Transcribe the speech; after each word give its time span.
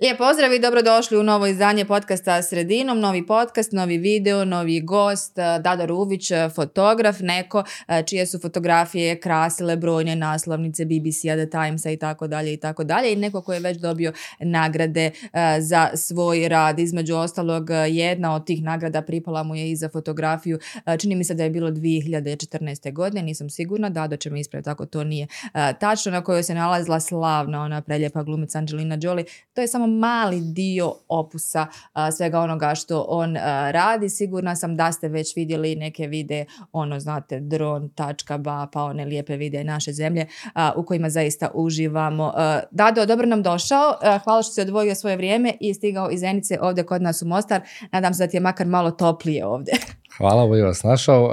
Lijep 0.00 0.18
pozdrav 0.18 0.52
i 0.52 0.58
dobrodošli 0.58 1.18
u 1.18 1.22
novo 1.22 1.46
izdanje 1.46 1.84
podcasta 1.84 2.42
Sredinom. 2.42 3.00
Novi 3.00 3.26
podcast, 3.26 3.72
novi 3.72 3.98
video, 3.98 4.44
novi 4.44 4.80
gost, 4.80 5.38
eh, 5.38 5.42
Dado 5.64 5.86
Ruvić, 5.86 6.30
eh, 6.30 6.48
fotograf, 6.54 7.16
neko 7.20 7.64
eh, 7.88 8.02
čije 8.06 8.26
su 8.26 8.38
fotografije 8.38 9.20
krasile 9.20 9.76
brojne 9.76 10.16
naslovnice 10.16 10.84
BBC-a, 10.84 11.36
The 11.36 11.50
Timesa 11.50 11.90
i 11.90 11.96
tako 11.96 12.26
dalje 12.26 12.52
i 12.52 12.56
tako 12.56 12.84
dalje 12.84 13.12
i 13.12 13.16
neko 13.16 13.42
koji 13.42 13.56
je 13.56 13.60
već 13.60 13.78
dobio 13.78 14.12
nagrade 14.40 15.10
za 15.58 15.90
svoj 15.94 16.48
rad. 16.48 16.78
Između 16.78 17.16
ostalog, 17.16 17.70
jedna 17.88 18.34
od 18.34 18.46
tih 18.46 18.62
nagrada 18.62 19.02
pripala 19.02 19.42
mu 19.42 19.56
je 19.56 19.70
i 19.70 19.76
za 19.76 19.88
fotografiju. 19.88 20.58
Čini 20.98 21.14
mi 21.14 21.24
se 21.24 21.34
da 21.34 21.44
je 21.44 21.50
bilo 21.50 21.70
2014. 21.70 22.92
godine, 22.92 23.22
nisam 23.22 23.50
sigurna, 23.50 23.90
Dado 23.90 24.16
će 24.16 24.30
me 24.30 24.40
ispraviti 24.40 24.70
ako 24.70 24.86
to 24.86 25.04
nije 25.04 25.26
tačno, 25.80 26.12
na 26.12 26.24
kojoj 26.24 26.42
se 26.42 26.54
nalazila 26.54 27.00
slavna 27.00 27.62
ona 27.62 27.80
preljepa 27.80 28.22
glumica 28.22 28.58
Angelina 28.58 28.98
Jolie. 29.00 29.24
To 29.54 29.60
je 29.60 29.68
samo 29.68 29.89
mali 29.98 30.40
dio 30.40 30.92
opusa 31.08 31.66
svega 32.16 32.40
onoga 32.40 32.74
što 32.74 33.06
on 33.08 33.36
radi. 33.70 34.08
Sigurna 34.08 34.56
sam 34.56 34.76
da 34.76 34.92
ste 34.92 35.08
već 35.08 35.36
vidjeli 35.36 35.76
neke 35.76 36.06
vide, 36.06 36.44
ono 36.72 37.00
znate, 37.00 37.40
dron, 37.40 37.88
tačka, 37.88 38.38
ba, 38.38 38.68
pa 38.72 38.82
one 38.82 39.04
lijepe 39.04 39.36
vide 39.36 39.64
naše 39.64 39.92
zemlje 39.92 40.26
u 40.76 40.84
kojima 40.84 41.10
zaista 41.10 41.50
uživamo. 41.54 42.32
Dado, 42.70 43.06
dobro 43.06 43.26
nam 43.26 43.42
došao. 43.42 43.94
Hvala 44.24 44.42
što 44.42 44.52
si 44.52 44.60
odvojio 44.60 44.94
svoje 44.94 45.16
vrijeme 45.16 45.54
i 45.60 45.74
stigao 45.74 46.10
iz 46.10 46.20
Zenice 46.20 46.58
ovdje 46.60 46.84
kod 46.84 47.02
nas 47.02 47.22
u 47.22 47.26
Mostar. 47.26 47.60
Nadam 47.92 48.14
se 48.14 48.26
da 48.26 48.30
ti 48.30 48.36
je 48.36 48.40
makar 48.40 48.66
malo 48.66 48.90
toplije 48.90 49.46
ovdje. 49.46 49.74
Hvala, 50.18 50.46
bolje 50.46 50.62
vas 50.62 50.82
našao. 50.82 51.30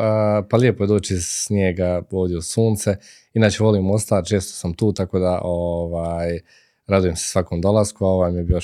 Pa 0.49 0.57
lijepo 0.57 0.83
je 0.83 0.87
doći 0.87 1.17
snijega 1.21 2.01
ovdje 2.11 2.37
u 2.37 2.41
sunce. 2.41 2.95
Inače 3.33 3.63
volim 3.63 3.83
Mostar, 3.83 4.25
često 4.25 4.53
sam 4.53 4.73
tu, 4.73 4.93
tako 4.93 5.19
da 5.19 5.41
ovaj, 5.43 6.39
radujem 6.87 7.15
se 7.15 7.29
svakom 7.29 7.61
dolasku, 7.61 8.05
a 8.05 8.09
ovaj 8.09 8.31
mi 8.31 8.37
je 8.37 8.43
bio 8.43 8.59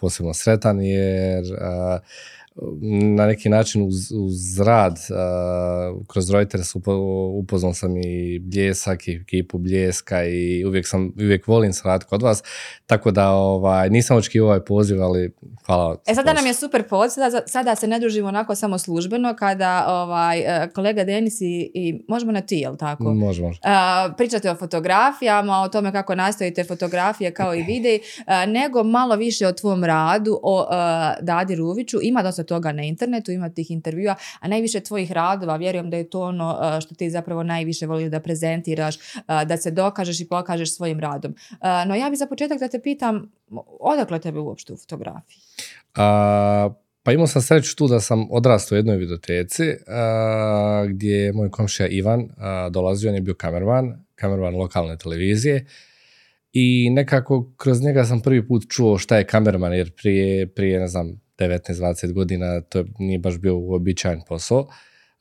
posebno 0.00 0.34
sretan 0.34 0.80
jer 0.80 1.44
na 3.16 3.26
neki 3.26 3.48
način 3.48 3.82
uz, 3.82 4.12
uz 4.12 4.60
rad 4.60 4.92
uh, 4.92 6.06
kroz 6.06 6.30
Reuters 6.30 6.74
upoznao 7.38 7.74
sam 7.74 7.96
i 7.96 8.38
Bljesak 8.38 9.08
i 9.08 9.12
ekipu 9.12 9.58
Bljeska 9.58 10.24
i 10.24 10.64
uvijek, 10.64 10.88
sam, 10.88 11.12
uvijek 11.16 11.46
volim 11.46 11.72
se 11.72 11.82
raditi 11.84 12.08
kod 12.08 12.22
vas, 12.22 12.42
tako 12.86 13.10
da 13.10 13.30
ovaj, 13.30 13.90
nisam 13.90 14.16
očekivao 14.16 14.48
ovaj 14.48 14.64
poziv, 14.64 15.02
ali 15.02 15.32
hvala. 15.66 15.96
E 16.06 16.14
sada 16.14 16.32
nam 16.32 16.46
je 16.46 16.54
super 16.54 16.88
poziv, 16.88 17.14
sada, 17.14 17.40
sada 17.46 17.74
se 17.74 17.86
ne 17.86 18.00
družimo 18.00 18.28
onako 18.28 18.54
samo 18.54 18.78
službeno, 18.78 19.36
kada 19.38 19.84
ovaj, 19.88 20.38
e, 20.38 20.68
kolega 20.74 21.04
Denis 21.04 21.40
i, 21.40 21.70
i 21.74 22.04
možemo 22.08 22.32
na 22.32 22.40
ti, 22.40 22.56
jel 22.56 22.76
tako? 22.76 23.14
Možemo. 23.14 23.48
Uh, 23.48 23.54
pričate 24.16 24.50
o 24.50 24.54
fotografijama, 24.56 25.60
o 25.60 25.68
tome 25.68 25.92
kako 25.92 26.14
nastavite 26.14 26.64
fotografije 26.64 27.34
kao 27.34 27.54
i 27.54 27.62
videi, 27.62 28.00
nego 28.46 28.82
malo 28.82 29.16
više 29.16 29.46
o 29.46 29.52
tvom 29.52 29.84
radu, 29.84 30.40
o 30.42 30.66
Dadi 31.20 31.54
Ruviću, 31.54 31.98
ima 32.02 32.22
dosta 32.22 32.43
toga 32.44 32.72
na 32.72 32.82
internetu, 32.82 33.32
ima 33.32 33.48
tih 33.48 33.70
intervjua, 33.70 34.14
a 34.40 34.48
najviše 34.48 34.80
tvojih 34.80 35.12
radova, 35.12 35.56
vjerujem 35.56 35.90
da 35.90 35.96
je 35.96 36.10
to 36.10 36.20
ono 36.20 36.80
što 36.80 36.94
ti 36.94 37.10
zapravo 37.10 37.42
najviše 37.42 37.86
voli 37.86 38.10
da 38.10 38.20
prezentiraš, 38.20 38.94
da 39.26 39.56
se 39.56 39.70
dokažeš 39.70 40.20
i 40.20 40.28
pokažeš 40.28 40.76
svojim 40.76 41.00
radom. 41.00 41.34
No 41.86 41.94
ja 41.94 42.10
bih 42.10 42.18
za 42.18 42.26
početak 42.26 42.60
da 42.60 42.68
te 42.68 42.80
pitam, 42.80 43.32
odakle 43.80 44.18
tebe 44.18 44.40
uopšte 44.40 44.72
u 44.72 44.76
fotografiji? 44.76 45.38
pa 47.02 47.12
imao 47.12 47.26
sam 47.26 47.42
sreću 47.42 47.76
tu 47.76 47.88
da 47.88 48.00
sam 48.00 48.26
odrastao 48.30 48.76
u 48.76 48.78
jednoj 48.78 48.96
videoteci 48.96 49.62
gdje 50.88 51.16
je 51.16 51.32
moj 51.32 51.50
komšija 51.50 51.88
Ivan 51.88 52.28
dolazio, 52.70 53.10
on 53.10 53.14
je 53.14 53.20
bio 53.20 53.34
kamerman, 53.34 54.04
kamerman 54.14 54.56
lokalne 54.56 54.98
televizije 54.98 55.66
i 56.52 56.90
nekako 56.90 57.52
kroz 57.56 57.82
njega 57.82 58.04
sam 58.04 58.20
prvi 58.20 58.48
put 58.48 58.64
čuo 58.68 58.98
šta 58.98 59.16
je 59.16 59.26
kamerman 59.26 59.72
jer 59.72 59.92
prije, 59.94 60.46
prije 60.46 60.80
ne 60.80 60.88
znam, 60.88 61.20
19-20 61.38 62.12
godina, 62.12 62.60
to 62.60 62.84
nije 62.98 63.18
baš 63.18 63.38
bio 63.38 63.56
uobičajen 63.56 64.20
posao. 64.28 64.68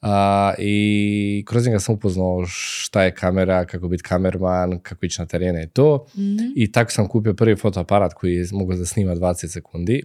A, 0.02 0.54
I 0.58 1.44
kroz 1.48 1.66
njega 1.66 1.80
sam 1.80 1.96
upoznao 1.96 2.46
šta 2.48 3.04
je 3.04 3.16
kamera, 3.16 3.66
kako 3.66 3.88
biti 3.88 4.04
kamerman, 4.04 4.80
kako 4.80 5.06
ići 5.06 5.22
na 5.22 5.26
terene 5.26 5.64
i 5.64 5.68
to. 5.68 6.06
Mhm. 6.18 6.38
I 6.56 6.72
tako 6.72 6.92
sam 6.92 7.08
kupio 7.08 7.34
prvi 7.34 7.56
fotoaparat 7.56 8.14
koji 8.14 8.34
je 8.34 8.46
mogao 8.52 8.78
da 8.78 8.86
snima 8.86 9.16
20 9.16 9.48
sekundi. 9.48 10.04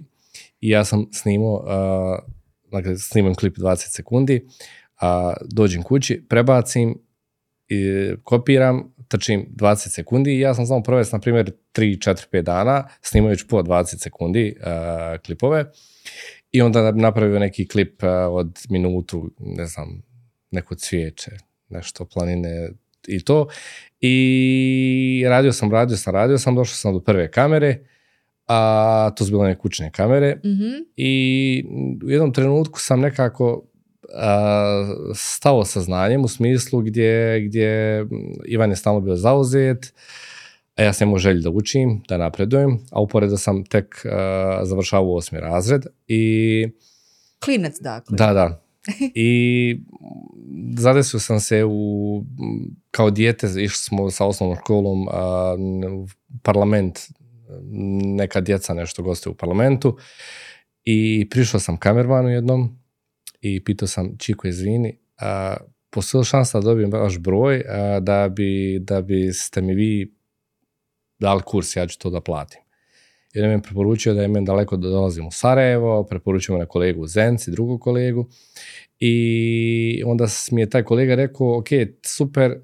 I 0.61 0.69
ja 0.69 0.85
sam 0.85 1.07
snimao, 1.13 1.65
dakle 2.73 2.99
snimam 2.99 3.35
klip 3.35 3.57
20 3.57 3.77
sekundi, 3.77 4.47
a, 5.01 5.35
dođem 5.53 5.83
kući, 5.83 6.25
prebacim, 6.29 6.99
i 7.69 8.11
kopiram, 8.25 8.95
trčim 9.09 9.47
20 9.57 9.89
sekundi 9.89 10.37
i 10.37 10.41
ja 10.41 10.55
sam 10.55 10.67
samo 10.67 10.83
provesti, 10.83 11.17
na 11.17 11.21
primjer, 11.21 11.53
3, 11.75 12.11
4, 12.11 12.27
5 12.33 12.43
dana 12.43 12.89
snimajući 13.03 13.47
po 13.47 13.63
20 13.63 14.03
sekundi 14.03 14.57
klipove. 15.27 15.65
I 16.53 16.63
onda 16.63 16.93
napravio 16.93 17.39
neki 17.39 17.69
klip 17.69 18.03
od 18.31 18.59
minutu, 18.69 19.31
ne 19.39 19.67
znam, 19.67 20.03
neko 20.51 20.75
cvijeće, 20.75 21.31
nešto 21.69 22.05
planine 22.05 22.71
i 23.09 23.25
to. 23.25 23.49
I 24.01 25.25
radio 25.29 25.53
sam, 25.53 25.73
radio 25.73 25.97
sam, 25.97 26.15
radio 26.15 26.39
sam, 26.39 26.55
došao 26.55 26.75
sam 26.75 26.93
do 26.93 27.01
prve 27.01 27.31
kamere, 27.31 27.79
a 28.47 29.11
to 29.17 29.25
su 29.25 29.31
bile 29.31 29.47
neke 29.47 29.61
kućne 29.61 29.91
kamere. 29.91 30.35
Mm 30.45 30.85
i 30.97 31.65
u 32.05 32.11
jednom 32.11 32.33
trenutku 32.33 32.81
sam 32.81 33.01
nekako 33.01 33.65
stao 35.15 35.65
sa 35.65 35.81
znanjem 35.81 36.25
u 36.25 36.29
smislu 36.29 36.81
gdje, 36.81 37.41
gdje 37.41 38.05
Ivan 38.45 38.71
je 38.71 38.77
stalno 38.77 39.01
bio 39.01 39.17
zauzet, 39.17 39.95
a 40.77 40.83
ja 40.83 40.93
sam 40.93 41.09
imao 41.09 41.19
želju 41.19 41.43
da 41.43 41.51
učim, 41.51 42.03
da 42.09 42.17
napredujem, 42.17 42.79
a 42.91 43.01
uporedo 43.01 43.37
sam 43.37 43.65
tek 43.65 44.05
uh, 44.05 44.11
završavao 44.69 45.15
osmi 45.15 45.41
razred 45.41 45.87
i... 46.07 46.69
Klinac, 47.45 47.75
dakle. 47.81 48.17
Da, 48.17 48.33
da. 48.33 48.63
I 49.15 49.81
zadesio 50.79 51.21
sam 51.21 51.41
se 51.41 51.65
u, 51.65 52.25
kao 52.91 53.11
dijete, 53.11 53.47
išli 53.47 53.77
smo 53.77 54.11
sa 54.11 54.27
osnovnom 54.27 54.57
školom 54.57 55.09
u 55.93 56.07
parlament, 56.43 56.99
neka 58.17 58.41
djeca 58.41 58.75
nešto 58.75 59.03
goste 59.03 59.29
u 59.29 59.35
parlamentu 59.35 59.97
i 60.85 61.29
prišao 61.31 61.61
sam 61.61 61.77
kamermanu 61.77 62.29
jednom 62.29 62.78
i 63.41 63.65
pitao 63.65 63.89
sam, 63.89 64.17
Čiko, 64.19 64.49
izvini, 64.49 64.99
a, 65.21 65.57
postoji 65.91 66.25
šansa 66.25 66.61
da 66.61 66.65
dobijem 66.65 66.93
vaš 66.93 67.19
broj 67.19 67.65
da, 68.01 68.29
bi, 68.29 68.79
da 68.81 69.03
biste 69.03 69.63
mi 69.63 69.75
vi 69.75 70.15
dali 71.19 71.43
kurs, 71.43 71.77
ja 71.77 71.87
ću 71.87 71.99
to 71.99 72.11
da 72.11 72.21
platim. 72.21 72.61
Jer 73.33 73.51
je 73.51 73.63
preporučio 73.63 74.15
da 74.15 74.23
je 74.23 74.29
daleko 74.41 74.77
da 74.77 74.89
dolazim 74.89 75.27
u 75.27 75.31
Sarajevo, 75.31 76.05
preporučio 76.05 76.59
na 76.59 76.67
kolegu 76.67 77.07
Zenci, 77.07 77.51
drugu 77.51 77.79
kolegu. 77.79 78.27
I 79.01 80.03
onda 80.07 80.27
mi 80.51 80.61
je 80.61 80.71
taj 80.71 80.83
kolega 80.83 81.15
rekao, 81.15 81.59
ok, 81.59 81.69
super, 82.03 82.61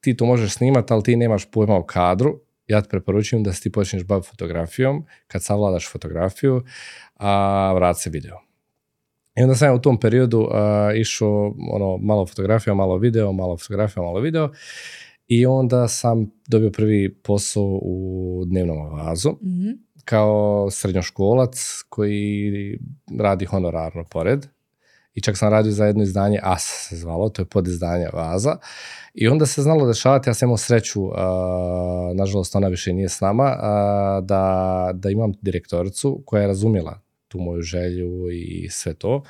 ti 0.00 0.16
to 0.16 0.26
možeš 0.26 0.54
snimati, 0.54 0.92
ali 0.92 1.02
ti 1.02 1.16
nemaš 1.16 1.50
pojma 1.50 1.76
o 1.76 1.82
kadru, 1.82 2.40
ja 2.66 2.82
ti 2.82 2.88
preporučujem 2.90 3.42
da 3.42 3.52
se 3.52 3.62
ti 3.62 3.72
počneš 3.72 4.04
baviti 4.04 4.28
fotografijom, 4.28 5.04
kad 5.26 5.42
savladaš 5.42 5.92
fotografiju, 5.92 6.64
a 7.14 7.72
vrat 7.74 7.98
se 7.98 8.10
video. 8.10 8.45
I 9.38 9.42
onda 9.42 9.54
sam 9.54 9.68
ja 9.68 9.74
u 9.74 9.80
tom 9.80 10.00
periodu 10.00 10.48
išao 10.96 11.54
ono, 11.72 11.96
malo 11.96 12.26
fotografija, 12.26 12.74
malo 12.74 12.98
video, 12.98 13.32
malo 13.32 13.56
fotografija, 13.56 14.02
malo 14.02 14.20
video. 14.20 14.50
I 15.26 15.46
onda 15.46 15.88
sam 15.88 16.30
dobio 16.48 16.70
prvi 16.70 17.14
posao 17.14 17.78
u 17.82 18.42
dnevnom 18.46 18.98
vazu 18.98 19.30
mm 19.30 19.86
kao 20.06 20.70
srednjoškolac 20.70 21.82
koji 21.88 22.78
radi 23.18 23.44
honorarno 23.44 24.04
pored. 24.10 24.46
I 25.14 25.20
čak 25.20 25.36
sam 25.36 25.50
radio 25.50 25.72
za 25.72 25.84
jedno 25.86 26.02
izdanje 26.02 26.40
AS 26.42 26.62
se 26.88 26.96
zvalo, 26.96 27.28
to 27.28 27.42
je 27.42 27.46
podizdanje 27.46 28.08
Vaza. 28.12 28.56
I 29.14 29.28
onda 29.28 29.46
se 29.46 29.62
znalo 29.62 29.86
dešavati, 29.86 30.30
ja 30.30 30.34
sam 30.34 30.46
imao 30.46 30.56
sreću, 30.56 31.00
nažalost 32.14 32.56
ona 32.56 32.68
više 32.68 32.92
nije 32.92 33.08
s 33.08 33.20
nama, 33.20 33.56
da, 34.22 34.90
da 34.94 35.10
imam 35.10 35.32
direktoricu 35.42 36.22
koja 36.26 36.40
je 36.42 36.48
razumjela 36.48 37.00
tu 37.28 37.38
moju 37.38 37.62
želju 37.62 38.30
i 38.32 38.68
sve 38.70 38.94
to. 38.94 39.22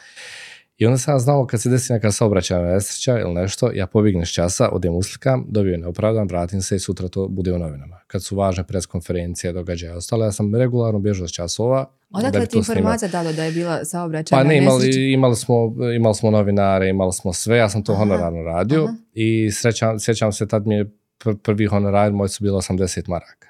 I 0.79 0.87
onda 0.87 0.99
sam 0.99 1.15
ja 1.15 1.19
znao 1.19 1.47
kad 1.47 1.63
se 1.63 1.69
desi 1.69 1.93
neka 1.93 2.13
saobraćajna 2.13 2.73
nesreća 2.73 3.19
ili 3.19 3.35
nešto, 3.35 3.71
ja 3.75 3.87
pobjegnem 3.87 4.27
s 4.27 4.33
časa, 4.33 4.69
odem 4.69 4.95
uslikam, 4.95 5.45
dobijem 5.49 5.81
neopravdan, 5.81 6.29
vratim 6.29 6.63
se 6.63 6.77
i 6.77 6.79
sutra 6.79 7.09
to 7.09 7.29
bude 7.29 7.53
u 7.53 7.59
novinama. 7.59 8.01
Kad 8.07 8.25
su 8.25 8.37
važne 8.37 8.65
preskonferencije, 8.65 9.53
događaje 9.53 9.93
i 9.93 9.97
ostalo, 9.97 10.25
ja 10.25 10.33
sam 10.33 10.55
regularno 10.55 10.99
bježao 10.99 11.29
s 11.29 11.33
časova. 11.33 11.91
Odakle 12.11 12.47
ti 12.47 12.59
informacija 12.59 13.09
dalo 13.09 13.33
da 13.33 13.45
je 13.45 13.53
bila 13.53 13.85
saobraćajna 13.85 14.43
Pa 14.43 14.49
ne, 14.49 14.59
imali, 14.59 15.13
imali, 15.13 15.37
smo, 15.37 15.75
imali 15.97 16.15
smo 16.15 16.31
novinare, 16.31 16.89
imali 16.89 17.13
smo 17.13 17.33
sve, 17.33 17.57
ja 17.57 17.69
sam 17.69 17.85
to 17.85 17.95
honorarno 17.95 18.43
radio 18.43 18.89
i 19.13 19.51
srećam, 19.53 20.01
sjećam 20.01 20.33
se 20.33 20.49
tad 20.49 20.67
mi 20.67 20.75
je 20.75 20.91
prvi 21.43 21.67
honorar 21.67 22.13
moj 22.13 22.29
su 22.29 22.45
bilo 22.45 22.61
80 22.61 23.09
maraka. 23.09 23.49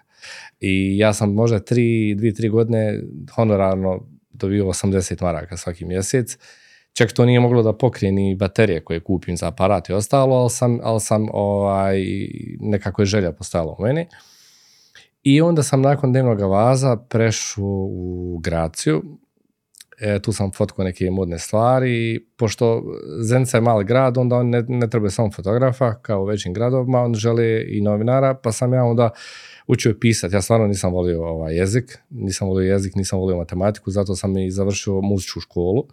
I 0.60 0.98
ja 0.98 1.12
sam 1.12 1.32
možda 1.32 1.58
tri, 1.58 2.14
dvije, 2.14 2.34
tri 2.34 2.48
godine 2.48 3.02
honorarno 3.34 4.15
dobio 4.36 4.64
80 4.64 5.22
maraka 5.22 5.56
svaki 5.56 5.84
mjesec. 5.84 6.38
Čak 6.92 7.12
to 7.12 7.24
nije 7.24 7.40
moglo 7.40 7.62
da 7.62 7.72
pokrije 7.72 8.12
ni 8.12 8.34
baterije 8.34 8.84
koje 8.84 9.00
kupim 9.00 9.36
za 9.36 9.48
aparat 9.48 9.88
i 9.88 9.92
ostalo, 9.92 10.36
ali 10.36 10.50
sam, 10.50 10.78
ali 10.82 11.00
sam 11.00 11.26
ovaj, 11.32 12.04
nekako 12.60 13.02
je 13.02 13.06
želja 13.06 13.32
postala 13.32 13.76
u 13.78 13.82
meni. 13.82 14.06
I 15.22 15.40
onda 15.40 15.62
sam 15.62 15.82
nakon 15.82 16.12
dnevnog 16.12 16.40
vaza 16.40 16.96
prešao 16.96 17.64
u 17.90 18.38
Graciju. 18.42 19.02
E, 20.00 20.18
tu 20.22 20.32
sam 20.32 20.52
fotkao 20.52 20.84
neke 20.84 21.10
modne 21.10 21.38
stvari. 21.38 22.26
Pošto 22.36 22.82
Zenica 23.20 23.56
je 23.56 23.60
mali 23.60 23.84
grad, 23.84 24.18
onda 24.18 24.36
on 24.36 24.48
ne, 24.50 24.64
ne 24.68 24.90
treba 24.90 25.10
samo 25.10 25.30
fotografa, 25.30 25.94
kao 25.94 26.22
u 26.22 26.24
većim 26.24 26.52
gradovima, 26.52 27.02
on 27.02 27.14
želi 27.14 27.66
i 27.68 27.80
novinara, 27.80 28.34
pa 28.34 28.52
sam 28.52 28.72
ja 28.74 28.84
onda 28.84 29.10
učio 29.66 29.96
pisati. 30.00 30.34
Ja 30.34 30.42
stvarno 30.42 30.66
nisam 30.66 30.92
volio 30.92 31.24
ovaj 31.24 31.54
jezik, 31.56 31.98
nisam 32.10 32.48
volio 32.48 32.72
jezik, 32.72 32.94
nisam 32.94 33.18
volio 33.18 33.36
matematiku, 33.36 33.90
zato 33.90 34.16
sam 34.16 34.36
i 34.36 34.50
završio 34.50 35.00
muzičku 35.00 35.40
školu. 35.40 35.86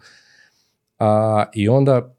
A, 0.98 1.44
I 1.54 1.68
onda 1.68 2.14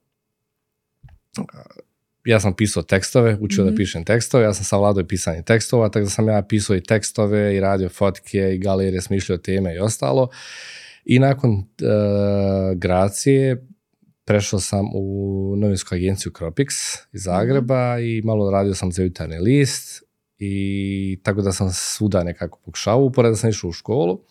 ja 2.26 2.40
sam 2.40 2.54
pisao 2.54 2.84
tekstove, 2.84 3.38
učio 3.42 3.64
da 3.64 3.70
Mhm. 3.70 3.78
pišem 3.78 4.06
tekstove, 4.06 4.44
ja 4.44 4.54
sam 4.54 4.64
savladao 4.66 5.02
i 5.02 5.08
pisanje 5.08 5.42
tekstova, 5.42 5.90
tako 5.90 6.04
da 6.04 6.10
sam 6.10 6.28
ja 6.28 6.42
pisao 6.42 6.76
i 6.76 6.84
tekstove 6.84 7.56
i 7.56 7.60
radio 7.60 7.90
fotke 7.90 8.56
i 8.56 8.58
galerije, 8.58 9.02
smišljao 9.02 9.38
teme 9.38 9.76
i 9.76 9.80
ostalo. 9.80 10.28
I 11.06 11.20
nakon 11.20 11.52
e, 11.52 11.66
Gracije 12.76 13.68
prešao 14.26 14.60
sam 14.60 14.86
u 14.94 15.56
novinsku 15.58 15.96
agenciju 15.96 16.32
Cropix 16.32 16.68
iz 17.14 17.24
Zagreba 17.24 18.00
i 18.00 18.22
malo 18.22 18.52
radio 18.52 18.74
sam 18.74 18.92
za 18.92 19.04
jutarnji 19.04 19.38
list 19.38 20.04
i 20.40 21.20
tako 21.24 21.42
da 21.42 21.52
sam 21.52 21.70
svuda 21.74 22.24
nekako 22.24 22.60
pokušao, 22.66 23.00
upored 23.00 23.38
sam 23.38 23.50
išao 23.50 23.70
u 23.70 23.74
školu. 23.74 24.22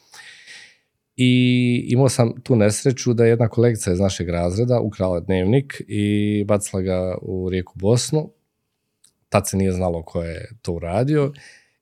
I 1.16 1.84
imao 1.88 2.08
sam 2.08 2.42
tu 2.42 2.56
nesreću 2.56 3.14
da 3.14 3.24
je 3.24 3.30
jedna 3.30 3.48
kolegica 3.48 3.92
iz 3.92 4.00
našeg 4.00 4.28
razreda 4.28 4.80
ukrala 4.80 5.20
dnevnik 5.20 5.82
i 5.88 6.44
bacila 6.46 6.82
ga 6.82 7.18
u 7.22 7.50
rijeku 7.50 7.72
Bosnu. 7.76 8.30
Tad 9.28 9.48
se 9.48 9.56
nije 9.56 9.72
znalo 9.72 10.02
ko 10.02 10.22
je 10.22 10.50
to 10.62 10.72
uradio 10.72 11.32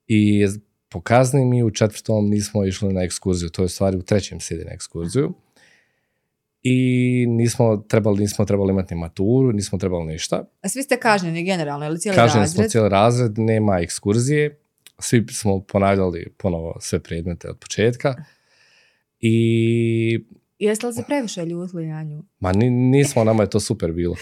i 0.07 0.47
po 0.93 1.01
kazni 1.01 1.45
mi 1.45 1.63
u 1.63 1.71
četvrtom 1.71 2.27
nismo 2.27 2.65
išli 2.65 2.93
na 2.93 3.03
ekskurziju, 3.03 3.49
to 3.49 3.63
je 3.63 3.69
stvari 3.69 3.97
u 3.97 4.03
trećem 4.03 4.41
sjedi 4.41 4.65
na 4.65 4.73
ekskurziju. 4.73 5.35
I 6.63 6.77
nismo 7.29 7.77
trebali, 7.79 8.21
nismo 8.21 8.45
trebali 8.45 8.71
imati 8.71 8.95
ni 8.95 9.01
maturu, 9.01 9.53
nismo 9.53 9.79
trebali 9.79 10.07
ništa. 10.07 10.45
A 10.63 10.69
svi 10.69 10.83
ste 10.83 10.97
kažnjeni 10.97 11.45
generalno, 11.45 11.87
ili 11.87 11.99
cijeli 11.99 12.15
smo 12.31 12.41
razred? 12.41 12.71
cijeli 12.71 12.89
razred, 12.89 13.39
nema 13.39 13.79
ekskurzije. 13.81 14.59
Svi 14.99 15.27
smo 15.31 15.61
ponavljali 15.61 16.27
ponovo 16.37 16.77
sve 16.81 17.01
predmete 17.01 17.49
od 17.51 17.59
početka. 17.59 18.15
I 19.21 20.25
Jeste 20.59 20.87
li 20.87 20.93
se 20.93 21.03
previše 21.07 21.45
ljutili 21.45 21.87
na 21.87 22.03
nju? 22.03 22.23
ma 22.41 22.53
ni- 22.53 22.71
nismo, 22.71 23.25
nama 23.25 23.43
je 23.43 23.51
to 23.51 23.61
super 23.61 23.93
bilo. 23.93 24.17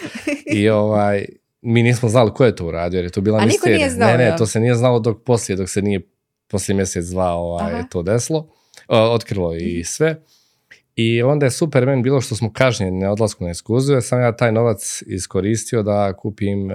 I 0.47 0.69
ovaj, 0.69 1.25
mi 1.63 1.83
nismo 1.83 2.09
znali 2.09 2.31
ko 2.35 2.45
je 2.45 2.57
to 2.57 2.67
uradio, 2.67 2.99
jer 2.99 3.05
je 3.05 3.11
to 3.11 3.21
bila 3.21 3.39
A 3.39 3.41
niko 3.41 3.49
misterija. 3.49 3.77
nije 3.77 3.91
znao, 3.91 4.11
ne, 4.11 4.19
ne, 4.19 4.37
to 4.39 4.47
se 4.47 4.61
nije 4.61 4.75
znalo 4.75 4.99
dok 5.01 5.23
poslije, 5.25 5.57
dok 5.57 5.69
se 5.69 5.83
nije 5.83 6.01
poslije 6.51 6.77
mjesec, 6.77 7.07
dva 7.07 7.31
ovaj, 7.31 7.73
Aha. 7.73 7.83
to 7.83 8.03
desilo, 8.03 8.49
o, 8.89 8.99
otkrilo 8.99 9.51
Mhm. 9.51 9.59
i 9.61 9.85
sve. 9.85 10.23
I 10.97 11.23
onda 11.23 11.47
je 11.47 11.51
super 11.51 11.87
meni 11.87 12.03
bilo 12.03 12.21
što 12.21 12.37
smo 12.37 12.53
kažnjeni 12.53 13.01
na 13.01 13.11
odlasku 13.13 13.45
na 13.45 13.51
ekskurziju, 13.51 13.95
jer 13.95 14.03
sam 14.03 14.21
ja 14.21 14.37
taj 14.37 14.53
novac 14.53 15.03
iskoristio 15.07 15.83
da 15.83 16.13
kupim 16.13 16.71
e, 16.71 16.75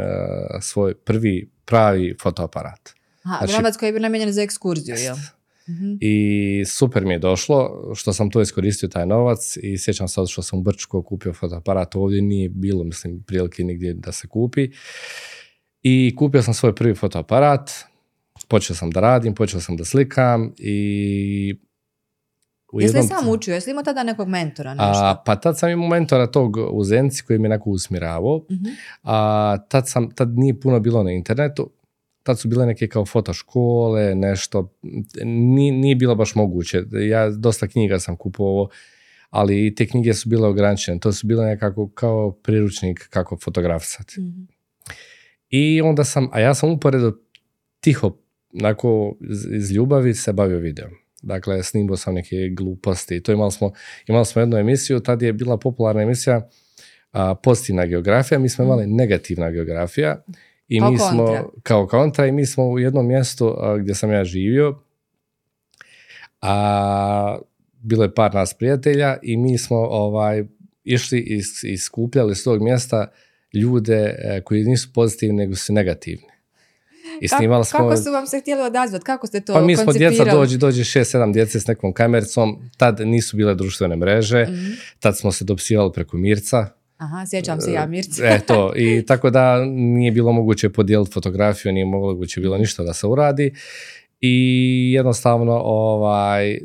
svoj 0.62 0.95
prvi 0.95 1.50
pravi 1.66 2.16
fotoaparat. 2.22 2.89
Aha, 3.24 3.38
Znači- 3.38 3.54
novac 3.54 3.77
koji 3.77 3.88
je 3.88 3.94
bio 3.94 4.01
namijenjen 4.01 4.33
za 4.33 4.42
ekskurziju, 4.42 4.95
jel? 4.95 5.16
Mhm. 5.69 5.94
I 6.01 6.16
super 6.68 7.06
mi 7.06 7.13
je 7.13 7.19
došlo 7.19 7.69
što 7.95 8.13
sam 8.13 8.30
to 8.30 8.42
iskoristio 8.42 8.89
taj 8.89 9.06
novac 9.06 9.57
i 9.57 9.77
sjećam 9.77 10.07
se 10.07 10.22
što 10.27 10.42
sam 10.42 10.60
u 10.60 10.62
Brčko 10.62 11.01
kupio 11.01 11.33
fotoaparat, 11.33 11.95
ovdje 11.95 12.22
nije 12.22 12.50
bilo 12.50 12.83
mislim 12.83 13.24
prilike 13.24 13.63
nigdje 13.63 13.94
da 13.94 14.12
se 14.12 14.27
kupi. 14.27 14.69
I 15.83 16.16
kupio 16.18 16.42
sam 16.42 16.54
svoj 16.54 16.75
prvi 16.75 16.95
fotoaparat, 16.95 17.72
počeo 18.47 18.75
sam 18.75 18.89
da 18.89 19.00
radim, 19.00 19.36
počeo 19.36 19.59
sam 19.59 19.77
da 19.77 19.86
slikam 19.86 20.53
i 20.57 21.56
u 22.74 22.81
Jesi 22.81 22.94
li 22.94 23.00
jednom- 23.00 23.19
sam 23.19 23.30
učio? 23.30 23.53
Jesi 23.53 23.68
li 23.68 23.71
imao 23.71 23.83
tada 23.83 24.03
nekog 24.03 24.27
mentora? 24.27 24.74
Nešto? 24.74 24.92
a, 24.95 25.24
pa 25.25 25.36
tad 25.36 25.59
sam 25.59 25.69
imao 25.69 25.88
mentora 25.89 26.27
tog 26.27 26.57
u 26.71 26.83
Zenci 26.83 27.24
koji 27.24 27.39
me 27.39 27.50
nekako 27.50 27.69
usmjeravao. 27.69 28.45
Mhm. 28.51 28.65
A 29.03 29.57
tad, 29.69 29.89
sam, 29.89 30.12
tad 30.12 30.38
nije 30.38 30.59
puno 30.59 30.80
bilo 30.80 31.03
na 31.03 31.12
internetu, 31.12 31.69
tad 32.24 32.39
su 32.39 32.47
bile 32.47 32.65
neke 32.65 32.88
kao 32.88 33.06
fotoškole, 33.06 34.15
nešto, 34.15 34.74
nije, 35.25 35.71
nije 35.71 35.95
bilo 35.95 36.15
baš 36.15 36.36
moguće. 36.36 36.83
Ja 37.09 37.30
dosta 37.30 37.68
knjiga 37.68 38.00
sam 38.00 38.18
kupovao, 38.18 38.69
ali 39.30 39.68
i 39.68 39.75
te 39.75 39.88
knjige 39.88 40.13
su 40.13 40.30
bile 40.30 40.48
ograničene. 40.48 41.00
To 41.00 41.12
su 41.12 41.27
bile 41.27 41.45
nekako 41.45 41.89
kao 41.89 42.31
priručnik 42.33 43.07
kako 43.09 43.38
fotografisati. 43.38 44.21
Mhm. 44.21 44.41
I 45.50 45.81
onda 45.81 46.03
sam, 46.03 46.30
a 46.31 46.39
ja 46.39 46.53
sam 46.53 46.71
uporedo 46.71 47.13
tiho, 47.80 48.18
onako 48.59 49.15
iz, 49.51 49.71
ljubavi 49.71 50.13
se 50.13 50.33
bavio 50.33 50.57
videom. 50.59 50.91
Dakle, 51.21 51.63
snimao 51.63 51.97
sam 51.97 52.13
neke 52.13 52.49
gluposti. 52.49 53.23
To 53.23 53.31
imali 53.31 53.51
smo, 53.51 53.71
imali 54.07 54.25
smo 54.25 54.41
jednu 54.41 54.57
emisiju, 54.57 54.99
tad 54.99 55.21
je 55.21 55.33
bila 55.33 55.57
popularna 55.57 56.01
emisija 56.01 56.49
a, 57.11 57.35
pozitivna 57.35 57.85
geografija, 57.85 58.39
mi 58.39 58.49
smo 58.49 58.65
imali 58.65 58.87
negativna 58.87 59.51
geografija. 59.51 60.23
I 60.67 60.79
Kao 60.79 60.91
mi 60.91 60.97
smo, 60.97 61.25
kontra. 61.25 61.43
kao 61.63 61.87
kontra, 61.87 62.25
i 62.25 62.31
mi 62.31 62.45
smo 62.45 62.69
u 62.69 62.79
jednom 62.79 63.07
mjestu 63.07 63.55
a, 63.57 63.77
gdje 63.77 63.95
sam 63.95 64.11
ja 64.11 64.23
živio, 64.23 64.79
a 66.41 67.37
bilo 67.81 68.03
je 68.03 68.13
par 68.13 68.33
nas 68.33 68.53
prijatelja 68.53 69.17
i 69.21 69.37
mi 69.37 69.57
smo 69.57 69.77
ovaj, 69.77 70.43
išli 70.83 71.19
i 71.19 71.41
i 71.63 71.77
skupljali 71.77 72.35
s 72.35 72.43
tog 72.43 72.61
mjesta 72.63 73.11
ljude 73.53 74.15
e, 74.17 74.41
koji 74.41 74.63
nisu 74.63 74.93
pozitivni 74.93 75.35
nego 75.35 75.55
su 75.55 75.73
negativni. 75.73 76.34
I 77.21 77.27
Kako- 77.27 77.39
snimali 77.39 77.65
smo... 77.65 77.79
Kako 77.79 77.97
su 77.97 78.12
vam 78.12 78.27
se 78.27 78.39
htjeli 78.39 78.62
odazvati? 78.62 79.06
Kako 79.06 79.27
ste 79.27 79.39
to 79.41 79.53
pa 79.53 79.62
mi 79.62 79.77
smo 79.77 79.94
djeca, 79.94 80.25
dođi, 80.25 80.57
dođi 80.57 80.83
šest, 80.83 81.12
sedam 81.12 81.33
djece 81.33 81.59
s 81.59 81.67
nekom 81.67 81.94
kamericom, 81.94 82.56
tad 82.77 83.00
nisu 83.00 83.38
bile 83.38 83.56
društvene 83.56 83.95
mreže, 83.95 84.44
Mhm. 84.44 84.71
tad 85.00 85.17
smo 85.17 85.31
se 85.31 85.45
dopisivali 85.45 85.91
preko 85.94 86.17
Mirca, 86.17 86.67
Aha, 86.97 87.25
sjećam 87.25 87.62
se 87.62 87.71
ja, 87.71 87.85
Mirce. 87.85 88.23
E, 88.23 88.39
to. 88.39 88.73
I 88.77 89.06
tako 89.06 89.29
da 89.29 89.65
nije 89.65 90.12
bilo 90.12 90.31
moguće 90.31 90.69
podijeliti 90.69 91.12
fotografiju, 91.12 91.71
nije 91.71 91.85
moguće 91.85 92.41
bilo 92.41 92.57
ništa 92.57 92.83
da 92.83 92.94
se 92.94 93.07
uradi. 93.07 93.53
I 94.21 94.33
jednostavno, 94.95 95.62
ovaj, 95.63 96.59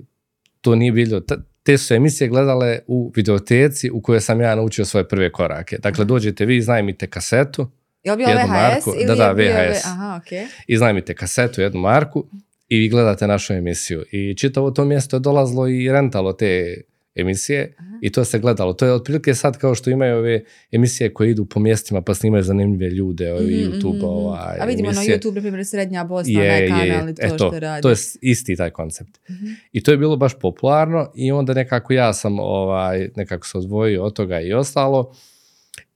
to 0.60 0.74
nije 0.74 0.92
bilo. 0.92 1.20
Te 1.62 1.78
su 1.78 1.94
emisije 1.94 2.28
gledale 2.28 2.78
u 2.86 3.12
videoteci 3.16 3.90
u 3.90 4.00
kojoj 4.02 4.20
sam 4.20 4.40
ja 4.40 4.54
naučio 4.54 4.84
svoje 4.84 5.08
prve 5.08 5.32
korake. 5.32 5.78
Dakle, 5.78 6.04
dođete 6.04 6.46
vi, 6.46 6.56
iznajmite 6.56 7.06
kasetu, 7.06 7.70
Je 8.04 8.12
li 8.12 8.16
bio 8.16 8.28
jednu 8.28 8.42
VHS 8.44 8.50
marku. 8.50 8.92
ili 8.96 9.06
Da, 9.06 9.14
da, 9.14 9.24
je 9.24 9.34
bio 9.34 9.46
VHS. 9.46 9.86
Aha, 9.86 10.20
okej. 10.20 10.46
iznajmite 10.66 11.14
kasetu, 11.14 11.60
jednu 11.60 11.80
marku 11.80 12.26
i 12.68 12.78
vi 12.78 12.88
gledate 12.88 13.26
našu 13.26 13.52
emisiju. 13.52 14.04
I 14.12 14.34
čitavo 14.34 14.70
to 14.70 14.84
mjesto 14.84 15.16
je 15.16 15.20
dolazilo 15.20 15.68
i 15.68 15.88
rentalo 15.88 16.32
te 16.32 16.80
emisije 17.14 17.74
i 18.02 18.12
to 18.12 18.24
se 18.24 18.38
gledalo. 18.38 18.72
To 18.72 18.86
je 18.86 18.92
otprilike 18.92 19.34
sad 19.34 19.58
kao 19.58 19.74
što 19.74 19.90
imaju 19.90 20.16
ove 20.16 20.40
emisije 20.72 21.14
koje 21.14 21.30
idu 21.30 21.44
po 21.44 21.60
mjestima 21.60 22.02
pa 22.02 22.14
snimaju 22.14 22.42
zanimljive 22.42 22.90
ljude, 22.90 23.32
ovi 23.32 23.44
Mhm, 23.56 23.72
YouTube, 23.72 23.88
mhm, 23.88 23.96
mhm. 23.96 24.04
ovaj, 24.06 24.56
A 24.60 24.64
vidimo 24.64 24.88
emisije. 24.88 25.08
na 25.08 25.18
YouTube, 25.18 25.34
na 25.34 25.40
primjer, 25.40 25.66
Srednja 25.66 26.04
Bosna, 26.04 26.32
Je, 26.34 26.50
onaj 26.50 26.68
kanal 26.68 27.08
je. 27.08 27.12
i 27.12 27.16
to, 27.16 27.22
E, 27.24 27.28
što 27.28 27.50
radi. 27.52 27.82
to 27.82 27.88
je 27.90 27.96
isti 28.20 28.56
taj 28.56 28.70
koncept. 28.70 29.20
Mhm. 29.30 29.46
I 29.72 29.82
to 29.82 29.90
je 29.90 29.96
bilo 29.96 30.16
baš 30.16 30.32
popularno 30.34 31.12
i 31.14 31.32
onda 31.32 31.54
nekako 31.54 31.92
ja 31.92 32.12
sam 32.12 32.38
ovaj, 32.38 33.08
nekako 33.16 33.46
se 33.46 33.58
odvojio 33.58 34.04
od 34.04 34.12
toga 34.12 34.40
i 34.40 34.52
ostalo. 34.52 35.14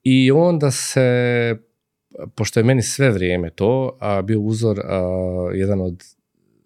I 0.03 0.31
onda 0.31 0.71
se, 0.71 1.57
pošto 2.35 2.61
je 2.61 2.65
meni 2.65 2.83
sve 2.83 3.11
vrijeme 3.11 3.51
to, 3.51 3.97
a, 4.01 4.23
bio 4.23 4.41
uzor 4.41 4.81
a, 4.85 5.01
jedan 5.55 5.81
od 5.81 6.05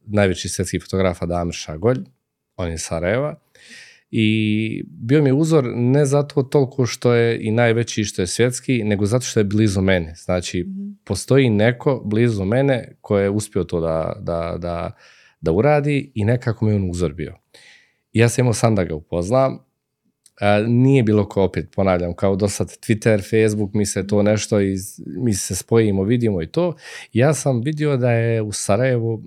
najvećih 0.07 0.51
svjetskih 0.51 0.83
fotografa 0.83 1.27
Damir 1.27 1.55
Šagolj, 1.55 1.99
on 2.57 2.69
je 2.69 2.75
iz 2.75 2.81
Sarajeva, 2.83 3.41
i 4.11 4.85
bio 4.87 5.23
mi 5.23 5.29
je 5.29 5.33
uzor 5.35 5.65
ne 5.75 6.05
zato 6.07 6.43
toliko 6.43 6.87
što 6.87 7.15
je 7.15 7.39
i 7.41 7.51
najveći 7.51 8.05
što 8.05 8.23
je 8.23 8.27
svjetski, 8.27 8.85
nego 8.85 9.07
zato 9.07 9.25
što 9.25 9.41
je 9.41 9.45
blizu 9.45 9.81
mene. 9.81 10.15
Znači, 10.17 10.65
Mhm. 10.69 10.89
postoji 11.05 11.51
neko 11.51 12.03
blizu 12.05 12.45
mene 12.45 12.97
ko 13.01 13.19
je 13.19 13.31
uspio 13.31 13.65
to 13.65 13.81
da, 13.81 14.17
da, 14.21 14.57
da, 14.59 14.91
da 15.41 15.53
uradi 15.53 16.13
i 16.15 16.25
nekako 16.25 16.65
mi 16.65 16.71
je 16.73 16.77
on 16.77 16.91
uzor 16.91 17.13
bio. 17.13 17.35
I 18.13 18.19
ja 18.19 18.29
sam 18.29 18.43
imao 18.43 18.55
sam 18.55 18.75
da 18.75 18.85
ga 18.85 18.95
upoznam. 18.95 19.59
Nije 20.67 21.03
bilo 21.03 21.29
ko 21.29 21.43
opet, 21.43 21.71
ponavljam, 21.75 22.15
kao 22.15 22.37
do 22.37 22.49
sad 22.49 22.69
Twitter, 22.69 23.31
Facebook, 23.31 23.75
mi 23.75 23.87
se 23.87 24.07
to 24.07 24.23
nešto, 24.23 24.61
iz, 24.61 25.01
mi 25.07 25.35
se 25.35 25.57
spojimo, 25.57 26.03
vidimo 26.03 26.43
i 26.43 26.47
to. 26.47 26.77
Ja 27.13 27.35
sam 27.35 27.61
vidio 27.61 27.97
da 27.97 28.11
je 28.11 28.43
u 28.43 28.53
Sarajevu 28.53 29.23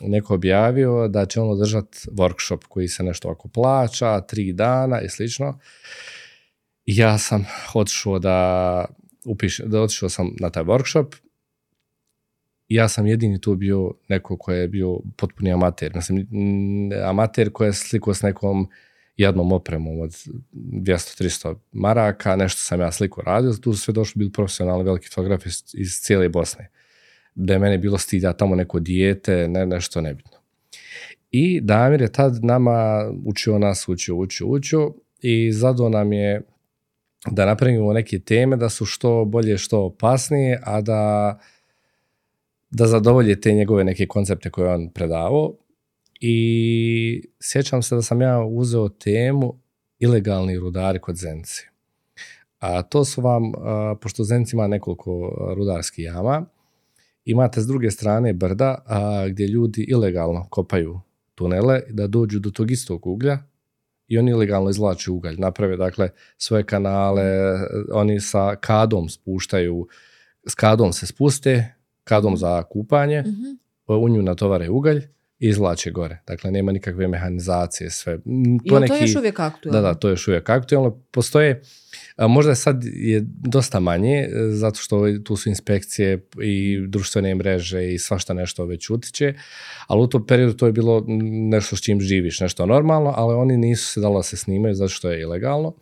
neko 0.00 0.34
objavio 0.34 1.08
da 1.08 1.26
će 1.26 1.40
on 1.40 1.50
održat 1.50 1.86
workshop 2.10 2.64
koji 2.68 2.88
se 2.88 3.02
nešto 3.02 3.28
ako 3.28 3.48
plaća, 3.48 4.20
tri 4.20 4.52
dana 4.52 5.00
i 5.00 5.08
slično. 5.08 5.58
Ja 6.86 7.18
sam 7.18 7.46
otišao 7.74 8.18
da 8.18 8.84
upišem, 9.26 9.70
da 9.70 9.80
otišao 9.80 10.08
sam 10.08 10.36
na 10.40 10.50
taj 10.50 10.64
workshop 10.64 11.14
ja 12.74 12.88
sam 12.88 13.06
jedini 13.06 13.40
tu 13.40 13.54
bio 13.54 13.92
neko 14.08 14.36
ko 14.36 14.52
je 14.52 14.68
bio 14.68 14.98
potpuni 15.16 15.52
amater. 15.52 15.94
Mislim, 15.94 16.18
mm, 16.30 16.92
amater 17.04 17.52
koji 17.52 17.68
je 17.68 17.72
slikao 17.72 18.14
s 18.14 18.22
nekom 18.22 18.68
jednom 19.16 19.52
opremom 19.52 20.00
od 20.00 20.10
200-300 20.52 21.54
maraka, 21.72 22.36
nešto 22.36 22.60
sam 22.60 22.80
ja 22.80 22.92
sliku 22.92 23.20
radio, 23.20 23.52
tu 23.52 23.72
su 23.72 23.78
sve 23.78 23.94
došli 23.94 24.18
bili 24.18 24.32
profesionalni 24.32 24.84
veliki 24.84 25.08
fotografi 25.08 25.48
iz, 25.48 25.62
iz 25.74 26.00
cijele 26.00 26.28
Bosne. 26.28 26.70
Da 27.34 27.52
je 27.52 27.58
mene 27.58 27.78
bilo 27.78 27.98
stid, 27.98 28.22
ja 28.22 28.32
tamo 28.32 28.54
neko 28.54 28.80
dijete, 28.80 29.48
ne, 29.48 29.66
nešto 29.66 30.00
nebitno. 30.00 30.38
I 31.30 31.60
Damir 31.60 32.00
je 32.00 32.12
tad 32.12 32.44
nama 32.44 33.10
učio 33.24 33.58
nas, 33.58 33.88
učio, 33.88 34.16
učio, 34.16 34.46
učio 34.46 34.94
i 35.20 35.52
zadao 35.52 35.88
nam 35.88 36.12
je 36.12 36.42
da 37.30 37.46
napravimo 37.46 37.92
neke 37.92 38.18
teme 38.18 38.56
da 38.56 38.68
su 38.68 38.84
što 38.84 39.24
bolje, 39.24 39.58
što 39.58 39.84
opasnije, 39.84 40.60
a 40.64 40.80
da, 40.80 41.38
da 42.70 42.86
zadovolje 42.86 43.40
te 43.40 43.52
njegove 43.52 43.84
neke 43.84 44.06
koncepte 44.06 44.50
koje 44.50 44.74
on 44.74 44.90
predavao. 44.90 45.54
I 46.24 47.22
sjećam 47.40 47.82
se 47.82 47.94
da 47.94 48.02
sam 48.02 48.20
ja 48.20 48.44
uzeo 48.44 48.88
temu 48.88 49.54
ilegalni 49.98 50.58
rudari 50.58 50.98
kod 50.98 51.16
Zenci. 51.16 51.66
A 52.58 52.82
to 52.82 53.04
su 53.04 53.20
vam, 53.20 53.52
a, 53.54 53.94
pošto 54.00 54.24
Zenci 54.24 54.56
ima 54.56 54.66
nekoliko 54.66 55.32
rudarskih 55.56 56.04
jama, 56.04 56.44
imate 57.24 57.60
s 57.60 57.66
druge 57.66 57.90
strane 57.90 58.32
brda 58.32 58.82
a, 58.86 59.28
gdje 59.28 59.46
ljudi 59.46 59.82
ilegalno 59.88 60.46
kopaju 60.50 61.00
tunele 61.34 61.80
da 61.90 62.06
dođu 62.06 62.38
do 62.38 62.50
tog 62.50 62.70
istog 62.70 63.06
uglja 63.06 63.38
i 64.08 64.18
oni 64.18 64.30
ilegalno 64.30 64.70
izvlače 64.70 65.10
ugalj. 65.10 65.36
Naprave 65.38 65.76
dakle 65.76 66.08
svoje 66.38 66.64
kanale, 66.64 67.24
oni 67.92 68.20
sa 68.20 68.56
kadom 68.56 69.08
spuštaju, 69.08 69.86
s 70.46 70.54
kadom 70.54 70.92
se 70.92 71.06
spuste, 71.06 71.74
kadom 72.04 72.36
za 72.36 72.62
kupanje, 72.62 73.20
Mhm. 73.20 73.96
u 74.02 74.08
nju 74.08 74.22
natovare 74.22 74.70
ugalj 74.70 75.02
izvlače 75.48 75.90
gore. 75.90 76.18
Dakle, 76.26 76.50
nema 76.50 76.72
nikakve 76.72 77.08
mehanizacije, 77.08 77.90
sve. 77.90 78.16
Mm, 78.16 78.58
Jel 78.64 78.86
to 78.88 78.96
još 78.96 79.16
uvijek 79.16 79.40
aktualno? 79.40 79.80
Da, 79.80 79.88
da, 79.88 79.94
to 79.94 80.08
je 80.08 80.12
još 80.12 80.28
uvijek 80.28 80.50
aktualno. 80.50 81.02
Postoje, 81.10 81.62
možda 82.18 82.54
sad 82.54 82.84
je 82.84 83.22
dosta 83.26 83.80
manje, 83.80 84.18
e, 84.18 84.28
zato 84.50 84.80
što 84.80 85.18
tu 85.24 85.36
su 85.36 85.48
inspekcije 85.48 86.26
i 86.42 86.86
društvene 86.88 87.34
mreže 87.34 87.92
i 87.92 87.98
svašta 87.98 88.34
nešto 88.34 88.64
već 88.64 88.90
utiče, 88.90 89.34
ali 89.86 90.02
u 90.02 90.06
tom 90.06 90.26
periodu 90.26 90.52
to 90.52 90.66
je 90.66 90.72
bilo 90.72 91.04
nešto 91.50 91.76
s 91.76 91.80
čim 91.80 92.00
živiš, 92.00 92.40
nešto 92.40 92.66
normalno, 92.66 93.14
ali 93.16 93.34
oni 93.34 93.56
nisu 93.56 93.86
se 93.86 94.00
dalo 94.00 94.18
da 94.18 94.22
se 94.22 94.36
snimaju 94.36 94.74
zato 94.74 94.88
što 94.88 95.10
je 95.10 95.20
ilegalno. 95.20 95.74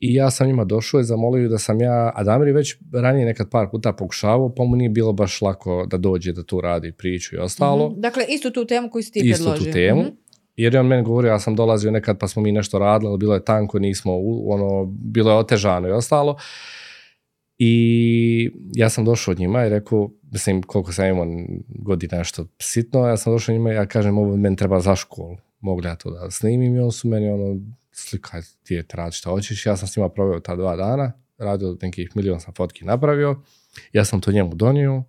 I 0.00 0.14
ja 0.14 0.30
sam 0.30 0.46
njima 0.46 0.64
došao 0.64 1.00
i 1.00 1.04
zamolio 1.04 1.48
da 1.48 1.58
sam 1.58 1.80
ja, 1.80 2.12
a 2.14 2.24
Damir 2.24 2.48
je 2.48 2.54
već 2.54 2.76
ranije 2.92 3.26
nekad 3.26 3.50
par 3.50 3.70
puta 3.70 3.92
pokušavao, 3.92 4.54
pa 4.54 4.64
mu 4.64 4.76
nije 4.76 4.90
bilo 4.90 5.12
baš 5.12 5.40
lako 5.42 5.86
da 5.90 5.96
dođe 5.96 6.32
da 6.32 6.42
tu 6.42 6.60
radi 6.60 6.92
priču 6.92 7.36
i 7.36 7.38
ostalo 7.38 7.90
Mhm. 7.90 8.00
Dakle, 8.00 8.24
istu 8.28 8.50
tu 8.50 8.64
temu 8.66 8.90
koju 8.90 9.02
si 9.02 9.12
ti 9.12 9.20
predložio. 9.34 9.64
tu 9.66 9.72
temu. 9.72 10.00
Mhm. 10.02 10.10
Jer 10.56 10.74
je 10.74 10.80
on 10.80 10.86
meni 10.86 11.02
govorio, 11.02 11.28
ja 11.28 11.38
sam 11.38 11.56
dolazio 11.56 11.90
nekad 11.90 12.18
pa 12.18 12.28
smo 12.28 12.42
mi 12.42 12.52
nešto 12.52 12.78
radili, 12.78 13.08
ali 13.08 13.18
bilo 13.18 13.34
je 13.34 13.44
tanko, 13.44 13.78
nismo, 13.78 14.12
ono, 14.46 14.84
bilo 14.86 15.30
je 15.30 15.36
otežano 15.36 15.88
i 15.88 15.92
ostalo. 15.92 16.36
I 17.58 18.50
ja 18.74 18.88
sam 18.88 19.04
došao 19.04 19.32
od 19.32 19.38
njima 19.38 19.66
i 19.66 19.68
rekao, 19.68 20.10
mislim, 20.32 20.62
koliko 20.62 20.92
sam 20.92 21.06
imao 21.06 21.26
godina 21.68 22.18
nešto 22.18 22.46
sitno, 22.58 23.06
ja 23.06 23.16
sam 23.16 23.32
došao 23.32 23.54
od 23.54 23.58
njima 23.60 23.72
i 23.72 23.76
ja 23.76 23.86
kažem, 23.86 24.18
ovo 24.18 24.36
meni 24.36 24.56
treba 24.56 24.80
za 24.80 24.96
školu. 24.96 25.36
Mogu 25.60 25.80
li 25.80 25.86
ja 25.86 25.94
to 25.96 26.10
da 26.10 26.30
snimim? 26.30 26.76
I 26.76 26.80
on 26.80 26.92
su 26.92 27.08
meni 27.08 27.30
ono, 27.30 27.60
slikaj, 27.98 28.40
ti 28.62 28.74
je 28.74 28.84
radi 28.92 29.12
šta 29.12 29.30
hoćeš. 29.30 29.66
Ja 29.66 29.76
sam 29.76 29.88
s 29.88 29.96
njima 29.96 30.08
proveo 30.08 30.40
ta 30.40 30.56
dva 30.56 30.76
dana, 30.76 31.12
radio 31.38 31.76
nekih 31.82 32.16
milion 32.16 32.40
sam 32.40 32.54
fotki 32.54 32.84
napravio. 32.84 33.42
Ja 33.92 34.04
sam 34.04 34.20
to 34.20 34.32
njemu 34.32 34.54
donio 34.54 35.04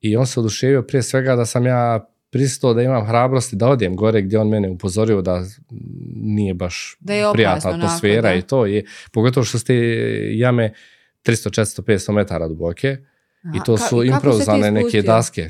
i 0.00 0.16
on 0.16 0.26
se 0.26 0.40
oduševio 0.40 0.82
prije 0.82 1.02
svega 1.02 1.36
da 1.36 1.46
sam 1.46 1.66
ja 1.66 2.08
pristao 2.30 2.74
da 2.74 2.82
imam 2.82 3.06
hrabrosti 3.06 3.56
da 3.56 3.68
odem 3.68 3.96
gore 3.96 4.22
gdje 4.22 4.38
on 4.38 4.48
mene 4.48 4.70
upozorio 4.70 5.22
da 5.22 5.44
nije 6.16 6.54
baš 6.54 6.96
Da 7.00 7.14
je 7.14 7.32
prijatna 7.32 7.70
atmosfera 7.70 8.34
i 8.34 8.42
to 8.42 8.66
je, 8.66 8.84
pogotovo 9.12 9.44
što 9.44 9.58
ste 9.58 9.74
jame 10.32 10.72
300, 11.24 11.60
400, 11.60 11.82
500 11.82 12.12
metara 12.12 12.48
duboke 12.48 12.96
i 13.54 13.58
to 13.66 13.76
ka- 13.76 13.88
su 13.88 14.04
improvizane 14.04 14.70
neke 14.70 15.02
daske. 15.02 15.48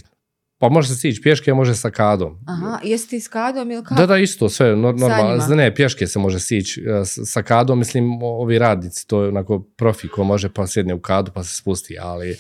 Pa 0.59 0.69
može 0.69 0.89
se 0.89 0.95
stići 0.95 1.23
pješke, 1.23 1.55
može 1.55 1.75
sa 1.75 1.91
kadom. 1.91 2.39
Aha, 2.47 2.79
jesi 2.83 3.09
ti 3.09 3.21
s 3.21 3.29
kadom 3.29 3.71
ili 3.71 3.85
kako? 3.85 3.95
Da, 3.95 4.07
da, 4.07 4.19
isto, 4.19 4.49
sve 4.49 4.67
nor- 4.67 5.01
normalno. 5.01 5.55
Ne, 5.55 5.75
pješke 5.75 6.07
se 6.07 6.19
može 6.19 6.41
sići 6.41 6.81
e, 6.81 7.05
sa 7.05 7.43
kadom, 7.43 7.79
mislim, 7.79 8.23
ovi 8.23 8.59
radnici, 8.59 9.09
to 9.09 9.23
je 9.23 9.29
onako 9.29 9.61
profi 9.77 10.09
ko 10.09 10.25
može 10.25 10.49
pa 10.49 10.67
sjedne 10.67 10.95
u 10.95 11.01
kadu 11.01 11.33
pa 11.35 11.45
se 11.45 11.57
spusti, 11.57 11.97
ali, 12.01 12.37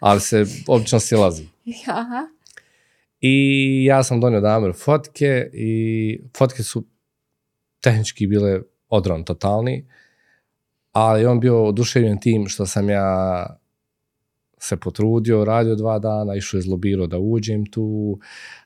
ali 0.00 0.20
se 0.20 0.46
obično 0.66 1.00
silazi. 1.00 1.46
Aha. 1.86 2.28
I 3.20 3.84
ja 3.84 4.02
sam 4.02 4.20
donio 4.20 4.40
Damiru 4.40 4.72
fotke 4.72 5.50
i 5.52 6.20
fotke 6.36 6.62
su 6.62 6.84
tehnički 7.80 8.26
bile 8.26 8.60
odron 8.88 9.24
totalni, 9.24 9.88
ali 10.92 11.26
on 11.26 11.40
bio 11.40 11.64
oduševljen 11.64 12.20
tim 12.20 12.48
što 12.48 12.66
sam 12.66 12.90
ja 12.90 13.46
se 14.64 14.76
potrudio, 14.76 15.44
radio 15.44 15.74
dva 15.74 15.98
dana, 15.98 16.34
išao 16.36 16.58
izlobirao 16.58 17.06
da 17.06 17.18
uđem 17.18 17.66
tu. 17.66 18.18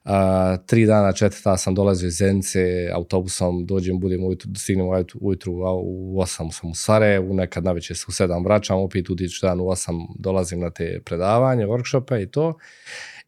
A, 0.05 0.57
tri 0.67 0.87
dana, 0.87 1.13
četvrta 1.13 1.57
sam 1.57 1.75
dolazio 1.75 2.07
iz 2.07 2.17
Zence, 2.17 2.91
autobusom 2.95 3.67
dođem, 3.67 4.01
budem 4.01 4.25
ujutru, 4.25 4.51
stignem 4.57 4.87
ujutru, 5.21 5.53
u 5.83 6.21
8 6.23 6.53
sam 6.53 6.71
u 6.71 6.75
Sarajevu, 6.75 7.35
nekad 7.35 7.65
navečer 7.65 7.97
se 7.97 8.05
u 8.09 8.13
7 8.13 8.45
vraćam, 8.45 8.79
opet 8.79 9.11
utiču 9.11 9.47
dan 9.47 9.61
u 9.61 9.65
8 9.65 10.07
dolazim 10.19 10.61
na 10.61 10.71
te 10.71 11.01
predavanje, 11.05 11.67
workshope 11.67 12.23
i 12.23 12.31
to. 12.31 12.55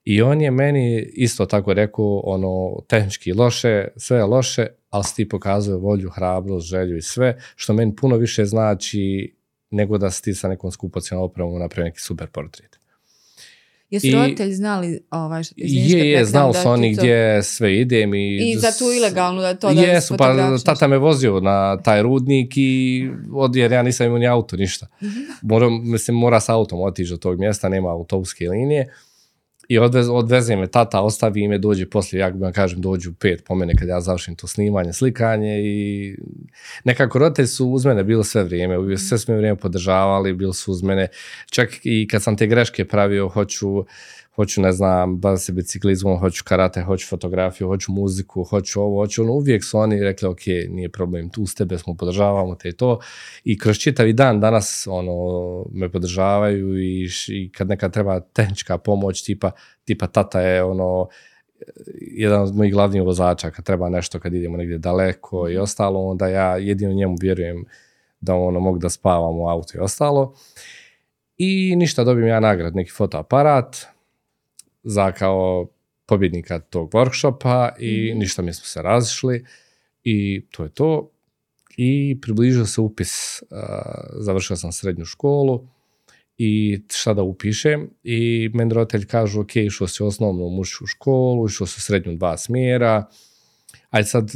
I 0.04 0.22
on 0.22 0.40
je 0.40 0.50
meni 0.50 1.10
isto 1.12 1.46
tako 1.46 1.74
rekao, 1.74 2.20
ono, 2.24 2.80
tehnički 2.88 3.32
loše, 3.32 3.88
sve 3.96 4.16
je 4.16 4.24
loše, 4.24 4.66
ali 4.90 5.04
ti 5.16 5.28
pokazuje 5.28 5.76
volju, 5.76 6.10
hrabrost, 6.10 6.66
želju 6.66 6.96
i 6.96 7.02
sve, 7.02 7.38
što 7.56 7.72
meni 7.72 7.96
puno 7.96 8.16
više 8.16 8.44
znači 8.44 9.34
nego 9.70 9.98
da 9.98 10.10
si 10.10 10.22
ti 10.22 10.34
sa 10.34 10.48
nekom 10.48 10.70
skupocijalnom 10.70 11.24
opremom 11.24 11.58
napravio 11.58 11.88
neki 11.88 12.00
super 12.00 12.26
portret. 12.26 12.80
Jesu 13.90 14.06
I- 14.06 14.12
roditelji 14.12 14.54
znali 14.54 15.00
ovaj, 15.10 15.42
Je, 15.56 16.10
je, 16.10 16.24
znali 16.24 16.54
su 16.54 16.68
oni 16.68 16.96
to- 16.96 17.00
gdje 17.02 17.42
sve 17.42 17.76
idem 17.76 18.14
i... 18.14 18.50
I 18.52 18.56
za 18.56 18.70
tu 18.78 18.84
ilegalnu 18.92 19.40
da 19.40 19.54
to 19.54 19.74
da 19.74 19.80
Jesu, 19.80 20.16
pa 20.16 20.58
tata 20.64 20.86
me 20.88 20.98
vozio 20.98 21.40
na 21.40 21.82
taj 21.82 22.02
rudnik 22.02 22.52
i 22.56 23.08
od, 23.32 23.56
jer 23.56 23.72
ja 23.72 23.82
nisam 23.82 24.06
imao 24.06 24.18
ni 24.18 24.26
auto, 24.26 24.56
ništa. 24.56 24.86
Mhm. 25.02 25.20
Moram, 25.42 25.90
mislim, 25.90 26.16
mora 26.16 26.40
sa 26.40 26.54
autom 26.54 26.80
otići 26.80 27.10
do 27.10 27.16
tog 27.16 27.38
mjesta, 27.38 27.68
nema 27.68 27.90
autobuske 27.90 28.48
linije. 28.48 28.92
I 29.70 29.78
odvez, 29.78 30.08
odveze 30.08 30.56
me 30.56 30.66
tata, 30.66 31.00
ostavi 31.00 31.48
me, 31.48 31.58
dođe 31.58 31.86
poslije, 31.86 32.20
ja 32.20 32.28
vam 32.28 32.52
kažem, 32.52 32.80
dođu 32.80 33.10
u 33.10 33.14
pet 33.14 33.44
po 33.44 33.54
mene 33.54 33.74
kad 33.78 33.88
ja 33.88 34.00
završim 34.00 34.34
to 34.34 34.46
snimanje, 34.46 34.92
slikanje 34.92 35.60
i 35.64 36.16
nekako 36.84 37.18
roditelji 37.18 37.48
su 37.48 37.68
uz 37.68 37.86
mene 37.86 38.04
bili 38.04 38.24
sve 38.24 38.44
vrijeme, 38.44 38.78
uvijek 38.78 39.00
sve 39.00 39.18
su 39.18 39.32
me 39.32 39.38
vrijeme 39.38 39.58
podržavali, 39.58 40.32
bili 40.32 40.54
su 40.54 40.72
uz 40.72 40.82
mene. 40.82 41.08
Čak 41.50 41.68
i 41.82 42.08
kad 42.08 42.22
sam 42.22 42.36
te 42.36 42.46
greške 42.46 42.84
pravio, 42.84 43.28
hoću, 43.28 43.84
hoću 44.34 44.60
ne 44.60 44.72
znam, 44.72 45.18
bavim 45.18 45.38
se 45.38 45.52
biciklizmom, 45.52 46.18
hoću 46.18 46.44
karate, 46.44 46.82
hoću 46.82 47.08
fotografiju, 47.08 47.68
hoću 47.68 47.92
muziku, 47.92 48.44
hoću 48.44 48.80
ovo, 48.80 49.02
hoću 49.02 49.22
ono, 49.22 49.32
uvijek 49.32 49.64
su 49.64 49.78
oni 49.78 50.02
rekli, 50.02 50.28
ok, 50.28 50.46
nije 50.68 50.88
problem, 50.88 51.30
tu 51.30 51.46
s 51.46 51.54
tebe 51.54 51.78
smo 51.78 51.96
podržavamo 51.96 52.54
te 52.54 52.68
i 52.68 52.72
to. 52.72 53.00
I 53.44 53.58
kroz 53.58 53.76
čitavi 53.76 54.12
dan 54.12 54.40
danas 54.40 54.87
ono, 54.90 55.14
me 55.72 55.88
podržavaju 55.88 56.78
i, 56.78 57.08
i 57.28 57.52
kad 57.52 57.68
nekad 57.68 57.92
treba 57.92 58.20
tehnička 58.20 58.78
pomoć, 58.78 59.22
tipa, 59.25 59.50
tipa 59.84 60.06
tata 60.06 60.40
je 60.40 60.62
ono, 60.64 61.08
jedan 61.96 62.42
od 62.42 62.56
mojih 62.56 62.72
glavnih 62.72 63.02
vozača 63.02 63.50
kad 63.50 63.64
treba 63.64 63.88
nešto 63.88 64.20
kad 64.20 64.34
idemo 64.34 64.56
negdje 64.56 64.78
daleko 64.78 65.49
i 65.49 65.56
ostalo, 65.56 66.00
onda 66.06 66.28
ja 66.28 66.56
jedino 66.56 66.92
njemu 66.92 67.16
vjerujem 67.20 67.64
da 68.20 68.34
ono 68.34 68.60
mogu 68.60 68.78
da 68.78 68.88
spavam 68.88 69.38
u 69.38 69.49
auto 69.49 69.78
i 69.78 69.80
ostalo. 69.80 70.34
I 71.38 71.76
ništa, 71.76 72.04
dobijem 72.04 72.28
ja 72.28 72.40
nagrad, 72.40 72.76
neki 72.76 72.90
fotoaparat 72.90 73.87
za 74.82 75.12
kao 75.12 75.68
pobjednika 76.06 76.58
tog 76.58 76.90
workshopa 76.90 77.70
i 77.78 78.10
Mhm. 78.10 78.18
ništa 78.18 78.42
mi 78.42 78.52
smo 78.54 78.64
se 78.64 78.82
razišli 78.82 79.44
i 80.04 80.46
to 80.50 80.62
je 80.62 80.68
to. 80.68 81.10
I 81.76 82.18
približio 82.22 82.66
se 82.66 82.80
upis, 82.80 83.42
a, 83.50 83.82
završio 84.18 84.56
sam 84.56 84.72
srednju 84.72 85.04
školu 85.04 85.68
i 86.38 86.80
šta 86.92 87.14
da 87.14 87.22
upišem 87.22 87.90
i 88.04 88.50
meni 88.54 88.75
roditelji 88.75 89.06
kažu 89.06 89.40
ok, 89.40 89.56
išao 89.56 89.87
si 89.88 90.02
u 90.02 90.06
osnovnu 90.06 90.49
mušku 90.49 90.87
školu, 90.87 91.46
išao 91.46 91.66
si 91.66 91.75
u 91.78 91.80
srednju 91.80 92.16
dva 92.16 92.37
smjera, 92.38 93.08
ajde 93.90 94.08
sad 94.08 94.32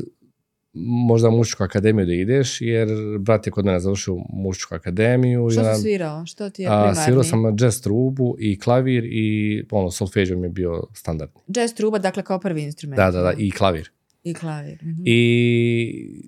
možda 0.77 1.31
mušku 1.31 1.63
akademiju 1.63 2.07
da 2.07 2.13
ideš, 2.13 2.61
jer 2.61 2.89
brat 3.21 3.47
je 3.47 3.51
kod 3.51 3.65
mene 3.65 3.81
završio 3.81 4.17
mušku 4.31 4.75
akademiju. 4.75 5.51
Što 5.51 5.61
jedan- 5.61 5.77
si 5.77 5.83
svirao? 5.83 6.27
Što 6.27 6.51
ti 6.51 6.63
je 6.63 6.69
a, 6.69 6.71
primarni? 6.73 6.97
svirao 6.97 7.23
sam 7.25 7.57
jazz 7.57 7.81
trubu 7.81 8.37
i 8.39 8.59
klavir 8.59 9.05
i 9.05 9.29
ono, 9.71 9.91
solfeđo 9.91 10.37
mi 10.37 10.47
je 10.47 10.51
bio 10.51 10.83
standardni. 10.95 11.41
Jazz 11.49 11.75
truba, 11.75 11.99
dakle 11.99 12.23
kao 12.23 12.39
prvi 12.39 12.63
instrument. 12.63 12.97
Da, 12.97 13.11
da, 13.11 13.21
da, 13.21 13.33
i 13.33 13.51
klavir. 13.51 13.91
I 14.23 14.35
klavir. 14.35 14.79
mhm. 14.83 15.03
I, 15.05 16.25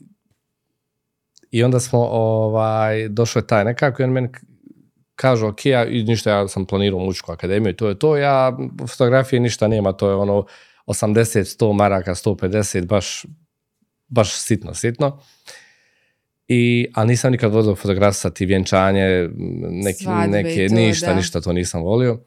I 1.51 1.63
onda 1.63 1.81
smo, 1.81 1.99
ovaj, 2.03 3.09
došao 3.09 3.41
je 3.41 3.47
taj 3.47 3.65
nekako 3.65 4.03
i 4.03 4.05
on 4.05 4.11
meni 4.11 4.29
k- 4.29 4.41
kažu, 5.15 5.47
ok, 5.47 5.67
ja, 5.67 5.85
ništa, 5.85 6.31
ja 6.31 6.49
sam 6.49 6.67
planirao 6.67 6.99
muzičku 6.99 7.33
akademiju 7.33 7.71
i 7.71 7.77
to 7.77 7.89
je 7.89 7.99
to, 7.99 8.17
ja 8.17 8.59
fotografije 8.89 9.41
ništa 9.41 9.69
nema, 9.69 9.93
to 9.93 10.09
je 10.09 10.15
ono 10.15 10.47
80, 10.87 11.15
100 11.41 11.73
maraka, 11.73 12.15
150, 12.15 12.87
baš, 12.87 13.27
baš 14.09 14.33
sitno, 14.41 14.75
sitno. 14.75 15.21
I, 16.49 16.87
a 16.95 17.05
nisam 17.05 17.33
nikad 17.33 17.53
volio 17.53 17.75
fotografisati 17.75 18.47
vjenčanje, 18.47 19.29
neki, 19.71 20.05
Svadbe 20.05 20.43
neke, 20.43 20.69
to, 20.69 20.75
ništa, 20.75 21.07
da. 21.07 21.15
ništa 21.15 21.41
to 21.41 21.53
nisam 21.53 21.83
volio. 21.83 22.21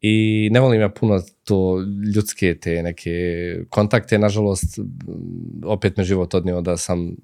I 0.00 0.48
ne 0.52 0.60
volim 0.60 0.80
ja 0.80 0.88
puno 0.88 1.22
to 1.44 1.80
ljudske 2.14 2.58
te 2.60 2.82
neke 2.82 3.10
kontakte, 3.68 4.18
nažalost, 4.18 4.78
opet 5.64 5.96
me 5.96 6.04
život 6.04 6.34
odnio 6.34 6.60
da 6.60 6.76
sam 6.76 7.16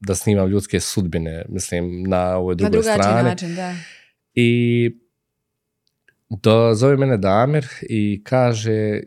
da 0.00 0.14
snimam 0.14 0.48
ljudske 0.48 0.80
sudbine, 0.80 1.44
mislim, 1.48 2.02
na 2.02 2.36
ovoj 2.36 2.54
drugoj 2.54 2.70
Na 2.70 2.70
drugačiji 2.70 3.02
strani. 3.02 3.28
način, 3.28 3.54
da. 3.54 3.74
I 4.34 4.90
do, 6.30 6.74
zove 6.74 6.96
mene 6.96 7.16
Damir 7.16 7.66
i 7.82 8.20
kaže 8.24 9.02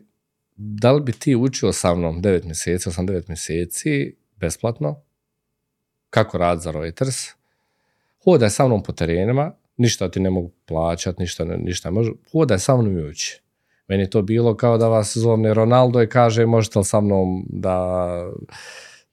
da 0.64 0.92
li 0.92 1.00
bi 1.00 1.12
ti 1.12 1.36
učio 1.36 1.72
sa 1.72 1.94
mnom 1.94 2.22
9 2.22 2.44
mjeseci, 2.44 2.88
8-9 2.88 3.22
mjeseci, 3.28 4.16
besplatno, 4.36 5.00
kako 6.10 6.38
rad 6.38 6.60
za 6.60 6.70
Reuters, 6.70 7.16
hodaj 8.24 8.50
sa 8.50 8.66
mnom 8.66 8.82
po 8.82 8.92
terenima, 8.92 9.52
ništa 9.76 10.10
ti 10.10 10.20
ne 10.20 10.30
mogu 10.30 10.50
plaćat, 10.66 11.18
ništa, 11.18 11.44
ne- 11.44 11.56
ništa 11.58 11.90
ne 11.90 11.94
može, 11.94 12.12
hodaj 12.32 12.58
sa 12.58 12.76
mnom 12.76 12.98
i 12.98 13.04
uči. 13.04 13.40
Meni 13.88 14.02
je 14.02 14.10
to 14.10 14.22
bilo 14.22 14.56
kao 14.56 14.78
da 14.78 14.88
vas 14.88 15.16
zovne 15.16 15.54
Ronaldo 15.54 16.02
i 16.02 16.08
kaže 16.08 16.46
možete 16.46 16.78
li 16.78 16.84
sa 16.84 17.00
mnom 17.00 17.44
da 17.48 17.96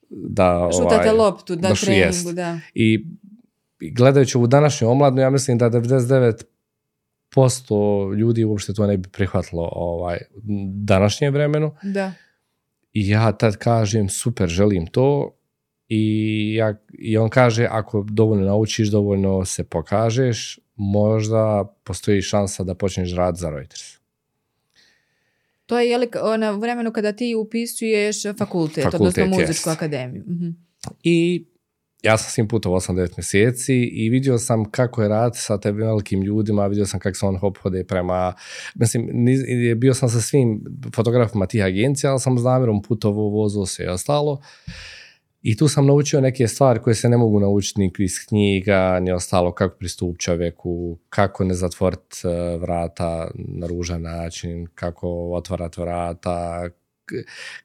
da 0.10 0.70
Šutate 0.74 0.96
ovaj, 0.96 1.12
loptu 1.12 1.56
na 1.56 1.62
da 1.62 1.75
šu- 1.75 1.86
treningu, 1.86 2.32
da. 2.34 2.60
i 2.74 3.06
i 3.82 3.91
gledajući 3.94 4.38
ovu 4.38 4.48
današnju 4.48 4.89
omladnu, 4.89 5.22
ja 5.22 5.29
mislim 5.29 5.58
da 5.58 5.70
99% 5.70 6.44
ljudi 8.18 8.44
uopšte 8.44 8.74
to 8.74 8.88
ne 8.88 8.98
bi 8.98 9.10
prihvatilo 9.10 9.70
ovaj, 9.72 10.18
današnjem 10.74 11.34
vremenu. 11.34 11.76
Da. 11.84 12.14
I 12.94 13.10
ja 13.10 13.32
tad 13.32 13.58
kažem, 13.58 14.10
super, 14.10 14.50
želim 14.50 14.88
to. 14.88 15.36
I, 15.88 16.54
ja, 16.56 16.76
I 17.00 17.18
on 17.18 17.30
kaže, 17.30 17.68
ako 17.72 18.06
dovoljno 18.10 18.46
naučiš, 18.46 18.88
dovoljno 18.88 19.46
se 19.46 19.64
pokažeš, 19.64 20.60
možda 20.76 21.76
postoji 21.84 22.22
šansa 22.22 22.64
da 22.64 22.76
počneš 22.76 23.16
rad 23.16 23.38
za 23.38 23.50
Reuters. 23.50 24.00
To 25.66 25.80
je 25.80 25.90
jeli, 25.90 26.10
na 26.40 26.52
vremenu 26.52 26.92
kada 26.92 27.14
ti 27.14 27.36
upisuješ 27.36 28.24
fakultet, 28.38 28.84
Fakultet, 28.84 28.94
odnosno 28.96 29.26
muzičku 29.26 29.50
jest. 29.50 29.68
akademiju. 29.68 30.24
Mhm. 30.28 30.50
I 31.04 31.46
ja 32.01 32.18
sam 32.18 32.32
s 32.32 32.38
njim 32.38 32.48
putovao 32.48 32.79
8-9 32.79 33.10
mjeseci 33.18 33.75
i 33.75 34.10
vidio 34.10 34.38
sam 34.38 34.72
kako 34.72 35.01
je 35.01 35.10
rad 35.10 35.32
sa 35.36 35.60
te 35.60 35.72
velikim 35.72 36.22
ljudima, 36.22 36.68
vidio 36.68 36.86
sam 36.86 37.00
kako 37.00 37.15
se 37.15 37.25
on 37.25 37.39
ophode 37.41 37.84
prema, 37.84 38.34
mislim, 38.75 39.10
niz- 39.13 39.75
bio 39.75 39.94
sam 39.94 40.10
sa 40.10 40.22
svim 40.22 40.62
fotografima 40.96 41.46
tih 41.46 41.63
agencija, 41.63 42.12
ali 42.12 42.20
sam 42.20 42.38
s 42.38 42.44
namjerom 42.44 42.82
putovao, 42.82 43.29
vozio 43.29 43.65
se 43.65 43.84
i 43.84 43.88
ostalo. 43.88 44.41
I 45.41 45.58
tu 45.58 45.68
sam 45.68 45.86
naučio 45.86 46.22
neke 46.22 46.48
stvari 46.48 46.79
koje 46.79 46.96
se 46.96 47.10
ne 47.10 47.18
mogu 47.18 47.39
naučiti 47.39 47.79
ni 47.79 47.91
iz 48.00 48.13
knjiga, 48.27 49.00
ni 49.00 49.12
ostalo, 49.12 49.51
kako 49.51 49.77
pristup 49.77 50.18
čovjeku, 50.18 50.98
kako 51.10 51.44
ne 51.44 51.53
zatvoriti 51.53 52.18
eh, 52.24 52.58
vrata 52.58 53.32
na 53.36 53.68
ružan 53.68 54.01
način, 54.01 54.68
kako 54.75 55.32
otvarati 55.34 55.82
vrata, 55.82 56.70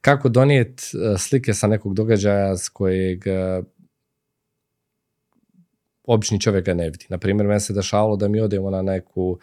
kako 0.01 0.29
donijeti 0.29 0.83
eh, 0.83 1.19
slike 1.19 1.55
sa 1.55 1.67
nekog 1.67 1.95
događaja 1.95 2.57
s 2.57 2.69
kojeg 2.69 3.27
eh, 3.27 3.63
obični 6.07 6.41
čovjek 6.41 6.65
ga 6.65 6.75
ne 6.75 6.91
vidi. 6.91 7.07
Na 7.09 7.19
primjer, 7.19 7.47
meni 7.47 7.61
se 7.61 7.73
dešavalo 7.73 8.17
da 8.17 8.29
mi 8.29 8.41
odemo 8.41 8.71
na 8.71 8.83
neku 8.83 9.39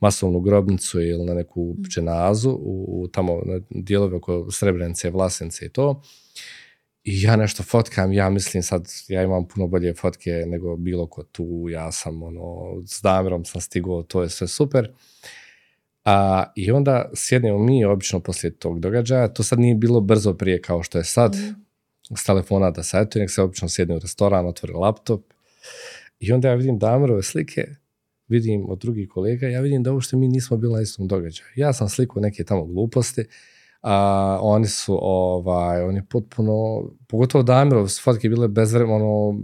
masovnu 0.00 0.40
grobnicu 0.40 1.00
ili 1.00 1.24
na 1.24 1.34
neku 1.34 1.74
dženazu 1.88 2.50
u, 2.50 3.02
u 3.02 3.08
tamo 3.08 3.42
na 3.44 3.60
dijelove 3.70 4.16
oko 4.16 4.46
Srebrenice, 4.50 5.10
Vlasenice 5.10 5.66
i 5.66 5.68
to. 5.68 6.02
I 7.04 7.22
ja 7.22 7.36
nešto 7.36 7.62
fotkam, 7.62 8.12
ja 8.12 8.30
mislim 8.30 8.62
sad, 8.62 8.88
ja 9.08 9.22
imam 9.22 9.48
puno 9.48 9.66
bolje 9.66 9.94
fotke 9.94 10.30
nego 10.46 10.76
bilo 10.76 11.06
ko 11.06 11.22
tu, 11.22 11.66
ja 11.70 11.92
sam 11.92 12.22
ono, 12.22 12.74
s 12.86 13.02
Damirom 13.02 13.44
sam 13.44 13.60
stigao, 13.60 14.02
to 14.02 14.22
je 14.22 14.28
sve 14.28 14.48
super. 14.48 14.92
A, 16.04 16.44
I 16.54 16.70
onda 16.70 17.10
sjednemo 17.14 17.58
mi 17.58 17.84
obično 17.84 18.20
poslije 18.20 18.56
tog 18.56 18.80
događaja, 18.80 19.28
to 19.28 19.42
sad 19.42 19.58
nije 19.58 19.74
bilo 19.74 20.00
brzo 20.00 20.34
prije 20.34 20.62
kao 20.62 20.82
što 20.82 20.98
je 20.98 21.04
sad, 21.04 21.36
s 22.16 22.24
telefona 22.24 22.70
da 22.70 22.82
savjetuje, 22.82 23.20
nek 23.20 23.30
se 23.30 23.42
obično 23.42 23.68
sjedne 23.68 23.96
u 23.96 23.98
restoran, 23.98 24.46
otvori 24.46 24.72
laptop 24.72 25.22
i 26.18 26.32
onda 26.32 26.48
ja 26.48 26.54
vidim 26.54 26.78
Damirove 26.78 27.22
slike, 27.22 27.64
vidim 28.28 28.70
od 28.70 28.78
drugih 28.78 29.08
kolega, 29.08 29.48
ja 29.48 29.60
vidim 29.60 29.82
da 29.82 29.92
uopšte 29.92 30.16
mi 30.16 30.28
nismo 30.28 30.56
bili 30.56 30.74
na 30.74 30.80
istom 30.80 31.08
događaju. 31.08 31.48
Ja 31.56 31.72
sam 31.72 31.88
slikao 31.88 32.22
neke 32.22 32.44
tamo 32.44 32.64
gluposti, 32.64 33.24
a 33.82 34.38
oni 34.42 34.66
su, 34.66 34.98
ovaj, 35.02 35.82
oni 35.82 36.02
potpuno, 36.04 36.82
pogotovo 37.06 37.42
Damirov 37.44 37.88
su 37.88 38.02
fotke 38.02 38.28
bile 38.28 38.48
bezvremeno, 38.48 39.40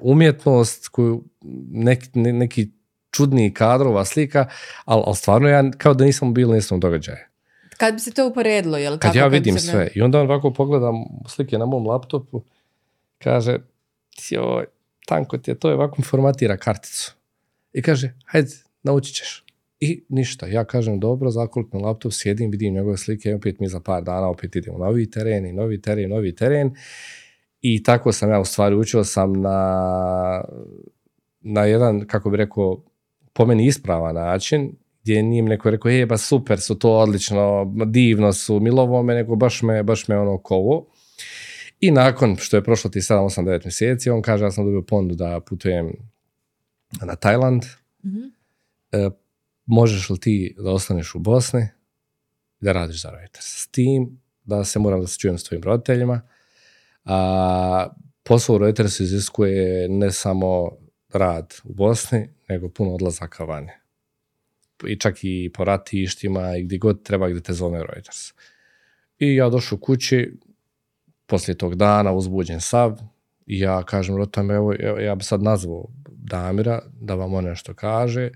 umjetnost 0.00 0.88
koju 0.88 1.24
neki, 1.70 2.08
ne- 2.14 2.32
neki 2.32 2.70
čudniji 3.10 3.54
kadrova 3.54 4.04
slika, 4.04 4.46
ali, 4.84 5.02
ali 5.06 5.16
stvarno 5.16 5.48
ja 5.48 5.70
kao 5.78 5.94
da 5.94 6.04
nisam 6.04 6.34
bili 6.34 6.50
na 6.52 6.56
istom 6.58 6.80
događaju. 6.80 7.18
Kad 7.78 7.94
bi 7.94 8.00
se 8.00 8.10
to 8.10 8.28
uporedilo, 8.28 8.78
jel 8.78 8.92
Kad 8.92 9.00
tako? 9.00 9.18
ja 9.18 9.28
bi 9.28 9.36
vidim 9.36 9.58
sve 9.58 9.88
i 9.94 10.02
onda 10.02 10.20
on 10.20 10.30
ovako 10.30 10.52
pogledam 10.52 10.94
slike 11.28 11.58
na 11.58 11.66
mom 11.66 11.86
laptopu, 11.86 12.42
kaže, 13.18 13.58
joj, 14.30 14.64
tanko 15.06 15.38
ti 15.38 15.50
je, 15.50 15.54
to 15.58 15.72
ovako 15.72 16.02
formatira 16.02 16.56
karticu. 16.56 17.14
I 17.72 17.82
kaže, 17.82 18.12
hajde, 18.24 18.50
naučit 18.82 19.14
ćeš. 19.14 19.44
I 19.80 20.04
ništa, 20.08 20.46
ja 20.46 20.64
kažem, 20.64 21.00
dobro, 21.00 21.30
zakoliknem 21.30 21.82
laptop, 21.82 22.12
sjedim, 22.12 22.50
vidim 22.50 22.74
njegove 22.74 22.96
slike, 22.96 23.30
i 23.30 23.34
opet 23.34 23.60
mi 23.60 23.68
za 23.68 23.80
par 23.80 24.02
dana 24.02 24.28
opet 24.28 24.56
idemo 24.56 24.78
novi 24.78 25.10
teren 25.10 25.46
i 25.46 25.52
novi 25.52 25.80
teren, 25.80 26.10
novi 26.10 26.34
teren. 26.34 26.74
I 27.60 27.82
tako 27.82 28.12
sam 28.12 28.30
ja 28.30 28.40
u 28.40 28.44
stvari 28.44 28.76
učio 28.76 29.04
sam 29.04 29.32
na, 29.32 30.44
na 31.40 31.64
jedan, 31.64 32.06
kako 32.06 32.30
bi 32.30 32.36
rekao, 32.36 32.82
po 33.32 33.46
meni 33.46 33.66
ispravan 33.66 34.14
način, 34.14 34.72
gdje 35.02 35.22
nije 35.22 35.42
mi 35.42 35.48
neko 35.48 35.70
rekao, 35.70 35.90
je, 35.90 36.06
ba 36.06 36.16
super 36.16 36.60
su 36.60 36.78
to, 36.78 36.90
odlično, 36.90 37.72
divno 37.86 38.32
su, 38.32 38.60
milovo 38.60 39.02
me, 39.02 39.14
nego 39.14 39.36
baš 39.36 39.62
me, 39.62 39.82
baš 39.82 40.08
me 40.08 40.18
ono 40.18 40.38
kovo. 40.38 40.86
I 41.84 41.90
nakon 41.90 42.36
što 42.36 42.56
je 42.56 42.64
prošlo 42.64 42.90
ti 42.90 43.00
7, 43.00 43.14
8, 43.14 43.44
9 43.44 43.64
mjeseci, 43.64 44.10
on 44.10 44.22
kaže, 44.22 44.44
ja 44.44 44.50
sam 44.50 44.64
dobio 44.64 44.82
pondu 44.82 45.14
da 45.14 45.40
putujem 45.40 45.92
na 47.02 47.16
Tajland, 47.16 47.62
Mhm. 48.04 48.20
e, 48.92 49.10
možeš 49.66 50.10
li 50.10 50.20
ti 50.20 50.54
da 50.58 50.70
ostaneš 50.70 51.14
u 51.14 51.18
Bosni 51.18 51.68
i 52.60 52.64
da 52.64 52.72
radiš 52.72 53.02
za 53.02 53.10
Reuters? 53.10 53.44
S 53.62 53.66
tim 53.66 54.20
da 54.44 54.64
se 54.64 54.78
moram 54.78 55.00
da 55.00 55.06
se 55.06 55.18
čujem 55.18 55.38
s 55.38 55.44
tvojim 55.44 55.62
roditeljima. 55.62 56.20
A, 57.04 57.88
posao 58.22 58.56
u 58.56 58.58
Reutersu 58.58 59.02
iziskuje 59.02 59.88
ne 59.88 60.12
samo 60.12 60.70
rad 61.12 61.54
u 61.64 61.72
Bosni, 61.74 62.28
nego 62.48 62.68
puno 62.68 62.94
odlazaka 62.94 63.44
vani. 63.44 63.70
I 64.86 64.98
čak 64.98 65.16
i 65.22 65.50
po 65.54 65.64
ratištima 65.64 66.56
i 66.56 66.62
gdje 66.64 66.78
god 66.78 67.02
treba 67.02 67.28
gdje 67.28 67.42
te 67.42 67.52
zove 67.52 67.78
Reuters. 67.78 68.32
I 69.18 69.34
ja 69.34 69.48
došao 69.48 69.78
kući, 69.78 70.32
poslije 71.26 71.58
tog 71.58 71.74
dana 71.74 72.12
uzbuđen 72.12 72.60
sav, 72.60 72.98
i 73.46 73.60
ja 73.60 73.82
kažem 73.82 74.16
roditeljima, 74.16 74.54
evo, 74.54 74.72
ja 75.00 75.14
bi 75.14 75.24
sad 75.24 75.42
nazvao 75.42 75.86
Damira 76.06 76.82
da 77.00 77.14
vam 77.14 77.34
on 77.34 77.44
nešto 77.44 77.74
kaže, 77.74 78.30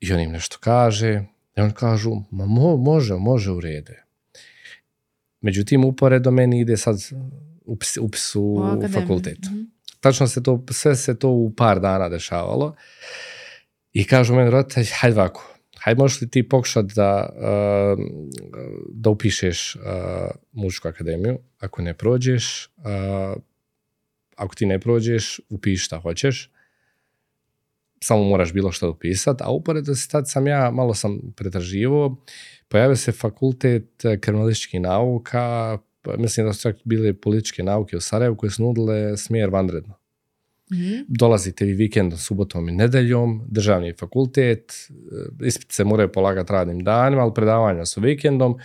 i 0.00 0.12
on 0.12 0.20
im 0.20 0.30
nešto 0.30 0.56
kaže, 0.60 1.22
i 1.56 1.60
on 1.60 1.70
kažu, 1.70 2.10
ma 2.30 2.46
mo, 2.46 2.76
može, 2.76 3.14
može 3.14 3.50
u 3.50 3.60
rede. 3.60 4.04
Međutim, 5.40 5.84
uporedo 5.84 6.30
meni 6.30 6.60
ide 6.60 6.76
sad 6.76 6.96
upis, 7.64 7.96
upis 7.96 8.36
u 8.36 8.62
fakultet. 8.92 9.38
Mhm. 9.44 9.60
Tačno 10.00 10.26
se 10.26 10.42
to, 10.42 10.64
sve 10.70 10.96
se 10.96 11.18
to 11.18 11.28
u 11.28 11.52
par 11.56 11.80
dana 11.80 12.08
dešavalo. 12.08 12.74
I 13.92 14.04
kažu 14.04 14.34
meni 14.34 14.50
roditelji, 14.50 14.86
hajde 14.86 15.20
ovako, 15.20 15.49
hajde 15.82 15.98
možeš 15.98 16.20
li 16.20 16.30
ti 16.30 16.48
pokušat 16.48 16.84
da, 16.84 17.28
uh, 17.36 18.04
da 18.88 19.10
upišeš 19.10 19.76
uh, 19.76 19.82
muzičku 20.52 20.88
akademiju, 20.88 21.38
ako 21.58 21.82
ne 21.82 21.94
prođeš, 21.94 22.70
uh, 22.76 23.42
ako 24.36 24.54
ti 24.54 24.66
ne 24.66 24.80
prođeš, 24.80 25.40
upiši 25.48 25.84
šta 25.84 26.00
hoćeš, 26.00 26.50
samo 28.00 28.24
moraš 28.24 28.52
bilo 28.52 28.72
što 28.72 28.90
upisat, 28.90 29.40
a 29.40 29.50
uporedo 29.50 29.94
se 29.94 30.08
tad 30.08 30.30
sam 30.30 30.46
ja, 30.46 30.70
malo 30.70 30.94
sam 30.94 31.20
pretraživo, 31.36 32.24
pojavio 32.68 32.96
se 32.96 33.12
fakultet 33.12 34.04
eh, 34.04 34.18
kriminalističkih 34.20 34.80
nauka, 34.80 35.78
pa 36.02 36.16
mislim 36.16 36.46
da 36.46 36.52
su 36.52 36.62
čak 36.62 36.76
bile 36.84 37.12
političke 37.12 37.62
nauke 37.62 37.96
u 37.96 38.00
Sarajevu 38.00 38.36
koje 38.36 38.50
su 38.50 38.62
nudile 38.62 39.16
smjer 39.16 39.50
vanredno. 39.50 39.99
Mhm. 40.72 40.94
Dolazite 41.08 41.64
vi 41.64 41.72
vikendom, 41.74 42.18
subotom 42.18 42.68
i 42.68 42.72
nedeljom, 42.72 43.44
državni 43.48 43.92
fakultet, 43.92 44.72
eh, 45.40 45.46
ispit 45.46 45.72
se 45.72 45.84
moraju 45.84 46.12
polagati 46.12 46.52
radnim 46.52 46.80
danima, 46.80 47.22
ali 47.22 47.34
predavanja 47.34 47.84
su 47.86 48.00
vikendom 48.00 48.58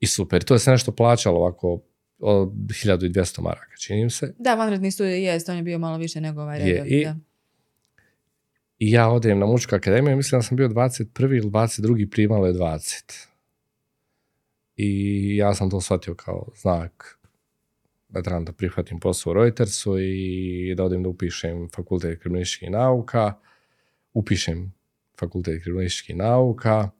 i 0.00 0.06
super. 0.06 0.42
To 0.42 0.54
je 0.54 0.58
se 0.58 0.70
nešto 0.70 0.92
plaćalo 0.92 1.38
ovako 1.38 1.80
od 2.18 2.52
1200 2.68 3.40
maraka, 3.40 3.76
čini 3.78 4.04
mi 4.04 4.10
se. 4.10 4.34
Da, 4.38 4.54
vanredni 4.54 4.90
studij 4.90 5.24
jest, 5.24 5.48
on 5.48 5.56
je 5.56 5.62
bio 5.62 5.78
malo 5.78 5.98
više 5.98 6.20
nego 6.20 6.42
ovaj 6.42 6.58
Je, 6.58 6.64
redovni. 6.66 6.90
i- 6.90 7.04
da. 7.04 7.16
I 8.78 8.90
ja 8.90 9.08
odem 9.08 9.38
na 9.38 9.46
muzičku 9.46 9.74
akademiju, 9.74 10.16
mislim 10.16 10.38
da 10.38 10.42
sam 10.42 10.56
bio 10.56 10.68
21. 10.68 11.04
ili 11.32 11.46
22. 11.46 12.06
primalo 12.06 12.46
je 12.46 12.52
20. 12.52 13.28
I 14.76 14.88
ja 15.36 15.54
sam 15.54 15.70
to 15.70 15.80
shvatio 15.80 16.14
kao 16.14 16.46
znak 16.54 17.18
da 18.14 18.22
trebam 18.22 18.44
da 18.44 18.52
prihvatim 18.52 19.00
posao 19.00 19.30
u 19.30 19.34
Reutersu 19.34 19.98
i 19.98 20.74
da 20.76 20.84
odem 20.84 21.02
da 21.02 21.08
upišem 21.08 21.68
fakultet 21.74 22.20
kriminalističkih 22.20 22.70
nauka, 22.70 23.32
upišem 24.12 24.72
fakultet 25.20 25.62
kriminalističkih 25.62 26.16
nauka. 26.16 26.90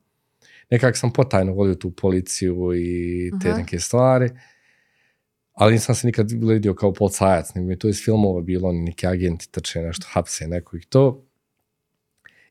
Nekako 0.71 0.99
sam 0.99 1.13
potajno 1.13 1.53
volio 1.53 1.75
tu 1.75 1.91
policiju 1.91 2.75
i 2.75 3.31
te 3.43 3.49
Aha. 3.49 3.59
neke 3.59 3.79
stvari. 3.79 4.31
Ali 5.53 5.73
nisam 5.73 5.95
se 5.95 6.07
nikad 6.07 6.31
vidio 6.31 6.75
kao 6.75 6.93
policajac, 6.93 7.55
nego 7.55 7.67
mi 7.67 7.73
je 7.73 7.79
to 7.79 7.89
iz 7.89 8.05
filmova 8.05 8.41
bilo, 8.41 8.69
oni 8.69 8.81
neki 8.81 9.07
agenti 9.07 9.51
trče 9.51 9.83
nešto, 9.83 10.07
hapse 10.11 10.49
nekog 10.49 10.81
i 10.81 10.87
to. 10.87 11.27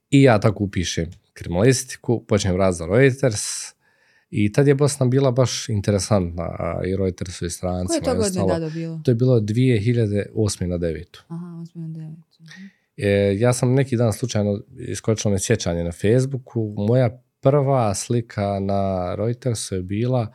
I 0.10 0.24
ja 0.24 0.40
tako 0.40 0.64
upišem 0.64 1.12
kriminalistiku, 1.34 2.26
počnem 2.26 2.58
rad 2.58 2.74
za 2.74 2.86
Reuters 2.86 3.74
i 4.36 4.52
tad 4.52 4.68
je 4.68 4.76
Bosna 4.76 5.06
bila 5.06 5.32
baš 5.32 5.70
interesantna 5.70 6.44
a 6.44 6.82
i 6.86 6.96
Reutersu 6.96 7.46
i 7.46 7.50
strancima. 7.50 7.88
Koje 7.88 7.98
je 7.98 8.04
to 8.04 8.16
godine 8.16 8.54
dado 8.54 8.70
bilo? 8.70 9.02
To 9.04 9.12
je 9.12 9.16
bilo 9.16 9.40
2008. 9.40 10.66
na 10.66 10.78
9. 10.78 11.04
Aha, 11.28 11.46
8 11.46 11.70
na 11.76 11.88
9. 11.88 12.16
E, 12.98 13.36
ja 13.40 13.54
sam 13.54 13.74
neki 13.74 13.98
dan 13.98 14.14
slučajno 14.14 14.62
iskočilo 14.78 15.32
me 15.32 15.40
sjećanje 15.40 15.84
na 15.84 15.92
Facebooku. 15.92 16.74
Moja 16.78 17.22
prva 17.40 17.96
slika 17.96 18.60
na 18.60 19.16
Reutersu 19.16 19.76
je 19.76 19.82
bila, 19.82 20.34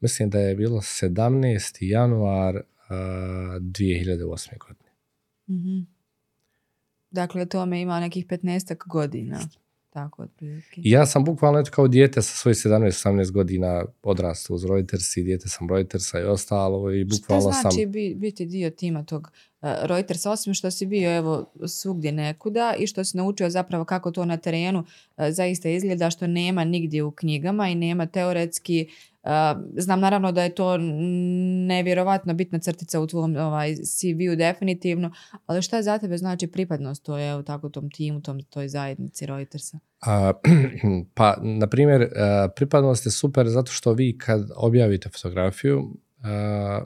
mislim 0.00 0.30
da 0.30 0.38
je 0.38 0.54
bilo 0.54 0.80
17. 0.80 1.76
januar 1.80 2.56
a, 2.88 2.94
2008. 3.60 4.58
godine. 4.58 4.90
Mhm. 5.48 5.80
Dakle, 7.10 7.46
tome 7.46 7.80
ima 7.80 8.00
nekih 8.00 8.26
15 8.26 8.76
godina. 8.86 9.40
Tako, 9.94 10.22
otprilike. 10.22 10.80
Ja 10.84 11.06
sam 11.06 11.24
bukvalno 11.24 11.58
eto 11.58 11.70
kao 11.70 11.88
dijete 11.88 12.22
sa 12.22 12.36
svojih 12.36 12.56
17-18 12.56 13.30
godina 13.32 13.84
odrastao 14.02 14.54
uz 14.54 14.64
Reuters 14.64 15.16
i 15.16 15.22
dijete 15.22 15.48
sam 15.48 15.68
Reutersa 15.70 16.20
i 16.20 16.22
ostalo 16.22 16.92
i 16.92 17.04
Šta 17.04 17.16
bukvalno 17.16 17.42
znači 17.42 17.82
sam... 17.82 17.92
bi- 17.92 18.14
biti 18.14 18.46
dio 18.46 18.70
tima 18.70 19.04
tog 19.04 19.22
uh, 19.62 19.68
Reutersa, 19.82 20.30
osim 20.30 20.54
što 20.54 20.70
si 20.70 20.86
bio 20.86 21.16
evo 21.16 21.52
svugdje 21.66 22.12
nekuda 22.12 22.74
i 22.78 22.86
što 22.86 23.04
si 23.04 23.16
naučio 23.16 23.50
zapravo 23.50 23.84
kako 23.84 24.10
to 24.10 24.24
na 24.24 24.36
terenu 24.36 24.78
uh, 24.78 25.24
zaista 25.30 25.68
izgleda, 25.68 26.10
što 26.10 26.26
nema 26.26 26.64
nigdje 26.64 27.02
u 27.02 27.10
knjigama 27.10 27.68
i 27.68 27.74
nema 27.74 28.06
teoretski 28.06 28.88
znam 29.76 30.00
naravno 30.00 30.32
da 30.32 30.42
je 30.42 30.54
to 30.54 30.76
nevjerovatno 31.66 32.34
bitna 32.34 32.58
crtica 32.58 33.00
u 33.00 33.06
tvom 33.06 33.36
ovaj, 33.36 33.74
CV-u 33.74 34.36
definitivno, 34.36 35.12
ali 35.46 35.62
šta 35.62 35.82
za 35.82 35.98
tebe 35.98 36.18
znači 36.18 36.46
pripadnost 36.46 37.02
toj, 37.02 37.30
evo 37.30 37.42
tako, 37.42 37.68
tom 37.68 37.90
timu, 37.90 38.22
tom, 38.22 38.42
toj 38.42 38.68
zajednici 38.68 39.26
Reutersa? 39.26 39.78
A, 40.00 40.32
pa, 41.14 41.36
na 41.42 41.66
primjer, 41.66 42.02
e, 42.02 42.08
pripadnost 42.56 43.06
je 43.06 43.12
super 43.12 43.48
zato 43.48 43.72
što 43.72 43.92
vi 43.92 44.18
kad 44.18 44.50
objavite 44.56 45.08
fotografiju, 45.08 45.96
a, 46.22 46.84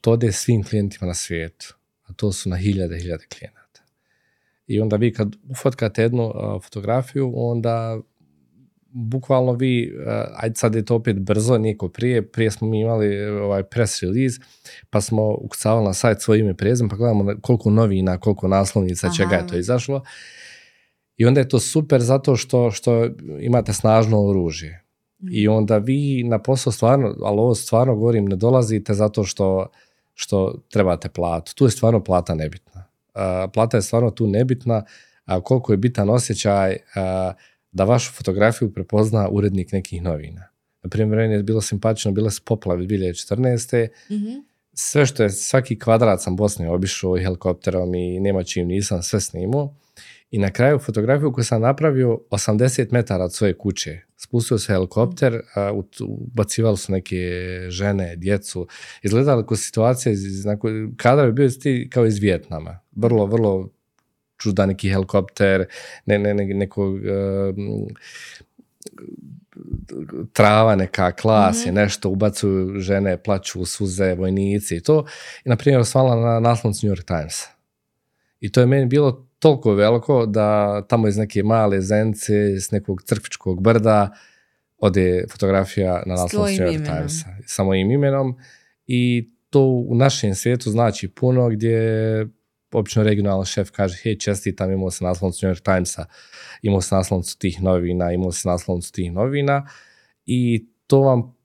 to 0.00 0.12
ode 0.12 0.32
svim 0.32 0.64
klijentima 0.64 1.06
na 1.06 1.14
svijetu, 1.14 1.76
a 2.06 2.12
to 2.12 2.32
su 2.32 2.48
na 2.48 2.56
hiljade, 2.56 2.98
hiljade 2.98 3.24
klijenata. 3.38 3.82
I 4.66 4.80
onda 4.80 4.96
vi 4.96 5.12
kad 5.12 5.36
ufotkate 5.50 6.02
jednu 6.02 6.32
fotografiju, 6.62 7.32
onda 7.36 8.00
bukvalno 8.98 9.52
vi, 9.52 9.94
a, 10.06 10.24
ajde 10.36 10.54
sad 10.56 10.74
je 10.74 10.84
to 10.84 10.94
opet 10.94 11.18
brzo, 11.18 11.58
nije 11.58 11.76
ko 11.76 11.88
prije, 11.88 12.32
prije 12.32 12.50
smo 12.50 12.68
mi 12.68 12.80
imali 12.80 13.16
e, 13.16 13.30
ovaj 13.30 13.62
press 13.62 14.02
release, 14.02 14.40
pa 14.90 15.00
smo 15.00 15.36
ukucavali 15.40 15.84
na 15.84 15.92
sajt 15.92 16.20
svoje 16.20 16.40
ime 16.40 16.50
i 16.50 16.56
prezime, 16.56 16.88
pa 16.88 16.96
gledamo 16.96 17.34
koliko 17.40 17.70
novina, 17.70 18.18
koliko 18.18 18.48
naslovnica, 18.48 19.06
Aha. 19.06 19.16
čega 19.16 19.36
je 19.36 19.46
to 19.46 19.58
izašlo. 19.58 20.02
I 21.16 21.26
onda 21.26 21.40
je 21.40 21.48
to 21.48 21.58
super 21.58 22.00
zato 22.00 22.36
što, 22.36 22.70
što 22.70 23.08
imate 23.40 23.72
snažno 23.72 24.26
oružje. 24.26 24.84
I 25.30 25.48
onda 25.48 25.78
vi 25.78 26.22
na 26.24 26.38
posao 26.38 26.72
stvarno, 26.72 27.14
ali 27.24 27.40
ovo 27.40 27.54
stvarno 27.54 27.94
govorim, 27.94 28.24
ne 28.24 28.36
dolazite 28.36 28.94
zato 28.94 29.24
što, 29.24 29.66
što 30.14 30.54
trebate 30.70 31.08
platu. 31.08 31.54
Tu 31.54 31.64
je 31.64 31.70
stvarno 31.70 32.04
plata 32.04 32.34
nebitna. 32.34 32.84
A, 33.14 33.48
plata 33.54 33.76
je 33.76 33.82
stvarno 33.82 34.10
tu 34.10 34.26
nebitna, 34.26 34.84
a 35.24 35.40
koliko 35.40 35.72
je 35.72 35.76
bitan 35.76 36.10
osjećaj 36.10 36.76
a, 36.94 37.32
da 37.78 37.84
vašu 37.84 38.12
fotografiju 38.12 38.72
prepozna 38.72 39.28
urednik 39.30 39.72
nekih 39.72 40.02
novina. 40.02 40.48
Na 40.82 40.90
primjer, 40.90 41.18
meni 41.18 41.34
je 41.34 41.42
bilo 41.42 41.60
simpatično, 41.60 42.12
bile 42.12 42.30
su 42.30 42.42
poplave 42.44 42.86
2014 42.86 43.88
Mhm. 44.10 44.28
sve 44.72 45.06
što 45.06 45.22
je, 45.22 45.30
svaki 45.30 45.78
kvadrat 45.78 46.22
sam 46.22 46.36
Bosne 46.36 46.70
obišao 46.70 47.16
i 47.18 47.22
helikopterom 47.22 47.94
i 47.94 48.20
nema 48.20 48.42
čim 48.44 48.66
nisam 48.68 49.02
sve 49.02 49.20
snimao. 49.20 49.74
I 50.30 50.38
na 50.38 50.50
kraju 50.50 50.78
fotografiju 50.78 51.32
koju 51.32 51.44
sam 51.44 51.62
napravio 51.62 52.18
80 52.30 52.92
metara 52.92 53.24
od 53.24 53.34
svoje 53.34 53.58
kuće. 53.58 54.00
Spustio 54.16 54.58
se 54.58 54.72
helikopter, 54.72 55.40
a, 55.54 55.72
ut- 55.72 56.00
ubacivali 56.08 56.76
su 56.76 56.92
neke 56.92 57.16
žene, 57.68 58.16
djecu. 58.16 58.66
Izgledala 59.02 59.46
kao 59.46 59.56
situacija, 59.56 60.12
iz, 60.12 60.44
kadar 60.96 61.26
je 61.26 61.32
bio 61.32 61.48
kao 61.90 62.06
iz 62.06 62.18
Vjetnama. 62.18 62.78
Vrlo, 62.96 63.26
vrlo 63.26 63.68
čudan 64.38 64.68
neki 64.68 64.90
helikopter, 64.90 65.66
ne, 66.06 66.18
ne, 66.18 66.34
ne, 66.34 66.44
nekog 66.46 66.94
um, 66.94 67.88
trava 70.32 70.76
neka, 70.76 71.12
klas 71.12 71.66
je 71.66 71.72
Mhm. 71.72 71.80
nešto, 71.80 72.10
ubacuju 72.10 72.80
žene, 72.80 73.16
plaću 73.22 73.64
suze, 73.64 74.14
vojnici 74.14 74.76
i 74.76 74.80
to. 74.80 75.04
I, 75.44 75.48
na 75.48 75.56
primjer, 75.56 75.80
osvala 75.80 76.16
na 76.16 76.40
naslovnicu 76.40 76.86
New 76.86 76.94
York 76.96 77.04
Timesa. 77.04 77.48
I 78.40 78.52
to 78.52 78.60
je 78.60 78.66
meni 78.66 78.86
bilo 78.86 79.26
toliko 79.38 79.72
veliko 79.74 80.26
da 80.26 80.80
tamo 80.88 81.08
iz 81.08 81.16
neke 81.16 81.42
male 81.42 81.80
zence, 81.80 82.34
s 82.60 82.70
nekog 82.70 83.02
crkvičkog 83.02 83.62
brda, 83.62 84.10
ode 84.78 85.24
fotografija 85.30 86.02
na 86.06 86.14
naslovnicu 86.14 86.36
tvojim 86.36 86.56
New 86.56 86.66
York 86.66 86.74
imenom. 86.74 86.96
Timesa. 86.96 87.26
Sa 87.46 87.64
mojim 87.64 87.90
imenom. 87.90 88.36
I 88.86 89.30
to 89.50 89.60
u 89.62 89.94
našem 89.94 90.34
svijetu 90.34 90.70
znači 90.70 91.08
puno 91.08 91.48
gdje 91.48 92.26
obično 92.72 93.02
regionalni 93.02 93.46
šef 93.46 93.70
kaže, 93.70 93.98
hej, 94.02 94.18
čestitam, 94.18 94.72
imao 94.72 94.90
se 94.90 95.04
naslovnicu 95.04 95.46
New 95.46 95.54
York 95.54 95.62
Timesa, 95.62 96.04
imao 96.62 96.80
se 96.80 96.94
naslovnicu 96.94 97.38
tih 97.38 97.62
novina, 97.62 98.12
imao 98.12 98.32
se 98.32 98.48
naslovnicu 98.48 98.92
tih 98.92 99.12
novina 99.12 99.66
i 100.26 100.66
to 100.86 101.00
vam 101.00 101.38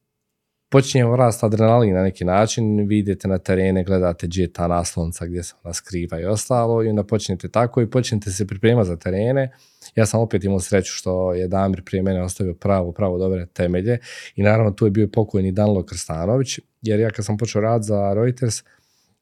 počinje 0.73 1.05
rast 1.17 1.43
adrenalin 1.43 1.93
na 1.93 2.03
neki 2.03 2.25
način, 2.25 2.87
vi 2.87 3.17
na 3.23 3.37
terene, 3.37 3.83
gledate 3.83 4.27
gdje 4.27 4.41
je 4.41 4.53
ta 4.53 4.67
naslovnica, 4.67 5.25
gdje 5.25 5.43
se 5.43 5.53
ona 5.63 5.73
skriva 5.73 6.19
i 6.19 6.25
ostalo 6.25 6.83
i 6.83 6.89
onda 6.89 7.03
počnete 7.03 7.49
tako 7.49 7.81
i 7.81 7.89
počnete 7.89 8.31
se 8.31 8.47
pripremati 8.47 8.87
za 8.87 8.95
terene. 8.95 9.51
Ja 9.95 10.05
sam 10.05 10.19
opet 10.19 10.43
imao 10.43 10.59
sreću 10.59 10.91
što 10.93 11.33
je 11.33 11.47
Damir 11.47 11.83
prije 11.83 12.03
mene 12.03 12.23
ostavio 12.23 12.53
pravo, 12.53 12.91
pravo 12.91 13.17
dobre 13.17 13.45
temelje 13.45 13.99
i 14.35 14.43
naravno 14.43 14.71
tu 14.71 14.85
je 14.85 14.91
bio 14.91 15.07
pokojni 15.07 15.51
Danilo 15.51 15.83
Krstanović, 15.83 16.59
jer 16.81 16.99
ja 16.99 17.09
kad 17.09 17.25
sam 17.25 17.37
počeo 17.37 17.61
rad 17.61 17.83
za 17.83 18.13
Reuters, 18.13 18.63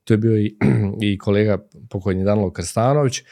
tu 0.03 0.13
je 0.13 0.17
bio 0.17 0.37
i, 0.37 0.57
i 1.11 1.17
kolega 1.17 1.57
pokojni 1.89 2.23
Danilo 2.23 2.51
Krstanović, 2.51 3.23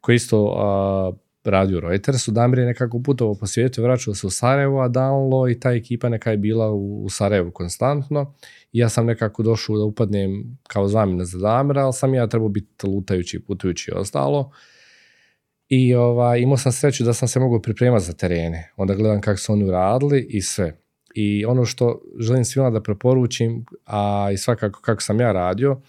koji 0.00 0.16
isto 0.16 0.54
a, 0.58 1.12
radio 1.50 1.78
u 1.78 1.80
Reutersu. 1.80 2.30
Damir 2.30 2.58
je 2.58 2.66
nekako 2.66 3.02
putovao 3.02 3.34
po 3.34 3.46
svijetu, 3.46 3.82
vraćao 3.82 4.14
se 4.14 4.26
u 4.26 4.30
Sarajevo, 4.30 4.82
a 4.82 4.88
Danilo 4.88 5.48
i 5.48 5.60
ta 5.60 5.72
ekipa 5.72 6.08
neka 6.08 6.30
je 6.30 6.36
bila 6.36 6.70
u, 6.70 7.04
u 7.04 7.08
Sarajevu 7.10 7.50
konstantno. 7.50 8.34
I 8.72 8.78
ja 8.78 8.88
sam 8.88 9.06
nekako 9.06 9.42
došao 9.42 9.78
da 9.78 9.84
upadnem 9.84 10.58
kao 10.68 10.88
zamjena 10.88 11.24
za 11.24 11.38
Damira, 11.38 11.84
ali 11.84 11.92
sam 11.92 12.14
ja 12.14 12.26
trebao 12.26 12.48
biti 12.48 12.86
lutajući, 12.86 13.40
putujući 13.40 13.90
i 13.90 13.94
ostalo. 13.94 14.50
I 15.68 15.94
ovaj, 15.94 16.40
imao 16.40 16.56
sam 16.56 16.72
sreću 16.72 17.04
da 17.04 17.12
sam 17.12 17.28
se 17.28 17.40
mogao 17.40 17.62
pripremati 17.62 18.04
za 18.04 18.12
terene. 18.12 18.72
Onda 18.76 18.94
gledam 18.94 19.20
kako 19.20 19.38
su 19.38 19.52
oni 19.52 19.64
uradili 19.64 20.26
i 20.30 20.42
sve. 20.42 20.78
I 21.14 21.44
ono 21.44 21.64
što 21.64 22.02
želim 22.18 22.44
svima 22.44 22.70
da 22.70 22.82
preporučim, 22.82 23.64
a 23.84 24.30
i 24.32 24.36
svakako 24.36 24.80
kako 24.80 25.02
sam 25.02 25.20
ja 25.20 25.32
radio, 25.32 25.80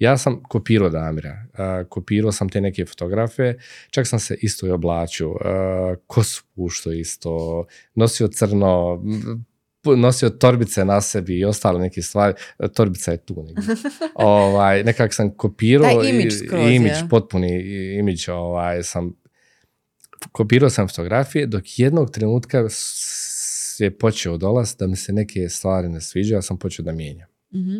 ja 0.00 0.18
sam 0.18 0.42
kopirao 0.42 0.88
Damira, 0.88 1.46
kopirao 1.88 2.32
sam 2.32 2.48
te 2.48 2.60
neke 2.60 2.86
fotografe, 2.86 3.54
čak 3.90 4.06
sam 4.06 4.18
se 4.18 4.36
isto 4.36 4.66
i 4.66 4.70
oblačio, 4.70 5.34
kosu 6.06 6.44
puštao 6.54 6.92
isto, 6.92 7.64
nosio 7.94 8.28
crno, 8.28 9.02
nosio 9.86 10.30
torbice 10.30 10.84
na 10.84 11.00
sebi 11.00 11.38
i 11.38 11.44
ostale 11.44 11.80
neke 11.80 12.02
stvari, 12.02 12.34
torbica 12.74 13.10
je 13.10 13.16
tu 13.18 13.42
negdje. 13.42 13.74
ovaj, 14.14 14.84
nekako 14.84 15.14
sam 15.14 15.30
kopirao 15.30 15.90
Taj 15.92 16.10
imidž 16.10 16.34
i- 16.34 16.38
skroz, 16.38 16.70
imidž, 16.70 16.92
je. 16.92 17.08
potpuni 17.10 17.60
imidž, 17.94 18.28
ovaj, 18.28 18.82
sam 18.82 19.12
kopirao 20.32 20.70
sam 20.70 20.88
fotografije 20.88 21.46
dok 21.46 21.78
jednog 21.78 22.10
trenutka 22.10 22.64
je 23.78 23.90
počeo 23.90 24.36
dolaz 24.36 24.76
da 24.76 24.86
mi 24.86 24.96
se 24.96 25.12
neke 25.12 25.48
stvari 25.48 25.88
ne 25.88 26.00
sviđaju, 26.00 26.38
ja 26.38 26.42
sam 26.42 26.58
počeo 26.58 26.82
da 26.82 26.92
mijenjam. 26.92 27.28
Mhm. 27.54 27.78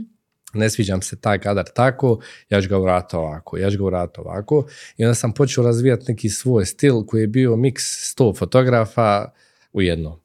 Ne 0.55 0.71
sviđa 0.71 0.97
mi 0.97 1.03
se 1.03 1.17
taj 1.17 1.39
kadar 1.39 1.65
tako, 1.75 2.21
ja 2.51 2.63
ću 2.63 2.69
ga 2.69 2.77
ovako, 2.77 3.57
ja 3.59 3.71
ću 3.71 3.79
ga 3.79 3.85
vratiti 3.85 4.21
ovako. 4.21 4.67
I 4.97 5.05
onda 5.05 5.15
sam 5.15 5.33
počeo 5.33 5.65
razvijati 5.65 6.05
neki 6.09 6.29
svoj 6.29 6.67
stil 6.67 7.05
koji 7.07 7.21
je 7.21 7.27
bio 7.27 7.57
miks 7.57 7.83
sto 8.11 8.35
fotografa 8.35 9.31
u 9.73 9.83
jednom. 9.83 10.21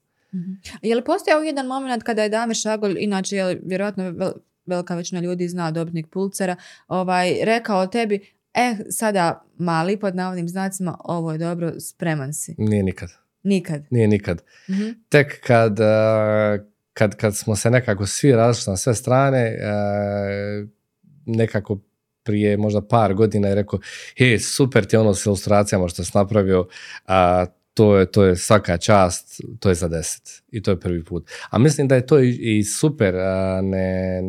Je 0.81 0.95
li 0.95 1.03
postojao 1.03 1.41
jedan 1.43 1.67
moment 1.67 2.03
kada 2.03 2.23
je 2.23 2.29
Damir 2.29 2.55
Šagol, 2.57 2.97
inače 2.97 3.35
je 3.35 3.45
li 3.45 3.61
vjerojatno 3.65 4.03
vel- 4.03 4.33
velika 4.65 4.95
većina 4.95 5.21
ljudi 5.21 5.47
zna 5.47 5.71
dobitnik 5.71 6.07
Pulcera, 6.07 6.55
ovaj, 6.87 7.37
rekao 7.43 7.87
tebi, 7.87 8.31
e, 8.53 8.75
sada 8.89 9.45
mali 9.57 9.97
pod 9.99 10.15
navodnim 10.15 10.49
znacima, 10.49 10.97
ovo 11.03 11.31
je 11.31 11.37
dobro, 11.37 11.79
spreman 11.79 12.33
si. 12.33 12.55
Nije 12.57 12.83
nikad. 12.83 13.09
Nikad. 13.43 13.83
Nije 13.89 14.07
nikad. 14.07 14.41
Mhm. 14.69 14.89
Tek 15.09 15.41
kad, 15.47 15.79
eh, 15.79 15.85
kad, 16.97 17.15
kad 17.15 17.35
smo 17.35 17.55
se 17.55 17.71
nekako 17.71 18.05
svi 18.05 18.31
različili 18.31 18.71
na 18.71 18.77
sve 18.77 18.95
strane, 18.95 19.39
eh, 19.39 20.65
nekako 21.25 21.79
prije 22.23 22.57
možda 22.57 22.81
par 22.81 23.13
godina 23.13 23.49
i 23.49 23.55
rekao, 23.55 23.79
he, 24.17 24.39
super 24.39 24.85
ti 24.85 24.95
je 24.95 24.99
ono 24.99 25.13
s 25.13 25.25
ilustracijama 25.25 25.87
što 25.87 26.03
si 26.03 26.11
napravio, 26.13 26.67
a, 27.05 27.45
to 27.73 27.97
je, 27.97 28.11
to 28.11 28.23
je 28.23 28.35
svaka 28.35 28.77
čast, 28.77 29.41
to 29.59 29.69
je 29.69 29.75
za 29.75 29.87
deset. 29.87 30.43
I 30.51 30.63
to 30.63 30.71
je 30.71 30.79
prvi 30.79 31.03
put. 31.03 31.31
A 31.49 31.57
mislim 31.57 31.87
da 31.87 31.95
je 31.95 32.05
to 32.05 32.19
i, 32.19 32.29
i 32.29 32.63
super, 32.63 33.15
a, 33.15 33.61
ne, 33.63 34.21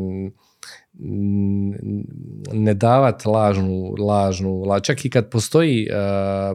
ne 2.52 2.74
davat 2.74 3.24
lažnu, 3.24 3.94
lažnu, 3.98 4.62
la, 4.62 4.80
čak 4.80 5.04
i 5.04 5.10
kad 5.10 5.30
postoji 5.30 5.88
a, 5.92 6.54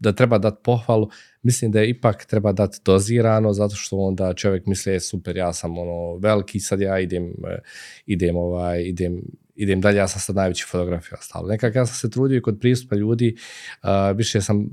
da 0.00 0.12
treba 0.12 0.38
dati 0.38 0.60
pohvalu, 0.64 1.08
mislim 1.42 1.70
da 1.72 1.80
je 1.80 1.90
ipak 1.90 2.24
treba 2.24 2.52
dati 2.52 2.78
dozirano, 2.84 3.52
zato 3.52 3.74
što 3.76 3.96
onda 3.96 4.34
čovjek 4.34 4.66
misli, 4.66 4.92
je 4.92 5.00
super, 5.00 5.36
ja 5.36 5.52
sam 5.52 5.78
ono 5.78 6.16
veliki, 6.16 6.60
sad 6.60 6.80
ja 6.80 6.98
idem, 7.00 7.24
e, 7.24 7.58
idem, 8.06 8.36
ovaj, 8.36 8.82
idem, 8.82 9.22
idem 9.54 9.80
dalje, 9.80 9.96
ja 9.96 10.08
sam 10.08 10.20
sad 10.20 10.36
najveći 10.36 10.64
fotograf 10.70 11.06
i 11.12 11.14
ostalo. 11.18 11.48
Nekako 11.48 11.78
ja 11.78 11.86
sam 11.86 11.94
se 11.96 12.10
trudio 12.10 12.36
i 12.36 12.42
kod 12.42 12.58
pristupa 12.60 12.96
ljudi, 12.96 13.36
uh, 13.82 14.16
više 14.16 14.40
sam 14.40 14.66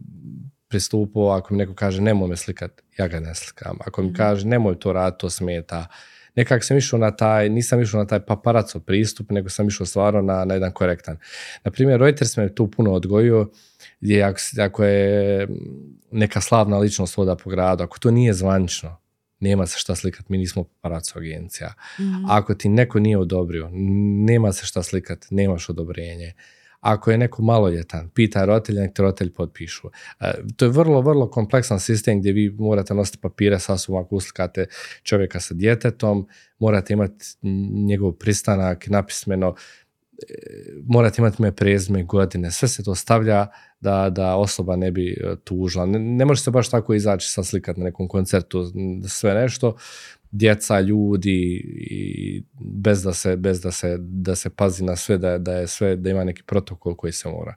pristupao, 0.67 1.29
ako 1.29 1.53
mi 1.53 1.57
neko 1.57 1.73
kaže 1.73 2.01
nemoj 2.01 2.29
me 2.29 2.35
slikat, 2.35 2.81
ja 2.97 3.07
ga 3.07 3.19
ne 3.19 3.35
slikam. 3.35 3.77
Ako 3.85 4.01
mi 4.01 4.07
Mhm. 4.07 4.15
kaže 4.17 4.47
nemoj 4.47 4.79
to 4.79 4.93
raditi, 4.93 5.19
to 5.21 5.29
smeta. 5.29 5.87
Nekako 6.38 6.65
sam 6.65 6.78
išao 6.78 7.00
na 7.00 7.12
taj, 7.12 7.50
nisam 7.50 7.82
išao 7.82 8.00
na 8.00 8.08
taj 8.08 8.19
paparaco 8.19 8.80
pristup, 8.80 9.32
nego 9.32 9.50
sam 9.50 9.67
išao 9.67 9.86
stvarno 9.86 10.21
na, 10.21 10.45
na 10.45 10.54
jedan 10.54 10.71
korektan. 10.71 11.17
Na 11.63 11.71
primjer, 11.71 12.00
Reuters 12.00 12.38
me 12.38 12.56
tu 12.56 12.71
puno 12.71 12.91
odgojio, 12.93 13.50
gdje 14.02 14.23
ako, 14.23 14.39
ako 14.62 14.84
je 14.84 15.47
neka 16.12 16.41
slavna 16.41 16.78
ličnost 16.78 17.17
voda 17.17 17.36
po 17.36 17.50
gradu, 17.50 17.84
ako 17.84 18.00
to 18.00 18.12
nije 18.12 18.34
zvanično, 18.34 18.97
nema 19.39 19.67
se 19.67 19.80
šta 19.80 19.95
slikat, 19.95 20.30
mi 20.30 20.38
nismo 20.38 20.63
paparaco 20.63 21.19
agencija. 21.19 21.73
Mhm. 22.00 22.26
Ako 22.28 22.54
ti 22.54 22.69
neko 22.69 23.00
nije 23.00 23.17
odobrio, 23.17 23.69
nema 24.28 24.54
se 24.54 24.65
šta 24.65 24.84
slikat, 24.84 25.26
nemaš 25.30 25.69
odobrenje. 25.69 26.34
Ako 26.79 27.11
je 27.11 27.17
neko 27.17 27.41
maloljetan, 27.41 28.09
pita 28.09 28.45
roditelja, 28.45 28.81
nek 28.81 28.93
te 28.95 29.01
roditelj 29.01 29.31
potpišu. 29.33 29.89
E, 30.19 30.33
to 30.55 30.65
je 30.65 30.71
vrlo, 30.71 31.01
vrlo 31.01 31.29
kompleksan 31.29 31.79
sistem 31.79 32.19
gdje 32.19 32.31
vi 32.31 32.49
morate 32.49 32.93
nositi 32.93 33.17
papire 33.21 33.59
sa 33.59 33.77
sobom 33.77 34.03
ako 34.03 34.15
uslikate 34.15 34.65
čovjeka 35.03 35.39
sa 35.39 35.53
djetetom, 35.53 36.27
morate 36.59 36.93
imati 36.93 37.25
njegov 37.87 38.11
pristanak 38.11 38.87
napismeno, 38.87 39.55
e, 40.29 40.33
morate 40.85 41.21
imati 41.21 41.35
ime, 41.39 41.51
prezime, 41.51 42.03
godine, 42.03 42.51
sve 42.51 42.67
se 42.67 42.83
to 42.83 42.95
stavlja 42.95 43.47
da, 43.79 44.09
da 44.09 44.35
osoba 44.35 44.75
ne 44.75 44.91
bi 44.91 45.09
e, 45.09 45.35
tužila. 45.43 45.85
Ne, 45.85 45.99
ne 45.99 46.25
može 46.25 46.41
se 46.41 46.51
baš 46.51 46.69
tako 46.69 46.93
izaći 46.93 47.29
sa 47.29 47.43
slikat 47.43 47.77
na 47.77 47.83
nekom 47.83 48.07
koncertu, 48.07 48.63
sve 49.07 49.33
nešto, 49.33 49.75
djeca, 50.31 50.79
ljudi 50.79 51.63
i 51.91 52.43
bez 52.61 53.03
da 53.03 53.13
se, 53.13 53.35
bez 53.37 53.61
da 53.61 53.71
se, 53.71 53.97
da 53.99 54.35
se 54.35 54.49
pazi 54.49 54.83
na 54.83 54.95
sve, 54.95 55.17
da, 55.17 55.37
da 55.37 55.53
je 55.53 55.67
sve, 55.67 55.95
da 55.95 56.09
ima 56.09 56.23
neki 56.23 56.43
protokol 56.43 56.95
koji 56.95 57.13
se 57.13 57.29
mora. 57.29 57.53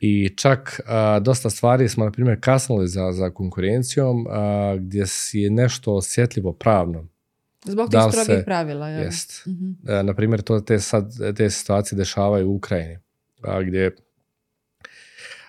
I 0.00 0.28
čak 0.36 0.80
a, 0.86 1.20
dosta 1.20 1.50
stvari 1.50 1.88
smo, 1.88 2.04
na 2.04 2.10
primjer, 2.10 2.38
kasnili 2.40 2.88
za, 2.88 3.12
za 3.12 3.30
konkurencijom 3.30 4.26
a, 4.30 4.76
gdje 4.80 5.06
si 5.06 5.38
je 5.38 5.50
nešto 5.50 5.94
osjetljivo 5.94 6.52
pravno. 6.52 7.06
Zbog 7.64 7.90
tih 7.90 8.00
strogih 8.08 8.38
se- 8.40 8.44
pravila. 8.44 8.88
jel? 8.88 9.02
Jest. 9.04 9.46
Mhm. 9.46 9.70
E, 9.88 10.02
na 10.02 10.14
primjer, 10.14 10.42
to 10.42 10.60
te 10.60 10.78
sad 10.80 11.12
te 11.36 11.50
situacije 11.50 11.96
dešavaju 11.96 12.50
u 12.50 12.54
Ukrajini, 12.54 12.98
a, 13.42 13.62
gdje 13.62 13.96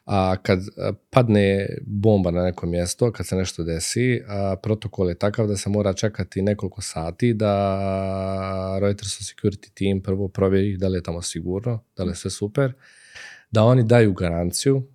a, 0.05 0.35
kad 0.43 0.59
a, 0.59 0.93
padne 1.09 1.67
bomba 1.81 2.31
na 2.31 2.43
neko 2.43 2.65
mjesto, 2.65 3.11
kad 3.11 3.27
se 3.27 3.35
nešto 3.35 3.63
desi, 3.63 4.23
a, 4.27 4.55
protokol 4.63 5.09
je 5.09 5.19
takav 5.19 5.47
da 5.47 5.57
se 5.57 5.69
mora 5.69 5.93
čekati 5.93 6.41
nekoliko 6.41 6.81
sati 6.81 7.33
da 7.33 8.79
Reuters 8.81 9.19
security 9.19 9.73
team 9.73 10.01
prvo 10.01 10.27
provjeri 10.27 10.77
da 10.77 10.87
li 10.87 10.97
je 10.97 11.03
tamo 11.03 11.21
sigurno, 11.21 11.83
da 11.97 12.03
li 12.03 12.11
je 12.11 12.15
sve 12.15 12.31
super, 12.31 12.73
da 13.51 13.63
oni 13.63 13.83
daju 13.83 14.13
garanciju 14.13 14.87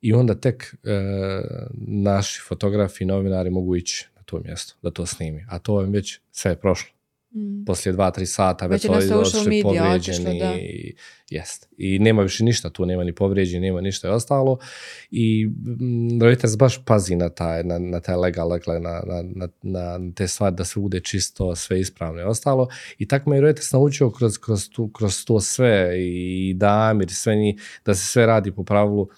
i 0.00 0.12
onda 0.12 0.34
tek 0.34 0.74
e, 0.84 1.00
naši 1.86 2.40
fotografi 2.48 3.04
i 3.04 3.06
novinari 3.06 3.50
mogu 3.50 3.76
ići 3.76 4.08
na 4.16 4.22
to 4.22 4.40
mjesto 4.44 4.74
da 4.82 4.90
to 4.90 5.06
snimi. 5.06 5.46
A 5.48 5.58
to 5.58 5.80
je 5.80 5.86
već 5.86 6.20
sve 6.30 6.56
prošlo 6.56 6.97
Mhm. 7.34 7.64
poslije 7.64 7.92
dva, 7.92 8.10
tri 8.10 8.26
sata 8.26 8.66
Već 8.66 8.84
je 8.84 8.90
social 8.90 9.20
otišli 9.20 9.40
media 9.46 9.62
povrijeđeni 9.62 10.38
da. 10.38 10.54
i, 10.54 10.94
jest. 11.30 11.68
I 11.78 11.98
nema 11.98 12.22
više 12.22 12.44
ništa 12.44 12.70
tu, 12.70 12.86
nema 12.86 13.04
ni 13.04 13.14
povrijeđeni, 13.14 13.66
nema 13.66 13.80
ništa 13.80 14.08
i 14.08 14.10
ostalo. 14.10 14.58
I 15.10 15.46
mm, 15.46 16.22
Reuters 16.22 16.56
baš 16.56 16.84
pazi 16.84 17.16
na 17.16 17.28
taj, 17.28 17.64
na, 17.64 17.78
na 17.78 18.00
taj 18.00 18.16
legal, 18.16 18.48
dakle, 18.48 18.80
na, 18.80 19.02
na, 19.06 19.22
na, 19.22 19.48
na 19.62 20.12
te 20.14 20.28
stvari 20.28 20.56
da 20.56 20.64
sve 20.64 20.82
bude 20.82 21.00
čisto, 21.00 21.56
sve 21.56 21.80
ispravno 21.80 22.20
i 22.20 22.24
ostalo. 22.24 22.68
I 22.98 23.08
tako 23.08 23.30
me 23.30 23.36
je 23.36 23.40
Reuters 23.40 23.72
naučio 23.72 24.10
kroz, 24.10 24.38
kroz, 24.38 24.68
tu, 24.70 24.88
kroz 24.88 25.24
to 25.24 25.40
sve 25.40 25.94
i 25.98 26.54
Damir, 26.56 27.14
sve 27.14 27.36
njih, 27.36 27.80
da 27.84 27.94
se 27.94 28.06
sve 28.06 28.26
radi 28.26 28.52
po 28.52 28.64
pravilu 28.64 29.08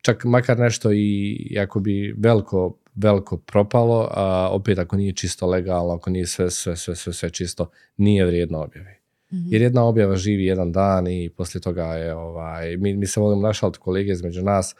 čak 0.00 0.24
makar 0.24 0.58
nešto 0.58 0.92
i 0.92 1.32
i 1.50 1.58
ako 1.58 1.80
bi 1.80 2.14
veliko 2.18 2.78
veliko 2.94 3.36
propalo, 3.36 4.08
a 4.10 4.48
opet 4.52 4.78
ako 4.78 4.96
nije 4.96 5.12
čisto 5.12 5.46
legalno, 5.46 5.94
ako 5.94 6.10
nije 6.10 6.26
sve, 6.26 6.50
sve, 6.50 6.76
sve, 6.76 6.96
sve, 6.96 7.12
sve 7.12 7.30
čisto, 7.30 7.70
nije 7.96 8.26
vrijedno 8.26 8.62
objave. 8.62 8.98
Mhm. 9.32 9.46
Jer 9.48 9.62
jedna 9.62 9.84
objava 9.84 10.16
živi 10.16 10.44
jedan 10.44 10.72
dan 10.72 11.06
i 11.08 11.30
poslije 11.36 11.60
toga 11.60 11.84
je, 11.84 12.14
ovaj, 12.14 12.76
mi, 12.76 12.94
mi 12.94 13.06
se 13.06 13.20
volimo 13.20 13.42
našaliti 13.42 13.78
kolege 13.78 14.12
između 14.12 14.42
nas, 14.42 14.74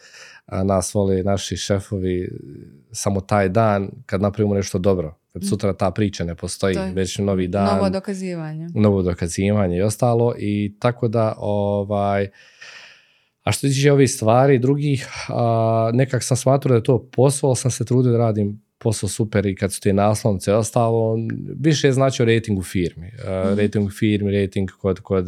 a 0.47 0.63
nas 0.65 0.95
vole 0.95 1.23
naši 1.23 1.57
šefovi 1.57 2.29
samo 2.93 3.21
taj 3.21 3.49
dan 3.49 3.91
kad 4.07 4.23
napravimo 4.23 4.55
nešto 4.55 4.79
dobro. 4.79 5.15
Kad 5.33 5.43
sutra 5.49 5.73
ta 5.73 5.91
priča 5.91 6.25
ne 6.25 6.35
postoji, 6.35 6.75
To 6.75 6.83
je 6.83 6.93
već 6.93 7.19
novi 7.19 7.49
dan 7.49 7.77
Novo 7.77 7.91
dokazivanje. 7.91 8.69
novo 8.75 9.03
dokazivanje 9.03 9.77
i 9.77 9.83
ostalo 9.83 10.35
i 10.39 10.77
tako 10.79 11.09
da 11.09 11.35
ovaj 11.39 12.29
a 13.43 13.53
što 13.53 13.69
se 13.69 13.75
tiče 13.75 13.93
ovih 13.93 14.11
stvari 14.11 14.59
drugih, 14.59 15.09
a, 15.29 15.91
nekak 15.95 16.23
sam 16.23 16.37
smatrao 16.37 16.71
da 16.71 16.77
je 16.77 16.83
to 16.83 17.09
posao, 17.13 17.49
ali 17.49 17.57
sam 17.57 17.71
se 17.71 17.85
trudio 17.85 18.13
da 18.13 18.19
radim 18.19 18.63
posao 18.79 19.09
super 19.09 19.47
i 19.47 19.55
kad 19.55 19.73
su 19.73 19.81
te 19.81 19.93
naslovnice 19.93 20.51
i 20.51 20.55
ostalo, 20.55 21.17
više 21.61 21.87
je 21.87 21.93
značio 21.93 22.27
rating 22.27 22.59
u 22.59 22.63
firmi. 22.63 23.11
A, 23.27 23.45
Mhm. 23.51 23.61
Rating 23.61 23.87
u 23.87 23.91
firmi, 23.91 24.41
rating 24.41 24.71
kod, 24.71 25.01
kod 25.01 25.27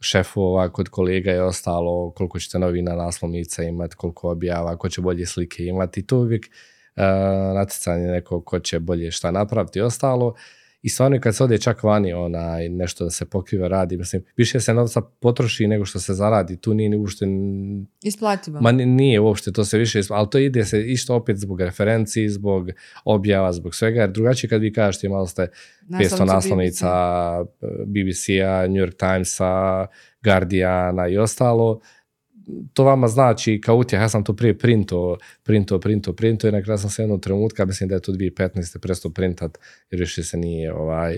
šefova, 0.00 0.68
kod 0.68 0.88
kolega 0.88 1.32
i 1.32 1.38
ostalo, 1.38 2.10
koliko 2.10 2.38
ćete 2.38 2.58
novina 2.58 2.94
naslovnica 2.94 3.62
imati, 3.62 3.96
koliko 3.96 4.30
objava, 4.30 4.76
ko 4.76 4.88
će 4.88 5.00
bolje 5.00 5.26
slike 5.26 5.64
imati. 5.64 6.00
I 6.00 6.06
to 6.06 6.16
je 6.16 6.20
uvijek 6.20 6.46
uh, 6.96 7.02
natjecanje 7.54 8.06
nekog 8.06 8.44
ko 8.44 8.58
će 8.58 8.78
bolje 8.78 9.10
šta 9.10 9.30
napraviti 9.30 9.78
i 9.78 9.82
ostalo. 9.82 10.34
I 10.84 10.88
stvarno 10.88 11.20
kad 11.20 11.36
se 11.36 11.44
ode 11.44 11.58
čak 11.58 11.82
vani 11.82 12.12
onaj, 12.12 12.68
nešto 12.68 13.04
da 13.04 13.10
se 13.10 13.24
pokriva 13.24 13.68
radi, 13.68 13.96
mislim, 13.96 14.24
više 14.36 14.60
se 14.60 14.74
novca 14.74 15.00
potroši 15.00 15.66
nego 15.66 15.84
što 15.84 16.00
se 16.00 16.14
zaradi, 16.14 16.56
tu 16.56 16.74
nije 16.74 16.88
ni 16.88 16.96
uopšte, 16.96 17.26
Isplativo. 18.02 18.60
ma 18.60 18.72
ni- 18.72 18.86
nije 18.86 19.20
uopšte, 19.20 19.52
to 19.52 19.64
se 19.64 19.78
više, 19.78 20.00
ali 20.10 20.30
to 20.30 20.38
ide 20.38 20.64
se 20.64 20.82
isto 20.86 21.14
opet 21.14 21.36
zbog 21.36 21.60
referenciji, 21.60 22.28
zbog 22.28 22.70
objava, 23.04 23.52
zbog 23.52 23.74
svega, 23.74 24.00
jer 24.00 24.10
drugačije 24.10 24.50
kad 24.50 24.60
vi 24.60 24.72
kažete 24.72 25.06
imali 25.06 25.28
ste 25.28 25.48
500 25.90 26.24
naslovnica 26.24 26.88
BBC-a, 27.86 28.66
New 28.66 28.86
York 28.86 28.96
Timesa, 28.96 29.86
Guardiana 30.24 31.08
i 31.08 31.18
ostalo, 31.18 31.80
to 32.72 32.84
vama 32.84 33.08
znači 33.08 33.60
kao 33.60 33.76
utjeh, 33.76 34.02
ja 34.02 34.08
sam 34.08 34.24
to 34.24 34.36
prije 34.36 34.58
printo, 34.58 35.18
printo, 35.42 35.80
printo, 35.80 36.12
printo 36.12 36.48
i 36.48 36.52
na 36.52 36.62
kraju 36.62 36.78
sam 36.78 36.90
se 36.90 37.02
jednog 37.02 37.20
trenutka, 37.20 37.64
mislim 37.64 37.88
da 37.88 37.94
je 37.94 38.00
to 38.00 38.12
2015. 38.12 38.78
prestao 38.78 39.10
printat 39.10 39.58
jer 39.90 40.00
više 40.00 40.22
se 40.22 40.36
nije, 40.36 40.74
ovaj, 40.74 41.16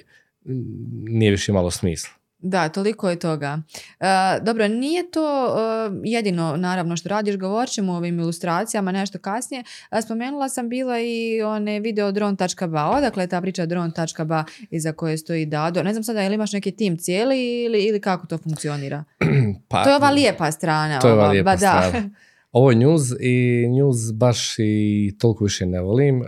nije 1.09 1.31
više 1.31 1.53
imalo 1.53 1.71
smisla. 1.71 2.26
Da, 2.49 2.69
toliko 2.69 3.11
je 3.11 3.19
toga. 3.19 3.61
E, 4.01 4.07
dobro, 4.43 4.69
nije 4.69 5.11
to 5.11 5.47
e, 5.47 5.91
jedino 6.05 6.57
naravno 6.57 6.97
što 6.97 7.09
radiš, 7.09 7.37
govorit 7.37 7.73
ćemo 7.73 7.93
o 7.93 7.97
ovim 7.97 8.21
ilustracijama 8.21 8.93
nešto 8.93 9.19
kasnije. 9.19 9.65
A, 9.91 10.03
spomenula 10.03 10.49
sam 10.49 10.69
bila 10.69 11.01
i 11.01 11.43
one 11.43 11.81
video 11.81 12.13
dron.ba, 12.13 12.91
odakle 12.91 13.23
je 13.23 13.29
ta 13.29 13.41
priča 13.41 13.67
dron.ba 13.67 14.45
iza 14.71 14.93
koje 14.93 15.19
stoji 15.19 15.47
Dado. 15.47 15.83
Ne 15.83 15.93
znam 15.93 16.05
sada, 16.05 16.21
je 16.21 16.29
li 16.29 16.35
imaš 16.35 16.53
neki 16.53 16.71
tim 16.71 16.99
cijeli 16.99 17.65
ili, 17.65 17.85
ili 17.85 18.01
kako 18.01 18.27
to 18.27 18.39
funkcionira? 18.39 19.05
Pa, 19.69 19.85
to 19.85 19.91
je 19.91 19.97
ova 19.97 20.11
lijepa 20.11 20.51
strana. 20.51 20.99
To 20.99 21.09
je 21.09 21.13
ova 21.13 21.23
ova, 21.23 21.33
lijepa 21.33 21.51
ba 21.51 21.57
da. 21.57 21.93
Ovo 22.53 22.71
je 22.71 22.77
news 22.77 23.03
i 23.21 23.67
news 23.69 24.13
baš 24.13 24.55
i 24.59 25.15
toliko 25.19 25.45
više 25.45 25.67
ne 25.67 25.81
volim. 25.81 26.21
Uh, 26.21 26.27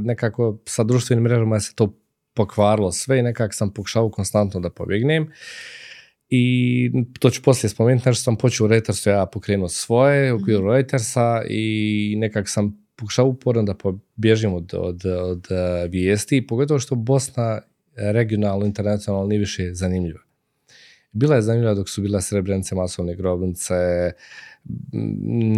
nekako 0.00 0.58
sa 0.64 0.84
društvenim 0.84 1.24
mrežama 1.24 1.60
se 1.60 1.74
to 1.74 1.94
pokvarilo 2.38 2.92
sve 2.92 3.18
i 3.18 3.22
nekako 3.22 3.54
sam 3.54 3.74
pokušao 3.74 4.10
konstantno 4.10 4.60
da 4.60 4.70
pobjegnem. 4.70 5.32
I 6.30 6.90
to 7.18 7.30
ću 7.30 7.42
poslije 7.42 7.70
spomenuti, 7.70 8.08
nešto 8.08 8.22
sam 8.22 8.36
počeo 8.36 8.64
u 8.64 8.68
Reutersu, 8.68 9.10
ja 9.10 9.26
pokrenuo 9.26 9.68
svoje 9.68 10.32
u 10.32 10.36
okviru 10.36 10.72
Reutersa 10.72 11.42
i 11.48 12.14
nekako 12.18 12.48
sam 12.48 12.88
pokušao 12.96 13.26
uporno 13.26 13.62
da 13.62 13.74
pobježim 13.74 14.54
od, 14.54 14.74
od, 14.74 15.06
od 15.06 15.46
eh, 15.50 15.88
vijesti, 15.88 16.46
pogotovo 16.46 16.80
što 16.80 16.94
Bosna 16.94 17.60
regionalno, 17.96 18.66
internacionalno 18.66 19.28
nije 19.28 19.38
više 19.38 19.74
zanimljiva. 19.74 20.20
Bila 21.12 21.36
je 21.36 21.42
zanimljiva 21.42 21.74
dok 21.74 21.88
su 21.88 22.02
bile 22.02 22.22
srebrenice, 22.22 22.74
masovne 22.74 23.14
grobnice, 23.14 23.74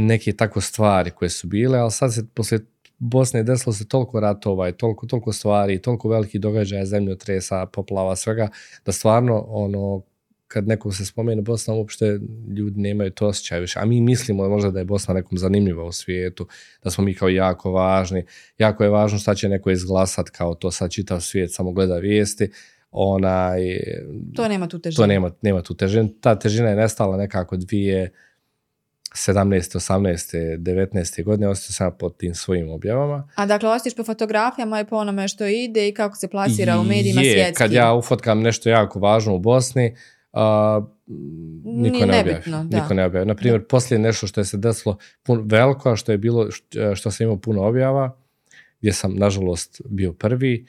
neke 0.09 0.33
tako 0.33 0.61
stvari 0.61 1.11
koje 1.11 1.29
su 1.29 1.49
bile, 1.49 1.79
ali 1.79 1.91
sad 1.91 2.15
se 2.15 2.27
poslije 2.35 2.61
Bosne 3.03 3.43
desilo 3.43 3.73
se 3.73 3.89
toliko 3.89 4.21
ratova 4.21 4.69
i 4.69 4.73
toliko, 4.73 5.07
toliko 5.07 5.33
stvari, 5.33 5.83
toliko 5.83 6.09
velikih 6.09 6.41
događaja, 6.41 6.87
zemljotresa, 6.87 7.67
poplava, 7.67 8.17
svega, 8.17 8.49
da 8.87 8.93
stvarno 8.93 9.45
ono, 9.49 10.03
kad 10.49 10.69
nekom 10.69 10.93
se 10.93 11.07
spomene 11.07 11.43
Bosna, 11.43 11.75
uopšte 11.75 12.19
ljudi 12.57 12.81
nemaju 12.81 13.11
to 13.11 13.27
osjećaj 13.27 13.61
više. 13.61 13.79
A 13.79 13.85
mi 13.85 14.01
mislimo 14.01 14.49
možda 14.49 14.71
da 14.71 14.79
je 14.79 14.85
Bosna 14.85 15.15
nekom 15.15 15.39
zanimljiva 15.39 15.85
u 15.85 15.93
svijetu, 15.93 16.47
da 16.85 16.91
smo 16.91 17.05
mi 17.05 17.15
kao 17.15 17.29
jako 17.29 17.73
važni. 17.73 18.25
Jako 18.59 18.85
je 18.85 18.91
važno 18.91 19.19
šta 19.19 19.35
će 19.35 19.49
neko 19.49 19.71
izglasat, 19.71 20.31
kao 20.31 20.55
to 20.55 20.71
sad 20.71 20.91
čitav 20.91 21.21
svijet 21.21 21.55
samo 21.55 21.73
gleda 21.73 21.97
vijesti. 21.97 22.51
Onaj, 22.91 23.61
To 24.37 24.49
nema 24.49 24.69
tu 24.69 24.79
težinu. 24.79 25.03
to 25.03 25.07
nema, 25.07 25.33
nema 25.43 25.63
tu 25.63 25.75
težinu. 25.75 26.09
Ta 26.21 26.39
težina 26.39 26.69
je 26.69 26.77
nestala 26.77 27.17
nekako 27.17 27.57
dvije 27.57 28.13
17, 29.15 29.77
18, 29.77 30.57
19. 30.59 31.25
godine, 31.25 31.49
ostao 31.49 31.73
sam 31.73 31.99
pod 31.99 32.17
tim 32.17 32.35
svojim 32.35 32.71
objavama. 32.71 33.29
A 33.35 33.47
dakle, 33.47 33.69
ostiš 33.69 33.95
po 33.95 34.05
fotografijama 34.05 34.81
i 34.81 34.85
po 34.85 34.97
onome 34.97 35.29
što 35.29 35.47
ide 35.47 35.89
i 35.89 35.95
kako 35.95 36.17
se 36.17 36.29
plasira 36.29 36.81
u 36.81 36.85
medijima 36.85 37.21
je, 37.21 37.33
svjetski. 37.33 37.59
kad 37.59 37.73
ja 37.73 37.95
ufotkam 37.95 38.41
nešto 38.41 38.69
jako 38.69 38.99
važno 38.99 39.35
u 39.35 39.39
Bosni, 39.39 39.97
a, 40.33 40.81
niko 41.65 41.97
Ni 41.99 42.07
ne 42.07 42.21
objavi. 42.21 42.43
Niko 42.71 42.95
ne 42.95 43.05
objavi. 43.05 43.27
Na 43.27 43.35
primjer, 43.35 43.67
poslije 43.69 43.99
nešto 43.99 44.27
što 44.27 44.41
je 44.41 44.45
se 44.45 44.57
desilo 44.57 44.99
pun, 45.23 45.43
veliko, 45.45 45.91
a 45.93 45.97
što 45.97 46.13
je 46.13 46.19
bilo, 46.19 46.45
št- 46.47 46.95
što 46.97 47.11
sam 47.11 47.25
imao 47.25 47.37
puno 47.41 47.63
objava, 47.63 48.17
gdje 48.81 48.93
sam, 48.93 49.15
nažalost, 49.15 49.81
bio 49.85 50.13
prvi, 50.13 50.67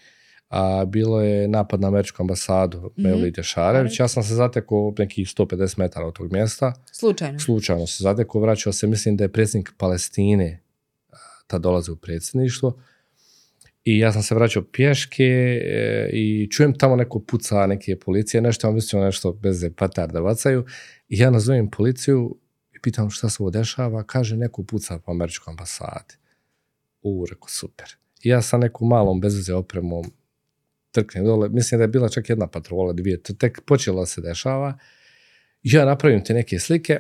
a 0.51 0.85
bilo 0.85 1.21
je 1.21 1.47
napad 1.47 1.81
na 1.81 1.87
američku 1.87 2.23
ambasadu 2.23 2.77
Mhm. 2.97 3.07
Mevlide 3.07 3.43
Šarević. 3.43 3.99
Ja 3.99 4.07
sam 4.07 4.23
se 4.23 4.35
zatekao 4.35 4.93
nekih 4.97 5.27
150 5.27 5.77
metara 5.77 6.05
od 6.05 6.13
tog 6.13 6.31
mjesta. 6.31 6.73
Slučajno. 6.91 7.39
Slučajno 7.39 7.87
se 7.87 8.03
zatekao, 8.03 8.41
vraćao 8.41 8.73
se, 8.73 8.87
mislim 8.87 9.17
da 9.17 9.23
je 9.23 9.31
predsjednik 9.31 9.73
Palestine 9.77 10.59
a, 11.11 11.15
tad 11.47 11.61
dolazi 11.61 11.91
u 11.91 11.95
predsjedništvo. 11.95 12.77
I 13.83 13.99
ja 13.99 14.11
sam 14.13 14.23
se 14.23 14.35
vraćao 14.35 14.63
pješke 14.71 15.23
e, 15.23 16.09
i 16.13 16.47
čujem 16.51 16.73
tamo 16.77 16.95
neko 16.95 17.19
puca 17.19 17.67
neke 17.67 17.99
policije, 17.99 18.41
nešto, 18.41 18.71
mislio 18.71 19.03
nešto 19.03 19.33
bez 19.33 19.65
patarda 19.77 20.21
bacaju. 20.21 20.65
I 21.09 21.17
ja 21.19 21.29
nazovem 21.29 21.69
policiju 21.69 22.37
i 22.75 22.79
pitam 22.81 23.09
šta 23.09 23.29
se 23.29 23.43
ovo 23.43 23.49
dešava, 23.49 24.03
kaže 24.03 24.37
neko 24.37 24.63
puca 24.63 24.99
po 24.99 25.11
američkoj 25.11 25.51
ambasadi. 25.51 26.15
U, 27.01 27.25
reko, 27.29 27.49
super. 27.49 27.87
I 28.23 28.29
ja 28.29 28.41
sa 28.41 28.57
nekom 28.57 28.87
malom 28.87 29.21
bezveze 29.21 29.53
opremom 29.53 30.11
trknem 30.91 31.25
dole, 31.25 31.49
mislim 31.49 31.77
da 31.77 31.84
je 31.84 31.88
bila 31.88 32.10
čak 32.10 32.30
jedna 32.30 32.47
patrola, 32.47 32.93
dvije, 32.93 33.21
to 33.23 33.34
tek 33.34 33.62
počelo 33.62 33.99
da 33.99 34.06
se 34.06 34.21
dešava. 34.21 34.77
I 35.63 35.69
ja 35.71 35.86
napravim 35.86 36.23
te 36.23 36.34
neke 36.34 36.60
slike, 36.60 36.99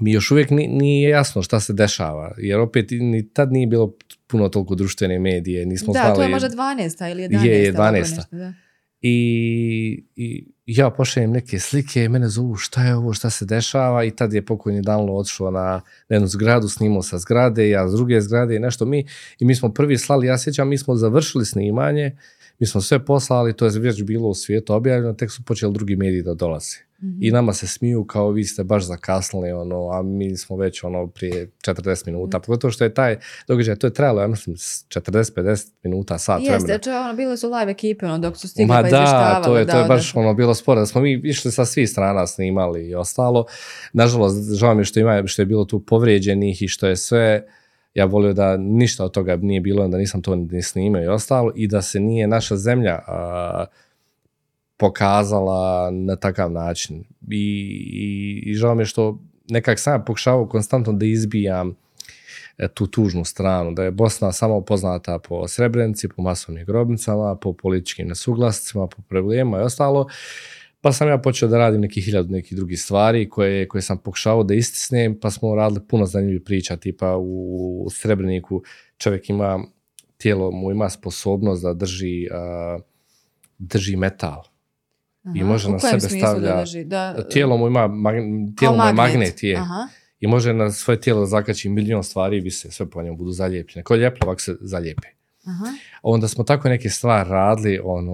mi 0.00 0.12
još 0.12 0.30
uvijek 0.30 0.50
ni- 0.50 0.68
nije 0.68 1.10
jasno 1.10 1.42
šta 1.42 1.60
se 1.60 1.72
dešava, 1.72 2.34
jer 2.38 2.60
opet 2.60 2.90
ni 2.90 3.28
tad 3.28 3.52
nije 3.52 3.66
bilo 3.66 3.94
puno 4.26 4.48
toliko 4.48 4.74
društvene 4.74 5.18
medije, 5.18 5.66
nismo 5.66 5.92
Da, 5.92 6.00
znali... 6.00 6.14
to 6.16 6.22
je 6.22 6.28
možda 6.28 6.48
12. 6.48 7.10
ili 7.10 7.22
11. 7.22 7.44
Je, 7.46 7.62
je, 7.64 7.70
ovako 7.70 7.82
12.. 7.82 7.98
nešto, 7.98 8.22
da. 8.30 8.52
I, 9.00 10.04
i 10.16 10.44
ja 10.66 10.90
pošaljem 10.90 11.30
neke 11.30 11.58
slike, 11.58 12.08
mene 12.08 12.28
zovu 12.28 12.56
šta 12.56 12.84
je 12.84 12.96
ovo, 12.96 13.12
šta 13.12 13.30
se 13.30 13.44
dešava 13.44 14.04
i 14.04 14.10
tad 14.10 14.32
je 14.32 14.46
pokojni 14.46 14.82
Danlo 14.82 15.14
otišao 15.14 15.50
na, 15.50 15.60
na 16.08 16.16
jednu 16.16 16.28
zgradu, 16.28 16.68
snimao 16.68 17.02
sa 17.02 17.18
zgrade, 17.18 17.68
ja 17.68 17.88
s 17.88 17.92
druge 17.92 18.20
zgrade 18.20 18.56
i 18.56 18.60
nešto 18.60 18.84
mi, 18.84 19.06
i 19.38 19.44
mi 19.44 19.54
smo 19.54 19.68
prvi 19.68 19.98
slali, 19.98 20.26
ja 20.26 20.38
sjećam, 20.38 20.68
mi 20.68 20.78
smo 20.78 20.96
završili 20.96 21.46
snimanje, 21.46 22.16
mi 22.62 22.66
smo 22.66 22.80
sve 22.80 23.04
poslali, 23.04 23.56
to 23.56 23.64
je 23.64 23.78
već 23.78 24.02
bilo 24.02 24.28
u 24.28 24.34
svijetu 24.34 24.74
objavljeno, 24.74 25.12
tek 25.14 25.30
su 25.30 25.42
počeli 25.44 25.72
drugi 25.72 25.96
mediji 25.96 26.22
da 26.22 26.34
dolaze. 26.34 26.76
Mhm. 27.02 27.18
I 27.20 27.30
nama 27.30 27.52
se 27.52 27.66
smiju 27.66 28.04
kao 28.04 28.30
vi 28.30 28.44
ste 28.44 28.64
baš 28.64 28.84
zakasnili, 28.84 29.52
ono, 29.52 29.90
a 29.92 30.02
mi 30.02 30.36
smo 30.36 30.56
već 30.56 30.84
ono 30.84 31.06
prije 31.06 31.50
40 31.66 32.06
minuta. 32.06 32.38
Mhm. 32.38 32.44
Pogotovo 32.46 32.70
što 32.70 32.84
je 32.84 32.94
taj 32.94 33.18
događaj, 33.48 33.76
to 33.76 33.86
je 33.86 33.92
trajalo, 33.92 34.20
ja 34.20 34.26
mislim, 34.26 34.56
40-50 34.56 35.72
minuta, 35.82 36.18
sat 36.18 36.40
vremena. 36.40 36.72
Jeste, 36.72 36.90
ono, 36.90 37.14
bile 37.14 37.36
su 37.36 37.50
live 37.50 37.72
ekipe, 37.72 38.06
ono, 38.06 38.18
dok 38.18 38.36
su 38.36 38.48
stigli 38.48 38.68
Ma 38.68 38.82
pa 38.82 38.88
da, 38.88 39.42
to 39.44 39.58
je, 39.58 39.66
to 39.66 39.76
je 39.76 39.82
da, 39.82 39.88
baš 39.88 40.12
da. 40.12 40.20
ono 40.20 40.34
bilo 40.34 40.54
sporo, 40.54 40.80
da 40.80 40.86
smo 40.86 41.00
mi 41.00 41.20
išli 41.24 41.52
sa 41.52 41.64
svih 41.64 41.90
strana 41.90 42.26
snimali 42.26 42.88
i 42.88 42.94
ostalo. 42.94 43.44
Nažalost, 43.92 44.54
žao 44.54 44.74
mi 44.74 44.80
je 44.80 44.84
što 44.84 45.00
ima, 45.00 45.26
što 45.26 45.42
je 45.42 45.46
bilo 45.46 45.64
tu 45.64 45.80
povrijeđenih 45.80 46.62
i 46.62 46.68
što 46.68 46.86
je 46.86 46.96
sve, 46.96 47.46
ja 47.94 48.04
volio 48.04 48.32
da 48.32 48.56
ništa 48.56 49.04
od 49.04 49.12
toga 49.12 49.36
nije 49.36 49.60
bilo, 49.60 49.88
da 49.88 49.98
nisam 49.98 50.22
to 50.22 50.36
ni 50.36 50.62
snimao 50.62 51.02
i 51.02 51.06
ostalo 51.06 51.52
i 51.56 51.68
da 51.68 51.82
se 51.82 52.00
nije 52.00 52.26
naša 52.26 52.56
zemlja 52.56 52.98
a, 53.06 53.64
pokazala 54.76 55.90
na 55.90 56.16
takav 56.16 56.50
način. 56.50 57.04
I, 57.30 57.36
i, 57.92 58.50
i 58.50 58.54
žao 58.54 58.74
mi 58.74 58.82
je 58.82 58.86
što 58.86 59.18
nekak 59.50 59.78
sam 59.78 60.04
pokušavao 60.04 60.48
konstantno 60.48 60.92
da 60.92 61.06
izbijam 61.06 61.76
e, 62.58 62.68
tu 62.68 62.86
tužnu 62.86 63.24
stranu, 63.24 63.72
da 63.72 63.84
je 63.84 63.90
Bosna 63.90 64.32
samo 64.32 64.60
poznata 64.60 65.18
po 65.18 65.48
Srebrenici, 65.48 66.08
po 66.08 66.22
masovnim 66.22 66.64
grobnicama, 66.64 67.36
po 67.36 67.52
političkim 67.52 68.08
nesuglascima, 68.08 68.86
po 68.86 69.02
problemima 69.02 69.58
i 69.58 69.62
ostalo. 69.62 70.06
Pa 70.82 70.92
sam 70.92 71.08
ja 71.08 71.18
počeo 71.18 71.48
da 71.48 71.58
radim 71.58 71.80
neki 71.80 72.00
hiljadu 72.00 72.28
nekih 72.28 72.56
drugih 72.56 72.82
stvari 72.82 73.28
koje, 73.28 73.68
koje 73.68 73.82
sam 73.82 73.98
pokušavao 73.98 74.42
da 74.42 74.54
istisnem, 74.54 75.18
pa 75.20 75.30
smo 75.30 75.54
radili 75.54 75.80
puno 75.88 76.06
zanimljivih 76.06 76.42
priča, 76.44 76.76
tipa 76.76 77.16
u 77.18 77.86
Srebreniku 77.90 78.62
čovjek 78.96 79.30
ima, 79.30 79.64
tijelo 80.16 80.50
mu 80.50 80.70
ima 80.70 80.90
sposobnost 80.90 81.62
da 81.62 81.74
drži, 81.74 82.28
a, 82.32 82.78
drži 83.58 83.96
metal. 83.96 84.42
Aha, 85.24 85.34
i 85.36 85.44
može 85.44 85.70
na 85.70 85.78
sebe 85.78 86.00
stavlja- 86.00 86.54
Da 86.54 86.60
drži? 86.60 86.84
da, 86.84 87.28
Tijelo 87.28 87.56
mu 87.56 87.66
ima, 87.66 87.88
kao 87.88 88.12
tijelo 88.58 88.76
mu 88.76 88.84
je 88.84 88.92
magnet, 88.92 89.42
je. 89.42 89.56
Aha. 89.56 89.88
I 90.20 90.26
može 90.26 90.52
na 90.52 90.70
svoje 90.70 91.00
tijelo 91.00 91.26
zakači 91.26 91.68
milion 91.68 92.04
stvari 92.04 92.42
i 92.46 92.50
se 92.50 92.70
sve 92.70 92.90
po 92.90 93.02
njemu 93.02 93.16
budu 93.16 93.30
zalijepljene. 93.30 93.84
Ko 93.84 93.94
ljeplo, 93.96 94.26
ovako 94.26 94.40
se 94.40 94.56
zalijepe. 94.60 95.08
Aha. 95.44 95.64
Onda 96.02 96.28
smo 96.28 96.44
tako 96.44 96.68
neke 96.68 96.90
stvari 96.90 97.30
radili, 97.30 97.80
ono... 97.84 98.12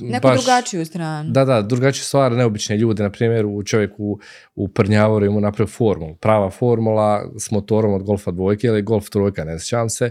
Neku 0.00 0.28
drugačiju 0.30 0.84
stranu. 0.84 1.30
Da, 1.30 1.44
da, 1.44 1.62
drugačije 1.62 2.04
stvari, 2.04 2.36
neobične 2.36 2.76
ljude, 2.76 3.02
na 3.02 3.10
primjer 3.10 3.46
u 3.46 3.62
čovjeku 3.62 4.18
u 4.54 4.68
Prnjavoru 4.68 5.26
ima 5.26 5.40
napravio 5.40 5.68
formulu, 5.68 6.14
prava 6.16 6.50
formula 6.50 7.30
s 7.38 7.50
motorom 7.50 7.92
od 7.92 8.02
Golfa 8.02 8.30
dvojke 8.30 8.66
ili 8.66 8.82
Golf 8.82 9.08
trojka, 9.08 9.44
ne 9.44 9.58
sjećam 9.58 9.88
se. 9.88 10.10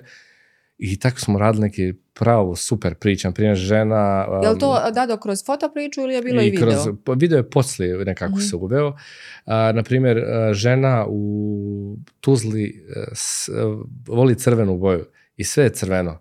I 0.77 0.99
tako 0.99 1.19
smo 1.19 1.39
radili 1.39 1.61
neke 1.61 1.93
pravo 2.13 2.55
super 2.55 2.95
priče, 2.95 3.27
na 3.27 3.33
primjer 3.33 3.55
žena... 3.55 4.27
Je 4.33 4.49
li 4.49 4.53
um, 4.53 4.59
to 4.59 4.91
dado 4.91 5.17
kroz 5.17 5.45
fotopriču 5.45 6.01
ili 6.01 6.13
je 6.13 6.21
bilo 6.21 6.41
i, 6.41 6.49
video? 6.49 6.61
kroz, 6.61 6.75
video 7.17 7.37
je 7.37 7.49
poslije 7.49 7.97
nekako 7.97 8.31
Mhm. 8.31 8.41
se 8.41 8.55
uveo. 8.55 8.93
Na 9.45 9.83
primjer, 9.83 10.23
žena 10.53 11.05
u 11.09 11.97
Tuzli 12.19 12.85
a, 12.97 13.11
s- 13.13 13.49
a, 13.49 13.77
voli 14.07 14.35
crvenu 14.35 14.77
boju 14.77 15.05
i 15.37 15.43
sve 15.43 15.63
je 15.63 15.69
crveno. 15.69 16.19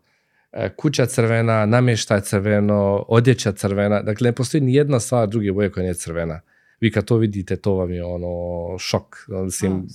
E, 0.53 0.69
Kuća 0.77 1.07
crvena, 1.07 1.67
namještaj 1.67 2.21
crveno, 2.21 3.05
odjeća 3.09 3.53
crvena. 3.53 4.03
Dakle, 4.03 4.29
ne 4.29 4.33
postoji 4.33 4.61
ni 4.61 4.75
jedna 4.75 5.01
stvar 5.01 5.29
druge 5.29 5.53
boje 5.53 5.73
koja 5.73 5.83
nije 5.83 5.95
crvena. 5.95 6.41
Vi 6.81 6.91
kad 6.93 7.05
to 7.05 7.17
vidite, 7.17 7.57
to 7.57 7.75
vam 7.75 7.93
je 7.93 8.05
ono 8.05 8.79
šok. 8.79 9.17
Mislim, 9.45 9.87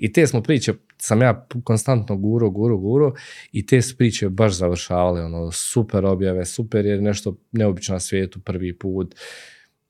I 0.00 0.12
te 0.12 0.26
smo 0.26 0.42
priče, 0.42 0.74
sam 0.98 1.22
ja 1.22 1.46
konstantno 1.64 2.16
guro, 2.16 2.50
guro, 2.50 2.76
guro 2.76 3.12
i 3.52 3.66
te 3.66 3.82
su 3.82 3.96
priče 3.96 4.28
baš 4.28 4.52
završavale, 4.52 5.24
ono, 5.24 5.52
super 5.52 6.06
objave, 6.06 6.44
super 6.44 6.86
je 6.86 7.00
nešto 7.02 7.36
neobično 7.52 7.92
na 7.92 8.00
svijetu 8.00 8.40
prvi 8.40 8.78
put. 8.78 9.14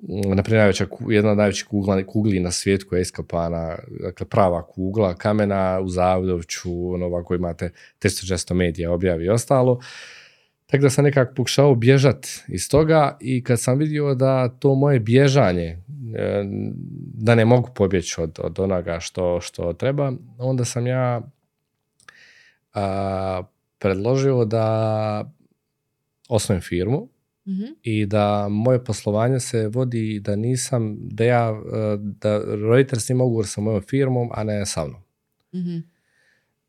Mm, 0.03 0.37
Naprimjer, 0.37 0.59
najveća, 0.59 0.87
jedna 1.09 1.31
od 1.31 1.37
najvećih 1.37 1.67
kugla, 1.67 2.07
kugli 2.07 2.41
na 2.41 2.51
svijetu 2.51 2.87
koja 2.89 2.99
je 2.99 3.03
iskopana, 3.03 3.77
dakle 4.01 4.27
prava 4.27 4.67
kugla, 4.67 5.15
kamena 5.15 5.81
u 5.81 5.89
Zavodovću, 5.89 6.95
ono 6.95 7.07
ovako 7.07 7.35
imate 7.35 7.71
300 8.03 8.55
medija 8.55 8.93
objavi 8.93 9.25
i 9.25 9.29
ostalo. 9.29 9.81
Tako 10.67 10.83
da 10.83 10.91
sam 10.91 11.05
nekako 11.05 11.35
pokušao 11.35 11.75
bježat 11.75 12.27
iz 12.49 12.69
toga 12.71 13.17
i 13.21 13.45
kad 13.45 13.61
sam 13.61 13.79
vidio 13.79 14.15
da 14.15 14.49
to 14.49 14.75
moje 14.75 15.01
bježanje, 15.01 15.83
e, 16.17 16.45
da 17.15 17.35
ne 17.35 17.45
mogu 17.45 17.71
pobjeći 17.75 18.21
od, 18.21 18.39
od 18.43 18.61
onoga 18.61 19.01
što, 19.01 19.41
što 19.41 19.73
treba, 19.73 20.13
onda 20.39 20.65
sam 20.65 20.87
ja 20.87 21.21
a, 22.75 23.43
predložio 23.79 24.45
da 24.45 25.33
osnovim 26.29 26.63
firmu 26.63 27.09
Mhm. 27.49 27.65
i 27.83 28.07
da 28.07 28.49
moje 28.51 28.85
poslovanje 28.85 29.41
se 29.41 29.69
vodi 29.69 30.21
da 30.21 30.37
nisam, 30.37 30.97
da 31.01 31.25
ja, 31.25 31.49
e, 31.49 31.97
da 31.99 32.39
roditelj 32.69 32.99
snima 32.99 33.25
ugovor 33.25 33.47
sa 33.47 33.61
mojom 33.61 33.83
firmom, 33.83 34.29
a 34.33 34.45
ne 34.45 34.67
sa 34.67 34.85
mnom. 34.87 35.01
Mhm. 35.55 35.79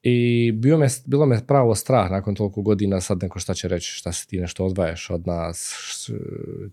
I 0.04 0.52
bio 0.52 0.78
me, 0.78 0.88
bilo 1.06 1.26
me 1.26 1.46
pravo 1.48 1.76
strah 1.76 2.12
nakon 2.12 2.36
toliko 2.36 2.62
godina, 2.62 3.02
sad 3.02 3.22
neko 3.22 3.40
šta 3.40 3.54
će 3.54 3.68
reći, 3.68 3.92
šta 3.92 4.12
se 4.12 4.28
ti 4.28 4.40
nešto 4.40 4.66
odvajaš 4.66 5.10
od 5.10 5.28
nas, 5.28 5.76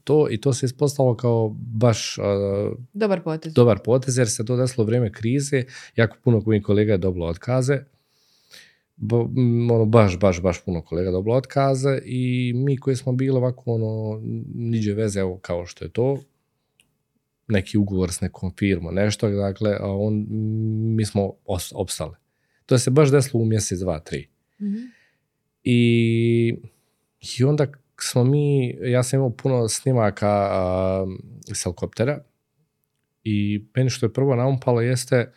to, 0.05 0.27
i 0.31 0.41
to 0.41 0.53
se 0.53 0.67
ispostavilo 0.67 1.17
kao 1.17 1.57
baš 1.59 2.19
uh, 2.19 2.25
Dobar 2.93 3.23
potez. 3.23 3.55
dobar 3.55 3.79
potez, 3.85 4.19
jer 4.19 4.31
se 4.31 4.45
to 4.45 4.57
desilo 4.57 4.85
u 4.85 4.87
vrijeme 4.87 5.13
krize, 5.13 5.65
jako 5.97 6.17
puno 6.25 6.43
mojih 6.47 6.63
kolega 6.63 6.93
je 6.93 6.99
dobilo 6.99 7.27
otkaze, 7.27 7.85
Bo, 8.97 9.31
m, 9.37 9.71
ono, 9.71 9.85
baš, 9.85 10.19
baš, 10.19 10.43
baš 10.43 10.65
puno 10.65 10.83
kolega 10.83 11.11
dobilo 11.11 11.37
otkaze 11.37 11.99
i 12.05 12.53
mi 12.55 12.77
koji 12.77 12.97
smo 12.97 13.13
bili 13.13 13.37
ovako, 13.37 13.63
ono, 13.67 14.21
niđe 14.55 14.95
veze, 14.95 15.21
evo, 15.21 15.39
kao 15.39 15.67
što 15.67 15.85
je 15.85 15.93
to, 15.93 16.19
neki 17.49 17.79
ugovor 17.79 18.13
s 18.13 18.21
nekom 18.21 18.53
firmom, 18.59 18.95
nešto, 18.95 19.29
dakle, 19.31 19.77
a 19.81 19.91
on, 19.91 20.27
mi 20.97 21.05
smo 21.05 21.33
os, 21.45 21.73
opstali. 21.75 22.15
To 22.67 22.79
se 22.79 22.91
baš 22.91 23.11
desilo 23.11 23.43
u 23.43 23.47
mjesec, 23.47 23.79
dva, 23.79 24.01
tri. 24.01 24.29
Mhm. 24.61 24.77
I, 25.65 26.57
I 27.39 27.45
onda 27.45 27.67
smo 28.01 28.25
mi, 28.25 28.77
ja 28.81 29.03
sam 29.03 29.19
imao 29.19 29.31
puno 29.31 29.69
snimaka 29.69 30.29
a, 30.31 31.07
s 31.55 31.65
helikoptera 31.65 32.25
i 33.25 33.65
meni 33.77 33.91
što 33.91 34.07
je 34.07 34.13
prvo 34.13 34.37
naumpalo 34.37 34.81
jeste, 34.81 35.33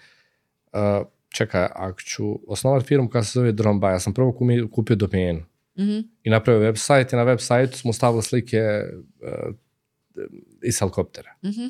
a, 0.71 1.03
čekaj, 1.29 1.67
ako 1.75 2.01
ću 2.01 2.39
osnovati 2.47 2.85
firmu 2.85 3.09
koja 3.09 3.23
se 3.23 3.39
zove 3.39 3.51
Drone 3.51 3.79
Buy, 3.79 3.91
ja 3.91 3.99
sam 3.99 4.13
prvo 4.13 4.37
kupio 4.71 4.95
domenu 4.95 5.43
Mhm. 5.77 5.99
i 6.23 6.29
napravio 6.29 6.61
web 6.61 6.75
sajt 6.75 7.13
i 7.13 7.15
na 7.15 7.23
web 7.23 7.39
sajtu 7.39 7.77
smo 7.77 7.93
stavili 7.93 8.23
slike 8.23 8.57
a, 8.59 8.83
iz 10.63 10.79
helikoptera. 10.79 11.31
Mhm. 11.45 11.67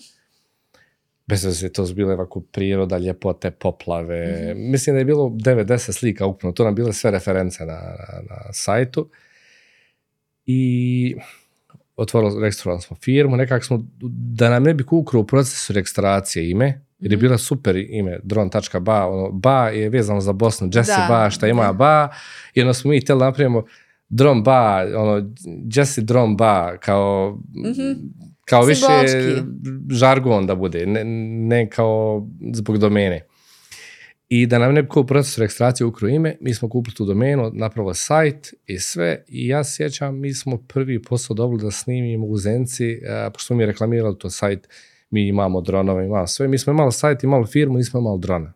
Bez 1.28 1.45
veze, 1.45 1.70
to 1.70 1.86
su 1.86 1.93
bile 1.93 2.14
ovako 2.14 2.41
priroda, 2.41 2.97
ljepote, 2.97 3.51
poplave. 3.51 4.53
Mislim 4.55 4.95
da 4.95 4.99
je 4.99 5.05
bilo 5.05 5.24
9-10 5.30 5.91
slika 5.91 6.26
ukupno. 6.26 6.51
To 6.51 6.64
nam 6.64 6.76
bile 6.76 6.93
sve 6.93 7.12
reference 7.12 7.66
na, 7.66 7.74
na, 7.74 8.22
na 8.30 8.53
sajtu. 8.53 9.10
I 10.45 11.16
otvorili, 11.95 12.41
registrovali 12.41 12.82
smo 12.82 12.97
firmu. 12.97 13.38
Nekako 13.38 13.66
smo, 13.66 13.86
da 14.34 14.49
nam 14.49 14.64
ne 14.64 14.74
bi 14.74 14.86
kukro 14.86 15.20
u 15.20 15.28
procesu 15.28 15.74
registracije 15.74 16.49
ime, 16.49 16.82
jer 17.00 17.12
je 17.12 17.18
bila 17.18 17.38
super 17.38 17.76
ime, 17.76 18.20
dron.ba, 18.24 19.08
ono, 19.08 19.32
ba 19.32 19.70
je 19.70 19.89
vezano 19.89 20.22
za 20.22 20.34
Bosnu, 20.34 20.70
Jesse 20.74 20.91
Da, 20.91 21.06
ba, 21.10 21.30
šta 21.30 21.47
ima 21.47 21.66
da. 21.66 21.74
ba, 21.74 22.10
i 22.54 22.62
onda 22.62 22.74
smo 22.74 22.91
mi 22.91 23.02
htjeli 23.02 23.20
napravimo 23.20 23.64
dron 24.10 24.43
ba, 24.43 24.86
ono, 24.95 25.30
Jesse 25.76 26.02
dron 26.02 26.38
ba, 26.38 26.78
kao, 26.78 27.39
kao 28.45 28.64
više 28.64 28.86
Simbolički. 29.08 29.41
žargon 29.95 30.47
da 30.47 30.56
bude, 30.56 30.86
ne, 30.86 31.04
ne 31.47 31.70
kao 31.70 32.28
zbog 32.54 32.78
domene. 32.78 33.26
I 34.30 34.45
da 34.45 34.60
nam 34.60 34.74
ne 34.74 34.82
bi 34.84 34.88
ko 34.89 35.02
u 35.02 35.06
procesu 35.06 35.41
registracije 35.41 35.88
ukro 35.88 36.08
ime, 36.08 36.36
mi 36.41 36.54
smo 36.54 36.70
kupili 36.70 36.95
tu 36.95 37.06
domenu, 37.06 37.52
napravili 37.54 37.95
sajt 37.95 38.54
i 38.66 38.80
sve. 38.80 39.24
I 39.28 39.47
ja 39.47 39.64
sjećam, 39.64 40.20
mi 40.20 40.34
smo 40.34 40.58
prvi 40.58 41.02
posao 41.02 41.34
dobili 41.34 41.62
da 41.62 41.72
snimimo 41.72 42.26
u 42.26 42.38
Zenci, 42.38 43.02
a, 43.10 43.30
pošto 43.34 43.47
smo 43.47 43.56
mi 43.56 43.66
reklamirali 43.66 44.18
to 44.18 44.30
sajt, 44.30 44.68
mi 45.10 45.28
imamo 45.28 45.62
dronove, 45.62 46.05
imamo 46.05 46.28
sve. 46.28 46.47
Mi 46.47 46.57
smo 46.57 46.74
imali 46.74 46.91
sajt, 46.91 47.24
imali 47.24 47.45
firmu, 47.47 47.78
nismo 47.78 47.99
imali 47.99 48.20
drona. 48.20 48.53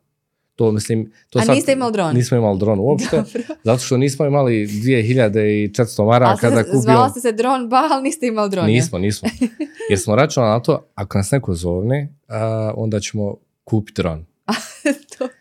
To 0.55 0.71
mislim... 0.71 1.11
To 1.29 1.39
A 1.39 1.53
niste 1.53 1.71
imali 1.71 1.93
dron? 1.93 2.15
Nismo 2.15 2.37
imali 2.37 2.59
dron 2.59 2.79
uopšte, 2.79 3.15
Dobro. 3.17 3.41
zato 3.63 3.83
što 3.83 3.97
nismo 3.97 4.25
imali 4.25 4.67
2400 4.67 6.01
A 6.01 6.05
maraka 6.05 6.37
sad 6.37 6.53
da 6.53 6.63
se- 6.63 6.63
kupimo... 6.63 6.81
zvala 6.81 7.09
ste 7.09 7.19
se 7.19 7.31
dron 7.31 7.69
ba, 7.69 7.87
ali 7.91 8.03
niste 8.03 8.27
imali 8.27 8.49
dron. 8.49 8.65
Nismo, 8.65 8.99
nismo. 8.99 9.29
Jer 9.89 9.99
smo 9.99 10.15
računali 10.15 10.51
na 10.51 10.59
to, 10.59 10.85
ako 10.95 11.17
nas 11.17 11.31
neko 11.31 11.53
zovne, 11.53 12.13
a, 12.27 12.73
onda 12.75 12.99
ćemo 12.99 13.35
kupiti 13.63 14.01
dron. 14.01 14.25
Dobro. 15.19 15.33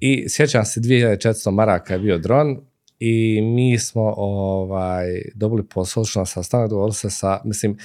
I 0.00 0.28
sjećam 0.28 0.64
se 0.64 0.80
2400 0.80 1.50
maraka 1.50 1.92
je 1.94 2.00
bio 2.00 2.18
dron 2.18 2.60
i 2.98 3.40
mi 3.42 3.78
smo 3.78 4.14
ovaj, 4.16 5.22
dobili 5.34 5.62
posao, 5.66 6.04
što 6.04 6.18
na 6.18 6.26
sastanak, 6.26 6.70
dogovorili 6.70 6.94
se 6.94 7.10
sa, 7.10 7.40
mislim, 7.44 7.76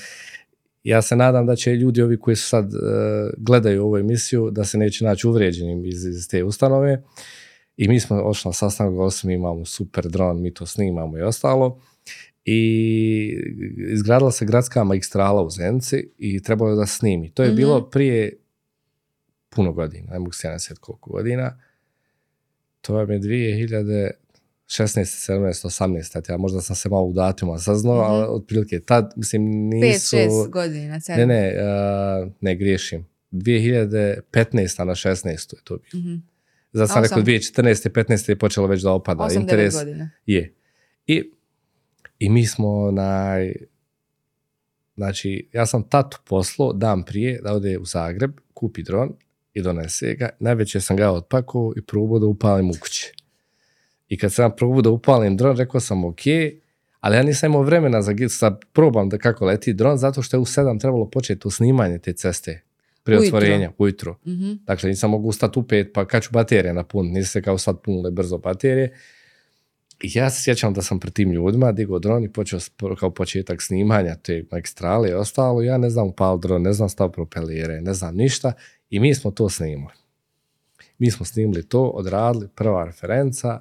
ja 0.89 1.01
se 1.01 1.15
nadam 1.15 1.45
da 1.45 1.55
će 1.55 1.75
ljudi 1.75 2.01
ovi 2.01 2.19
koji 2.19 2.35
su 2.35 2.49
sad 2.49 2.73
e, 2.73 2.77
gledaju 3.37 3.83
ovu 3.83 3.97
emisiju, 3.97 4.51
da 4.51 4.65
se 4.65 4.77
neće 4.77 5.05
naći 5.05 5.27
uvrijeđenim 5.27 5.85
iz, 5.85 6.05
iz 6.05 6.27
te 6.27 6.43
ustanove. 6.43 7.03
I 7.77 7.87
mi 7.87 7.99
smo 7.99 8.21
ošli 8.23 8.49
na 8.49 8.53
sastanak, 8.53 8.93
mi 9.27 9.33
imamo 9.33 9.65
super 9.65 10.07
dron, 10.09 10.41
mi 10.41 10.53
to 10.53 10.65
snimamo 10.65 11.17
i 11.17 11.21
ostalo. 11.21 11.81
I 12.45 13.37
izgradila 13.77 14.31
se 14.31 14.45
gradska 14.45 14.83
magistrala 14.83 15.43
u 15.43 15.49
Zenci 15.49 16.09
i 16.17 16.43
trebalo 16.43 16.69
je 16.71 16.75
da 16.75 16.85
snimi. 16.85 17.31
To 17.31 17.43
je 17.43 17.49
Mhm. 17.49 17.57
bilo 17.57 17.89
prije 17.89 18.37
puno 19.49 19.73
godina, 19.73 20.13
ne 20.13 20.19
mogu 20.19 20.31
se 20.31 20.47
koliko 20.79 21.09
godina. 21.11 21.59
To 22.81 22.93
vam 22.93 23.11
je 23.11 23.19
2016, 24.67 24.99
17, 25.29 25.65
18, 25.65 26.29
ja 26.29 26.37
možda 26.37 26.61
sam 26.61 26.75
se 26.75 26.89
malo 26.89 27.03
u 27.03 27.13
datuma 27.13 27.57
saznao, 27.57 27.95
Mhm. 27.95 28.03
ali 28.03 28.25
otprilike 28.29 28.79
tad, 28.79 29.13
mislim, 29.15 29.41
5, 29.71 29.81
nisu... 29.83 30.15
6 30.15 30.49
godina, 30.49 30.93
Ne, 30.93 30.99
7. 30.99 31.25
ne, 31.25 31.53
uh, 32.23 32.31
ne 32.41 32.55
griješim. 32.55 33.05
2015. 33.31 34.13
na 34.79 34.95
16. 34.95 35.25
je 35.53 35.61
to 35.63 35.77
bilo. 35.77 36.03
Mhm. 36.03 36.15
Zato 36.71 36.87
sam 36.87 37.03
rekao 37.03 37.15
Osam. 37.15 37.25
2014. 37.25 37.89
15. 37.89 38.29
je 38.29 38.35
počelo 38.35 38.67
već 38.67 38.81
da 38.81 38.91
opada 38.91 39.23
8, 39.23 39.29
9 39.29 39.41
interes. 39.41 39.73
godina. 39.75 40.09
Je. 40.25 40.53
I, 41.07 41.31
I 42.19 42.29
mi 42.29 42.45
smo 42.45 42.69
onaj, 42.69 43.53
znači, 44.95 45.49
ja 45.53 45.65
sam 45.65 45.83
tatu 45.83 46.17
poslao 46.25 46.73
dan 46.73 47.03
prije 47.03 47.41
da 47.43 47.53
ode 47.53 47.77
u 47.77 47.85
Zagreb, 47.85 48.31
kupi 48.53 48.83
dron 48.83 49.13
i 49.53 49.61
donese 49.61 50.13
ga. 50.13 50.29
Najveće 50.39 50.81
sam 50.81 50.97
ga 50.97 51.11
otpakao 51.11 51.73
i 51.77 51.81
probao 51.81 52.19
da 52.19 52.25
upalim 52.25 52.69
u 52.69 52.73
kući. 52.81 53.13
I 54.09 54.17
kad 54.17 54.33
sam 54.33 54.51
probao 54.57 54.81
da 54.81 54.89
upalim 54.89 55.37
dron, 55.37 55.57
rekao 55.57 55.79
sam 55.79 56.05
ok, 56.05 56.21
ali 56.99 57.15
ja 57.15 57.23
nisam 57.23 57.51
imao 57.51 57.61
vremena 57.61 58.01
za 58.01 58.13
sad 58.29 58.65
probam 58.73 59.09
da 59.09 59.17
kako 59.17 59.45
leti 59.45 59.73
dron, 59.73 59.97
zato 59.97 60.21
što 60.21 60.37
je 60.37 60.41
u 60.41 60.45
7 60.45 60.79
trebalo 60.79 61.09
početi 61.09 61.39
to 61.39 61.49
snimanje 61.51 61.97
te 61.97 62.13
ceste 62.13 62.61
prije 63.03 63.19
Ujutro. 63.19 63.37
otvorenja, 63.37 63.71
ujutro. 63.77 64.17
Mhm. 64.27 64.51
Dakle, 64.65 64.89
nisam 64.89 65.11
mogu 65.11 65.31
stati 65.31 65.59
u 65.59 65.63
pet, 65.63 65.91
pa 65.93 66.05
kad 66.05 66.23
ću 66.23 66.29
baterije 66.31 66.73
napuniti, 66.73 67.13
nisu 67.13 67.31
se 67.31 67.41
kao 67.41 67.57
sad 67.57 67.81
punile 67.81 68.11
brzo 68.11 68.37
baterije. 68.37 68.93
I 70.03 70.11
ja 70.13 70.29
se 70.29 70.43
sjećam 70.43 70.73
da 70.73 70.81
sam 70.81 70.99
pred 70.99 71.13
tim 71.13 71.31
ljudima 71.31 71.71
digao 71.71 71.99
dron 71.99 72.23
i 72.23 72.33
počeo 72.33 72.59
kao 72.99 73.11
početak 73.11 73.61
snimanja 73.61 74.15
te 74.15 74.45
magistrale 74.51 75.09
i 75.09 75.13
ostalo. 75.13 75.61
Ja 75.61 75.77
ne 75.77 75.89
znam 75.89 76.07
upal 76.07 76.39
dron, 76.39 76.61
ne 76.61 76.73
znam 76.73 76.89
stav 76.89 77.11
propelire, 77.11 77.81
ne 77.81 77.93
znam 77.93 78.15
ništa. 78.15 78.53
I 78.89 78.99
mi 78.99 79.15
smo 79.15 79.31
to 79.31 79.49
snimali. 79.49 79.95
Mi 80.97 81.11
smo 81.11 81.25
snimili 81.25 81.67
to, 81.67 81.83
odradili, 81.83 82.47
prva 82.55 82.85
referenca. 82.85 83.59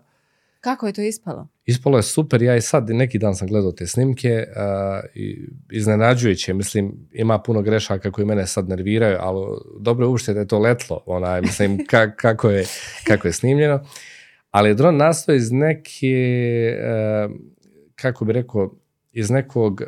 Kako 0.65 0.87
je 0.87 0.93
to 0.93 1.03
ispalo? 1.03 1.49
Ispalo 1.65 1.99
je 1.99 2.03
super, 2.03 2.43
ja 2.43 2.57
i 2.57 2.61
sad 2.61 2.91
neki 2.91 3.19
dan 3.19 3.35
sam 3.35 3.49
gledao 3.49 3.73
te 3.73 3.87
snimke, 3.87 4.45
uh, 4.49 5.05
i 5.15 5.49
iznenađujuće, 5.73 6.55
mislim, 6.55 7.09
ima 7.13 7.39
puno 7.39 7.63
grešaka 7.63 8.11
koji 8.11 8.27
mene 8.27 8.47
sad 8.47 8.69
nerviraju, 8.69 9.17
ali 9.21 9.47
dobro 9.81 10.05
je 10.05 10.09
uopšte 10.09 10.35
da 10.35 10.41
je 10.41 10.49
to 10.49 10.59
letlo, 10.59 11.03
onaj, 11.07 11.41
mislim, 11.41 11.79
ka- 11.91 12.17
kako, 12.17 12.51
je, 12.51 12.67
kako 13.07 13.29
je 13.29 13.33
snimljeno. 13.33 13.85
Ali 14.51 14.75
dron 14.75 14.97
nastoji 14.97 15.37
iz 15.37 15.53
neke, 15.53 16.77
uh, 16.79 17.33
kako 17.95 18.25
bi 18.25 18.33
rekao, 18.33 18.75
iz 19.13 19.31
nekog 19.31 19.83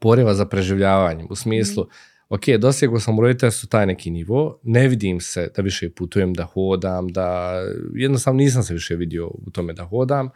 poriva 0.00 0.34
za 0.34 0.46
preživljavanjem, 0.46 1.26
u 1.30 1.36
smislu, 1.36 1.86
ok, 2.28 2.48
dosegao 2.58 3.00
sam 3.00 3.18
u 3.18 3.22
roditeljstvu 3.22 3.68
taj 3.68 3.86
neki 3.86 4.10
nivo, 4.10 4.60
ne 4.62 4.88
vidim 4.88 5.20
se 5.20 5.50
da 5.56 5.62
više 5.62 5.90
putujem, 5.90 6.34
da 6.34 6.44
hodam, 6.44 7.08
da 7.08 7.58
jednostavno 7.94 8.38
nisam 8.38 8.62
se 8.62 8.74
više 8.74 8.96
vidio 8.96 9.26
u 9.26 9.50
tome 9.52 9.72
da 9.72 9.84
hodam. 9.84 10.28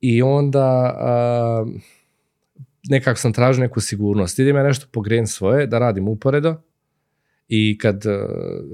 I 0.00 0.22
onda 0.22 0.94
a, 0.98 1.66
nekako 2.88 3.20
sam 3.20 3.32
tražio 3.32 3.60
neku 3.62 3.80
sigurnost. 3.80 4.38
Idem 4.38 4.56
ja 4.56 4.62
nešto 4.62 4.86
pogrenuti 4.92 5.32
svoje, 5.32 5.66
da 5.66 5.78
radim 5.78 6.08
uporedo. 6.08 6.56
I 7.48 7.78
kad 7.78 7.96
uh, 8.06 8.12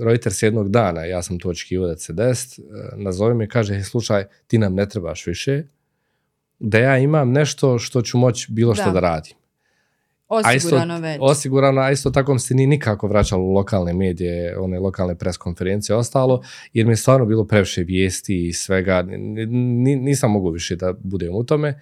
Reuters 0.04 0.42
jednog 0.42 0.68
dana, 0.70 1.04
ja 1.04 1.22
sam 1.22 1.38
to 1.38 1.48
očekivao 1.48 1.88
da 1.88 1.96
se 1.96 2.12
desiti, 2.12 2.62
uh, 2.62 3.02
nazove 3.02 3.34
me 3.34 3.44
i 3.44 3.48
kaže, 3.48 3.74
"Hej, 3.74 3.82
slušaj, 3.82 4.24
ti 4.46 4.58
nam 4.58 4.74
ne 4.74 4.88
trebaš 4.88 5.26
više, 5.26 5.62
da 6.58 6.78
ja 6.78 6.98
imam 6.98 7.32
nešto 7.32 7.78
što 7.78 8.02
ću 8.02 8.18
moći 8.18 8.52
bilo 8.52 8.74
što 8.74 8.84
Da. 8.84 8.90
da 8.90 9.00
radim. 9.00 9.32
A 10.30 10.54
isto- 10.54 10.68
Osigurano 10.68 11.00
već. 11.00 11.18
Osigurano, 11.20 11.80
a 11.80 11.90
isto 11.90 12.10
tako 12.10 12.32
mi 12.32 12.40
se 12.40 12.54
ni 12.54 12.66
nikako 12.66 13.08
vraćalo 13.08 13.42
u 13.42 13.52
lokalne 13.52 13.92
medije, 13.92 14.58
one 14.58 14.78
lokalne 14.78 15.14
pres 15.14 15.36
konferencije 15.36 15.94
i 15.94 15.98
ostalo, 15.98 16.42
jer 16.72 16.86
mi 16.86 16.92
je 16.92 16.96
stvarno 16.96 17.26
bilo 17.26 17.44
previše 17.44 17.82
vijesti 17.82 18.46
i 18.46 18.52
svega, 18.52 19.02
Ni- 19.02 19.46
ni- 19.46 19.96
nisam 19.96 20.30
mogao 20.30 20.50
više 20.50 20.76
da 20.76 20.94
budem 20.94 21.34
u 21.34 21.44
tome. 21.44 21.80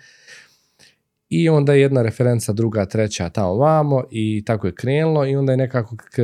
I 1.28 1.48
onda 1.48 1.74
jedna 1.74 2.02
referenca, 2.02 2.52
druga, 2.52 2.86
treća, 2.86 3.28
tamo 3.28 3.54
vamo 3.54 4.04
i 4.10 4.42
tako 4.46 4.66
je 4.66 4.74
krenulo 4.74 5.26
i 5.26 5.36
onda 5.36 5.52
je 5.52 5.56
nekako 5.56 5.96
k- 5.96 6.22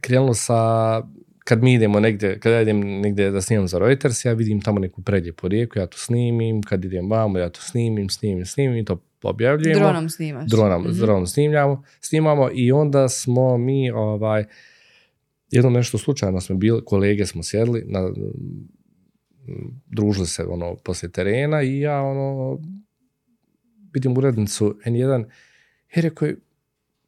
krenulo 0.00 0.34
sa, 0.34 1.02
kad 1.38 1.62
mi 1.62 1.74
idemo 1.74 2.00
negdje, 2.00 2.38
kad 2.38 2.52
ja 2.52 2.62
idem 2.62 2.80
negdje 2.80 3.30
da 3.30 3.40
snimam 3.40 3.68
za 3.68 3.78
Reuters, 3.78 4.24
ja 4.24 4.32
vidim 4.32 4.60
tamo 4.60 4.78
neku 4.80 5.02
prelijepu 5.02 5.48
rijeku, 5.48 5.78
ja 5.78 5.86
to 5.86 5.98
snimim, 5.98 6.62
kad 6.62 6.84
idem 6.84 7.10
vamo, 7.10 7.38
ja 7.38 7.48
to 7.48 7.60
snimim, 7.60 8.08
snimim, 8.08 8.46
snimim 8.46 8.76
i 8.76 8.84
to 8.84 9.00
objavljujemo 9.24 9.80
Dronom 9.80 10.08
snimaš. 10.08 10.50
dronom, 10.50 10.82
Mhm. 10.82 10.92
s 10.92 10.96
dronom 10.96 11.26
snimljamo, 11.26 11.82
snimamo 12.00 12.50
i 12.54 12.72
onda 12.72 13.08
smo 13.08 13.58
mi 13.58 13.90
ovaj 13.90 14.44
jedno 15.50 15.70
nešto 15.70 15.98
slučajno 15.98 16.40
smo 16.40 16.56
bili, 16.56 16.84
kolege 16.84 17.26
smo 17.26 17.42
sjedli, 17.42 17.84
na, 17.86 18.12
družili 19.86 20.26
se 20.26 20.44
ono 20.44 20.76
poslije 20.76 21.12
terena 21.12 21.62
i 21.62 21.80
ja 21.80 22.02
ono 22.02 22.58
vidim 23.92 24.18
urednicu 24.18 24.78
N1 24.86 25.24
i 25.96 26.00
rekao 26.00 26.26
je, 26.28 26.36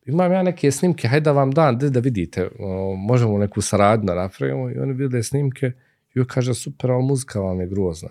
imam 0.06 0.32
ja 0.32 0.42
neke 0.42 0.70
snimke, 0.70 1.08
hajde 1.08 1.24
da 1.24 1.32
vam 1.32 1.50
dam, 1.50 1.78
da, 1.78 2.00
vidite, 2.00 2.48
ono, 2.58 2.94
možemo 2.94 3.38
neku 3.38 3.60
saradnju 3.60 4.14
napravimo 4.14 4.70
i 4.70 4.78
oni 4.78 4.92
vide 4.92 5.22
snimke 5.22 5.72
i 6.14 6.24
kaže, 6.26 6.54
super, 6.54 6.90
ali 6.90 7.04
muzika 7.04 7.40
vam 7.40 7.60
je 7.60 7.66
grozna. 7.66 8.08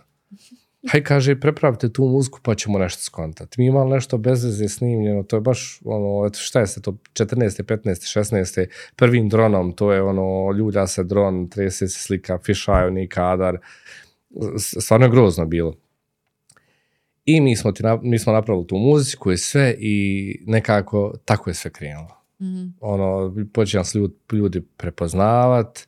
Haj 0.91 1.03
kaže, 1.03 1.39
prepravite 1.39 1.93
tu 1.93 2.03
muziku 2.03 2.39
pa 2.43 2.55
ćemo 2.55 2.79
nešto 2.79 3.01
skontati. 3.01 3.61
Mi 3.61 3.67
imali 3.67 3.89
nešto 3.91 4.17
bez 4.17 4.43
veze 4.43 4.67
snimljeno, 4.69 5.23
to 5.23 5.36
je 5.36 5.41
baš, 5.41 5.79
ono, 5.86 6.27
eto, 6.27 6.39
šta 6.39 6.59
je 6.59 6.67
se 6.67 6.81
to, 6.81 6.91
14. 7.13 7.63
15. 7.63 8.19
16. 8.19 8.67
prvim 8.95 9.29
dronom, 9.29 9.71
to 9.71 9.93
je 9.93 10.01
ono, 10.01 10.51
ljulja 10.57 10.88
se 10.88 11.03
dron, 11.03 11.49
trese 11.49 11.88
se 11.88 11.99
slika, 11.99 12.39
fišaju 12.45 12.91
ni 12.91 13.07
kadar, 13.07 13.57
stvarno 14.57 15.05
je 15.05 15.11
grozno 15.11 15.45
bilo. 15.45 15.75
I 17.25 17.41
mi 17.41 17.55
smo, 17.55 17.71
ti, 17.71 17.84
mi 18.01 18.19
smo 18.19 18.34
napravili 18.34 18.67
tu 18.67 18.77
muziku 18.77 19.31
i 19.31 19.38
sve 19.38 19.75
i 19.79 20.38
nekako 20.47 21.13
tako 21.25 21.49
je 21.49 21.53
sve 21.53 21.71
krenulo. 21.71 22.23
Mhm. 22.41 22.65
Ono, 22.79 23.36
počeli 23.53 23.86
se 23.86 23.97
ljudi, 23.97 24.13
ljudi 24.31 24.61
prepoznavat, 24.77 25.88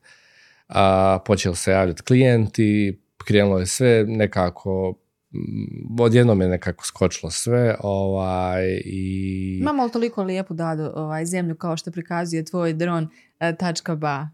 a, 0.68 1.20
počeli 1.26 1.56
se 1.56 1.72
javljati 1.72 2.04
klijenti, 2.04 3.00
krenulo 3.26 3.60
je 3.60 3.66
sve 3.66 4.06
nekako, 4.08 4.94
mm, 5.32 6.02
odjednom 6.02 6.42
je 6.42 6.48
nekako 6.48 6.86
skočilo 6.86 7.32
sve, 7.32 7.76
ovaj, 7.80 8.82
i... 8.86 9.58
Imamo 9.62 9.86
li 9.86 9.92
toliko 9.92 10.24
lijepu 10.24 10.54
dadu 10.54 10.92
ovaj, 10.96 11.26
zemlju 11.26 11.56
kao 11.56 11.78
što 11.78 11.92
prikazuje 11.92 12.46
tvoj 12.46 12.74
dron 12.74 13.08
e, 13.40 13.56
tačka 13.56 13.96
ba? 13.96 14.30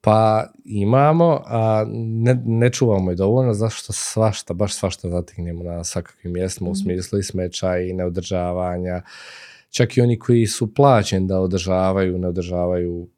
Pa 0.00 0.46
imamo, 0.64 1.42
a 1.46 1.84
ne, 1.94 2.42
ne 2.44 2.72
čuvamo 2.72 3.10
je 3.10 3.14
dovoljno, 3.14 3.54
zašto 3.54 3.92
svašta, 3.92 4.54
baš 4.54 4.74
svašta 4.74 5.10
zatignemo 5.10 5.64
na 5.64 5.84
svakakvim 5.84 6.32
mjestima 6.32 6.70
u 6.70 6.72
Mhm. 6.72 6.80
smislu 6.82 7.18
i 7.18 7.22
smeća 7.22 7.78
i 7.78 7.92
neodržavanja. 7.92 9.02
Čak 9.70 9.96
i 9.96 10.00
oni 10.00 10.18
koji 10.18 10.46
su 10.46 10.74
plaćeni 10.74 11.26
da 11.26 11.40
održavaju, 11.40 12.18
ne 12.18 12.28
održavaju 12.28 13.08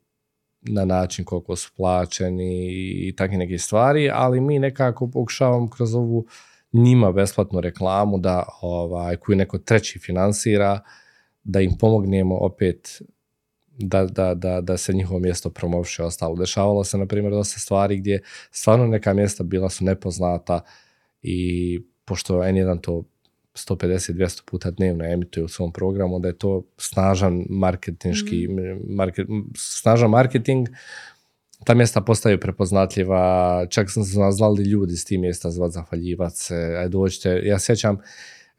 na 0.69 0.85
način 0.85 1.25
koliko 1.25 1.57
su 1.57 1.71
plaćeni 1.77 2.69
i 3.09 3.15
takve 3.17 3.37
neke 3.37 3.59
stvari, 3.59 4.11
ali 4.13 4.41
mi 4.41 4.59
nekako 4.59 5.11
pokušavamo 5.11 5.71
kroz 5.71 5.95
ovu 5.95 6.27
njima 6.73 7.13
besplatnu 7.13 7.61
reklamu 7.61 8.19
da 8.19 8.45
ovaj, 8.61 9.17
koju 9.17 9.37
neko 9.37 9.59
treći 9.59 9.99
finansira, 9.99 10.81
da 11.45 11.61
im 11.61 11.79
pomognemo 11.79 12.37
opet 12.37 13.03
da, 13.79 14.05
da, 14.05 14.35
da, 14.35 14.61
da 14.61 14.77
se 14.77 14.93
njihovo 14.93 15.21
mjesto 15.21 15.51
promoviše 15.51 16.03
ostalo. 16.03 16.37
Dešavalo 16.37 16.85
se, 16.85 16.99
na 16.99 17.07
primjer, 17.07 17.33
dosta 17.33 17.61
stvari 17.61 17.97
gdje 17.97 18.23
stvarno 18.51 18.87
neka 18.87 19.15
mjesta 19.15 19.45
bila 19.45 19.69
su 19.69 19.85
nepoznata 19.85 20.61
i 21.23 21.81
pošto 22.05 22.35
N1 22.35 22.81
to 22.81 23.05
150-200 23.57 24.43
puta 24.45 24.71
dnevno 24.71 25.05
emituje 25.05 25.45
u 25.45 25.49
svom 25.49 25.73
programu, 25.73 26.19
da 26.19 26.29
je 26.29 26.39
to 26.39 26.63
snažan 26.77 27.45
marketinški, 27.49 28.49
market, 28.89 29.27
snažan 29.57 30.11
marketing, 30.11 30.69
ta 31.65 31.75
mjesta 31.75 32.01
postaju 32.01 32.41
prepoznatljiva, 32.41 33.67
čak 33.71 33.91
sam 33.91 34.05
se 34.05 34.21
znali 34.31 34.65
ljudi 34.65 34.97
s 34.97 35.05
tim 35.05 35.21
mjesta 35.21 35.51
zvat 35.51 35.73
zahvaljivat 35.73 36.33
se, 36.35 36.77
aj 36.79 36.89
dođite. 36.89 37.41
Ja 37.45 37.59
sjećam, 37.59 37.99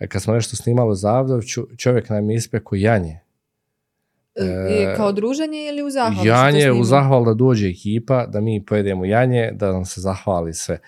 kad 0.07 0.21
smo 0.21 0.33
nešto 0.33 0.55
snimali 0.55 0.91
u 0.91 0.95
Zavdovću, 0.95 1.67
čovjek 1.77 2.09
nam 2.09 2.29
je 2.29 2.35
ispekao 2.35 2.75
janje. 2.75 3.19
E, 4.35 4.93
kao 4.97 5.11
druženje 5.11 5.67
ili 5.69 5.83
u 5.83 5.89
zahvalu? 5.89 6.27
Janje, 6.27 6.57
u 6.57 6.61
snimamo? 6.61 6.83
zahval 6.83 7.25
da 7.25 7.33
dođe 7.33 7.69
ekipa, 7.69 8.25
da 8.25 8.41
mi 8.41 8.65
pojedemo 8.65 9.05
janje, 9.05 9.51
da 9.53 9.71
nam 9.71 9.85
se 9.85 10.01
zahvali 10.01 10.53
sve. 10.53 10.79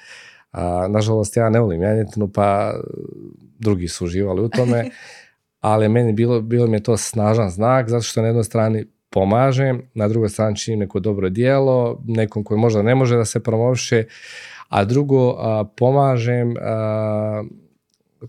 A, 0.51 0.87
nažalost, 0.87 1.37
ja 1.37 1.49
ne 1.49 1.59
volim 1.59 1.81
janjetinu, 1.81 2.27
pa 2.27 2.73
drugi 3.59 3.87
su 3.87 4.05
uživali 4.05 4.41
u 4.41 4.49
tome, 4.49 4.89
ali 5.59 5.89
meni 5.89 6.13
bilo, 6.13 6.41
bilo 6.41 6.67
mi 6.67 6.77
je 6.77 6.83
to 6.83 6.97
snažan 6.97 7.49
znak, 7.49 7.89
zato 7.89 8.01
što 8.01 8.21
na 8.21 8.27
jednoj 8.27 8.43
strani 8.43 8.85
pomažem, 9.09 9.81
na 9.93 10.07
drugoj 10.07 10.29
strani 10.29 10.55
činim 10.55 10.79
neko 10.79 10.99
dobro 10.99 11.29
dijelo, 11.29 12.01
nekom 12.05 12.43
koji 12.43 12.59
možda 12.59 12.81
ne 12.81 12.95
može 12.95 13.17
da 13.17 13.25
se 13.25 13.43
promoviše, 13.43 14.03
a 14.69 14.85
drugo, 14.85 15.35
a, 15.37 15.63
pomažem 15.77 16.53
a, 16.61 17.43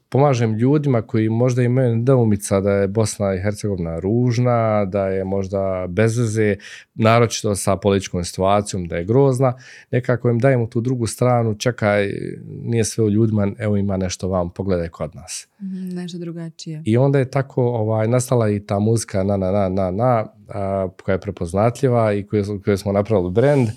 pomažem 0.09 0.55
ljudima 0.55 1.03
koji 1.03 1.29
možda 1.29 1.63
imaju 1.63 1.97
nedoumica 1.97 2.61
da 2.61 2.71
je 2.71 2.89
Bosna 2.89 3.35
i 3.35 3.41
Hercegovina 3.41 3.99
ružna, 3.99 4.85
da 4.85 5.07
je 5.07 5.25
možda 5.25 5.87
bez 5.89 6.19
veze, 6.19 6.57
naročito 6.95 7.55
sa 7.55 7.77
političkom 7.77 8.25
situacijom, 8.25 8.89
da 8.89 8.97
je 8.97 9.05
grozna, 9.05 9.53
nekako 9.91 10.31
im 10.31 10.39
dajemo 10.39 10.67
tu 10.67 10.81
drugu 10.81 11.07
stranu, 11.07 11.55
čekaj, 11.55 12.13
nije 12.47 12.85
sve 12.85 13.05
u 13.05 13.11
ljudima, 13.11 13.49
evo 13.59 13.77
ima 13.77 13.97
nešto 13.97 14.29
vam, 14.29 14.51
pogledaj 14.51 14.89
kod 14.89 15.15
nas. 15.15 15.49
Mhm, 15.63 15.89
Nešto 15.89 16.19
drugačije. 16.19 16.83
I 16.85 16.97
onda 16.97 17.19
je 17.19 17.31
tako 17.31 17.63
ovaj, 17.63 18.09
nastala 18.09 18.51
i 18.51 18.67
ta 18.67 18.79
muzika 18.79 19.23
na, 19.23 19.37
na, 19.37 19.51
na, 19.51 19.69
na, 19.69 19.91
na, 19.91 20.27
a, 20.49 20.89
koja 21.05 21.13
je 21.13 21.21
prepoznatljiva 21.21 22.13
i 22.13 22.27
koju, 22.27 22.61
koju 22.65 22.79
smo 22.79 22.93
napravili 22.93 23.31
brand. 23.31 23.69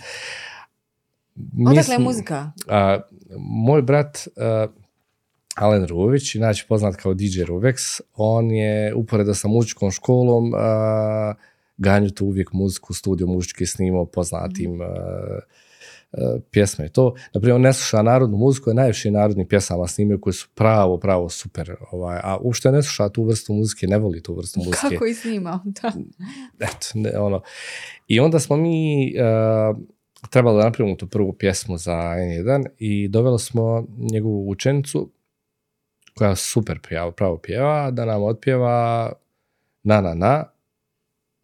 Odakle 1.68 1.93
je 1.93 1.99
muzika? 1.99 2.51
a, 2.68 2.99
moj 3.38 3.82
brat 3.82 4.28
a, 4.38 4.68
Alen 5.56 5.88
Ruvić, 5.88 6.36
inače 6.36 6.66
poznat 6.70 6.95
kao 6.95 7.14
DJ 7.14 7.43
Ruvex, 7.43 8.01
on 8.16 8.51
je 8.51 8.95
uporedo 8.95 9.34
sa 9.34 9.47
muzičkom 9.47 9.91
školom 9.91 10.54
a, 10.56 11.34
ganju 11.78 12.10
tu 12.10 12.26
uvijek 12.26 12.54
muziku, 12.54 12.93
studio 12.93 13.28
muzički 13.28 13.66
snimao 13.66 14.06
poznatim 14.06 14.82
a, 14.82 14.86
a, 16.12 16.38
pjesme 16.51 16.86
i 16.86 16.89
to. 16.89 17.16
Naprimjer, 17.34 17.56
on 17.56 17.62
ne 17.62 17.74
sluša 17.74 18.01
narodnu 18.01 18.38
muziku, 18.38 18.70
je 18.70 18.74
najviše 18.74 19.12
narodnih 19.12 19.47
pjesama 19.47 19.88
snimio 19.88 20.18
koji 20.18 20.34
su 20.34 20.47
pravo, 20.56 20.97
pravo 20.97 21.30
super. 21.30 21.76
Ovaj, 21.91 22.20
a 22.24 22.38
uopšte 22.41 22.72
ne 22.72 22.84
sluša 22.84 23.10
tu 23.10 23.24
vrstu 23.24 23.54
muzike, 23.54 23.88
ne 23.88 23.97
voli 23.97 24.24
tu 24.24 24.36
vrstu 24.36 24.60
muzike 24.60 24.78
Kako 24.89 25.06
je 25.06 25.16
snimao? 25.16 25.60
Da. 25.82 25.91
eto, 26.60 26.88
ne, 26.93 27.20
ono. 27.20 27.41
I 28.08 28.20
onda 28.20 28.39
smo 28.39 28.58
mi 28.58 29.14
uh, 29.16 29.78
trebali 30.30 30.58
da 30.58 30.64
napravimo 30.64 30.95
tu 30.95 31.08
prvu 31.08 31.34
pjesmu 31.34 31.78
za 31.78 31.93
N1 31.93 32.66
i 32.78 33.08
doveli 33.08 33.39
smo 33.39 33.88
njegovu 34.12 34.49
učenicu 34.49 35.10
koja 36.16 36.36
super 36.36 36.80
pjeva, 36.88 37.11
pravo 37.11 37.38
pjeva, 37.38 37.91
da 37.91 38.05
nam 38.05 38.24
otpjeva 38.24 39.11
na 39.84 40.01
na 40.01 40.14
na 40.14 40.43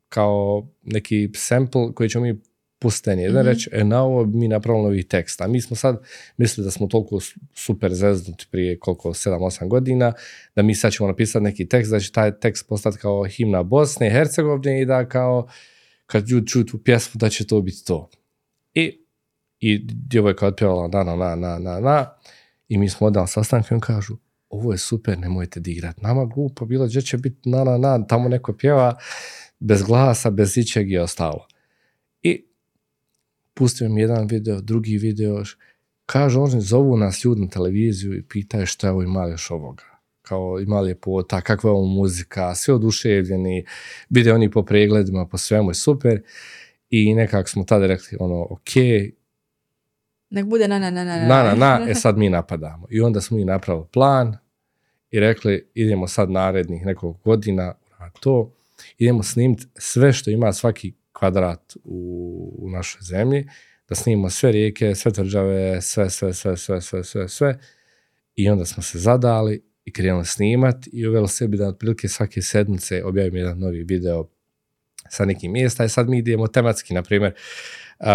kao 0.10 0.68
neki 0.84 1.30
sample 1.36 1.94
koji 1.94 2.10
ćemo 2.10 2.26
mi 2.26 2.42
pustiti 2.80 3.10
N1 3.10 3.30
Mhm. 3.30 3.48
reći, 3.48 3.70
e 3.74 3.84
na 3.84 4.04
ovo 4.04 4.26
mi 4.26 4.48
napravili 4.48 4.84
novi 4.84 5.04
tekst. 5.04 5.42
A 5.42 5.48
mi 5.48 5.62
smo 5.62 5.76
sad 5.76 6.02
mislili 6.38 6.66
da 6.66 6.72
smo 6.72 6.88
toliko 6.88 7.20
super 7.54 7.94
zeznuti 7.94 8.48
prije 8.52 8.80
koliko, 8.80 9.10
7-8 9.10 9.68
godina, 9.68 10.14
da 10.56 10.62
mi 10.62 10.76
sad 10.76 10.92
ćemo 10.94 11.08
napisati 11.08 11.44
neki 11.44 11.70
tekst, 11.70 11.92
da 11.92 12.00
će 12.00 12.12
taj 12.12 12.40
tekst 12.40 12.68
postati 12.68 12.98
kao 12.98 13.24
himna 13.24 13.64
Bosne 13.64 14.08
i 14.08 14.12
Hercegovine 14.12 14.82
i 14.82 14.86
da 14.86 15.10
kao 15.10 15.48
kad 16.06 16.30
ljudi 16.30 16.48
čuju 16.48 16.66
tu 16.66 16.84
pjesmu 16.84 17.20
da 17.20 17.30
će 17.30 17.48
to 17.48 17.62
biti 17.62 17.86
to. 17.86 18.10
I, 18.74 19.06
i 19.60 19.80
djevojka 19.84 20.46
je 20.46 20.50
otpjevala 20.50 20.88
na, 20.88 21.04
na, 21.04 21.16
na, 21.16 21.36
na, 21.36 21.60
na, 21.60 21.80
na, 21.80 22.14
i 22.68 22.78
mi 22.78 22.90
smo 22.90 23.08
odali 23.08 23.28
sastanak 23.28 23.72
i 23.72 23.74
on 23.74 23.80
kažu, 23.80 24.18
ovo 24.50 24.72
je 24.72 24.78
super, 24.78 25.20
nemojte 25.20 25.60
digrat. 25.60 26.02
Nama 26.02 26.26
glupo 26.26 26.66
bilo, 26.66 26.86
gdje 26.86 27.02
će 27.02 27.18
biti 27.18 27.50
na, 27.50 27.64
na, 27.64 27.78
na, 27.78 28.08
tamo 28.08 28.30
neko 28.30 28.54
pjeva 28.54 28.98
bez 29.60 29.84
glasa, 29.84 30.30
bez 30.30 30.58
ičeg 30.58 30.92
i 30.92 30.98
ostalo. 30.98 31.48
I 32.22 32.46
pustio 33.54 33.90
mi 33.90 34.02
jedan 34.02 34.28
video, 34.28 34.62
drugi 34.62 34.98
video, 34.98 35.44
kažu 36.06 36.42
oni 36.42 36.62
zovu 36.62 36.98
nas 36.98 37.26
ljudi 37.26 37.42
na 37.42 37.48
televiziju 37.48 38.18
i 38.18 38.28
pitaju 38.28 38.66
šta 38.66 38.88
je 38.88 38.92
ovo 38.92 39.04
ima 39.04 39.24
li 39.24 39.32
još 39.32 39.52
ovoga 39.52 39.90
kao 40.30 40.60
ima 40.60 40.82
li 40.82 40.90
ljepota, 40.90 41.42
kakva 41.42 41.70
je 41.70 41.72
ovo 41.72 41.86
muzika, 41.86 42.56
svi 42.56 42.74
oduševljeni, 42.74 43.66
vide 44.10 44.34
oni 44.34 44.52
po 44.52 44.64
pregledima, 44.66 45.28
po 45.28 45.38
svemu 45.38 45.70
je 45.70 45.76
super 45.76 46.22
i 46.90 47.16
nekako 47.16 47.50
smo 47.50 47.64
tada 47.64 47.88
rekli 47.88 48.18
ono, 48.20 48.48
ok, 48.50 48.70
Nek 50.30 50.46
bude 50.46 50.68
na 50.68 50.80
na 50.80 50.92
na 50.92 51.04
na 51.04 51.28
na, 51.28 51.44
na, 51.44 51.80
na, 51.80 51.90
e 51.90 51.96
sad 51.96 52.18
mi 52.18 52.30
napadamo. 52.30 52.88
I 52.90 53.02
onda 53.02 53.22
smo 53.22 53.38
mi 53.38 53.46
napravili 53.46 53.86
plan 53.94 54.38
i 55.12 55.20
rekli 55.20 55.70
idemo 55.74 56.08
sad 56.08 56.32
narednih 56.32 56.86
nekoliko 56.86 57.20
godina 57.24 57.74
na 58.00 58.10
to, 58.20 58.54
idemo 58.98 59.24
snimiti 59.24 59.66
sve 59.78 60.14
što 60.14 60.32
ima 60.32 60.54
svaki 60.54 60.94
kvadrat 61.14 61.76
u, 61.84 62.56
u 62.58 62.70
našoj 62.70 63.02
zemlji, 63.02 63.48
da 63.90 63.96
snimimo 63.96 64.30
sve 64.30 64.52
rijeke, 64.52 64.96
sve 64.96 65.12
tvrđave, 65.12 65.82
sve, 65.82 66.10
sve, 66.10 66.34
sve, 66.34 66.58
sve, 66.58 66.82
sve, 66.82 67.04
sve, 67.04 67.30
sve. 67.30 67.60
I 68.36 68.50
onda 68.50 68.66
smo 68.66 68.84
se 68.84 69.00
zadali 69.00 69.64
i 69.86 69.94
krenuli 69.94 70.26
snimat 70.26 70.76
i 70.92 71.08
uveli 71.08 71.28
sebi 71.28 71.58
da 71.58 71.68
otprilike 71.68 72.08
svake 72.08 72.42
sedmice 72.42 73.04
objavim 73.04 73.36
jedan 73.36 73.60
novi 73.60 73.84
video 73.84 74.30
sa 75.10 75.26
nekim 75.26 75.52
mjesta 75.52 75.86
i 75.86 75.90
sad 75.90 76.10
mi 76.10 76.18
idemo 76.18 76.48
tematski, 76.48 76.94
na 76.94 77.04
primjer, 77.04 77.34
uh, 78.00 78.06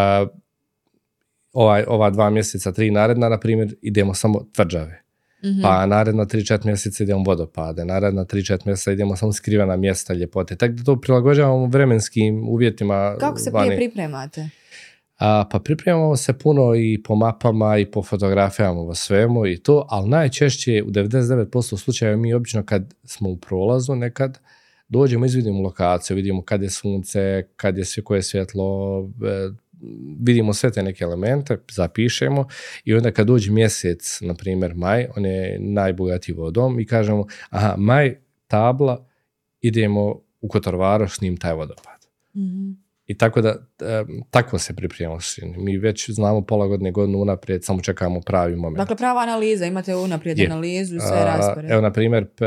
ovaj, 1.55 1.85
ova 1.89 2.11
dva 2.11 2.31
mjeseca, 2.31 2.73
tri 2.73 2.91
naredna, 2.91 3.29
na 3.29 3.41
primjer, 3.41 3.75
idemo 3.83 4.15
samo 4.15 4.47
tvrđave. 4.53 5.05
Mhm. 5.45 5.63
Pa 5.63 5.87
naredna 5.87 6.25
3-4 6.25 6.67
mjeseca 6.67 7.05
idemo 7.05 7.25
vodopade, 7.27 7.85
naredna 7.85 8.25
3-4 8.25 8.67
mjeseca 8.67 8.93
idemo 8.93 9.17
samo 9.17 9.33
skrivena 9.33 9.77
mjesta 9.77 10.15
ljepote. 10.15 10.57
Tako 10.57 10.73
da 10.73 10.85
to 10.85 11.01
prilagođavamo 11.01 11.67
vremenskim 11.67 12.49
uvjetima. 12.49 13.17
Kako 13.21 13.39
se 13.39 13.51
vani. 13.51 13.67
prije 13.67 13.79
pripremate? 13.79 14.49
A, 15.19 15.45
pa 15.51 15.59
pripremamo 15.59 16.17
se 16.17 16.39
puno 16.39 16.75
i 16.75 17.03
po 17.03 17.15
mapama 17.15 17.79
i 17.79 17.91
po 17.91 18.03
fotografijama 18.03 18.81
o 18.81 18.95
svemu 18.95 19.47
i 19.47 19.57
to, 19.57 19.87
ali 19.91 20.09
najčešće 20.09 20.83
u 20.87 20.91
99% 20.91 21.77
slučajeva 21.77 22.17
mi 22.17 22.35
obično 22.35 22.65
kad 22.65 22.95
smo 23.05 23.31
u 23.31 23.37
prolazu 23.37 23.95
nekad 23.95 24.39
dođemo, 24.89 25.27
izvidimo 25.27 25.63
lokaciju, 25.63 26.17
vidimo 26.17 26.43
kad 26.43 26.63
je 26.63 26.71
sunce, 26.71 27.43
kad 27.57 27.79
je 27.79 27.85
sve 27.85 28.03
koje 28.03 28.19
je 28.19 28.23
svjetlo, 28.23 29.01
e, 29.25 29.64
vidimo 30.21 30.53
sve 30.55 30.73
te 30.73 30.83
neke 30.83 31.05
elemente, 31.05 31.59
zapišemo 31.73 32.47
i 32.85 32.95
onda 32.95 33.11
kad 33.11 33.27
dođe 33.27 33.53
mjesec, 33.53 34.21
na 34.21 34.35
primjer 34.35 34.75
maj, 34.75 35.07
on 35.17 35.25
je 35.27 35.59
najbogatiji 35.61 36.35
vodom 36.35 36.81
i 36.81 36.87
kažemo, 36.87 37.27
aha, 37.51 37.75
maj, 37.79 38.17
tabla, 38.47 39.07
idemo 39.61 40.21
u 40.41 40.49
Kotorvaroš, 40.49 41.17
snim 41.17 41.37
taj 41.37 41.55
vodopad. 41.55 42.07
Mhm. 42.37 42.71
I 43.07 43.19
tako 43.19 43.41
da, 43.41 43.67
tako 44.31 44.59
se 44.59 44.77
pripremamo. 44.77 45.19
Mi 45.57 45.77
već 45.77 46.11
znamo 46.11 46.41
pola 46.41 46.67
godine, 46.67 46.91
godinu 46.91 47.19
unaprijed, 47.19 47.65
samo 47.65 47.81
čekamo 47.81 48.21
pravi 48.21 48.57
moment. 48.57 48.77
Dakle, 48.77 48.97
prava 48.97 49.21
analiza, 49.21 49.67
imate 49.67 49.95
unaprijed 49.97 50.39
Je. 50.39 50.47
analizu, 50.47 50.99
sve 51.01 51.19
A, 51.19 51.25
raspored. 51.25 51.71
Evo, 51.71 51.81
na 51.81 51.93
primjer, 51.93 52.27
p- 52.27 52.45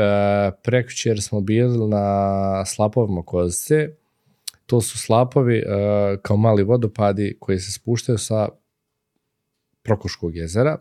prekjučer 0.62 1.22
smo 1.22 1.40
bili 1.40 1.88
na 1.88 2.64
slapovima 2.66 3.22
Kozice. 3.22 3.88
To 4.68 4.80
su 4.80 4.98
slapovi 4.98 5.56
e, 5.56 5.64
kao 6.22 6.36
mali 6.36 6.62
vodopadi 6.62 7.36
koji 7.40 7.58
se 7.58 7.72
spuštaju 7.72 8.18
sa 8.18 8.48
Prokuškog 9.82 10.36
jezera. 10.36 10.78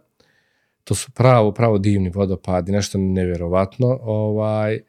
To 0.83 0.95
su 0.95 1.11
pravo, 1.11 1.51
pravo 1.51 1.77
divni 1.77 2.09
vodopadi, 2.09 2.71
nešto 2.71 2.97
nevjerovatno. 2.97 3.99
Ovaj, 4.01 4.79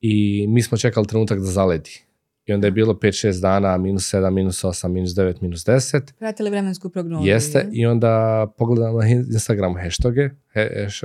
I 0.00 0.46
mi 0.48 0.62
smo 0.62 0.78
čekali 0.78 1.06
trenutak 1.06 1.38
da 1.38 1.44
zaledi. 1.44 2.04
I 2.46 2.52
onda 2.52 2.66
je 2.66 2.70
bilo 2.70 2.94
5-6 2.94 3.40
dana, 3.40 3.78
minus 3.78 4.14
7, 4.14 4.30
minus 4.30 4.64
8, 4.64 4.88
minus 4.88 5.10
9, 5.10 5.34
minus 5.40 5.64
10. 5.64 6.12
Pratili 6.18 6.50
vremensku 6.50 6.88
prognozu. 6.88 7.26
Jeste, 7.26 7.58
je? 7.58 7.68
i 7.72 7.86
onda 7.86 8.46
pogledam 8.58 8.96
na 8.96 9.06
Instagramu 9.08 9.74
hashtage, 9.74 10.30
he, 10.52 10.70
hash, 10.84 11.04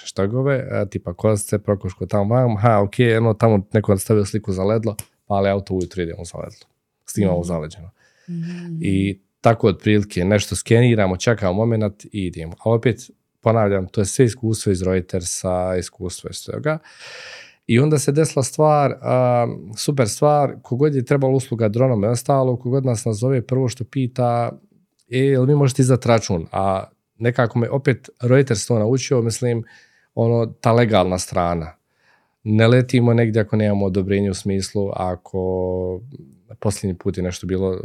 hashtagove, 0.00 0.68
a, 0.70 0.84
tipa 0.84 1.14
Kozice, 1.14 1.58
Prokuško, 1.58 2.06
tamo, 2.06 2.34
vam, 2.34 2.56
ha, 2.56 2.82
ok, 2.82 2.98
eno, 3.00 3.34
tamo 3.34 3.66
neko 3.72 3.98
stavio 3.98 4.24
sliku 4.24 4.52
za 4.52 4.64
ledlo, 4.64 4.96
pali 5.30 5.48
auto 5.50 5.74
ujutro 5.74 6.02
idemo 6.02 6.24
za 6.24 6.38
ledlo. 6.38 6.66
Snimamo 7.06 7.38
Mhm. 7.38 7.46
zaleđeno. 7.46 7.90
Mhm. 8.28 8.78
I 8.80 9.20
tako 9.40 9.66
otprilike 9.66 10.24
nešto 10.24 10.56
skeniramo, 10.56 11.16
čekamo 11.16 11.52
moment 11.52 12.04
i 12.04 12.08
idemo. 12.12 12.52
Ali 12.64 12.76
opet, 12.76 13.10
ponavljam, 13.40 13.86
to 13.88 14.00
je 14.00 14.04
sve 14.04 14.24
iskustvo 14.24 14.72
iz 14.72 14.82
Reutersa, 14.82 15.76
iskustvo 15.78 16.30
iz 16.30 16.44
toga. 16.46 16.78
I 17.66 17.78
onda 17.78 17.98
se 17.98 18.12
desila 18.12 18.42
stvar, 18.42 18.94
a, 19.02 19.46
super 19.76 20.08
stvar, 20.08 20.54
kogod 20.62 20.94
je 20.94 21.04
trebalo 21.04 21.36
usluga 21.36 21.68
dronom 21.68 22.04
i 22.04 22.06
ostalo, 22.06 22.56
kogod 22.56 22.84
nas 22.84 23.04
nazove, 23.04 23.46
prvo 23.46 23.68
što 23.68 23.84
pita, 23.84 24.58
e, 25.10 25.18
jel 25.18 25.46
mi 25.46 25.54
možete 25.54 25.82
izdati 25.82 26.08
račun? 26.08 26.46
A 26.52 26.84
nekako 27.18 27.58
me 27.58 27.68
opet 27.70 28.10
Reuters 28.20 28.66
to 28.66 28.78
naučio, 28.78 29.22
mislim, 29.22 29.64
ono, 30.14 30.46
ta 30.46 30.72
legalna 30.72 31.18
strana. 31.18 31.72
Ne 32.42 32.66
letimo 32.66 33.14
negdje 33.14 33.42
ako 33.42 33.56
nemamo 33.56 33.86
odobrenje 33.86 34.30
u 34.30 34.34
smislu, 34.34 34.90
ako 34.92 36.00
posljednji 36.58 36.98
put 36.98 37.16
je 37.16 37.22
nešto 37.22 37.46
bilo 37.46 37.74
e, 37.74 37.78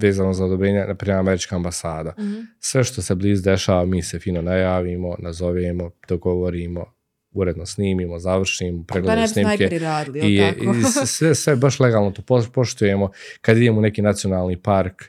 vezano 0.00 0.32
za 0.32 0.44
odobrenje, 0.44 0.84
na 0.88 0.94
primjer 0.94 1.18
američka 1.18 1.56
ambasada. 1.56 2.14
Mhm. 2.18 2.40
Sve 2.58 2.84
što 2.84 3.02
se 3.02 3.14
blizu 3.14 3.42
dešava, 3.42 3.84
mi 3.84 4.02
se 4.02 4.18
fino 4.18 4.42
najavimo, 4.42 5.16
nazovemo, 5.18 5.90
dogovorimo, 6.08 6.84
uredno 7.32 7.66
snimimo, 7.66 8.18
završimo, 8.18 8.78
ne 8.78 8.84
pregledamo 8.86 9.26
snimke. 9.26 9.78
radili, 9.78 10.20
I, 10.20 10.36
i 10.36 10.82
sve, 11.06 11.34
sve 11.34 11.56
baš 11.56 11.80
legalno 11.80 12.10
to 12.10 12.22
po- 12.22 12.46
poštujemo. 12.54 13.10
Kad 13.40 13.56
idemo 13.56 13.78
u 13.78 13.82
neki 13.82 14.02
nacionalni 14.02 14.62
park, 14.62 15.02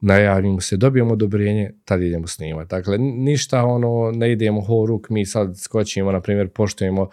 najavimo 0.00 0.60
se, 0.60 0.76
dobijemo 0.76 1.12
odobrenje, 1.12 1.70
tad 1.84 2.02
idemo 2.02 2.26
snimati. 2.26 2.68
Dakle, 2.70 2.98
ništa 2.98 3.64
ono, 3.64 4.10
ne 4.14 4.32
idemo 4.32 4.60
ho 4.60 4.86
ruk, 4.86 5.10
mi 5.10 5.26
sad 5.26 5.58
skočimo, 5.58 6.12
na 6.12 6.20
primjer, 6.20 6.48
poštujemo 6.48 7.08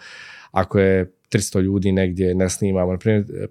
ako 0.50 0.78
je 0.78 1.12
300 1.32 1.60
ljudi 1.60 1.92
negdje, 1.92 2.34
ne 2.34 2.50
snimamo. 2.50 2.92
Na 2.92 2.98
primjer, 2.98 3.24
e, 3.42 3.46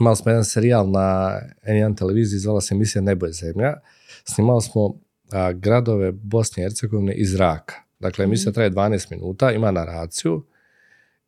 imali 0.00 0.16
smo 0.16 0.30
jedan 0.30 0.44
serijal 0.44 0.90
na 0.90 1.38
N1 1.66 1.96
televiziji, 1.98 2.38
zvala 2.38 2.60
se 2.60 2.74
emisija 2.74 3.02
Nebo 3.02 3.26
je 3.26 3.32
zemlja. 3.32 3.74
Snimali 4.24 4.62
smo 4.62 4.94
a, 5.32 5.52
gradove 5.52 6.12
Bosne 6.12 6.62
i 6.62 6.64
Hercegovine 6.64 7.14
iz 7.14 7.30
zraka. 7.30 7.74
Dakle, 8.00 8.24
emisija 8.24 8.50
Mhm. 8.50 8.54
traje 8.54 8.70
12 8.70 9.10
minuta, 9.10 9.52
ima 9.52 9.70
naraciju 9.70 10.46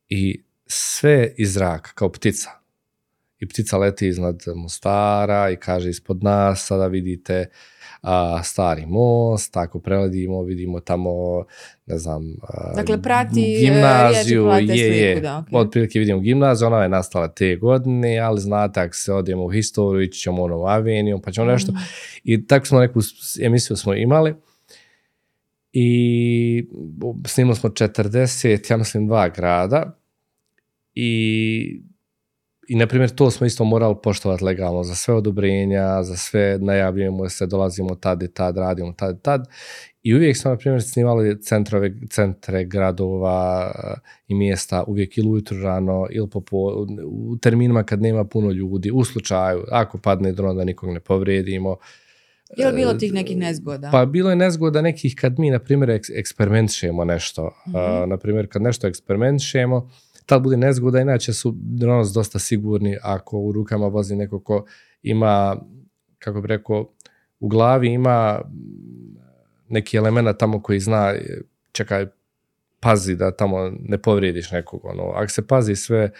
i 0.08 0.42
sve 0.66 1.32
iz 1.36 1.52
zraka, 1.52 1.90
kao 1.94 2.12
ptica. 2.12 2.61
I 3.42 3.46
ptica 3.46 3.78
leti 3.78 4.08
iznad 4.08 4.42
Mostara 4.56 5.50
i 5.50 5.56
kaže 5.56 5.90
ispod 5.90 6.22
nas, 6.24 6.66
sada 6.66 6.86
vidite 6.86 7.46
a, 8.02 8.42
stari 8.42 8.86
most, 8.86 9.56
ako 9.56 9.80
preledimo, 9.80 10.42
vidimo 10.42 10.80
tamo, 10.80 11.10
ne 11.86 11.98
znam, 11.98 12.22
a, 12.42 12.72
Dakle, 12.76 13.02
prati, 13.02 13.54
e, 13.54 13.60
gimnaziju, 13.60 14.50
riječi 14.50 14.78
je, 14.78 14.98
je, 14.98 15.14
sliku, 15.14 15.22
da, 15.22 15.38
ok. 15.38 15.46
otprilike 15.52 15.98
vidimo 15.98 16.20
gimnaziju, 16.20 16.66
ona 16.66 16.82
je 16.82 16.88
nastala 16.88 17.28
te 17.28 17.56
godine, 17.56 18.18
ali 18.18 18.40
znate, 18.40 18.80
ako 18.80 18.94
se 18.94 19.12
odemo 19.12 19.44
u 19.44 19.50
historiju, 19.50 20.02
ići 20.02 20.20
ćemo 20.20 20.42
onom 20.42 20.64
avenijom, 20.64 21.22
pa 21.22 21.32
ćemo 21.32 21.46
nešto, 21.46 21.72
Mhm. 21.72 21.80
i 22.24 22.46
tako 22.46 22.66
smo 22.66 22.80
neku 22.80 23.00
emisiju 23.42 23.76
smo 23.76 23.94
imali 23.94 24.34
i 25.72 26.66
snimali 27.26 27.56
smo 27.56 27.70
40, 27.70 28.70
ja 28.70 28.76
mislim, 28.76 29.06
dva 29.06 29.28
grada 29.28 29.98
i 30.94 31.82
i 32.68 32.76
na 32.76 32.86
primjer 32.86 33.10
to 33.10 33.30
smo 33.30 33.46
isto 33.46 33.64
morali 33.64 33.94
poštovati 34.02 34.44
legalno 34.44 34.82
za 34.82 34.94
sve 34.94 35.14
odobrenja, 35.14 36.02
za 36.02 36.16
sve 36.16 36.58
najavljujemo 36.60 37.28
se, 37.28 37.46
dolazimo 37.46 37.94
tad 37.94 38.22
i 38.22 38.28
tad, 38.28 38.56
radimo 38.56 38.92
tad 38.92 39.16
i 39.16 39.22
tad. 39.22 39.48
I 40.02 40.14
uvijek 40.14 40.36
smo, 40.36 40.50
na 40.50 40.56
primjer, 40.56 40.82
snimali 40.82 41.42
centrove, 41.42 41.92
centre 42.10 42.64
gradova 42.64 43.72
eh, 43.74 43.94
i 44.28 44.34
mjesta 44.34 44.84
uvijek 44.86 45.18
ili 45.18 45.28
ujutro 45.28 45.62
rano 45.62 46.06
ili 46.10 46.30
popo, 46.30 46.86
u 47.06 47.36
terminima 47.36 47.82
kad 47.82 48.02
nema 48.02 48.24
puno 48.24 48.50
ljudi, 48.50 48.90
u 48.90 49.04
slučaju, 49.04 49.64
ako 49.70 49.98
padne 49.98 50.32
dron 50.32 50.56
da 50.56 50.64
nikog 50.64 50.90
ne 50.90 51.00
povrijedimo. 51.00 51.76
Je 52.56 52.66
li 52.66 52.76
bilo 52.76 52.94
tih 52.94 53.12
nekih 53.12 53.36
nezgoda? 53.36 53.88
Pa 53.92 54.06
bilo 54.06 54.30
je 54.30 54.36
nezgoda 54.36 54.82
nekih 54.82 55.14
kad 55.20 55.38
mi, 55.38 55.50
na 55.50 55.58
primjer, 55.58 55.90
eks, 55.90 56.10
eksperimentišemo 56.10 57.04
nešto. 57.04 57.50
Mhm. 57.68 57.76
A, 57.76 58.06
na 58.06 58.16
primjer, 58.16 58.48
kad 58.50 58.62
nešto 58.62 58.86
eksperimentišemo, 58.86 59.90
tad 60.26 60.42
bude 60.42 60.56
nezgoda, 60.56 61.00
inače 61.00 61.32
su 61.32 61.54
dronovi 61.56 62.08
dosta 62.14 62.38
sigurni 62.38 62.96
ako 63.02 63.38
u 63.38 63.52
rukama 63.52 63.86
vozi 63.86 64.16
neko 64.16 64.40
ko 64.40 64.64
ima, 65.02 65.56
kako 66.18 66.40
bi 66.40 66.48
rekao, 66.48 66.88
u 67.40 67.48
glavi 67.48 67.88
ima 67.88 68.40
neki 69.68 69.96
element 69.96 70.38
tamo 70.38 70.62
koji 70.62 70.80
zna, 70.80 71.14
čekaj, 71.72 72.06
pazi 72.80 73.16
da 73.16 73.36
tamo 73.36 73.72
ne 73.80 73.98
povrijediš 73.98 74.50
nekog. 74.50 74.80
Ono. 74.84 75.02
Ako 75.02 75.28
se 75.28 75.46
pazi 75.46 75.76
sve, 75.76 76.10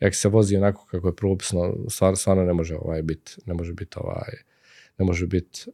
ako 0.00 0.14
se 0.14 0.28
vozi 0.28 0.56
onako 0.56 0.86
kako 0.90 1.08
je 1.08 1.16
propisno, 1.16 1.74
stvar, 1.88 2.16
stvarno 2.16 2.44
ne 2.44 2.52
može 2.52 2.76
ovaj 2.76 3.02
biti, 3.02 3.36
ne 3.46 3.54
može 3.54 3.72
biti 3.72 3.96
ovaj, 4.00 4.32
ne 4.98 5.04
može 5.04 5.26
biti 5.26 5.66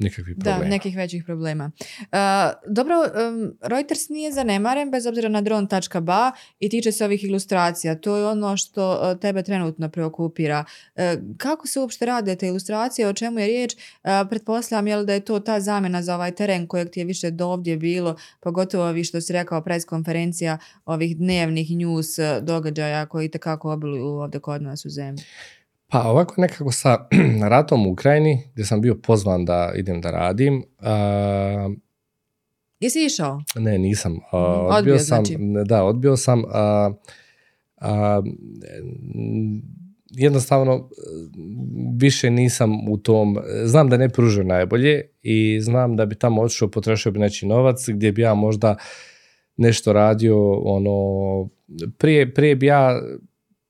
nikakvih 0.00 0.36
Da, 0.36 0.50
problema. 0.50 0.70
nekih 0.70 0.96
većih 0.96 1.24
problema. 1.24 1.70
Uh, 2.00 2.18
dobro, 2.66 2.94
um, 2.94 3.52
Reuters 3.62 4.08
nije 4.08 4.32
zanemaren 4.32 4.90
bez 4.90 5.06
obzira 5.06 5.28
na 5.28 5.40
dron.ba 5.40 6.32
i 6.60 6.68
tiče 6.68 6.92
se 6.92 7.04
ovih 7.04 7.24
ilustracija. 7.24 7.94
To 7.94 8.16
je 8.16 8.26
ono 8.26 8.56
što 8.56 8.92
uh, 8.92 9.20
tebe 9.20 9.42
trenutno 9.42 9.88
preokupira. 9.88 10.64
Uh, 10.96 11.02
kako 11.36 11.66
se 11.66 11.80
uopšte 11.80 12.06
rade 12.06 12.36
te 12.36 12.46
ilustracije, 12.46 13.08
o 13.08 13.12
čemu 13.12 13.38
je 13.38 13.46
riječ? 13.46 13.74
Uh, 13.74 14.10
pretpostavljam 14.30 14.86
jel, 14.86 15.04
da 15.04 15.12
je 15.12 15.20
to 15.20 15.40
ta 15.40 15.60
zamjena 15.60 16.02
za 16.02 16.14
ovaj 16.14 16.30
teren 16.30 16.66
kojeg 16.66 16.90
ti 16.90 17.00
je 17.00 17.04
više 17.04 17.30
do 17.30 17.46
ovdje 17.46 17.76
bilo, 17.76 18.16
pogotovo 18.40 18.84
ovi 18.88 19.04
što 19.04 19.20
si 19.20 19.32
rekao 19.32 19.62
preskonferencija 19.62 20.58
ovih 20.84 21.16
dnevnih 21.16 21.70
news 21.76 22.18
uh, 22.18 22.24
događaja 22.42 23.06
koji 23.06 23.28
tekako 23.28 23.72
obiluju 23.72 24.06
ovdje 24.06 24.40
kod 24.40 24.62
nas 24.62 24.84
u 24.84 24.90
zemlji. 24.90 25.24
Pa 25.90 26.02
ovako 26.02 26.34
nekako 26.36 26.72
sa 26.72 27.08
ratom 27.50 27.86
u 27.86 27.92
Ukrajini, 27.92 28.42
gdje 28.52 28.64
sam 28.64 28.80
bio 28.80 28.94
pozvan 28.94 29.44
da 29.44 29.72
idem 29.76 30.00
da 30.00 30.10
radim, 30.10 30.64
a, 30.78 31.70
Jesi 32.80 33.04
išao? 33.04 33.42
ne, 33.56 33.78
nisam. 33.78 34.12
Mhm, 34.12 34.22
odbio, 34.32 34.76
odbio, 34.76 34.98
sam, 34.98 35.24
znači. 35.24 35.36
da, 35.64 35.84
odbio 35.84 36.16
sam, 36.16 36.42
m, 37.80 39.62
jednostavno 40.10 40.88
više 41.96 42.30
nisam 42.30 42.88
u 42.88 42.96
tom, 42.98 43.38
znam 43.64 43.88
da 43.88 43.96
ne 43.96 44.08
pružaju 44.08 44.46
najbolje 44.46 45.02
i 45.22 45.60
znam 45.60 45.96
da 45.96 46.06
bi 46.06 46.14
tamo 46.14 46.42
otišao, 46.42 46.70
potrošio 46.70 47.12
bi 47.12 47.18
neći 47.18 47.46
novac, 47.46 47.88
gdje 47.88 48.12
bi 48.12 48.22
ja 48.22 48.34
možda 48.34 48.76
nešto 49.56 49.92
radio, 49.92 50.52
ono, 50.52 51.48
prije, 51.98 52.34
prije 52.34 52.56
bi 52.56 52.66
ja 52.66 53.00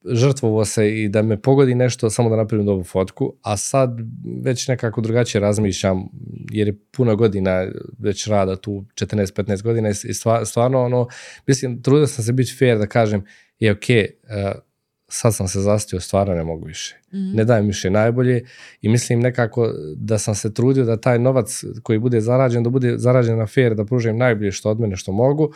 žrtvovao 0.04 0.64
se 0.64 1.02
i 1.02 1.08
da 1.08 1.22
me 1.22 1.42
pogodi 1.42 1.74
nešto 1.74 2.10
samo 2.10 2.30
da 2.30 2.36
napravim 2.36 2.66
dobru 2.66 2.84
fotku, 2.84 3.32
a 3.42 3.56
sad 3.56 3.98
već 4.42 4.68
nekako 4.68 5.00
drugačije 5.00 5.40
razmišljam 5.40 6.08
jer 6.50 6.68
je 6.68 6.78
puno 6.90 7.16
godina 7.16 7.66
već 7.98 8.26
rada 8.26 8.56
tu 8.56 8.84
14-15 8.94 9.62
godina 9.62 9.88
i 9.88 9.92
stva- 9.92 10.44
stvarno 10.44 10.82
ono, 10.82 11.08
mislim, 11.46 11.82
trudio 11.82 12.06
sam 12.06 12.24
se 12.24 12.32
biti 12.32 12.56
fair 12.58 12.78
da 12.78 12.86
kažem 12.86 13.24
je 13.58 13.72
ok, 13.72 13.84
uh, 13.88 14.60
sad 15.08 15.34
sam 15.34 15.48
se 15.48 15.60
zastio, 15.60 16.00
stvarno 16.00 16.34
ne 16.34 16.44
mogu 16.44 16.66
više. 16.66 16.96
Mhm. 17.12 17.36
Ne 17.36 17.44
dajem 17.44 17.66
više 17.66 17.90
najbolje 17.90 18.44
i 18.80 18.88
mislim 18.88 19.20
nekako 19.20 19.72
da 19.96 20.18
sam 20.18 20.34
se 20.34 20.54
trudio 20.54 20.84
da 20.84 21.00
taj 21.00 21.18
novac 21.18 21.64
koji 21.82 21.98
bude 21.98 22.20
zarađen, 22.20 22.62
da 22.62 22.70
bude 22.70 22.98
zarađen 22.98 23.38
na 23.38 23.46
fair, 23.46 23.74
da 23.74 23.84
pružim 23.84 24.16
najbolje 24.16 24.52
što 24.52 24.70
od 24.70 24.80
mene 24.80 24.96
što 24.96 25.12
mogu, 25.12 25.52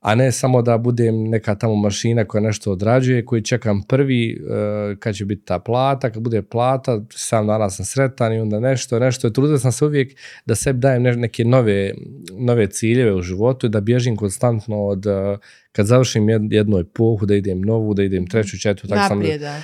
a 0.00 0.14
ne 0.14 0.32
samo 0.32 0.62
da 0.62 0.78
budem 0.78 1.24
neka 1.24 1.54
tamo 1.54 1.74
mašina 1.74 2.24
koja 2.24 2.40
nešto 2.40 2.72
odrađuje, 2.72 3.24
koji 3.24 3.42
čekam 3.42 3.82
prvi 3.82 4.40
uh, 4.40 4.98
kad 4.98 5.14
će 5.14 5.24
biti 5.24 5.44
ta 5.44 5.58
plata, 5.58 6.10
kad 6.10 6.22
bude 6.22 6.42
plata, 6.42 7.00
sam 7.10 7.46
danas 7.46 7.76
sam 7.76 7.84
sretan 7.84 8.32
i 8.32 8.40
onda 8.40 8.60
nešto, 8.60 8.98
nešto. 8.98 9.30
Trudio 9.30 9.58
sam 9.58 9.72
se 9.72 9.84
uvijek 9.84 10.16
da 10.46 10.54
sebi 10.54 10.78
dajem 10.78 11.02
neke 11.02 11.44
nove, 11.44 11.94
nove 12.38 12.66
ciljeve 12.66 13.14
u 13.14 13.22
životu 13.22 13.66
i 13.66 13.70
da 13.70 13.80
bježim 13.80 14.16
konstantno 14.16 14.84
od 14.84 15.06
uh, 15.06 15.38
kad 15.72 15.86
završim 15.86 16.28
jednu 16.50 16.78
epohu, 16.78 17.26
da 17.26 17.34
idem 17.34 17.60
novu, 17.60 17.94
da 17.94 18.02
idem 18.02 18.26
treću, 18.26 18.58
četvrtu, 18.58 18.88
tako 18.88 19.08
sam, 19.08 19.22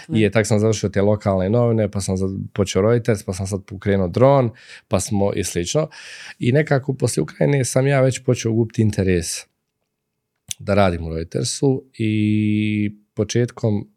je, 0.09 0.31
tak 0.31 0.47
sam 0.47 0.59
završio 0.59 0.89
te 0.89 1.03
lokalne 1.03 1.51
novine, 1.51 1.91
pa 1.91 2.01
sam 2.01 2.17
počeo 2.53 2.83
Reuters, 2.83 3.23
pa 3.23 3.33
sam 3.33 3.47
sad 3.47 3.65
pokrenuo 3.65 4.09
dron, 4.09 4.51
pa 4.89 5.01
smo 5.01 5.33
i 5.33 5.45
slično. 5.45 5.89
I 6.39 6.53
nekako 6.53 6.95
poslije 6.95 7.23
Ukrajine 7.23 7.65
sam 7.65 7.87
ja 7.87 8.01
već 8.01 8.25
počeo 8.25 8.53
gubiti 8.53 8.83
interes 8.83 9.56
da 10.59 10.75
radim 10.75 11.07
u 11.07 11.15
Reutersu 11.15 11.85
i 11.99 12.97
početkom, 13.15 13.91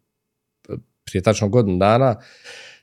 prije 1.04 1.22
tačno 1.22 1.48
godinu 1.48 1.78
dana, 1.78 2.16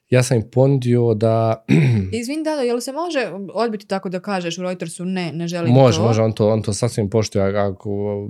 ja 0.09 0.23
sam 0.23 0.37
im 0.37 0.43
ponudio 0.51 1.13
da... 1.13 1.65
Izvin, 2.21 2.43
da, 2.43 2.51
jel 2.51 2.79
se 2.79 2.91
može 2.91 3.31
odbiti 3.53 3.87
tako 3.87 4.09
da 4.09 4.19
kažeš 4.19 4.57
u 4.57 4.61
Reutersu 4.61 5.05
ne, 5.05 5.31
ne 5.33 5.47
želim 5.47 5.73
može, 5.73 5.97
to? 5.97 6.03
Može, 6.03 6.21
on 6.21 6.31
to, 6.31 6.49
on 6.49 6.61
to 6.61 6.73
sasvim 6.73 7.09
poštuje. 7.09 7.59
Ako, 7.59 7.89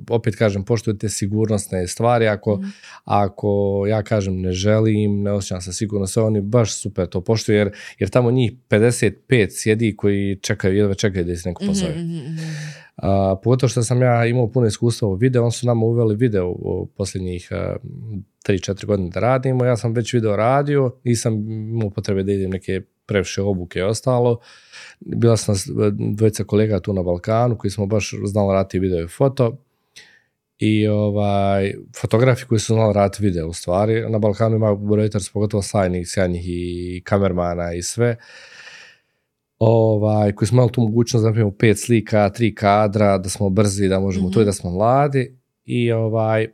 opet 0.09 0.35
kažem, 0.35 0.65
poštujete 0.65 1.09
sigurnosne 1.09 1.87
stvari. 1.87 2.27
Ako, 2.27 2.55
mm. 2.55 2.71
ako 3.03 3.83
ja 3.89 4.03
kažem 4.03 4.41
ne 4.41 4.51
želim, 4.51 5.21
ne 5.23 5.31
osjećam 5.31 5.61
se 5.61 5.73
sigurno, 5.73 6.07
sve 6.07 6.23
oni 6.23 6.41
baš 6.41 6.81
super 6.81 7.07
to 7.07 7.21
poštuju, 7.21 7.57
jer, 7.57 7.71
jer 7.99 8.09
tamo 8.09 8.31
njih 8.31 8.51
55 8.69 9.47
sjedi 9.49 9.95
koji 9.97 10.39
čekaju, 10.41 10.77
jedva 10.77 10.93
čekaju 10.93 11.25
da 11.25 11.35
se 11.35 11.49
neko 11.49 11.63
mhm, 11.63 11.71
pozove. 11.71 11.95
Mm-hmm. 11.95 12.37
A, 12.97 13.35
pogotovo 13.43 13.69
što 13.69 13.83
sam 13.83 14.01
ja 14.01 14.25
imao 14.25 14.51
puno 14.51 14.67
iskustva 14.67 15.07
u 15.07 15.13
video, 15.13 15.45
on 15.45 15.51
su 15.51 15.67
nama 15.67 15.85
uveli 15.85 16.15
video 16.15 16.47
u 16.49 16.87
posljednjih 16.97 17.51
3-4 18.47 18.85
godine 18.85 19.09
da 19.09 19.19
radimo, 19.19 19.65
ja 19.65 19.77
sam 19.77 19.93
već 19.93 20.13
video 20.13 20.35
radio, 20.35 20.91
nisam 21.03 21.33
imao 21.49 21.89
potrebe 21.89 22.23
da 22.23 22.31
idem 22.31 22.49
neke 22.49 22.81
previše 23.05 23.41
obuke 23.41 23.79
i 23.79 23.81
ostalo. 23.81 24.39
Bila 24.99 25.37
sam 25.37 25.55
dvojica 25.97 26.43
kolega 26.43 26.79
tu 26.79 26.93
na 26.93 27.03
Balkanu 27.03 27.57
koji 27.57 27.71
smo 27.71 27.85
baš 27.85 28.13
znali 28.25 28.53
raditi 28.53 28.79
video 28.79 29.03
i 29.03 29.07
foto 29.07 29.57
i 30.59 30.87
ovaj, 30.87 31.73
fotografi 32.01 32.45
koji 32.45 32.59
su 32.59 32.73
znali 32.73 32.93
raditi 32.93 33.23
video 33.23 33.47
u 33.47 33.53
stvari. 33.53 34.09
Na 34.09 34.19
Balkanu 34.19 34.55
ima 34.55 34.77
Reuters 34.95 35.29
pogotovo 35.29 35.63
sajnih, 35.63 36.09
sjajnih 36.09 36.43
i 36.45 37.01
kamermana 37.05 37.73
i 37.73 37.81
sve 37.81 38.17
ovaj, 39.59 40.31
koji 40.31 40.47
smo 40.47 40.55
imali 40.55 40.71
tu 40.71 40.81
mogućnost 40.81 41.23
da 41.23 41.29
napravimo 41.29 41.51
pet 41.51 41.79
slika, 41.79 42.29
tri 42.29 42.55
kadra, 42.55 43.17
da 43.17 43.29
smo 43.29 43.49
brzi, 43.49 43.87
da 43.87 43.99
možemo 43.99 44.29
to 44.29 44.41
i 44.41 44.45
da 44.45 44.53
smo 44.53 44.71
mladi. 44.71 45.37
I 45.65 45.91
ovaj, 45.91 46.47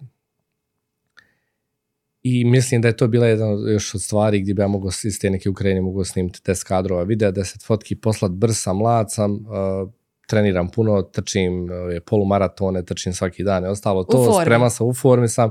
i 2.23 2.45
mislim 2.45 2.81
da 2.81 2.87
je 2.87 2.97
to 2.97 3.07
bila 3.07 3.27
jedna 3.27 3.47
još 3.71 3.95
od 3.95 4.01
stvari 4.01 4.41
gdje 4.41 4.53
bi 4.53 4.61
ja 4.61 4.67
mogao 4.67 4.91
iz 5.03 5.19
te 5.19 5.29
neke 5.29 5.49
Ukrajine 5.49 5.81
mogao 5.81 6.03
snimiti 6.03 6.43
test 6.43 6.63
kadrova 6.63 7.03
videa, 7.03 7.31
deset 7.31 7.63
fotki 7.63 7.95
poslat, 7.95 8.31
brz 8.31 8.57
sam, 8.57 8.77
mlad 8.77 9.11
sam, 9.11 9.31
uh, 9.31 9.89
treniram 10.27 10.69
puno, 10.69 11.01
trčim 11.01 11.63
uh, 11.63 11.69
polumaratone, 12.05 12.85
trčim 12.85 13.13
svaki 13.13 13.43
dan 13.43 13.63
i 13.63 13.67
ostalo 13.67 14.03
to, 14.03 14.41
spreman 14.41 14.71
sam, 14.71 14.87
u 14.87 14.93
formi 14.93 15.27
sam 15.27 15.49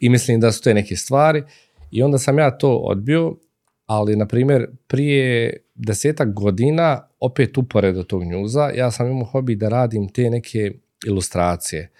i 0.00 0.08
mislim 0.08 0.40
da 0.40 0.52
su 0.52 0.62
te 0.62 0.74
neke 0.74 0.96
stvari. 0.96 1.42
I 1.90 2.02
onda 2.02 2.18
sam 2.18 2.38
ja 2.38 2.58
to 2.58 2.76
odbio, 2.76 3.36
ali 3.86 4.16
na 4.16 4.26
primjer 4.26 4.66
prije 4.86 5.56
desetak 5.78 6.32
godina, 6.34 7.08
opet 7.20 7.58
uporedo 7.58 8.02
tog 8.02 8.24
njuza, 8.24 8.70
ja 8.74 8.90
sam 8.90 9.06
imao 9.06 9.24
hobi 9.24 9.56
da 9.56 9.68
radim 9.68 10.08
te 10.08 10.30
neke 10.30 10.72
ilustracije. 11.06 11.90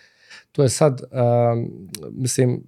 To 0.53 0.62
je 0.62 0.68
sad, 0.68 1.01
um, 1.03 1.89
mislim, 2.11 2.62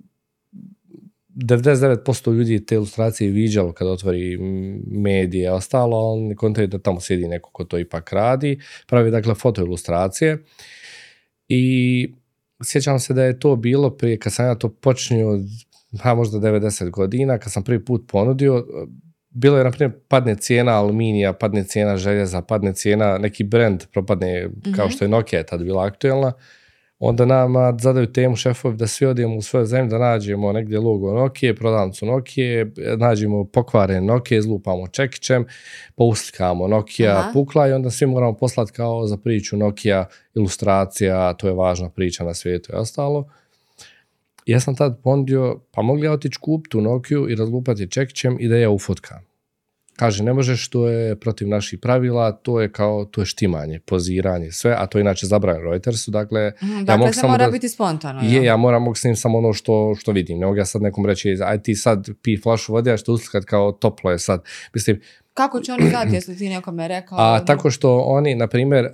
99% 1.34 2.32
ljudi 2.32 2.66
te 2.66 2.74
ilustracije 2.74 3.30
viđalo 3.30 3.72
kad 3.72 3.88
otvori 3.88 4.38
medije 4.86 5.52
ostalo, 5.52 6.16
ne 6.16 6.36
kontaju 6.36 6.66
da 6.66 6.78
tamo 6.78 7.00
sjedi 7.00 7.28
neko 7.28 7.50
ko 7.50 7.64
to 7.64 7.78
ipak 7.78 8.12
radi. 8.12 8.60
Pravi 8.86 9.10
dakle 9.10 9.34
foto 9.34 9.62
ilustracije. 9.62 10.44
I 11.48 12.14
sjećam 12.64 12.98
se 12.98 13.14
da 13.14 13.24
je 13.24 13.38
to 13.38 13.56
bilo 13.56 13.90
prije 13.90 14.18
kad 14.18 14.32
sam 14.32 14.46
ja 14.46 14.54
to 14.54 14.68
počinio, 14.68 15.40
pa 16.02 16.14
možda 16.14 16.38
90 16.38 16.90
godina, 16.90 17.38
kad 17.38 17.52
sam 17.52 17.64
prvi 17.64 17.84
put 17.84 18.04
ponudio, 18.08 18.66
bilo 19.30 19.58
je, 19.58 19.64
na 19.64 19.70
primjer, 19.70 19.98
padne 20.08 20.34
cijena 20.34 20.72
aluminija, 20.72 21.32
padne 21.32 21.64
cijena 21.64 21.96
željeza, 21.96 22.42
padne 22.42 22.74
cijena, 22.74 23.18
neki 23.18 23.44
brand 23.44 23.84
propadne, 23.92 24.48
kao 24.76 24.86
mhm. 24.86 24.94
što 24.94 25.04
je 25.04 25.08
Nokia 25.08 25.42
tad 25.42 25.62
bila 25.62 25.84
aktuelna, 25.84 26.32
onda 26.98 27.24
nama 27.24 27.76
zadaju 27.80 28.12
temu 28.12 28.36
šefovi 28.36 28.76
da 28.76 28.86
svi 28.86 29.06
odemo 29.06 29.36
u 29.36 29.42
svoje 29.42 29.66
zemlje, 29.66 29.90
da 29.90 29.98
nađemo 29.98 30.52
negdje 30.52 30.78
logo 30.78 31.12
Nokia, 31.12 31.54
prodavnicu 31.54 32.06
Nokia, 32.06 32.66
nađemo 32.96 33.44
pokvaren 33.44 34.04
Nokia, 34.04 34.38
izlupamo 34.38 34.88
čekićem, 34.88 35.46
pouslikamo 35.96 36.68
Nokia 36.68 37.18
Aha. 37.18 37.30
pukla 37.32 37.68
i 37.68 37.72
onda 37.72 37.90
svi 37.90 38.06
moramo 38.06 38.36
poslati 38.36 38.72
kao 38.72 39.06
za 39.06 39.16
priču 39.16 39.56
Nokia 39.56 40.06
ilustracija, 40.34 41.32
to 41.32 41.46
je 41.46 41.54
važna 41.54 41.90
priča 41.90 42.24
na 42.24 42.34
svijetu 42.34 42.72
i 42.72 42.76
ostalo. 42.76 43.28
Ja 44.46 44.60
sam 44.60 44.76
tad 44.76 45.00
pondio, 45.02 45.60
pa 45.70 45.82
mogli 45.82 46.06
ja 46.06 46.12
otići 46.12 46.38
kupiti 46.40 46.76
u 46.76 46.80
Nokiju 46.80 47.30
i 47.30 47.34
razlupati 47.34 47.90
čekićem 47.90 48.36
i 48.40 48.48
da 48.48 48.56
ja 48.56 48.70
ufotkam. 48.70 49.30
Kaže, 49.96 50.24
ne 50.24 50.32
možeš, 50.32 50.68
to 50.70 50.88
je 50.88 51.16
protiv 51.16 51.48
naših 51.48 51.78
pravila, 51.78 52.32
to 52.32 52.60
je 52.60 52.72
kao, 52.72 53.04
to 53.04 53.20
je 53.20 53.26
štimanje, 53.26 53.80
poziranje, 53.80 54.52
sve, 54.52 54.74
a 54.78 54.86
to 54.86 54.98
je 54.98 55.00
inače 55.00 55.26
zabranjeno 55.26 55.70
Reutersu, 55.70 56.10
dakle... 56.10 56.52
Mm, 56.62 56.84
dakle, 56.84 57.06
ja 57.06 57.12
se 57.12 57.26
mora 57.26 57.44
da, 57.44 57.50
biti 57.50 57.68
spontano. 57.68 58.20
Je, 58.22 58.44
ja 58.44 58.56
moram 58.56 58.82
mogu 58.82 58.94
snim 58.94 59.16
samo 59.16 59.38
ono 59.38 59.52
što, 59.52 59.94
što 59.98 60.12
vidim, 60.12 60.38
ne 60.38 60.46
mogu 60.46 60.58
ja 60.58 60.64
sad 60.64 60.82
nekom 60.82 61.06
reći, 61.06 61.36
aj 61.44 61.62
ti 61.62 61.74
sad 61.74 62.08
pi 62.22 62.36
flašu 62.42 62.72
vode, 62.72 62.92
a 62.92 62.96
što 62.96 63.12
uslikat 63.12 63.44
kao 63.44 63.72
toplo 63.72 64.10
je 64.10 64.18
sad. 64.18 64.44
Mislim, 64.74 65.00
kako 65.42 65.60
će 65.60 65.72
oni 65.72 65.88
znati, 65.88 66.14
jesli 66.14 66.36
ti 66.36 66.48
nekome 66.48 66.88
rekao? 66.88 67.18
A, 67.18 67.44
tako 67.44 67.70
što 67.70 67.98
oni, 67.98 68.34
na 68.34 68.46
primjer, 68.46 68.88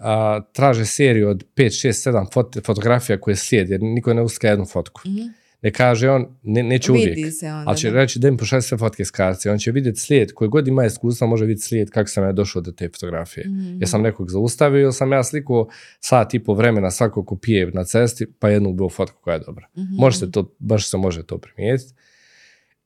traže 0.53 0.87
seriju 0.87 1.29
od 1.29 1.45
5, 1.57 1.89
6, 1.89 2.11
7 2.11 2.33
fot 2.33 2.57
fotografija 2.65 3.21
koje 3.21 3.37
slijede, 3.37 3.75
jer 3.75 3.83
niko 3.83 4.15
ne 4.15 4.23
uslika 4.23 4.49
jednu 4.49 4.65
fotku. 4.65 5.01
Mm 5.07 5.47
ne 5.63 5.73
kaže 5.73 6.11
on, 6.11 6.27
ne, 6.43 6.63
neće 6.63 6.93
Vidi 6.93 7.13
uvijek. 7.13 7.35
Se 7.35 7.47
onda, 7.47 7.71
ali 7.71 7.79
će 7.79 7.91
da. 7.91 7.97
reći 7.97 8.19
da 8.19 8.31
mi 8.31 8.37
pošalje 8.37 8.63
sve 8.63 8.79
fotke 8.79 9.05
s 9.05 9.11
karce. 9.11 9.51
On 9.51 9.59
će 9.59 9.73
vidjeti 9.73 10.01
slijed, 10.01 10.33
koji 10.33 10.49
god 10.49 10.69
ima 10.69 10.85
iskustva 10.85 11.27
može 11.27 11.45
vidjeti 11.45 11.67
slijed 11.67 11.91
kako 11.91 12.09
sam 12.09 12.25
ja 12.25 12.33
došao 12.33 12.63
do 12.63 12.73
te 12.73 12.89
fotografije. 12.89 13.47
Mm-hmm. 13.49 13.81
Ja 13.81 13.87
sam 13.87 14.03
nekog 14.03 14.31
zaustavio, 14.31 14.93
sam 14.93 15.13
ja 15.13 15.25
sliku 15.25 15.69
sat 16.01 16.35
i 16.35 16.39
po 16.39 16.55
vremena 16.55 16.91
svako 16.91 17.25
ko 17.25 17.37
pije 17.37 17.71
na 17.75 17.85
cesti, 17.85 18.27
pa 18.39 18.49
jednu 18.49 18.73
bio 18.73 18.89
fotku 18.89 19.21
koja 19.21 19.35
je 19.35 19.41
dobra. 19.47 19.67
Mm-hmm. 19.77 19.97
Možete 19.99 20.31
to, 20.31 20.55
baš 20.59 20.91
se 20.91 20.97
može 20.97 21.27
to 21.27 21.39
primijetiti. 21.39 21.95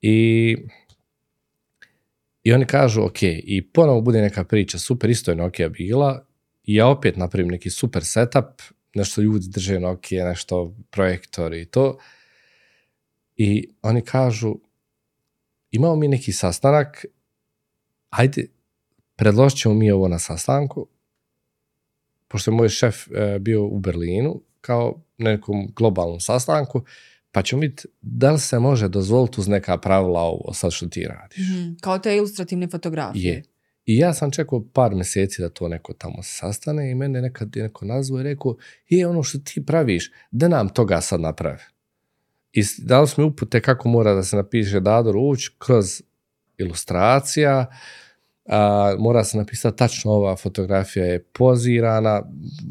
I 0.01 0.57
i 2.43 2.53
oni 2.53 2.65
kažu, 2.65 3.03
ok, 3.03 3.23
i 3.23 3.69
ponovo 3.73 4.01
bude 4.01 4.21
neka 4.21 4.43
priča, 4.43 4.79
super, 4.79 5.09
isto 5.09 5.31
je 5.31 5.35
Nokia 5.35 5.69
bila, 5.69 6.25
i 6.63 6.75
ja 6.75 6.87
opet 6.87 7.17
napravim 7.17 7.51
neki 7.51 7.69
super 7.69 8.05
setup, 8.05 8.61
nešto 8.95 9.21
ljudi 9.21 9.47
drže 9.49 9.79
Nokia, 9.79 10.25
nešto 10.25 10.75
projektor 10.89 11.53
i 11.53 11.65
to, 11.65 11.97
i 13.35 13.69
oni 13.81 14.01
kažu, 14.01 14.55
imamo 15.71 15.95
mi 15.95 16.07
neki 16.07 16.31
sastanak, 16.31 17.05
ajde, 18.09 18.47
predložit 19.15 19.59
ćemo 19.59 19.75
mi 19.75 19.91
ovo 19.91 20.07
na 20.07 20.19
sastanku, 20.19 20.87
pošto 22.27 22.51
je 22.51 22.55
moj 22.55 22.69
šef 22.69 23.07
e, 23.07 23.39
bio 23.39 23.65
u 23.65 23.79
Berlinu, 23.79 24.41
kao 24.61 25.01
nekom 25.17 25.67
globalnom 25.75 26.19
sastanku, 26.19 26.83
pa 27.31 27.41
ćemo 27.41 27.59
vidjeti 27.59 27.87
da 28.01 28.31
li 28.31 28.39
se 28.39 28.59
može 28.59 28.87
dozvoliti 28.87 29.41
uz 29.41 29.47
neka 29.47 29.77
pravila 29.77 30.19
ovo 30.19 30.53
sad 30.53 30.71
što 30.71 30.87
ti 30.87 31.07
radiš. 31.07 31.37
mm 31.37 31.77
Kao 31.81 31.99
te 31.99 32.15
ilustrativne 32.15 32.67
fotografije. 32.67 33.33
Je. 33.33 33.43
I 33.85 33.97
ja 33.97 34.13
sam 34.13 34.31
čekao 34.31 34.63
par 34.73 34.95
mjeseci 34.95 35.41
da 35.41 35.49
to 35.49 35.67
neko 35.67 35.93
tamo 35.93 36.23
sastane 36.23 36.91
i 36.91 36.95
mene 36.95 37.21
nekad 37.21 37.55
je 37.55 37.63
neko 37.63 37.85
nazvao 37.85 38.19
i 38.19 38.23
rekao, 38.23 38.55
je 38.89 39.07
ono 39.07 39.23
što 39.23 39.39
ti 39.39 39.65
praviš, 39.65 40.11
da 40.31 40.47
nam 40.47 40.69
toga 40.69 41.01
sad 41.01 41.21
napravi 41.21 41.61
i 42.53 42.63
dali 42.77 43.07
smo 43.07 43.25
upute 43.25 43.61
kako 43.61 43.89
mora 43.89 44.13
da 44.13 44.23
se 44.23 44.35
napiše 44.35 44.79
Dado 44.79 45.11
Ruć 45.11 45.47
kroz 45.57 46.01
ilustracija, 46.57 47.65
a, 48.45 48.95
mora 48.99 49.23
se 49.23 49.37
napisati 49.37 49.77
tačno 49.77 50.11
ova 50.11 50.35
fotografija 50.35 51.05
je 51.05 51.23
pozirana, 51.23 52.21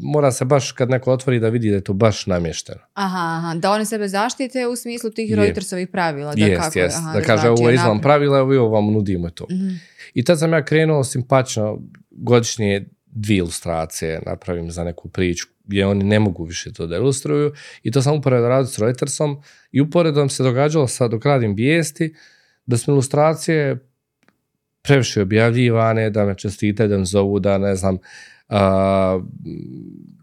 mora 0.01 0.31
se 0.31 0.45
baš 0.45 0.71
kad 0.71 0.89
neko 0.89 1.11
otvori 1.11 1.39
da 1.39 1.49
vidi 1.49 1.69
da 1.69 1.75
je 1.75 1.83
to 1.83 1.93
baš 1.93 2.25
namješteno. 2.25 2.81
Aha, 2.93 3.37
aha. 3.37 3.55
da 3.55 3.71
oni 3.71 3.85
sebe 3.85 4.07
zaštite 4.07 4.67
u 4.67 4.75
smislu 4.75 5.09
tih 5.09 5.33
Reutersovih 5.33 5.87
pravila. 5.87 6.35
Da, 6.35 6.45
jest, 6.45 6.61
kako, 6.61 6.79
jest. 6.79 6.97
Aha, 6.97 7.13
da 7.13 7.21
kaže 7.21 7.49
ovo 7.49 7.69
je 7.69 7.75
izvan 7.75 8.01
pravila, 8.01 8.41
ovo 8.41 8.69
vam 8.69 8.93
nudimo 8.93 9.29
to. 9.29 9.45
Mhm. 9.51 9.69
I 10.13 10.23
tad 10.23 10.39
sam 10.39 10.53
ja 10.53 10.65
krenuo 10.65 11.03
simpačno 11.03 11.79
godišnje 12.11 12.85
dvije 13.05 13.37
ilustracije 13.37 14.21
napravim 14.25 14.71
za 14.71 14.83
neku 14.83 15.09
priču 15.09 15.47
gdje 15.65 15.87
oni 15.87 16.03
ne 16.03 16.19
mogu 16.19 16.43
više 16.43 16.73
to 16.73 16.87
da 16.87 16.95
ilustruju 16.95 17.53
i 17.83 17.91
to 17.91 18.01
sam 18.01 18.15
uporedo 18.15 18.47
radio 18.47 18.67
s 18.67 18.79
Reutersom 18.79 19.41
i 19.71 19.81
uporedo 19.81 20.29
se 20.29 20.43
događalo 20.43 20.87
sad 20.87 21.11
dok 21.11 21.25
radim 21.25 21.53
vijesti 21.53 22.15
da 22.65 22.77
su 22.77 22.91
ilustracije 22.91 23.90
previše 24.81 25.21
objavljivane, 25.21 26.09
da 26.09 26.25
me 26.25 26.37
čestite, 26.37 26.87
da 26.87 26.97
me 26.97 27.05
zovu, 27.05 27.39
da 27.39 27.57
ne 27.57 27.75
znam, 27.75 27.97
A, 28.51 29.21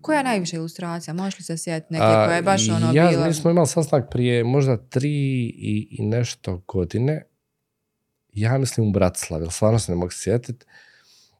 Koja 0.00 0.18
je 0.18 0.24
najviša 0.24 0.56
ilustracija? 0.56 1.14
Možeš 1.14 1.38
li 1.38 1.44
se 1.44 1.58
sjetiti 1.58 1.92
neke 1.92 2.04
koja 2.04 2.36
je 2.36 2.42
baš 2.42 2.68
ono 2.68 2.92
ja, 2.94 3.08
bila? 3.08 3.26
Mi 3.26 3.34
smo 3.34 3.50
imali 3.50 3.66
sastanak 3.66 4.10
prije 4.10 4.44
možda 4.44 4.76
tri 4.76 5.10
i, 5.46 5.88
i 5.90 6.06
nešto 6.06 6.62
godine. 6.66 7.22
Ja 8.32 8.58
mislim 8.58 8.88
u 8.88 8.92
Bratislavi, 8.92 9.42
ali 9.42 9.52
stvarno 9.52 9.78
se 9.78 9.92
ne 9.92 9.96
mogu 9.96 10.12
sjetiti. 10.12 10.66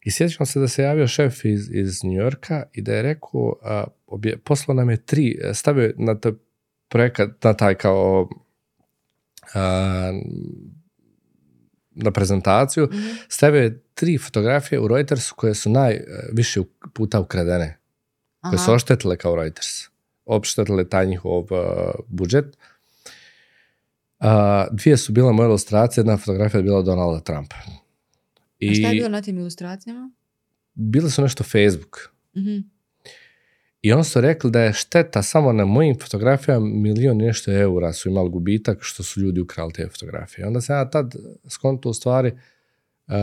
I 0.05 0.11
sjećam 0.11 0.47
se 0.47 0.61
da 0.61 0.69
se 0.69 0.83
javio 0.83 1.07
šef 1.07 1.45
iz, 1.45 1.71
iz 1.73 2.05
New 2.05 2.13
Yorka 2.13 2.63
i 2.73 2.83
da 2.83 2.93
je 2.93 3.03
rekao, 3.03 3.57
a, 3.63 3.85
obje, 4.07 4.39
poslao 4.39 4.75
nam 4.75 4.91
je 4.91 5.07
tri, 5.07 5.39
stavio 5.55 5.95
na 5.97 6.21
taj 6.21 6.33
projekat, 6.89 7.45
na 7.45 7.55
taj 7.55 7.75
kao 7.75 8.29
a, 9.55 10.13
na 11.99 12.11
prezentaciju, 12.11 12.89
Mhm. 12.93 12.99
stavio 13.29 13.63
je 13.63 13.83
tri 13.95 14.19
fotografije 14.19 14.81
u 14.81 14.89
Reutersu 14.89 15.35
koje 15.35 15.55
su 15.55 15.71
najviše 15.71 16.61
puta 16.93 17.21
ukradene, 17.21 17.79
koje 18.43 18.59
su 18.59 18.65
Aha. 18.65 18.73
oštetile 18.73 19.17
kao 19.17 19.37
Reuters. 19.37 19.67
Oštetile 20.27 20.89
taj 20.89 21.07
njihov 21.07 21.39
uh, 21.39 21.49
budžet. 22.09 22.57
A, 24.21 24.67
dvije 24.73 24.97
su 24.97 25.13
bile 25.13 25.33
moje 25.33 25.47
ilustracije, 25.47 26.03
jedna 26.03 26.17
fotografija 26.17 26.59
je 26.59 26.63
bila 26.63 26.83
Donalda 26.83 27.21
Trumpa. 27.21 27.57
I 28.59 28.71
A 28.71 28.75
šta 28.75 28.89
je 28.89 28.95
bilo 28.95 29.09
na 29.09 29.23
tim 29.23 29.39
ilustracijama? 29.39 30.11
bile 30.75 31.11
su 31.11 31.23
nešto 31.23 31.45
Facebook. 31.45 31.99
Mhm. 32.37 32.59
I 33.89 33.93
oni 33.93 34.05
su 34.05 34.21
rekli 34.21 34.51
da 34.51 34.61
je 34.61 34.73
šteta 34.73 35.23
samo 35.23 35.53
na 35.53 35.65
mojim 35.65 35.99
fotografijama 36.01 36.67
milion 36.67 37.17
nešto 37.17 37.53
eura 37.53 37.93
su 37.93 38.09
imali 38.09 38.31
gubitak 38.31 38.79
što 38.81 39.03
su 39.03 39.21
ljudi 39.21 39.41
ukrali 39.41 39.73
te 39.73 39.89
fotografije. 39.89 40.47
Onda 40.47 40.61
sam 40.61 40.77
ja 40.77 40.91
tad 40.91 41.15
skonto 41.49 41.89
u 41.89 41.93
stvari 41.93 42.33
uh, 42.33 43.15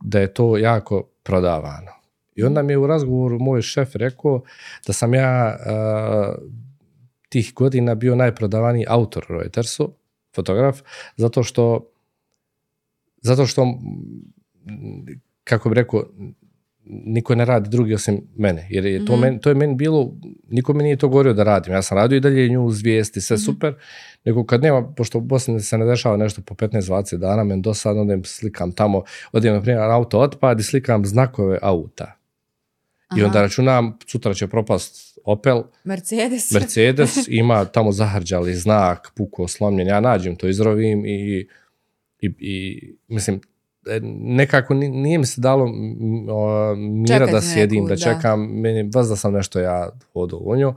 da 0.00 0.20
je 0.20 0.34
to 0.34 0.56
jako 0.56 1.02
prodavano. 1.22 1.92
I 2.34 2.42
onda 2.44 2.62
mi 2.62 2.72
je 2.72 2.78
u 2.78 2.86
razgovoru 2.86 3.38
moj 3.38 3.62
šef 3.62 3.96
rekao 3.96 4.42
da 4.86 4.92
sam 4.92 5.14
ja 5.14 5.56
uh, 5.60 6.34
tih 7.28 7.52
godina 7.54 7.94
bio 7.94 8.16
najprodavaniji 8.16 8.84
autor 8.88 9.26
Reutersu, 9.28 9.92
fotograf, 10.34 10.80
zato 11.16 11.42
što 11.42 11.90
zato 13.22 13.46
što 13.46 13.78
kako 15.44 15.68
bi 15.68 15.74
rekao 15.74 16.04
niko 16.90 17.34
ne 17.34 17.44
radi 17.44 17.70
drugi 17.70 17.94
osim 17.94 18.20
mene. 18.36 18.66
Jer 18.70 18.86
je 18.86 19.04
to, 19.04 19.12
Mhm. 19.12 19.20
meni, 19.20 19.40
to 19.40 19.48
je 19.48 19.54
meni 19.54 19.74
bilo, 19.74 20.12
niko 20.48 20.72
mi 20.72 20.82
nije 20.82 20.96
to 20.96 21.08
govorio 21.08 21.32
da 21.32 21.42
radim. 21.42 21.72
Ja 21.72 21.82
sam 21.82 21.98
radio 21.98 22.16
i 22.16 22.20
dalje 22.20 22.48
nju 22.48 22.70
zvijesti, 22.70 23.20
sve 23.20 23.34
Mhm. 23.34 23.42
super. 23.42 23.74
Nego 24.24 24.44
kad 24.44 24.62
nema, 24.62 24.92
pošto 24.92 25.18
u 25.18 25.20
Bosni 25.20 25.60
se 25.60 25.78
ne 25.78 25.86
dešava 25.86 26.16
nešto 26.16 26.42
po 26.42 26.54
15-20 26.54 27.16
dana, 27.16 27.44
meni 27.44 27.62
dosadno 27.62 28.02
odem 28.02 28.24
slikam 28.24 28.72
tamo, 28.72 29.02
odem 29.32 29.54
na 29.54 29.62
primjer 29.62 29.82
auto 29.82 30.18
otpad 30.18 30.60
i 30.60 30.64
slikam 30.64 31.04
znakove 31.06 31.58
auta. 31.62 32.14
I 33.08 33.20
Aha. 33.20 33.26
onda 33.26 33.42
računam, 33.42 33.98
sutra 34.06 34.34
će 34.34 34.46
propast 34.46 35.08
Opel, 35.24 35.62
Mercedes. 35.84 36.50
Mercedes 36.54 37.16
ima 37.28 37.64
tamo 37.64 37.92
zahrđali 37.92 38.54
znak, 38.54 39.12
puko, 39.16 39.48
slomljen, 39.48 39.88
ja 39.88 40.00
nađem 40.00 40.36
to, 40.36 40.48
izrovim 40.48 41.06
i, 41.06 41.46
i, 42.20 42.30
i 42.40 42.80
mislim, 43.08 43.40
nekako 44.12 44.74
ni- 44.74 44.88
nije 44.88 45.18
mi 45.18 45.26
se 45.26 45.40
dalo 45.40 45.66
mira 46.76 47.14
Čekati 47.18 47.32
da 47.32 47.40
sjedim, 47.40 47.84
neku, 47.84 47.88
da 47.88 47.94
da. 47.94 48.00
čekam, 48.00 48.60
meni 48.60 48.90
vas 48.94 49.08
da 49.08 49.16
sam 49.16 49.32
nešto 49.32 49.60
ja 49.60 49.90
nju. 50.58 50.74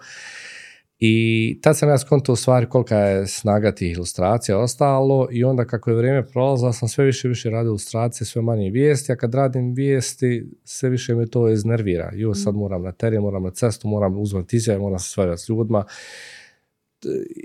I 1.04 1.60
tad 1.62 1.78
sam 1.78 1.90
ja 1.90 1.98
skontao 1.98 2.34
u 2.34 2.36
stvari 2.36 2.70
kolika 2.70 2.98
je 2.98 3.28
snaga 3.28 3.72
tih 3.72 3.92
ilustracija 3.92 4.58
ostalo 4.60 5.28
i 5.32 5.44
onda 5.44 5.66
kako 5.66 5.90
je 5.90 5.96
vrijeme 5.96 6.28
prolazilo 6.28 6.74
sam 6.74 6.88
sve 6.88 7.06
više 7.06 7.28
i 7.28 7.30
više 7.30 7.50
radio 7.50 7.70
ilustracije, 7.70 8.28
sve 8.28 8.42
manje 8.42 8.70
vijesti, 8.70 9.12
a 9.12 9.16
kad 9.16 9.34
radim 9.36 9.74
vijesti 9.74 10.50
sve 10.64 10.90
više 10.90 11.16
me 11.16 11.28
to 11.28 11.50
iznervira. 11.50 12.12
Jo, 12.14 12.34
sad 12.34 12.56
moram 12.56 12.84
na 12.84 12.92
teren, 12.92 13.22
moram 13.22 13.44
na 13.44 13.52
cestu, 13.52 13.88
moram 13.88 14.18
uzmati 14.20 14.56
izjave, 14.56 14.80
moram 14.80 15.00
se 15.00 15.10
svađati 15.10 15.42
s 15.42 15.50
ljudima. 15.50 15.84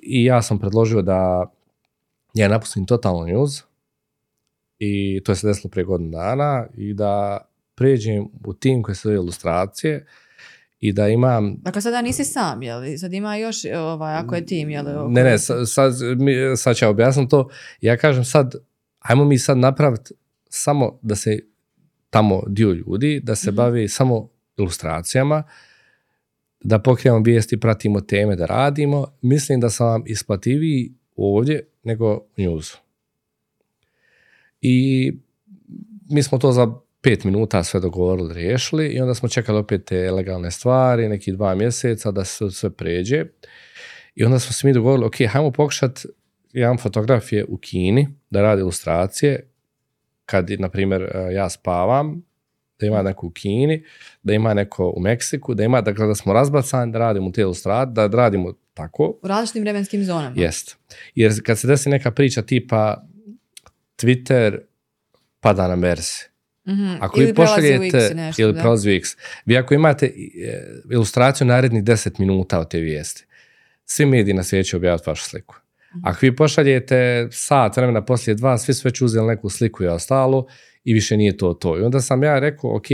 I 0.02 0.24
ja 0.24 0.42
sam 0.42 0.58
predložio 0.58 1.02
da 1.02 1.50
ja 2.34 2.48
napustim 2.48 2.86
totalno 2.86 3.26
news 3.26 3.62
i 4.78 5.20
to 5.24 5.32
je 5.32 5.36
se 5.36 5.46
desilo 5.46 5.70
prije 5.70 5.84
godinu 5.84 6.10
dana 6.10 6.66
i 6.74 6.94
da 6.94 7.38
pređem 7.74 8.28
u 8.46 8.54
tim 8.54 8.82
koji 8.82 8.94
se 8.94 9.08
ilustracije 9.10 10.06
i 10.80 10.92
da 10.92 11.08
imam 11.08 11.56
Dakle, 11.56 11.82
sada 11.82 12.02
nisi 12.02 12.24
sam, 12.24 12.62
jel? 12.62 12.96
Sad 12.96 13.12
ima 13.12 13.36
još, 13.36 13.56
ovaj, 13.66 14.14
ako 14.14 14.34
je 14.34 14.46
tim, 14.46 14.70
jel? 14.70 14.86
oko- 14.88 15.08
Ne, 15.08 15.24
ne, 15.24 15.38
sad, 15.38 15.68
sad, 15.68 15.92
sad 16.56 16.76
ću 16.76 16.84
ja 16.84 16.90
objasniti 16.90 17.30
to. 17.30 17.48
Ja 17.80 17.96
kažem 17.96 18.24
sad, 18.24 18.54
ajmo 19.00 19.24
mi 19.24 19.38
sad 19.38 19.58
napraviti 19.58 20.14
samo 20.48 20.98
da 21.02 21.14
se 21.14 21.38
tamo 22.10 22.42
dio 22.46 22.70
ljudi, 22.70 23.20
da 23.20 23.34
se 23.34 23.50
Mhm. 23.50 23.56
bavi 23.56 23.88
samo 23.88 24.28
ilustracijama, 24.56 25.42
da 26.60 26.78
pokrijemo 26.78 27.18
vijesti, 27.20 27.60
pratimo 27.60 28.00
teme, 28.00 28.36
da 28.36 28.46
radimo. 28.46 29.06
Mislim 29.22 29.60
da 29.60 29.70
sam 29.70 29.86
vam 29.86 30.02
isplativiji 30.06 30.92
ovdje 31.16 31.68
nego 31.82 32.14
u 32.14 32.26
newsu. 32.38 32.76
I 34.60 35.12
mi 36.10 36.22
smo 36.22 36.38
to 36.38 36.52
za 36.52 36.66
pet 37.00 37.24
minuta 37.24 37.64
sve 37.64 37.80
dogovorili, 37.80 38.34
riješili 38.34 38.86
i 38.86 39.00
onda 39.00 39.14
smo 39.14 39.28
čekali 39.28 39.58
opet 39.58 39.84
te 39.84 40.10
legalne 40.10 40.50
stvari, 40.50 41.08
neki 41.08 41.32
dva 41.32 41.54
mjeseca 41.54 42.10
da 42.10 42.24
se 42.24 42.50
sve 42.50 42.70
pređe. 42.70 43.24
I 44.14 44.24
onda 44.24 44.38
smo 44.38 44.52
se 44.52 44.66
mi 44.66 44.72
dogovorili, 44.72 45.06
ok, 45.06 45.14
hajmo 45.28 45.50
pokušati, 45.50 46.08
jedan 46.52 46.78
fotograf 46.78 47.32
je 47.32 47.44
u 47.48 47.56
Kini 47.56 48.08
da 48.30 48.42
radi 48.42 48.60
ilustracije, 48.60 49.50
kad, 50.24 50.50
na 50.58 50.68
primjer, 50.68 51.02
e, 51.02 51.32
ja 51.32 51.50
spavam, 51.50 52.22
da 52.80 52.86
ima 52.86 53.02
neko 53.02 53.26
u 53.26 53.30
Kini, 53.30 53.84
da 54.22 54.32
ima 54.32 54.54
neko 54.54 54.92
u 54.96 55.00
Meksiku, 55.00 55.54
da 55.54 55.64
ima, 55.64 55.80
dakle, 55.80 56.06
da 56.06 56.14
smo 56.14 56.32
razbacani, 56.32 56.92
da 56.92 56.98
radimo 56.98 57.30
te 57.30 57.40
ilustracije, 57.40 57.92
da 57.94 58.06
radimo 58.06 58.52
tako, 58.74 59.18
U 59.22 59.28
različitim 59.28 59.62
vremenskim 59.62 60.04
zonama. 60.04 60.34
Jest. 60.36 60.76
Jer 61.14 61.32
kad 61.42 61.58
se 61.58 61.66
desi 61.66 61.88
neka 61.88 62.10
priča 62.10 62.42
tipa 62.42 63.06
Twitter 63.96 64.58
pada 65.40 65.68
na 65.68 65.76
Mersi. 65.76 66.28
Mhm. 66.68 66.96
Ako 67.00 67.20
ili 67.20 67.26
vi 67.26 67.32
u 67.32 67.34
pošaljete 67.34 67.98
X 67.98 68.14
nešto, 68.14 68.42
ili 68.42 68.52
da. 68.52 68.60
prelazi 68.60 68.90
u 68.90 68.92
X, 68.92 69.08
vi 69.44 69.56
ako 69.56 69.74
imate 69.74 70.06
e, 70.06 70.12
ilustraciju 70.92 71.46
narednih 71.46 71.82
10 71.84 72.20
minuta 72.20 72.60
od 72.60 72.70
te 72.70 72.80
vijesti, 72.80 73.26
svi 73.84 74.06
mediji 74.06 74.34
na 74.34 74.42
svijetu 74.42 74.76
objaviti 74.76 75.04
vašu 75.06 75.24
sliku. 75.24 75.56
Mhm. 75.96 76.06
Ako 76.06 76.18
vi 76.22 76.36
pošaljete 76.36 77.28
sat 77.30 77.76
vremena 77.76 78.04
poslije 78.04 78.34
dva, 78.34 78.58
svi 78.58 78.74
su 78.74 78.88
već 78.88 79.00
uzeli 79.00 79.26
neku 79.26 79.48
sliku 79.48 79.84
i 79.84 79.86
ostalo 79.86 80.46
i 80.84 80.92
više 80.92 81.16
nije 81.16 81.36
to 81.36 81.54
to. 81.54 81.78
I 81.78 81.82
onda 81.82 82.00
sam 82.00 82.22
ja 82.22 82.38
rekao, 82.38 82.76
ok, 82.76 82.86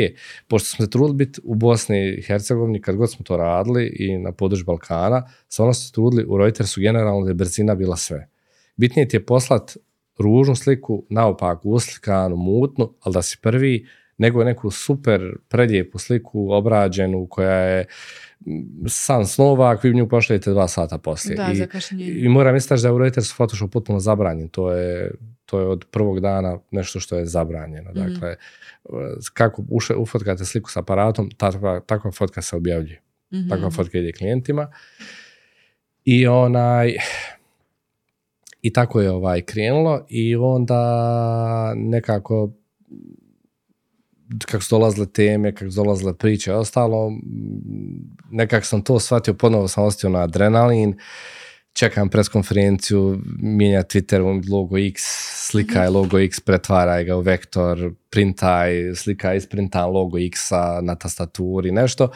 pošto 0.49 0.69
smo 0.69 0.85
se 0.85 0.91
trudili 0.91 1.17
biti 1.17 1.41
u 1.45 1.55
Bosni 1.55 2.15
i 2.19 2.23
Hercegovini, 2.23 2.81
kad 2.81 2.97
god 2.97 3.11
smo 3.11 3.25
to 3.25 3.37
radili 3.37 3.97
i 3.99 4.19
na 4.19 4.33
području 4.33 4.65
Balkana, 4.65 5.29
stvarno 5.49 5.75
smo 5.75 5.87
se 5.87 5.93
trudili 5.93 6.25
u 6.29 6.39
Reutersu 6.39 6.81
generalno 6.81 7.25
da 7.25 7.31
je 7.31 7.35
brzina 7.35 7.75
bila 7.75 7.97
sve. 7.97 8.29
Bitnije 8.77 9.09
ti 9.09 9.17
je 9.17 9.27
poslat 9.27 9.77
ružnu 10.19 10.55
sliku, 10.55 11.07
naopaku, 11.11 11.71
uslikanu, 11.71 12.37
mutnu, 12.37 12.95
ali 13.01 13.13
da 13.13 13.23
si 13.23 13.39
prvi, 13.43 13.87
nego 14.19 14.45
neku 14.45 14.71
super 14.71 15.37
prelijepu 15.49 15.99
sliku 15.99 16.53
obrađenu 16.53 17.27
koja 17.31 17.57
je 17.57 17.87
mm, 18.47 18.87
san 18.89 19.27
snova, 19.27 19.71
ako 19.71 19.89
vi 19.89 19.95
nju 19.95 20.09
pošaljete 20.09 20.51
dva 20.51 20.69
sata 20.69 20.99
poslije. 20.99 21.37
Da, 21.37 21.49
I, 21.99 22.25
i 22.25 22.29
moram 22.29 22.57
istaći 22.57 22.83
da 22.83 22.89
je 22.89 22.93
u 22.93 22.99
Reutersu 22.99 23.35
Photoshop 23.35 23.73
potpuno 23.73 24.01
zabranjen. 24.01 24.49
To 24.49 24.73
je, 24.73 25.11
to 25.47 25.61
je 25.61 25.67
od 25.67 25.85
prvog 25.91 26.21
dana 26.21 26.59
nešto 26.71 27.01
što 27.01 27.17
je 27.17 27.27
zabranjeno. 27.27 27.91
Mhm. 27.91 28.01
Dakle, 28.01 28.37
kako 29.33 29.65
uše, 29.69 29.95
ufotkate 29.95 30.45
sliku 30.45 30.71
s 30.71 30.77
aparatom, 30.77 31.31
takva, 31.31 31.81
takva 31.81 32.13
fotka 32.13 32.43
se 32.43 32.57
objavljuje. 32.57 33.03
Mhm. 33.35 33.49
Takva 33.49 33.71
fotka 33.71 33.99
ide 33.99 34.13
klijentima. 34.13 34.73
I 36.05 36.27
onaj... 36.27 36.97
I 38.63 38.73
tako 38.73 39.01
je 39.01 39.11
ovaj 39.11 39.43
krenulo 39.43 40.07
i 40.09 40.37
onda 40.37 41.75
nekako 41.77 42.53
kako 44.47 44.63
su 44.63 44.75
dolazile 44.75 45.07
teme, 45.07 45.55
kako 45.55 45.71
su 45.71 45.77
dolazile 45.77 46.15
priče 46.19 46.51
i 46.51 46.55
ostalo, 46.55 47.13
nekako 48.31 48.67
sam 48.67 48.83
to 48.83 49.01
shvatio, 49.01 49.35
ponovo 49.35 49.69
sam 49.69 49.85
ostio 49.85 50.11
na 50.11 50.19
adrenalin, 50.19 50.99
čekam 51.73 52.09
pres 52.09 52.29
konferenciju, 52.29 53.21
mijenja 53.39 53.83
Twitter 53.83 54.51
logo 54.53 54.79
X, 54.79 55.03
slikaj 55.51 55.89
logo 55.89 56.19
X, 56.19 56.41
pretvaraj 56.41 57.05
ga 57.05 57.17
u 57.17 57.21
vektor, 57.21 57.91
printaj, 58.11 58.95
slikaj, 58.95 59.37
isprintam 59.37 59.91
logo 59.91 60.19
X-a 60.19 60.81
na 60.83 60.95
tastaturi, 60.95 61.73
nešto. 61.73 62.11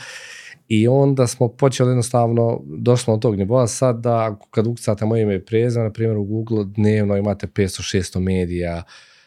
I 0.68 0.88
onda 0.88 1.26
smo 1.26 1.48
počeli 1.48 1.90
jednostavno, 1.90 2.60
došli 2.64 3.14
od 3.14 3.22
tog 3.22 3.36
nivoa 3.36 3.66
sad 3.66 4.00
da 4.00 4.38
kad 4.50 4.66
ukucate 4.66 5.04
moje 5.04 5.22
ime 5.22 5.34
i 5.34 5.44
prezime, 5.44 5.84
na 5.84 5.92
primjer 5.92 6.16
u 6.16 6.24
Google 6.24 6.64
dnevno 6.64 7.16
imate 7.16 7.46
500-600 7.46 8.20
medija, 8.20 8.82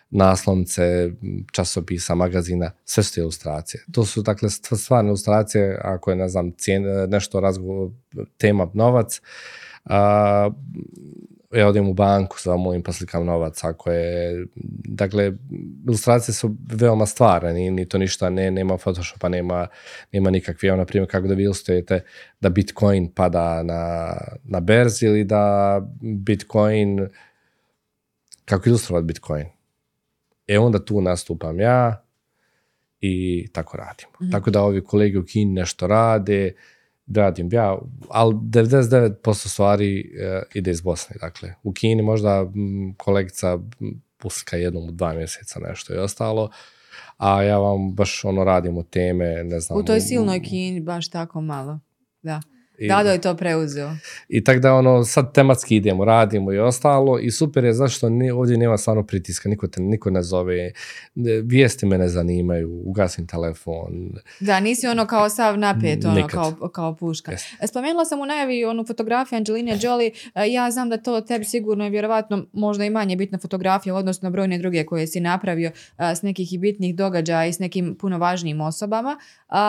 naslovnice, 0.09 1.11
časopisa, 1.51 2.15
magazina, 2.15 2.71
sve 2.85 3.03
su 3.03 3.13
te 3.15 3.21
ilustracije. 3.21 3.83
To 3.91 4.05
su 4.05 4.21
dakle 4.21 4.49
st- 4.49 4.77
stvarne 4.77 5.09
ilustracije, 5.09 5.79
ako 5.83 6.09
je, 6.09 6.15
ne 6.15 6.29
znam, 6.29 6.51
cijen, 6.51 6.83
nešto 7.09 7.39
razgovor, 7.39 7.89
tema 8.37 8.67
novac, 8.73 9.21
a, 9.85 10.49
ja 11.51 11.67
odem 11.67 11.89
u 11.89 11.93
banku, 11.93 12.37
zamolim 12.43 12.83
pa 12.83 12.93
slikam 12.93 13.25
novac, 13.25 13.63
ako 13.63 13.91
je, 13.91 14.45
dakle, 14.85 15.31
ilustracije 15.87 16.35
su 16.35 16.55
veoma 16.73 17.05
stvarne, 17.05 17.53
ni, 17.53 17.71
ni 17.71 17.89
to 17.89 17.97
ništa, 17.97 18.29
ne, 18.29 18.51
nema 18.51 18.77
Photoshopa, 18.77 19.29
nema, 19.29 19.67
nema 20.11 20.29
nikakve, 20.29 20.69
evo, 20.69 20.77
na 20.77 20.85
primjer, 20.85 21.11
kako 21.11 21.27
da 21.27 21.33
vi 21.33 21.43
ilustrujete 21.43 22.03
da 22.39 22.49
Bitcoin 22.49 23.11
pada 23.13 23.63
na, 23.63 24.13
na 24.43 24.59
berzi 24.59 25.05
ili 25.05 25.23
da 25.23 25.81
Bitcoin, 26.01 27.07
kako 28.45 28.69
ilustrovati 28.69 29.05
Bitcoin. 29.05 29.45
E 30.47 30.59
onda 30.59 30.85
tu 30.85 31.01
nastupam 31.01 31.59
ja 31.59 32.05
i 33.01 33.47
tako 33.53 33.77
radimo. 33.77 34.11
Mhm. 34.21 34.31
Tako 34.31 34.51
da 34.51 34.61
ovi 34.61 34.83
kolege 34.83 35.19
u 35.19 35.25
Kini 35.25 35.53
nešto 35.53 35.87
rade, 35.87 36.53
radim 37.15 37.49
ja, 37.51 37.77
ali 38.09 38.33
99% 38.33 39.47
stvari 39.47 39.99
e, 39.99 40.41
ide 40.53 40.71
iz 40.71 40.81
Bosne. 40.81 41.15
Dakle, 41.21 41.53
u 41.63 41.73
Kini 41.73 42.01
možda 42.01 42.45
kolegica 42.97 43.59
m, 43.81 44.01
puslika 44.17 44.57
jednom 44.57 44.89
u 44.89 44.91
dva 44.91 45.13
mjeseca 45.13 45.59
nešto 45.59 45.93
i 45.93 45.97
ostalo, 45.97 46.49
a 47.17 47.43
ja 47.43 47.57
vam 47.57 47.93
baš 47.95 48.25
ono 48.25 48.43
radimo 48.43 48.83
teme, 48.83 49.43
ne 49.43 49.59
znam. 49.59 49.79
U 49.79 49.83
toj 49.83 50.01
silnoj 50.01 50.43
Kini 50.43 50.81
baš 50.81 51.09
tako 51.09 51.41
malo. 51.41 51.79
Da. 52.21 52.41
I- 52.79 52.87
Dado 52.87 53.09
je 53.09 53.21
to 53.21 53.35
preuzeo. 53.35 53.91
I 54.29 54.43
tako 54.43 54.59
da 54.59 54.73
ono, 54.73 55.03
sad 55.03 55.33
tematski 55.33 55.75
idemo, 55.75 56.05
radimo 56.05 56.53
i 56.53 56.59
ostalo 56.59 57.19
i 57.19 57.31
super 57.31 57.63
je 57.63 57.73
zašto 57.73 58.09
ni, 58.09 58.31
ovdje 58.31 58.57
nema 58.57 58.77
stvarno 58.77 59.03
pritiska, 59.03 59.49
niko 59.49 59.67
te 59.67 59.81
niko 59.81 60.09
ne 60.09 60.23
zove, 60.23 60.71
ne- 61.15 61.41
vijesti 61.41 61.85
me 61.85 61.97
ne 61.97 62.07
zanimaju, 62.07 62.81
ugasim 62.85 63.27
telefon. 63.27 64.11
Da, 64.39 64.59
nisi 64.59 64.87
ono 64.87 65.05
kao 65.05 65.29
sav 65.29 65.57
napet, 65.57 66.05
ono, 66.05 66.15
Nikad. 66.15 66.29
kao, 66.31 66.69
kao 66.69 66.95
puška. 66.95 67.31
Jeste. 67.31 67.57
E, 67.61 67.67
Spomenula 67.67 68.05
sam 68.05 68.19
u 68.19 68.25
najavi 68.25 68.65
onu 68.65 68.85
fotografiju 68.85 69.37
Angeline 69.37 69.77
Jolie. 69.81 70.11
E, 70.35 70.47
Ja 70.49 70.71
znam 70.71 70.89
da 70.89 70.97
to 70.97 71.21
tebi 71.21 71.45
sigurno 71.45 71.83
je 71.83 71.89
vjerovatno 71.89 72.45
možda 72.53 72.85
i 72.85 72.89
manje 72.89 73.15
bitna 73.15 73.37
fotografija 73.37 73.89
na 74.21 74.29
brojne 74.29 74.57
druge 74.57 74.85
koje 74.85 75.07
si 75.07 75.19
napravio 75.19 75.71
a, 75.97 76.15
s 76.15 76.21
nekih 76.21 76.53
i 76.53 76.57
bitnih 76.57 76.95
događaja 76.95 77.45
i 77.45 77.53
s 77.53 77.59
nekim 77.59 77.95
puno 77.95 78.17
važnijim 78.17 78.61
osobama. 78.61 79.17
A, 79.49 79.61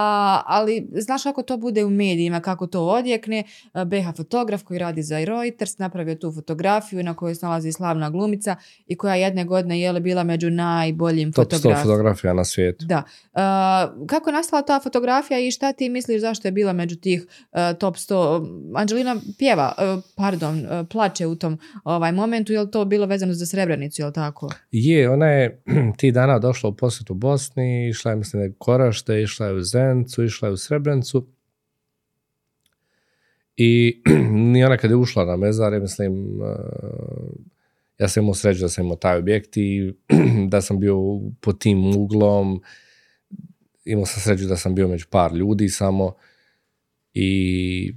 ali 0.47 0.89
znaš 0.93 1.23
kako 1.23 1.43
to 1.43 1.57
bude 1.57 1.85
u 1.85 1.91
medijima, 1.91 2.41
kako 2.41 2.67
to 2.67 2.81
odjekne. 3.01 3.45
A, 3.73 3.85
BH 3.85 4.17
fotograf 4.17 4.63
koji 4.63 4.79
radi 4.79 5.03
za 5.03 5.25
Reuters 5.25 5.79
napravio 5.79 6.15
tu 6.15 6.33
fotografiju 6.33 7.03
na 7.03 7.15
kojoj 7.15 7.35
se 7.35 7.47
nalazi 7.47 7.73
slavna 7.73 8.11
glumica 8.11 8.57
i 8.87 8.97
koja 8.97 9.15
jedne 9.15 9.45
godine 9.45 9.81
je 9.81 10.01
bila 10.01 10.25
među 10.25 10.51
najboljim 10.51 11.33
Top 11.33 11.45
100 11.45 11.57
fotografijama. 11.57 11.83
fotografija 11.83 12.33
na 12.33 12.45
svijetu. 12.45 12.85
Da. 12.85 13.03
Uh, 13.33 14.07
kako 14.07 14.31
je 14.31 14.35
nastala 14.35 14.63
ta 14.63 14.81
fotografija 14.81 15.39
i 15.39 15.51
šta 15.51 15.73
ti 15.73 15.89
misliš 15.89 16.21
zašto 16.21 16.49
je 16.49 16.53
bila 16.53 16.73
među 16.73 16.97
tih 16.97 17.27
uh, 17.53 17.79
top 17.79 17.95
100? 17.97 18.73
Anđelina 18.77 19.17
pjeva, 19.39 19.73
uh, 19.79 20.03
pardon, 20.17 20.67
plače 20.91 21.27
u 21.27 21.37
tom 21.37 21.59
ovaj 21.85 22.13
momentu, 22.13 22.53
je 22.53 22.61
li 22.61 22.71
to 22.71 22.85
bilo 22.85 23.07
vezano 23.07 23.33
za 23.33 23.47
Srebrenicu, 23.47 24.03
je 24.03 24.07
li 24.07 24.13
tako? 24.13 24.51
Je, 24.71 25.11
ona 25.11 25.27
je 25.27 25.63
ti 25.99 26.13
dana 26.13 26.39
došla 26.39 26.71
u 26.71 26.77
posjetu 26.77 27.15
Bosni, 27.15 27.89
išla 27.89 28.11
je 28.11 28.17
mislim 28.17 28.41
da 28.41 28.45
je 28.45 28.55
Korašte, 28.59 29.23
išla 29.23 29.47
je 29.47 29.55
u 29.55 29.63
Zencu, 29.63 30.25
išla 30.25 30.49
je 30.49 30.53
u 30.53 30.57
Srebrenicu. 30.57 31.27
I 33.63 34.03
ni 34.53 34.65
ona 34.65 34.77
kad 34.77 34.91
je 34.91 34.97
ušla 34.97 35.25
na 35.25 35.37
mezare, 35.37 35.81
mislim, 35.81 36.41
uh, 36.41 36.49
ja 37.99 38.09
sam 38.09 38.23
imao 38.23 38.35
sreću 38.35 38.61
da 38.61 38.69
sam 38.69 38.85
imao 38.85 38.97
taj 38.97 39.19
objekt 39.19 39.57
i 39.57 39.93
da 40.53 40.61
sam 40.61 40.81
bio 40.81 40.97
pod 41.41 41.59
tim 41.59 41.97
uglom. 41.97 42.63
Imao 43.85 44.07
sam 44.07 44.21
sreću 44.23 44.47
da 44.47 44.57
sam 44.57 44.75
bio 44.75 44.89
među 44.89 45.07
par 45.11 45.33
ljudi 45.33 45.69
samo. 45.69 46.15
I 47.15 47.93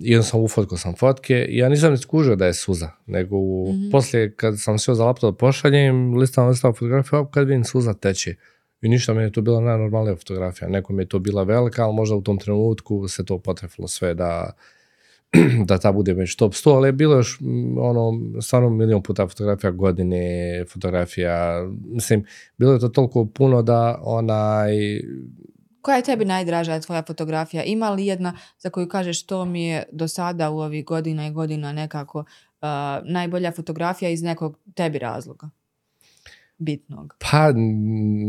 jednostavno 0.00 0.44
ufotkao 0.44 0.78
sam 0.78 0.94
fotke 0.96 1.46
i 1.48 1.56
ja 1.56 1.68
nisam 1.68 1.90
ni 1.92 1.98
skužio 1.98 2.36
da 2.36 2.46
je 2.46 2.54
suza, 2.54 2.90
nego 3.06 3.36
Mhm. 3.70 3.90
poslije 3.90 4.34
kad 4.34 4.60
sam 4.60 4.78
sve 4.78 4.94
za 4.94 5.04
laptop 5.04 5.38
pošaljem, 5.38 6.14
listam 6.16 6.48
listam 6.48 6.72
fotografiju, 6.74 7.26
kad 7.30 7.48
vidim 7.48 7.64
suza 7.64 7.94
teče. 7.94 8.34
I 8.82 8.88
ništa, 8.88 9.14
meni 9.14 9.26
je 9.26 9.32
to 9.32 9.40
bila 9.40 9.60
najnormalnija 9.60 10.16
fotografija. 10.16 10.68
Nekom 10.68 11.00
je 11.00 11.06
to 11.08 11.18
bila 11.18 11.42
velika, 11.42 11.84
ali 11.84 11.94
možda 11.94 12.16
u 12.16 12.22
tom 12.22 12.38
trenutku 12.38 13.08
se 13.08 13.24
to 13.24 13.38
potrefilo 13.38 13.88
sve 13.88 14.14
da, 14.14 14.52
da 15.68 15.78
ta 15.78 15.92
bude 15.92 16.14
među 16.14 16.36
top 16.36 16.52
100, 16.52 16.70
ali 16.70 16.88
je 16.88 16.92
bilo 16.92 17.16
još 17.16 17.38
ono, 17.78 18.12
stvarno 18.40 18.70
milion 18.70 19.02
puta 19.02 19.28
fotografija 19.28 19.70
godine, 19.70 20.24
fotografija, 20.72 21.64
mislim, 21.84 22.24
bilo 22.58 22.72
je 22.72 22.80
to 22.80 22.88
toliko 22.88 23.24
puno 23.26 23.62
da 23.62 24.00
onaj, 24.02 24.70
Koja 25.80 25.96
je 25.96 26.02
tebi 26.02 26.24
najdraža 26.24 26.80
tvoja 26.80 27.02
fotografija? 27.02 27.64
Ima 27.64 27.90
li 27.90 28.06
jedna 28.06 28.36
za 28.58 28.70
koju 28.70 28.88
kažeš 28.88 29.26
to 29.26 29.44
mi 29.44 29.64
je 29.64 29.82
do 29.92 30.08
sada 30.08 30.50
u 30.50 30.58
ovih 30.58 30.84
godina 30.84 31.26
i 31.26 31.32
godina 31.32 31.72
nekako 31.72 32.18
uh, 32.18 32.24
najbolja 33.04 33.52
fotografija 33.52 34.10
iz 34.10 34.22
nekog 34.22 34.58
tebi 34.74 34.98
razloga? 34.98 35.50
Bitnog. 36.58 37.14
Pa, 37.30 37.52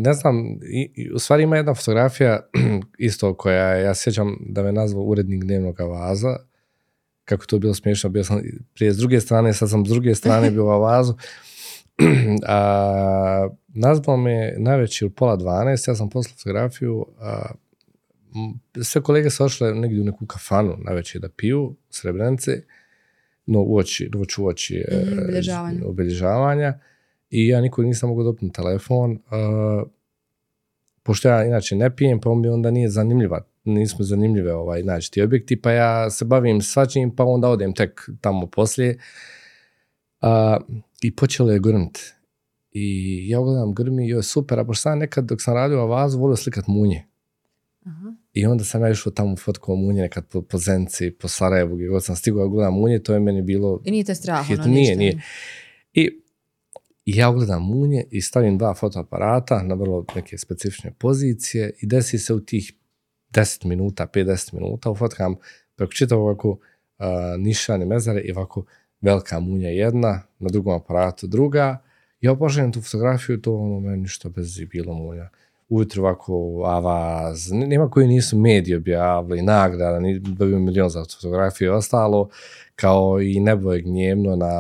ne 0.04 0.14
znam, 0.14 0.36
i, 0.64 0.92
i- 0.96 1.12
u 1.12 1.20
stvari 1.20 1.44
ima 1.44 1.56
jedna 1.56 1.74
fotografija 1.76 2.40
isto 2.98 3.34
koja, 3.34 3.76
ja 3.76 3.96
sjećam 3.96 4.38
da 4.50 4.64
me 4.64 4.72
nazvao 4.72 5.04
urednik 5.04 5.44
dnevnog 5.44 5.80
vaza, 5.80 6.38
kako 7.26 7.46
to 7.46 7.60
bilo 7.60 7.74
smiješno, 7.74 8.10
bio 8.10 8.24
sam 8.24 8.42
prije 8.74 8.94
s 8.94 8.98
druge 8.98 9.20
strane, 9.20 9.54
sad 9.54 9.70
sam 9.70 9.86
s 9.86 9.90
druge 9.90 10.16
strane 10.16 10.52
bio 10.52 10.66
u 10.66 10.70
avazu. 10.70 11.14
a, 12.48 13.50
nazvao 13.68 14.18
me 14.18 14.54
najveći 14.58 15.06
u 15.06 15.10
pola 15.10 15.38
12, 15.38 15.90
ja 15.90 15.96
sam 15.96 16.10
poslao 16.10 16.36
fotografiju, 16.38 17.06
a, 17.20 17.52
sve 18.84 19.02
kolege 19.02 19.30
su 19.30 19.44
ošle 19.46 19.74
negdje 19.74 20.02
u 20.02 20.06
neku 20.06 20.26
kafanu 20.26 20.76
najveće 20.78 21.20
da 21.20 21.30
piju, 21.30 21.76
srebrenice, 21.90 22.62
no 23.46 23.62
uoči, 23.62 24.10
uoči, 24.18 24.42
uoči 24.42 24.76
e, 24.88 25.02
Mhm, 25.06 25.20
obilježavanja. 25.20 25.80
obilježavanja 25.86 26.80
i 27.30 27.48
ja 27.48 27.62
nikog 27.62 27.86
nisam 27.86 28.10
mogao 28.10 28.24
dopnuti 28.24 28.54
telefon. 28.56 29.12
Uh, 29.12 29.88
pošto 31.04 31.28
ja 31.30 31.46
inače 31.46 31.76
ne 31.76 31.96
pijem, 31.96 32.20
pa 32.22 32.36
mi 32.36 32.48
onda 32.48 32.72
nije 32.72 32.90
zanimljiva, 32.90 33.42
nismo 33.66 34.06
zanimljive 34.06 34.54
ovaj, 34.54 34.82
znači, 34.82 35.12
ti 35.12 35.22
objekti, 35.22 35.62
pa 35.62 35.72
ja 35.72 36.10
se 36.10 36.26
bavim 36.26 36.62
svačim, 36.62 37.16
pa 37.16 37.24
onda 37.24 37.50
odem 37.50 37.74
tek 37.74 38.10
tamo 38.22 38.48
poslije. 38.48 38.98
Uh, 40.22 40.30
I 41.02 41.16
počelo 41.16 41.52
je 41.52 41.60
grmt. 41.60 41.98
I 42.72 43.30
ja 43.30 43.40
gledam 43.40 43.74
grmi, 43.74 44.10
joj 44.10 44.24
super, 44.24 44.60
a 44.60 44.66
pošto 44.66 44.82
sam 44.82 45.00
nekad 45.00 45.26
dok 45.26 45.42
sam 45.42 45.54
radio 45.54 45.80
Avazu, 45.80 46.20
volio 46.20 46.36
slikat 46.36 46.68
munje. 46.68 47.06
Aha. 47.86 48.14
I 48.34 48.46
onda 48.46 48.64
sam 48.64 48.82
ja 48.82 48.90
išao 48.90 49.12
tamo 49.12 49.36
fotko 49.36 49.76
munje 49.76 50.02
nekad 50.02 50.28
po, 50.28 50.42
po 50.42 50.58
Zenci, 50.58 51.12
po 51.12 51.28
Sarajevu, 51.28 51.76
gdje 51.76 51.88
god 51.88 52.04
sam 52.04 52.16
stigao 52.16 52.44
da 52.44 52.50
gledam 52.50 52.74
munje, 52.74 53.04
to 53.04 53.14
je 53.14 53.20
meni 53.20 53.42
bilo 53.42 53.82
I 53.86 53.92
nije 53.92 54.04
te 54.04 54.16
strah, 54.16 54.50
ono, 54.50 54.66
nije, 54.66 54.96
nije. 54.96 55.22
I 55.94 56.22
i 57.06 57.18
ja 57.18 57.30
ugledam 57.30 57.64
munje 57.64 58.04
i 58.12 58.22
stavim 58.22 58.58
dva 58.58 58.74
fotoaparata 58.74 59.64
na 59.64 59.76
vrlo 59.76 60.06
neke 60.16 60.38
specifične 60.38 60.92
pozicije 60.92 61.74
i 61.82 61.88
desi 61.88 62.18
se 62.20 62.34
u 62.34 62.40
tih 62.40 62.74
10 63.36 63.66
minuta, 63.66 64.08
50 64.08 64.54
minuta, 64.54 64.90
ufotkam 64.90 65.36
preko 65.76 65.94
čitavog 65.94 66.26
ovako 66.26 66.50
uh, 66.50 67.06
nišane 67.38 67.86
mezare 67.86 68.22
i 68.22 68.32
ovako 68.32 68.66
velika 69.02 69.40
munja 69.40 69.70
jedna, 69.70 70.22
na 70.40 70.50
drugom 70.50 70.76
aparatu 70.76 71.28
druga. 71.28 71.78
Ja 72.22 72.36
pošaljem 72.36 72.72
tu 72.72 72.82
fotografiju, 72.82 73.42
to 73.42 73.56
ono 73.56 73.80
meni 73.80 73.98
ništa 73.98 74.30
bez 74.30 74.60
bilo 74.72 74.94
munja. 74.94 75.30
Ujutro 75.70 76.04
ovako 76.04 76.64
avaz, 76.66 77.52
nema 77.52 77.90
koji 77.90 78.08
nisu 78.08 78.38
mediji 78.38 78.76
objavili, 78.76 79.42
nagrada, 79.42 80.00
ni 80.00 80.20
dobio 80.20 80.60
milion 80.60 80.90
za 80.90 81.04
fotografiju 81.16 81.66
i 81.66 81.70
ostalo, 81.70 82.30
kao 82.76 83.22
i 83.22 83.40
nebo 83.40 83.74
je 83.74 83.82
gnjevno 83.82 84.36
na 84.36 84.52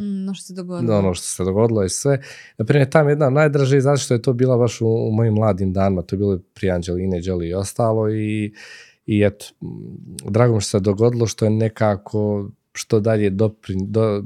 Mm, 0.00 0.24
no 0.24 0.34
što 0.34 0.44
se 0.46 0.54
dogodilo. 0.54 0.98
ono 0.98 1.14
što 1.14 1.26
se 1.26 1.44
dogodilo 1.44 1.84
i 1.84 1.88
sve. 1.88 2.20
Naprimjer, 2.58 2.90
tam 2.90 3.08
jedna 3.08 3.26
od 3.26 3.32
najdražih, 3.32 3.82
zato 3.82 3.96
što 3.96 4.14
je 4.14 4.22
to 4.22 4.32
bila 4.32 4.56
baš 4.56 4.80
u, 4.80 4.86
u 4.86 5.12
mojim 5.12 5.34
mladim 5.34 5.72
danima, 5.72 6.02
to 6.02 6.14
je 6.16 6.18
bilo 6.18 6.38
prije 6.54 6.72
Anđeline 6.72 7.20
Jolie 7.22 7.50
i 7.50 7.54
ostalo 7.54 8.10
i, 8.10 8.52
i 9.06 9.22
eto, 9.22 9.46
drago 10.30 10.54
mi 10.54 10.60
što 10.60 10.70
se 10.70 10.80
dogodilo 10.80 11.26
što 11.26 11.44
je 11.44 11.50
nekako 11.50 12.48
što 12.74 13.00
dalje 13.00 13.30
dopri, 13.30 13.74
do, 13.78 14.22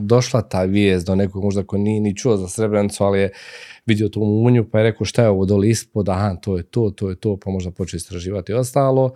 došla 0.00 0.42
ta 0.42 0.62
vijest 0.62 1.06
do 1.06 1.14
nekog 1.14 1.44
možda 1.44 1.62
ko 1.62 1.78
nije 1.78 2.00
ni 2.00 2.16
čuo 2.16 2.36
za 2.36 2.48
Srebrenicu, 2.48 3.04
ali 3.04 3.20
je 3.20 3.30
vidio 3.86 4.08
tu 4.08 4.20
munju 4.20 4.70
pa 4.70 4.78
je 4.78 4.84
rekao 4.84 5.04
šta 5.04 5.22
je 5.22 5.28
ovo 5.28 5.44
dole 5.44 5.68
ispod, 5.68 6.08
aha, 6.08 6.36
to 6.42 6.56
je 6.56 6.62
to, 6.62 6.90
to 6.90 7.10
je 7.10 7.16
to, 7.16 7.36
pa 7.44 7.50
možda 7.50 7.70
počeo 7.70 7.96
istraživati 7.96 8.52
i 8.52 8.54
ostalo 8.54 9.14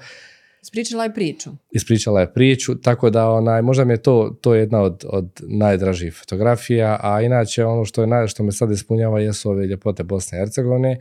Ispričala 0.63 1.05
je 1.05 1.15
priču. 1.15 1.51
ispričala 1.71 2.21
je 2.21 2.33
priču, 2.33 2.75
tako 2.75 3.11
da 3.11 3.31
onaj, 3.31 3.63
možda 3.63 3.85
mi 3.85 3.93
je 3.93 4.03
to, 4.03 4.39
to 4.41 4.55
je 4.55 4.61
jedna 4.61 4.81
od, 4.81 5.05
od 5.09 5.41
najdražih 5.41 6.15
fotografija, 6.15 6.99
a 7.03 7.23
inače 7.23 7.65
ono 7.65 7.85
što, 7.85 8.01
je 8.01 8.07
naj, 8.07 8.27
što 8.27 8.43
me 8.43 8.53
sad 8.53 8.71
ispunjava 8.71 9.21
jesu 9.21 9.51
ove 9.51 9.67
ljepote 9.67 10.03
Bosne 10.03 10.39
i 10.39 10.41
Hercegovine 10.41 10.99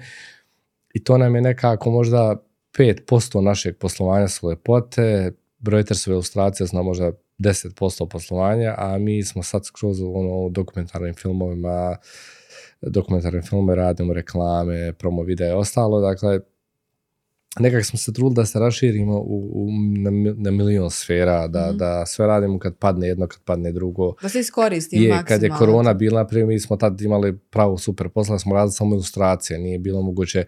i 0.94 1.04
to 1.04 1.18
nam 1.18 1.36
je 1.36 1.42
nekako 1.42 1.92
možda 1.92 2.44
5% 2.78 3.42
našeg 3.42 3.78
poslovanja 3.78 4.28
su 4.28 4.56
Reutersove 5.68 6.14
ilustracije 6.14 6.68
su 6.68 6.76
nam 6.76 6.86
možda 6.86 7.12
10% 7.42 8.08
poslovanja, 8.08 8.76
a 8.78 8.98
mi 8.98 9.24
smo 9.24 9.44
sad 9.44 9.66
skroz 9.66 10.02
ono, 10.02 10.36
u 10.38 10.50
dokumentarnim 10.50 11.14
filmovima, 11.14 11.98
dokumentarne 12.82 13.42
filmove 13.42 13.76
radimo, 13.76 14.14
reklame, 14.14 14.94
promo 14.94 15.24
videa 15.24 15.50
i 15.50 15.54
ostalo, 15.54 16.02
dakle, 16.02 16.40
nekako 17.60 17.84
smo 17.84 18.00
se 18.00 18.14
trudili 18.14 18.36
da 18.36 18.46
se 18.46 18.60
raširimo 18.60 19.18
u, 19.18 19.50
u, 19.54 19.68
na, 19.98 20.12
na 20.38 20.52
milion 20.54 20.90
sfera, 20.92 21.48
da, 21.48 21.68
Mhm. 21.68 21.78
da 21.78 22.06
sve 22.06 22.28
radimo 22.28 22.60
kad 22.60 22.76
padne 22.76 23.08
jedno, 23.08 23.28
kad 23.28 23.40
padne 23.42 23.72
drugo. 23.72 24.14
Da 24.22 24.30
se 24.30 24.40
iskoristi 24.40 24.96
Je, 24.96 25.02
maksimalno. 25.02 25.28
kad 25.28 25.44
je 25.44 25.50
korona 25.60 25.94
bila, 25.94 26.22
na 26.22 26.28
primjer, 26.28 26.48
mi 26.48 26.60
smo 26.60 26.76
tad 26.78 27.02
imali 27.02 27.38
pravo 27.40 27.78
super 27.78 28.10
posla, 28.10 28.40
smo 28.40 28.56
radili 28.56 28.72
samo 28.72 28.96
ilustracije, 28.96 29.60
nije 29.60 29.80
bilo 29.80 30.02
moguće 30.02 30.46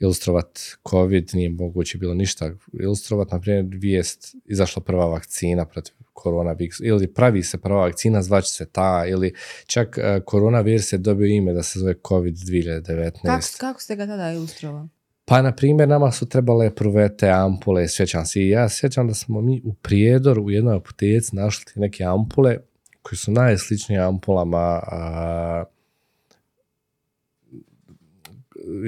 ilustrovat 0.00 0.60
COVID, 0.90 1.30
nije 1.32 1.50
moguće 1.50 1.98
bilo 1.98 2.14
ništa 2.14 2.50
ilustrovat, 2.82 3.30
na 3.30 3.40
primjer, 3.40 3.66
vijest, 3.70 4.36
izašla 4.44 4.82
prva 4.82 5.06
vakcina 5.06 5.64
protiv 5.64 5.94
koronavirus, 6.12 6.80
ili 6.80 7.14
pravi 7.14 7.42
se 7.42 7.58
prva 7.58 7.80
vakcina, 7.80 8.22
zvaće 8.22 8.52
se 8.52 8.66
ta, 8.66 9.04
ili 9.08 9.34
čak 9.66 9.98
uh, 9.98 10.24
koronavirus 10.24 10.92
je 10.92 10.98
dobio 10.98 11.26
ime 11.26 11.52
da 11.52 11.62
se 11.62 11.78
zove 11.78 11.94
COVID 12.08 12.34
2019. 12.34 13.12
Kako, 13.22 13.46
kako 13.58 13.80
ste 13.80 13.96
ga 13.96 14.06
tada 14.06 14.32
ilustrovali? 14.32 14.88
Pa, 15.24 15.42
na 15.42 15.52
primjer, 15.52 15.88
nama 15.88 16.12
su 16.12 16.28
trebale 16.28 16.74
pruvete, 16.74 17.28
ampule, 17.28 17.88
sjećam 17.88 18.26
se. 18.26 18.40
I 18.40 18.48
ja 18.48 18.68
sjećam 18.68 19.08
da 19.08 19.14
smo 19.14 19.40
mi 19.40 19.62
u 19.64 19.74
Prijedoru 19.74 20.44
u 20.44 20.50
jednoj 20.50 20.76
apoteci 20.76 21.36
našli 21.36 21.72
neke 21.76 22.04
ampule 22.04 22.56
koje 23.02 23.16
su 23.16 23.32
najsličnije 23.32 24.00
ampulama 24.00 24.82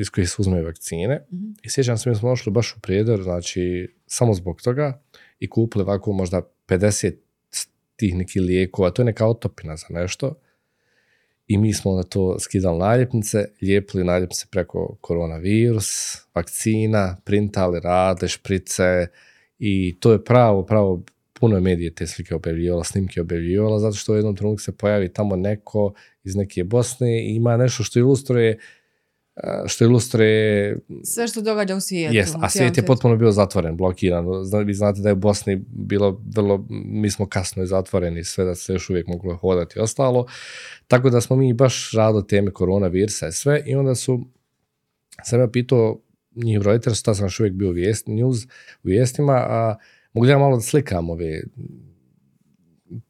iz 0.01 0.11
kojih 0.11 0.31
se 0.31 0.37
uzmeju 0.39 0.65
vakcine. 0.65 1.27
Mhm. 1.33 1.51
I 1.63 1.71
sjećam 1.71 1.99
se, 1.99 2.11
mi 2.11 2.17
smo 2.17 2.29
došli 2.29 2.53
baš 2.53 2.77
u 2.77 2.81
Prijedor, 2.81 3.23
znači, 3.23 3.95
samo 4.07 4.35
zbog 4.35 4.63
toga 4.63 5.03
i 5.39 5.51
kupili 5.51 5.83
ovako 5.83 6.13
možda 6.13 6.43
50 6.69 7.13
tih 7.97 8.17
nekih 8.17 8.43
lijekova. 8.43 8.91
To 8.91 9.03
je 9.03 9.07
neka 9.07 9.27
otopina 9.27 9.77
za 9.77 9.87
nešto. 9.91 10.35
I 11.47 11.59
mi 11.59 11.75
smo 11.75 11.97
na 11.97 12.03
to 12.03 12.39
skidali 12.39 12.79
naljepnice, 12.79 13.45
lijepili 13.63 14.05
naljepnice 14.05 14.47
preko 14.51 14.97
koronavirus, 15.01 16.17
vakcina, 16.35 17.17
printali, 17.25 17.81
radili, 17.81 18.29
šprice 18.29 19.07
i 19.59 19.97
to 20.01 20.13
je 20.13 20.25
pravo, 20.25 20.67
pravo, 20.67 21.03
puno 21.33 21.57
je 21.57 21.61
medije 21.61 21.95
te 21.95 22.07
slike 22.07 22.35
objavljivala, 22.35 22.85
snimke 22.85 23.21
objavljivala, 23.21 23.79
zato 23.79 23.97
što 23.97 24.13
u 24.13 24.17
jednom 24.17 24.37
trenutku 24.37 24.63
se 24.63 24.77
pojavi 24.77 25.13
tamo 25.13 25.37
neko 25.37 25.93
iz 26.25 26.37
neke 26.37 26.65
Bosne 26.65 27.25
i 27.25 27.35
ima 27.37 27.57
nešto 27.57 27.85
što 27.85 27.99
ilustruje 27.99 28.59
što 29.67 29.85
ilustruje 29.85 30.79
Sve 31.05 31.29
što 31.29 31.41
događa 31.41 31.77
u 31.77 31.81
svijetu. 31.81 32.15
Jest, 32.15 32.37
a 32.41 32.49
svijet 32.49 32.77
je 32.77 32.87
potpuno 32.87 33.17
bio 33.17 33.31
zatvoren, 33.33 33.77
blokiran. 33.77 34.27
Zna, 34.45 34.59
vi 34.59 34.75
znate 34.75 35.01
da 35.01 35.09
je 35.09 35.13
u 35.13 35.17
Bosni 35.17 35.65
bilo 35.69 36.23
vrlo, 36.37 36.67
mi 36.71 37.11
smo 37.11 37.27
kasno 37.27 37.63
i 37.63 37.67
zatvoreni, 37.67 38.25
sve 38.25 38.45
da 38.45 38.55
se 38.55 38.73
još 38.73 38.91
uvijek 38.91 39.07
moglo 39.07 39.37
hodati 39.37 39.79
i 39.79 39.83
ostalo. 39.83 40.27
Tako 40.87 41.11
da 41.11 41.21
smo 41.21 41.37
mi 41.37 41.53
baš 41.53 41.91
radili 41.93 42.27
teme 42.27 42.51
koronavirusa 42.51 43.29
i 43.29 43.33
sve 43.33 43.63
i 43.67 43.75
onda 43.75 43.95
su, 43.95 44.27
sam 45.25 45.41
ja 45.41 45.49
pitao 45.49 46.01
njih 46.35 46.59
Reuters, 46.63 47.03
tad 47.03 47.17
sam 47.17 47.27
još 47.27 47.41
uvijek 47.41 47.55
bio 47.55 47.69
u 47.69 47.73
vijest, 47.73 48.07
news, 48.07 48.45
u 48.45 48.49
vijestima, 48.83 49.33
a 49.33 49.77
mogu 50.13 50.25
li 50.25 50.31
ja 50.33 50.39
malo 50.39 50.57
da 50.57 50.63
slikam 50.63 51.11
ove 51.11 51.43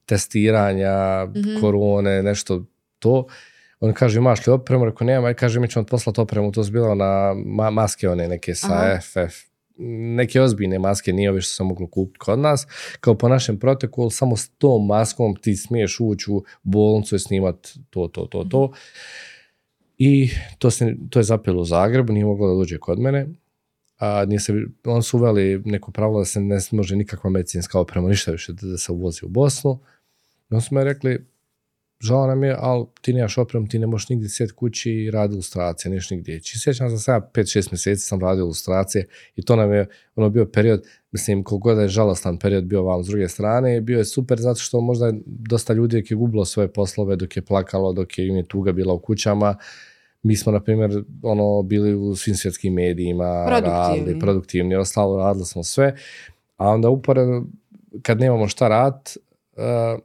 testiranja, 0.06 1.26
Mhm. 1.26 1.60
korone, 1.60 2.22
nešto 2.22 2.64
to. 2.98 3.26
On 3.82 3.92
kaže, 3.92 4.18
imaš 4.18 4.46
li 4.46 4.52
opremu? 4.52 4.84
Rekao, 4.84 5.06
nema. 5.06 5.30
I 5.30 5.34
kaže, 5.34 5.60
mi 5.60 5.68
ćemo 5.68 5.84
ti 5.84 5.90
poslati 5.90 6.20
opremu. 6.20 6.52
To 6.52 6.64
su 6.64 6.72
bilo 6.72 6.94
na 6.94 7.34
ma 7.46 7.70
maske 7.70 8.08
one 8.08 8.28
neke 8.28 8.54
sa 8.54 8.72
Aha. 8.72 9.00
FF. 9.00 9.36
Neke 10.16 10.40
ozbiljne 10.40 10.78
maske, 10.78 11.12
nije 11.12 11.30
ove 11.30 11.40
što 11.40 11.54
se 11.54 11.64
moglo 11.64 11.86
kupiti 11.86 12.18
kod 12.18 12.38
nas. 12.38 12.66
Kao 13.00 13.14
po 13.14 13.28
našem 13.28 13.58
protokolu, 13.58 14.10
samo 14.10 14.36
s 14.36 14.48
tom 14.48 14.86
maskom 14.86 15.36
ti 15.36 15.56
smiješ 15.56 15.96
ući 16.00 16.30
u 16.30 16.44
bolnicu 16.62 17.16
i 17.16 17.18
snimat 17.18 17.68
to, 17.90 18.08
to, 18.08 18.26
to, 18.26 18.44
to. 18.44 18.72
I 19.98 20.30
to, 20.58 20.70
se, 20.70 20.96
to 21.10 21.18
je 21.18 21.22
zapelo 21.22 21.62
u 21.62 21.64
Zagrebu, 21.64 22.12
nije 22.12 22.24
moglo 22.24 22.48
da 22.48 22.54
dođe 22.54 22.78
kod 22.78 22.98
mene. 22.98 23.26
A 23.98 24.24
nije 24.24 24.40
se, 24.40 24.52
on 24.84 25.02
su 25.02 25.16
uveli 25.18 25.62
neko 25.64 25.90
pravilo 25.90 26.18
da 26.18 26.24
se 26.24 26.40
ne 26.40 26.58
može 26.70 26.96
nikakva 26.96 27.30
medicinska 27.30 27.80
oprema, 27.80 28.08
ništa 28.08 28.32
više 28.32 28.52
da, 28.52 28.76
se 28.76 28.92
uvozi 28.92 29.20
u 29.24 29.28
Bosnu. 29.28 29.78
I 30.50 30.54
onda 30.54 30.60
su 30.60 30.74
me 30.74 30.84
rekli, 30.84 31.31
žao 32.02 32.26
nam 32.26 32.44
je, 32.44 32.56
ali 32.58 32.84
ti 33.00 33.12
nemaš 33.12 33.38
opremu, 33.38 33.68
ti 33.68 33.78
ne 33.78 33.86
možeš 33.86 34.08
nigdje 34.08 34.28
sjeti 34.28 34.52
kući 34.52 34.92
i 34.92 35.10
radi 35.10 35.34
ilustracije, 35.34 35.92
neš 35.92 36.10
nigdje 36.10 36.36
ići. 36.36 36.52
I 36.56 36.60
Sjećam 36.60 36.90
se 36.90 36.98
sada 36.98 37.30
5-6 37.34 37.72
mjeseci 37.72 38.02
sam 38.06 38.20
radio 38.20 38.40
ilustracije 38.40 39.06
i 39.36 39.42
to 39.42 39.56
nam 39.56 39.72
je 39.72 39.86
ono 40.16 40.30
bio 40.30 40.46
period, 40.46 40.84
mislim, 41.12 41.44
koliko 41.44 41.68
god 41.68 41.78
je 41.78 41.88
žalostan 41.88 42.38
period 42.38 42.64
bio 42.64 42.82
vam 42.82 43.04
s 43.04 43.06
druge 43.06 43.28
strane, 43.28 43.80
bio 43.80 43.98
je 43.98 44.04
super 44.04 44.40
zato 44.40 44.60
što 44.60 44.80
možda 44.80 45.06
je 45.06 45.12
dosta 45.26 45.72
ljudi 45.72 46.04
je 46.10 46.16
gubilo 46.16 46.44
svoje 46.44 46.72
poslove, 46.72 47.16
dok 47.16 47.36
je 47.36 47.42
plakalo, 47.42 47.92
dok 47.92 48.18
je 48.18 48.26
im 48.28 48.36
je 48.36 48.48
tuga 48.48 48.72
bila 48.72 48.94
u 48.94 48.98
kućama, 48.98 49.56
mi 50.22 50.36
smo, 50.36 50.52
na 50.52 50.60
primjer, 50.60 51.04
ono, 51.22 51.62
bili 51.62 51.94
u 51.94 52.16
svim 52.16 52.34
svjetskim 52.34 52.74
medijima, 52.74 53.44
Produktivni. 53.46 53.98
radili, 53.98 54.18
produktivni, 54.20 54.74
ostalo, 54.74 55.16
radili 55.16 55.44
smo 55.44 55.62
sve, 55.62 55.96
a 56.56 56.68
onda 56.68 56.88
uporedo, 56.88 57.42
kad 58.02 58.20
nemamo 58.20 58.48
šta 58.48 58.68
rad, 58.68 59.16
uh, 59.56 60.02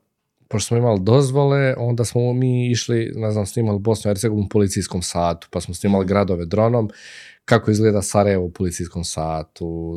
pošto 0.47 0.67
smo 0.67 0.77
imali 0.77 0.99
dozvole, 0.99 1.75
onda 1.77 2.05
smo 2.05 2.33
mi 2.33 2.71
išli, 2.71 3.11
ne 3.15 3.31
znam, 3.31 3.45
snimali 3.45 3.79
Bosnu 3.79 4.09
i 4.09 4.11
Hercegovinu 4.11 4.45
u 4.45 4.49
policijskom 4.49 5.01
satu, 5.01 5.47
pa 5.51 5.61
smo 5.61 5.73
snimali 5.73 6.05
gradove 6.05 6.45
dronom, 6.45 6.89
kako 7.45 7.71
izgleda 7.71 8.01
Sarajevo 8.01 8.45
u 8.45 8.51
policijskom 8.51 9.03
satu, 9.03 9.95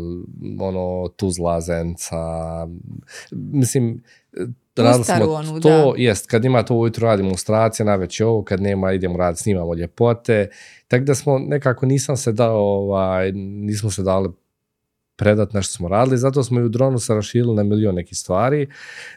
ono, 0.60 1.08
Tuzla, 1.08 1.60
Zenca, 1.60 2.16
mislim, 3.30 4.02
radili 4.76 5.04
smo 5.04 5.32
onu, 5.32 5.60
to, 5.60 5.68
da. 5.68 5.92
jest, 5.96 6.26
kad 6.26 6.44
ima 6.44 6.62
to 6.62 6.74
ujutro 6.74 7.08
radimo 7.08 7.28
ilustracije, 7.28 7.86
navečer 7.86 8.26
ovo, 8.26 8.42
kad 8.42 8.60
nema 8.60 8.92
idemo 8.92 9.16
raditi, 9.16 9.42
snimamo 9.42 9.74
ljepote, 9.74 10.48
tako 10.88 11.04
da 11.04 11.14
smo 11.14 11.38
nekako 11.38 11.86
nisam 11.86 12.16
se 12.16 12.32
dao, 12.32 12.58
ovaj, 12.58 13.32
nismo 13.32 13.90
se 13.90 14.02
dali 14.02 14.28
predat 15.20 15.52
nešto 15.52 15.72
smo 15.72 15.88
radili, 15.88 16.18
zato 16.18 16.44
smo 16.44 16.60
i 16.60 16.64
u 16.64 16.68
dronu 16.68 16.98
se 16.98 17.14
raširili 17.14 17.54
na 17.54 17.62
milion 17.62 17.94
nekih 17.94 18.18
stvari. 18.18 18.68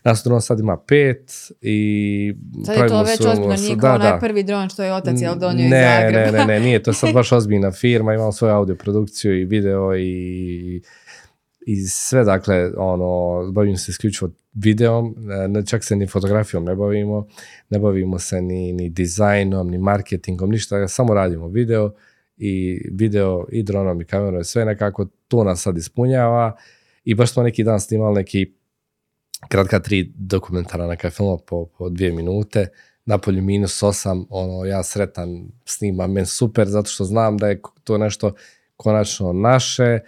Nas 0.04 0.24
dron 0.24 0.42
sad 0.42 0.60
ima 0.60 0.78
pet 0.78 1.52
i 1.62 2.34
Sad 2.66 2.78
je 2.78 2.88
to 2.88 3.04
već 3.04 3.26
ozbiljno, 3.26 3.56
nije 3.56 3.76
da, 3.76 3.94
onaj 3.94 4.12
da. 4.12 4.18
prvi 4.18 4.44
dron 4.44 4.70
što 4.70 4.84
je 4.84 4.94
otac 4.94 5.22
jel 5.22 5.36
donio 5.36 5.66
iz 5.66 5.72
ne, 5.72 6.02
Zagreba. 6.02 6.32
Ne, 6.32 6.38
ne, 6.38 6.46
ne, 6.46 6.60
nije, 6.60 6.84
to 6.84 6.92
je 6.92 6.96
sad 6.96 7.14
baš 7.20 7.32
ozbiljna 7.32 7.72
firma, 7.72 8.14
imamo 8.14 8.32
svoju 8.32 8.54
audio 8.54 8.76
produkciju 8.76 9.42
i 9.42 9.46
video 9.46 9.96
i, 9.96 10.82
i 11.66 11.86
sve, 11.88 12.24
dakle, 12.24 12.72
ono, 12.78 13.52
bavim 13.52 13.78
se 13.78 13.92
isključivo 13.92 14.32
videom, 14.54 15.16
ne, 15.48 15.66
čak 15.66 15.84
se 15.84 15.96
ni 15.96 16.08
fotografijom 16.08 16.66
ne 16.66 16.76
bavimo, 16.76 17.28
ne 17.70 17.80
bavimo 17.80 18.20
se 18.20 18.42
ni, 18.42 18.74
ni 18.74 18.90
dizajnom, 18.90 19.70
ni 19.70 19.78
marketingom, 19.78 20.50
ništa, 20.50 20.88
samo 20.88 21.14
radimo 21.14 21.48
video 21.48 21.94
i 22.38 22.82
video 22.92 23.46
i 23.52 23.64
dronom 23.64 24.02
i 24.02 24.06
kamerom 24.06 24.42
i 24.42 24.44
sve 24.44 24.66
nekako 24.66 25.08
to 25.28 25.44
nas 25.44 25.62
sad 25.62 25.78
ispunjava. 25.78 26.56
I 27.04 27.16
baš 27.16 27.34
smo 27.34 27.44
neki 27.44 27.64
dan 27.64 27.80
snimali 27.80 28.16
neki 28.16 28.54
kratka 29.50 29.80
tri 29.80 30.12
dokumentara 30.16 30.88
neka 30.88 31.10
filma 31.10 31.38
po, 31.48 31.66
po 31.66 31.90
dvije 31.90 32.12
minute, 32.12 32.68
napolju 33.06 33.42
minus 33.42 33.84
osam, 33.84 34.26
ono, 34.30 34.66
ja 34.66 34.84
sretan 34.84 35.48
snimam, 35.66 36.12
meni 36.12 36.26
super, 36.26 36.68
zato 36.68 36.90
što 36.90 37.04
znam 37.04 37.38
da 37.38 37.48
je 37.48 37.62
to 37.84 37.98
nešto 37.98 38.34
konačno 38.78 39.34
naše, 39.34 40.00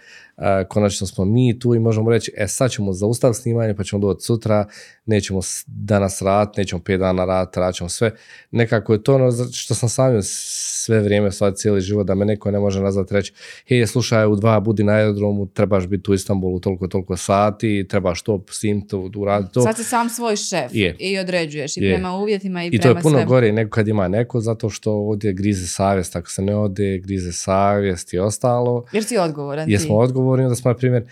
konačno 0.68 1.06
smo 1.06 1.24
mi 1.24 1.58
tu 1.58 1.74
i 1.74 1.78
možemo 1.78 2.10
reći, 2.10 2.32
e 2.36 2.48
sad 2.48 2.70
ćemo 2.70 2.92
zaustaviti 2.92 3.40
snimanje 3.40 3.74
pa 3.74 3.84
ćemo 3.84 4.00
doći 4.00 4.24
sutra, 4.24 4.66
nećemo 5.06 5.40
danas 5.66 6.22
rad, 6.22 6.52
nećemo 6.56 6.82
pet 6.82 7.00
dana 7.00 7.24
rad, 7.24 7.52
radit 7.56 7.76
ćemo 7.76 7.88
sve. 7.88 8.10
Nekako 8.50 8.92
je 8.92 9.02
to 9.02 9.14
ono 9.14 9.32
što 9.52 9.74
sam 9.74 9.88
sam 9.88 10.22
sve 10.22 11.00
vrijeme, 11.00 11.32
sad 11.32 11.56
cijeli 11.56 11.80
život, 11.80 12.06
da 12.06 12.14
me 12.14 12.24
neko 12.24 12.50
ne 12.50 12.58
može 12.58 12.80
nazvati 12.80 13.14
reći, 13.14 13.32
hej, 13.66 13.86
slušaj, 13.86 14.26
u 14.26 14.36
dva 14.36 14.60
budi 14.60 14.84
na 14.84 14.92
aerodromu, 14.92 15.46
trebaš 15.46 15.86
biti 15.86 16.10
u 16.10 16.14
Istanbulu 16.14 16.60
toliko, 16.60 16.86
toliko 16.86 17.16
sati, 17.16 17.86
trebaš 17.88 18.22
to, 18.22 18.44
sim, 18.50 18.88
to, 18.88 19.10
uraditi 19.16 19.52
to. 19.52 19.62
Sad 19.62 19.76
si 19.76 19.84
sam 19.84 20.08
svoj 20.08 20.36
šef 20.36 20.70
Je. 20.74 20.96
i 20.98 21.18
određuješ 21.18 21.76
i 21.76 21.80
Je. 21.80 21.94
prema 21.94 22.16
uvjetima 22.16 22.64
i, 22.64 22.66
I 22.66 22.78
to 22.78 22.82
prema 22.82 22.98
je 22.98 23.02
puno 23.02 23.18
svemu. 23.18 23.28
gore 23.28 23.52
nego 23.52 23.70
kad 23.70 23.88
ima 23.88 24.08
neko, 24.08 24.40
zato 24.40 24.70
što 24.70 24.92
ovdje 24.92 25.32
grize 25.32 25.66
savjest, 25.66 26.16
ako 26.16 26.30
se 26.30 26.42
ne 26.42 26.56
ode, 26.56 26.98
grize 26.98 27.32
savjest 27.32 28.14
i 28.14 28.18
ostalo. 28.18 28.84
Jer 28.92 29.04
si 29.04 29.18
odgovoran 29.18 29.70
Jesmo 29.70 29.96
ti. 30.26 30.36
odgovorni, 30.36 30.44
onda 30.44 30.56
smo, 30.56 30.70
na 30.70 30.76
primjer, 30.76 31.04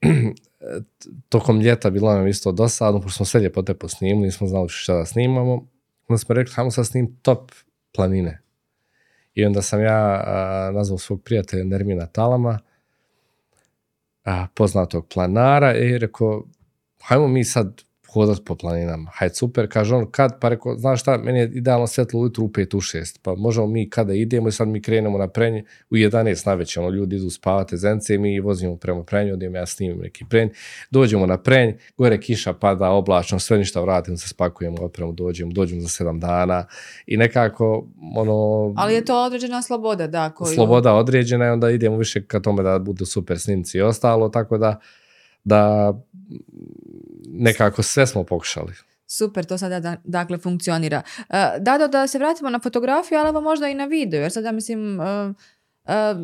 tokom 1.28 1.60
ljeta 1.60 1.90
bilo 1.90 2.14
nam 2.14 2.26
isto 2.26 2.52
dosadno, 2.52 3.00
pošto 3.00 3.16
smo 3.16 3.26
sve 3.26 3.40
ljepote 3.40 3.74
posnimili, 3.74 4.26
nismo 4.26 4.46
znali 4.46 4.68
šta 4.68 4.94
da 4.94 5.04
snimamo. 5.04 5.66
Onda 6.08 6.18
smo 6.18 6.34
rekli, 6.34 6.54
hajmo 6.54 6.70
sad 6.70 6.86
snim 6.86 7.16
top 7.22 7.52
planine. 7.94 8.42
I 9.34 9.44
onda 9.44 9.62
sam 9.62 9.82
ja 9.82 10.22
a, 10.26 10.70
nazvao 10.74 10.98
svog 10.98 11.22
prijatelja 11.22 11.64
Nermina 11.64 12.06
Talama, 12.06 12.58
a, 14.24 14.46
poznatog 14.54 15.06
planara, 15.08 15.76
i 15.76 15.98
rekao, 15.98 16.44
hajmo 17.02 17.28
mi 17.28 17.44
sad 17.44 17.82
hodat 18.12 18.38
po 18.44 18.54
planinama. 18.54 19.10
Hajde, 19.14 19.34
super, 19.34 19.68
kaže 19.70 19.94
on, 19.94 20.06
kad, 20.10 20.40
pa 20.40 20.48
rekao, 20.48 20.76
znaš 20.76 21.00
šta, 21.00 21.18
meni 21.18 21.38
je 21.38 21.50
idealno 21.54 21.86
svetlo 21.86 22.20
ujutru 22.20 22.44
u 22.44 22.48
5 22.48 22.76
u 22.76 22.80
6, 22.80 23.18
pa 23.22 23.34
možemo 23.34 23.66
mi 23.66 23.90
kada 23.90 24.14
idemo 24.14 24.48
i 24.48 24.52
sad 24.52 24.68
mi 24.68 24.82
krenemo 24.82 25.18
na 25.18 25.28
prenje 25.28 25.64
u 25.90 25.94
11 25.94 26.46
na 26.46 26.54
već, 26.54 26.76
ono, 26.76 26.88
ljudi 26.88 27.16
idu 27.16 27.30
spavati 27.30 27.76
zence 27.76 28.14
i 28.14 28.18
mi 28.18 28.40
vozimo 28.40 28.76
prema 28.76 29.04
prenju, 29.04 29.32
odem 29.32 29.54
ja 29.54 29.66
snimim 29.66 29.98
neki 29.98 30.24
prenj, 30.30 30.48
dođemo 30.90 31.26
na 31.26 31.38
prenj, 31.38 31.72
gore 31.96 32.20
kiša 32.20 32.52
pada, 32.52 32.90
oblačno, 32.90 33.38
sve 33.38 33.58
ništa 33.58 33.80
vratimo 33.80 34.16
se, 34.16 34.28
spakujemo 34.28 34.76
opremu, 34.80 35.12
dođemo, 35.12 35.52
dođemo 35.52 35.80
za 35.80 35.88
7 35.88 36.18
dana 36.18 36.66
i 37.06 37.16
nekako, 37.16 37.86
ono... 38.16 38.72
Ali 38.76 38.94
je 38.94 39.04
to 39.04 39.24
određena 39.24 39.62
sloboda, 39.62 40.06
da, 40.06 40.30
koju... 40.30 40.54
Sloboda 40.54 40.94
određena 40.94 41.46
i 41.46 41.50
onda 41.50 41.70
idemo 41.70 41.96
više 41.96 42.24
ka 42.24 42.40
tome 42.40 42.62
da 42.62 42.78
budu 42.78 43.04
super 43.04 43.38
snimci 43.38 43.78
i 43.78 43.82
ostalo, 43.82 44.28
tako 44.28 44.58
da 44.58 44.80
da 45.48 45.92
nekako 47.28 47.82
sve 47.82 48.06
smo 48.06 48.24
pokušali. 48.24 48.72
Super, 49.06 49.44
to 49.44 49.58
sada 49.58 49.80
da- 49.80 49.96
dakle 50.04 50.38
funkcionira. 50.38 51.02
E, 51.28 51.58
Dado, 51.60 51.88
da 51.88 52.06
se 52.06 52.18
vratimo 52.18 52.50
na 52.50 52.58
fotografiju, 52.58 53.18
ali 53.18 53.42
možda 53.42 53.68
i 53.68 53.74
na 53.74 53.84
video, 53.86 54.20
jer 54.20 54.32
sada 54.32 54.52
mislim, 54.52 55.00
e, 55.00 55.04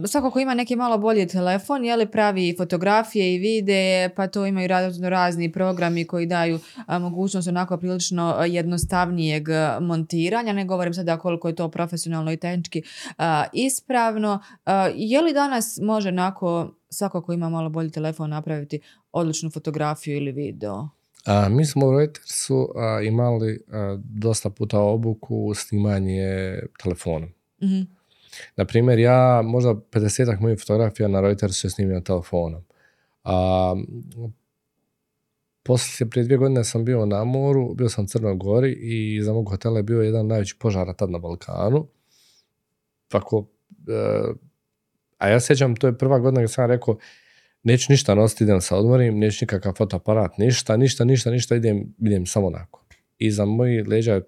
svako 0.07 0.31
ko 0.31 0.41
ima 0.41 0.55
neki 0.55 0.77
malo 0.77 0.99
bolji 0.99 1.27
telefon, 1.27 1.85
je 1.85 1.97
li 1.97 2.07
pravi 2.07 2.55
fotografije 2.59 3.35
i 3.35 3.39
videe, 3.39 4.15
pa 4.15 4.27
to 4.27 4.47
imaju 4.47 4.69
razno 4.69 5.09
razni 5.09 5.53
programi 5.53 6.05
koji 6.05 6.27
daju 6.27 6.59
mogućnost 7.01 7.49
onako 7.49 7.77
prilično 7.77 8.45
jednostavnijeg 8.49 9.49
montiranja, 9.81 10.53
ne 10.53 10.65
govorim 10.65 10.95
sada 10.95 11.17
koliko 11.19 11.49
je 11.49 11.55
to 11.55 11.69
profesionalno 11.69 12.33
i 12.33 12.37
tehnički 12.37 12.83
ispravno. 13.53 14.41
Je 14.95 15.23
li 15.23 15.33
danas 15.33 15.79
može 15.83 16.09
onako 16.09 16.75
svako 16.89 17.23
ko 17.23 17.33
ima 17.33 17.49
malo 17.49 17.71
bolji 17.71 17.91
telefon 17.91 18.31
napraviti 18.31 18.81
odličnu 19.13 19.51
fotografiju 19.51 20.17
ili 20.17 20.33
video? 20.33 20.89
A, 21.27 21.49
mi 21.49 21.65
smo 21.65 21.87
u 21.87 21.99
Reutersu 21.99 22.69
a, 22.77 23.01
imali 23.03 23.65
a, 23.73 23.99
dosta 24.05 24.51
puta 24.51 24.81
obuku 24.81 25.55
snimanje 25.55 26.59
telefonom. 26.83 27.29
Mhm. 27.63 27.94
Na 28.57 28.65
primjer, 28.65 28.99
ja 28.99 29.43
možda 29.43 29.71
50 29.71 30.41
mojih 30.41 30.59
fotografija 30.59 31.09
na 31.09 31.21
Reutersu 31.21 31.67
je 31.67 31.71
snimio 31.71 32.01
telefonom. 32.01 32.65
A, 33.25 33.75
poslije, 35.63 36.11
prije 36.11 36.25
dvije 36.25 36.39
godine 36.39 36.65
sam 36.65 36.85
bio 36.85 37.07
na 37.07 37.25
moru, 37.25 37.75
bio 37.75 37.89
sam 37.89 38.05
u 38.05 38.09
Crnoj 38.09 38.35
Gori 38.35 38.73
i 38.73 39.23
za 39.23 39.33
mog 39.33 39.49
hotela 39.51 39.77
je 39.77 39.83
bio 39.83 40.03
jedan 40.03 40.27
najveći 40.27 40.57
požara 40.59 40.93
tad 40.93 41.11
na 41.11 41.19
Balkanu. 41.19 41.87
Tako, 43.09 43.47
e, 43.89 44.23
a 45.19 45.29
ja 45.29 45.41
sjećam, 45.41 45.77
to 45.77 45.87
je 45.87 45.99
prva 45.99 46.19
godina 46.19 46.43
kad 46.43 46.51
sam 46.51 46.71
rekao, 46.71 46.97
neću 47.63 47.93
ništa 47.93 48.15
nositi, 48.15 48.45
idem 48.45 48.61
sa 48.61 48.77
odmorim, 48.77 49.19
neću 49.19 49.45
nikakav 49.45 49.73
fotoaparat, 49.73 50.39
ništa, 50.39 50.77
ništa, 50.77 51.05
ništa, 51.05 51.31
ništa, 51.31 51.57
idem, 51.57 51.95
idem 51.99 52.27
samo 52.27 52.47
onako. 52.47 52.85
I 53.19 53.31
za 53.31 53.45
moji 53.45 53.83
leđa 53.83 54.15
je 54.15 54.23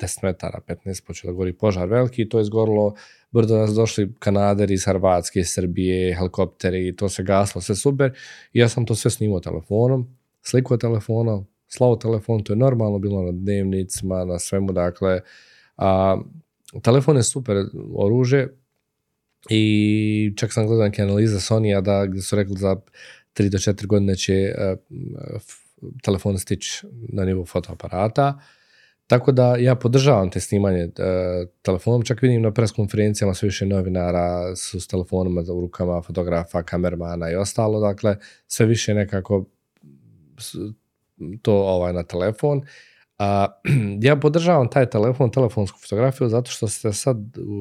10 0.00 0.24
metara, 0.24 0.60
15, 0.68 1.06
počeo 1.06 1.30
da 1.30 1.36
gori 1.36 1.52
požar 1.52 1.88
veliki, 1.88 2.28
to 2.28 2.38
je 2.38 2.42
izgorilo, 2.42 2.94
brdo 3.30 3.58
nas 3.58 3.74
došli 3.74 4.12
kanaderi 4.18 4.74
iz 4.74 4.84
Hrvatske, 4.84 5.44
Srbije, 5.44 6.14
helikopteri, 6.16 6.96
to 6.96 7.08
se 7.08 7.22
gaslo, 7.22 7.60
sve 7.60 7.76
super. 7.76 8.12
I 8.52 8.58
ja 8.58 8.68
sam 8.68 8.86
to 8.86 8.94
sve 8.94 9.10
snimao 9.10 9.40
telefonom, 9.40 10.16
slikao 10.42 10.76
telefonom, 10.76 11.46
slao 11.68 11.96
telefon, 11.96 12.44
to 12.44 12.52
je 12.52 12.56
normalno 12.56 12.98
bilo 12.98 13.22
na 13.22 13.32
dnevnicima, 13.32 14.24
na 14.24 14.38
svemu, 14.38 14.72
dakle, 14.72 15.20
a, 15.76 16.20
telefon 16.82 17.16
je 17.16 17.22
super 17.22 17.56
oružje 17.94 18.56
i 19.48 20.32
čak 20.36 20.52
sam 20.52 20.66
gledao 20.66 20.84
neke 20.84 21.02
analize 21.02 21.40
Sony-a 21.40 21.80
da, 21.80 22.20
su 22.22 22.36
rekli 22.36 22.56
za 22.56 22.76
3 23.34 23.48
do 23.48 23.58
4 23.58 23.86
godine 23.86 24.16
će 24.16 24.54
uh, 24.58 25.40
telefon 26.02 26.38
stići 26.38 26.86
na 27.08 27.24
nivu 27.24 27.44
fotoaparata. 27.44 28.40
Tako 29.10 29.32
da 29.32 29.56
ja 29.56 29.74
podržavam 29.74 30.30
te 30.30 30.40
snimanje 30.40 30.84
uh, 30.84 31.48
telefonom, 31.62 32.02
čak 32.02 32.22
vidim 32.22 32.42
na 32.42 32.52
pres 32.52 32.72
konferencijama 32.72 33.34
sve 33.34 33.46
više 33.46 33.66
novinara 33.66 34.56
su 34.56 34.80
s 34.80 34.86
telefonima 34.86 35.40
u 35.40 35.60
rukama, 35.60 36.02
fotografa, 36.02 36.62
kamermana 36.62 37.30
i 37.30 37.34
ostalo, 37.34 37.80
dakle 37.80 38.16
sve 38.46 38.66
više 38.66 38.94
nekako 38.94 39.44
to 41.42 41.52
ovaj 41.52 41.92
na 41.92 42.02
telefon. 42.02 42.62
A, 43.18 43.46
ja 44.08 44.16
podržavam 44.16 44.70
taj 44.70 44.90
telefon, 44.90 45.30
telefonsku 45.30 45.78
fotografiju, 45.78 46.28
zato 46.28 46.50
što 46.50 46.68
ste 46.68 46.92
sad 46.92 47.16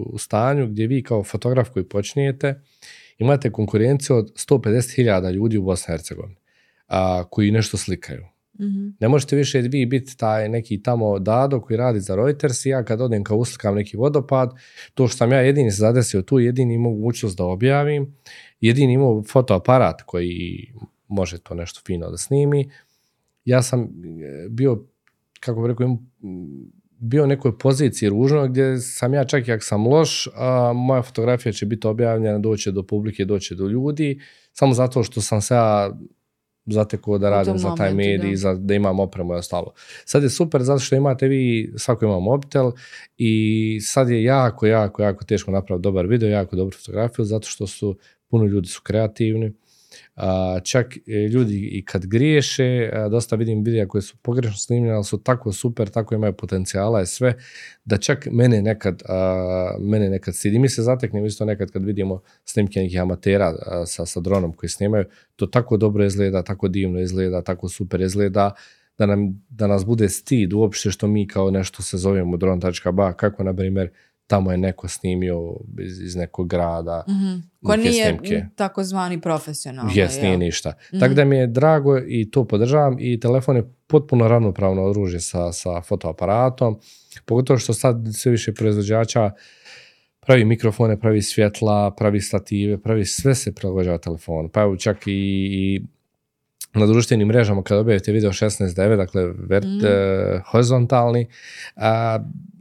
u 0.06 0.18
stanju 0.18 0.68
gdje 0.68 0.88
vi 0.88 1.04
kao 1.04 1.24
fotograf 1.24 1.70
koji 1.70 1.90
počinjete, 1.90 2.62
imate 3.18 3.52
konkurenciju 3.52 4.16
od 4.16 4.34
150.000 4.34 5.32
ljudi 5.32 5.58
u 5.58 5.64
Bosni 5.64 5.94
i 5.94 5.98
Hercegovini 5.98 6.36
koji 7.30 7.52
nešto 7.52 7.78
slikaju. 7.78 8.26
Mhm. 8.60 8.88
Ne 9.00 9.08
možete 9.08 9.36
više 9.36 9.60
vi 9.60 9.86
biti 9.86 10.18
taj 10.18 10.50
neki 10.50 10.84
tamo 10.84 11.20
dado 11.20 11.62
koji 11.62 11.78
radi 11.78 12.00
za 12.00 12.16
Reuters 12.16 12.66
i 12.66 12.70
ja 12.70 12.84
kad 12.84 13.02
odem 13.02 13.24
kao 13.24 13.38
uslikam 13.38 13.76
neki 13.76 13.98
vodopad, 13.98 14.54
to 14.94 15.08
što 15.08 15.18
sam 15.18 15.32
ja 15.32 15.40
jedini 15.40 15.72
zadesio 15.72 16.22
tu, 16.22 16.40
jedini 16.40 16.74
imao 16.74 16.92
mogućnost 16.92 17.38
da 17.38 17.46
objavim, 17.46 18.16
jedini 18.62 18.94
imao 18.94 19.24
fotoaparat 19.24 20.02
koji 20.06 20.74
može 21.08 21.38
to 21.38 21.54
nešto 21.54 21.82
fino 21.86 22.12
da 22.12 22.18
snimi. 22.18 22.70
Ja 23.46 23.62
sam 23.62 23.82
e, 23.82 23.88
bio, 24.50 24.84
kako 25.40 25.62
bih 25.62 25.70
rekao, 25.70 25.98
bio 27.00 27.24
u 27.24 27.28
nekoj 27.28 27.58
poziciji 27.58 28.10
ružno 28.10 28.48
gdje 28.48 28.78
sam 28.78 29.14
ja 29.14 29.26
čak 29.26 29.48
i 29.48 29.52
ako 29.52 29.64
sam 29.64 29.88
loš, 29.88 30.28
a, 30.36 30.74
moja 30.76 31.02
fotografija 31.02 31.54
će 31.54 31.66
biti 31.66 31.88
objavljena, 31.88 32.40
doće 32.40 32.72
do 32.72 32.84
publike, 32.84 33.26
doće 33.26 33.56
do 33.56 33.68
ljudi, 33.68 34.22
samo 34.54 34.74
zato 34.74 35.04
što 35.04 35.22
sam 35.22 35.42
se 35.42 35.54
ja 35.54 36.00
zatekao 36.74 37.18
da 37.18 37.30
radim 37.30 37.58
za 37.58 37.76
taj 37.76 37.92
momentu, 37.92 38.10
medij, 38.10 38.32
da. 38.32 38.38
za, 38.38 38.54
da 38.54 38.74
imam 38.74 39.00
opremu 39.00 39.34
i 39.34 39.38
ostalo. 39.38 39.74
Sad 40.06 40.24
je 40.24 40.30
super 40.30 40.64
zato 40.64 40.80
što 40.80 40.96
imate 40.96 41.28
vi, 41.28 41.74
svako 41.78 42.06
ima 42.06 42.20
mobitel 42.20 42.72
i 43.18 43.80
sad 43.82 44.10
je 44.10 44.24
jako, 44.24 44.66
jako, 44.68 45.02
jako 45.02 45.26
teško 45.26 45.52
napraviti 45.52 45.84
dobar 45.84 46.08
video, 46.08 46.30
jako 46.30 46.56
dobru 46.56 46.78
fotografiju 46.78 47.26
zato 47.26 47.48
što 47.48 47.68
su, 47.68 47.98
puno 48.30 48.46
ljudi 48.46 48.68
su 48.68 48.82
kreativni. 48.84 49.54
Čak 50.64 50.98
e, 50.98 51.12
ljudi 51.12 51.70
i 51.72 51.86
kad 51.86 52.06
griješe, 52.06 52.90
a, 52.94 53.10
dosta 53.10 53.36
vidim 53.36 53.64
videa 53.64 53.88
koje 53.88 54.02
su 54.02 54.18
pogrešno 54.18 54.58
snimljene, 54.58 54.96
ali 54.96 55.04
su 55.04 55.18
tako 55.18 55.52
super, 55.52 55.90
tako 55.90 56.16
imaju 56.16 56.34
potencijala 56.34 57.02
i 57.02 57.06
sve, 57.06 57.34
da 57.86 57.98
čak 57.98 58.28
mene 58.32 58.62
nekad, 58.62 59.02
mene 59.80 60.10
nekad 60.10 60.36
stidi. 60.36 60.60
Mi 60.60 60.70
se 60.70 60.82
zateknemo 60.82 61.26
isto 61.26 61.46
nekad 61.46 61.72
kad 61.72 61.84
vidimo 61.84 62.22
snimke 62.46 62.80
nekih 62.80 63.02
amatera 63.02 63.54
sa, 63.86 64.06
sa 64.06 64.20
dronom 64.20 64.54
koji 64.54 64.70
snimaju, 64.70 65.06
to 65.36 65.46
tako 65.46 65.78
dobro 65.78 66.06
izgleda, 66.06 66.44
tako 66.44 66.68
divno 66.68 67.00
izgleda, 67.00 67.42
tako 67.42 67.70
super 67.70 68.02
izgleda, 68.02 68.52
da, 68.98 69.06
nam, 69.06 69.46
da 69.50 69.68
nas 69.68 69.86
bude 69.86 70.10
stid 70.10 70.54
uopšte 70.54 70.92
što 70.92 71.08
mi 71.08 71.28
kao 71.28 71.52
nešto 71.52 71.84
se 71.84 71.98
zovemo 71.98 72.38
dron.ba, 72.38 73.14
kako 73.14 73.44
na 73.44 73.54
primjer 73.56 73.90
tamo 74.30 74.52
je 74.52 74.58
neko 74.58 74.88
snimio 74.88 75.54
iz, 75.80 76.02
iz 76.02 76.16
nekog 76.16 76.48
grada, 76.48 77.04
Mhm. 77.08 77.40
Ko 77.64 77.76
nije 77.76 78.06
snimke. 78.06 78.46
takozvani 78.56 79.22
profesionalno. 79.22 79.92
Jes, 79.96 80.16
jel? 80.16 80.24
nije 80.24 80.38
ništa. 80.38 80.74
Mhm. 80.90 81.00
Tako 81.00 81.14
da 81.14 81.26
mi 81.26 81.38
je 81.38 81.48
drago 81.48 81.98
i 82.00 82.32
to 82.32 82.46
podržavam 82.46 82.96
i 83.00 83.20
telefon 83.20 83.56
je 83.56 83.74
potpuno 83.88 84.28
ravnopravno 84.28 84.84
oružje 84.84 85.20
sa, 85.20 85.52
sa 85.52 85.82
fotoaparatom, 85.82 86.80
pogotovo 87.26 87.60
što 87.60 87.74
sad 87.74 87.96
sve 88.14 88.32
više 88.32 88.54
proizvođača 88.54 89.32
pravi 90.20 90.46
mikrofone, 90.46 91.00
pravi 91.00 91.22
svjetla, 91.22 91.92
pravi 91.92 92.22
stative, 92.22 92.78
pravi 92.78 93.06
sve 93.06 93.36
se 93.36 93.56
prilagođava 93.56 93.98
telefonu. 93.98 94.50
Pa 94.50 94.62
evo 94.62 94.76
čak 94.78 95.08
i, 95.08 95.12
i 95.52 95.82
na 96.80 96.86
društvenim 96.86 97.28
mrežama 97.28 97.64
kada 97.64 97.82
objavite 97.82 98.12
video 98.12 98.32
16.9, 98.32 98.98
dakle 98.98 99.26
vert, 99.38 99.66
Mhm. 99.66 99.86
e, 99.86 100.42
horizontalni, 100.52 101.28
a, 101.76 102.20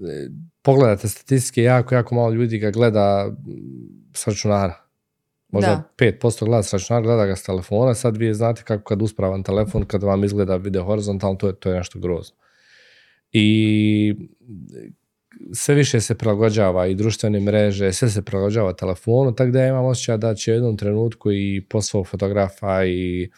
e, 0.08 0.28
pogledate 0.62 1.08
statistike, 1.08 1.62
jako, 1.62 1.94
jako 1.94 2.14
malo 2.14 2.30
ljudi 2.30 2.58
ga 2.58 2.70
gleda 2.70 3.32
s 4.14 4.26
računara. 4.26 4.74
Možda 5.48 5.70
Da. 5.70 5.82
5% 5.96 6.44
gleda 6.44 6.62
s 6.62 6.72
računara, 6.72 7.02
gleda 7.02 7.26
ga 7.26 7.36
s 7.36 7.42
telefona, 7.42 7.94
sad 7.94 8.16
vi 8.16 8.34
znate 8.34 8.62
kako 8.62 8.84
kad 8.84 9.02
uspravan 9.02 9.42
telefon, 9.42 9.84
kad 9.84 10.02
vam 10.02 10.24
izgleda 10.24 10.56
video 10.56 10.84
horizontalno, 10.84 11.36
to 11.36 11.46
je, 11.46 11.54
to 11.56 11.70
je 11.70 11.76
nešto 11.76 11.98
grozno. 11.98 12.36
I 13.32 14.14
sve 15.52 15.74
više 15.74 16.00
se 16.00 16.14
prilagođava 16.14 16.86
i 16.86 16.94
društvene 16.94 17.40
mreže, 17.40 17.92
sve 17.92 18.08
se 18.08 18.22
prilagođava 18.22 18.72
telefonu, 18.72 19.34
tako 19.34 19.50
da 19.50 19.60
ja 19.60 19.68
imam 19.68 19.84
osjećaj 19.84 20.18
da 20.18 20.34
će 20.34 20.50
u 20.50 20.54
jednom 20.54 20.76
trenutku 20.76 21.32
i 21.32 21.64
posao 21.70 22.04
fotografa 22.04 22.84
i 22.84 23.30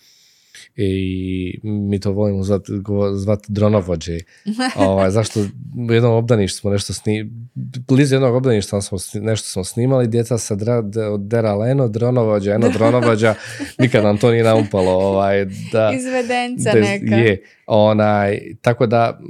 i 0.76 1.60
mi 1.62 2.00
to 2.00 2.12
volimo 2.12 2.42
zvat, 2.42 2.62
go- 2.68 3.14
zvat 3.14 3.40
dronovođe. 3.48 4.18
ovaj, 4.78 5.10
zašto 5.10 5.40
u 5.88 5.92
jednom 5.92 6.12
obdaništu 6.12 6.58
smo 6.58 6.70
nešto 6.70 6.92
snimali, 6.92 7.30
blizu 7.88 8.14
jednog 8.14 8.34
obdaništa 8.34 8.80
smo 8.80 8.98
sni- 8.98 9.20
nešto 9.20 9.48
smo 9.48 9.64
snimali, 9.64 10.06
djeca 10.08 10.38
se 10.38 10.56
dra, 10.56 10.82
d- 10.82 11.00
derala 11.18 11.68
eno 11.68 11.88
dronovođa, 11.88 12.54
eno 12.54 12.68
dronovođa, 12.78 13.34
nikad 13.78 14.04
nam 14.04 14.18
to 14.18 14.30
nije 14.30 14.44
naumpalo. 14.44 14.90
Ovaj, 14.92 15.44
da, 15.72 15.92
Izvedenca 15.94 16.72
neka. 16.74 17.14
Je, 17.16 17.42
onaj, 17.66 18.40
tako 18.62 18.86
da 18.86 19.20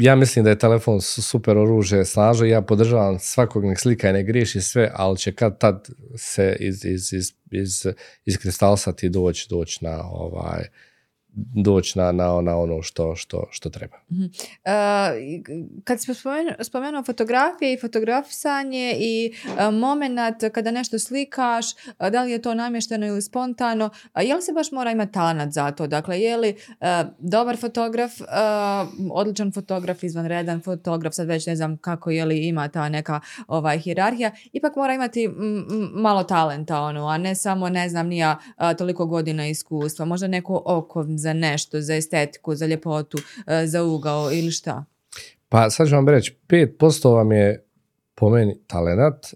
ja 0.00 0.16
mislim 0.16 0.44
da 0.44 0.50
je 0.50 0.58
telefon 0.58 1.00
su- 1.00 1.22
super 1.22 1.56
oružje, 1.56 2.04
snažno, 2.04 2.46
ja 2.46 2.62
podržavam 2.62 3.18
svakog 3.18 3.64
nek 3.64 3.78
slika 3.78 4.10
i 4.10 4.12
ne 4.12 4.22
griješi 4.22 4.60
sve, 4.60 4.90
ali 4.94 5.18
će 5.18 5.34
kad 5.34 5.58
tad 5.58 5.88
se 6.16 6.56
iz, 6.60 6.84
iz, 6.84 7.12
iz, 7.12 7.32
iz, 7.50 7.86
iz 8.24 8.38
doći 9.08 9.46
doći 9.50 9.84
na 9.84 10.10
ovaj 10.10 10.64
doći 11.36 11.98
na, 11.98 12.12
na, 12.12 12.40
na 12.40 12.56
ono 12.56 12.82
što, 12.82 13.16
što, 13.16 13.46
što 13.50 13.70
treba. 13.70 13.96
Uh, 14.08 14.18
kad 15.84 16.00
si 16.00 16.14
spomenuo, 16.14 16.52
spomenuo 16.60 17.02
fotografije 17.02 17.72
i 17.72 17.80
fotografisanje 17.80 18.96
i 18.98 19.32
uh, 19.44 19.74
moment 19.74 20.18
kada 20.52 20.70
nešto 20.70 20.98
slikaš, 20.98 21.66
uh, 21.72 22.08
da 22.10 22.22
li 22.22 22.30
je 22.30 22.42
to 22.42 22.54
namješteno 22.54 23.06
ili 23.06 23.22
spontano, 23.22 23.90
je 24.22 24.34
li 24.34 24.42
se 24.42 24.52
baš 24.52 24.72
mora 24.72 24.90
imati 24.90 25.12
talent 25.12 25.52
za 25.52 25.70
to? 25.70 25.86
Dakle, 25.86 26.20
je 26.20 26.36
li 26.36 26.56
dobar 27.18 27.56
fotograf, 27.56 28.12
odličan 29.12 29.52
fotograf, 29.52 30.02
izvanredan 30.02 30.60
fotograf, 30.60 31.14
sad 31.14 31.26
već 31.26 31.46
ne 31.46 31.56
znam 31.56 31.76
kako 31.76 32.10
je 32.10 32.24
li 32.24 32.48
ima 32.48 32.68
ta 32.68 32.88
neka 32.88 33.20
ovaj, 33.48 33.78
hirarhija, 33.78 34.30
ipak 34.52 34.76
mora 34.76 34.94
imati 34.94 35.28
malo 35.94 36.24
talenta, 36.24 36.80
ono, 36.80 37.06
a 37.06 37.18
ne 37.18 37.34
samo, 37.34 37.68
ne 37.68 37.88
znam, 37.88 38.06
nija 38.06 38.38
toliko 38.78 39.06
godina 39.06 39.46
iskustva, 39.46 40.04
možda 40.04 40.26
neko 40.26 40.62
oko 40.64 41.02
za 41.24 41.32
nešto, 41.32 41.80
za 41.80 41.94
estetiku, 41.94 42.54
za 42.54 42.66
ljepotu, 42.66 43.18
e, 43.46 43.66
za 43.66 43.82
ugao 43.84 44.32
ili 44.32 44.50
šta? 44.50 44.84
Pa 45.48 45.70
sad 45.70 45.88
ću 45.88 45.94
vam 45.94 46.08
reći, 46.08 46.36
5% 46.48 47.14
vam 47.14 47.32
je 47.32 47.64
po 48.14 48.30
meni 48.30 48.58
talenat, 48.66 49.34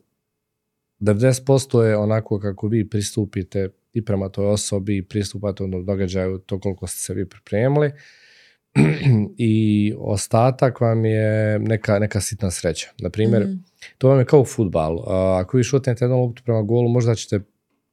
90% 1.01 1.82
je 1.82 1.97
onako 1.97 2.40
kako 2.40 2.69
vi 2.69 2.89
pristupite 2.89 3.69
i 3.93 4.05
prema 4.05 4.28
toj 4.28 4.47
osobi 4.47 4.97
i 4.97 5.02
pristupate 5.02 5.65
u 5.65 5.82
događaju 5.82 6.39
to 6.39 6.60
koliko 6.60 6.86
ste 6.86 7.01
se 7.01 7.15
vi 7.15 7.28
pripremili 7.28 7.93
i 9.52 9.94
ostatak 9.98 10.81
vam 10.81 11.05
je 11.05 11.59
neka, 11.59 11.98
neka 11.98 12.20
sitna 12.20 12.51
sreća. 12.51 12.89
Na 12.98 13.10
primjer, 13.10 13.44
mm. 13.47 13.65
to 13.98 14.09
vam 14.09 14.19
je 14.19 14.24
kao 14.24 14.40
u 14.40 14.44
futbalu. 14.44 15.02
Ako 15.40 15.56
vi 15.56 15.65
šutnete 15.65 16.05
jednu 16.05 16.20
loptu 16.20 16.43
prema 16.44 16.62
golu, 16.62 16.89
možda 16.89 17.15
ćete 17.15 17.40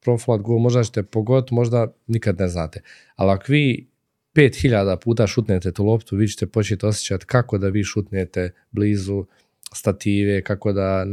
profilat 0.05 0.41
gol, 0.41 0.59
možda 0.59 0.83
ćete 0.83 1.03
pogoditi, 1.03 1.53
možda 1.53 1.87
nikad 2.07 2.39
ne 2.39 2.47
znate. 2.47 2.81
Ali 3.15 3.31
ako 3.31 3.45
vi 3.47 3.87
5000 4.35 4.97
puta 5.03 5.27
šutnete 5.27 5.71
tu 5.71 5.85
loptu, 5.85 6.15
vi 6.15 6.27
ćete 6.27 6.47
početi 6.47 6.85
osjećati 6.85 7.25
kako 7.25 7.57
da 7.57 7.67
vi 7.67 7.83
šutnete 7.83 8.51
blizu 8.71 9.25
stative, 9.73 10.41
kako 10.41 10.73
da 10.73 11.03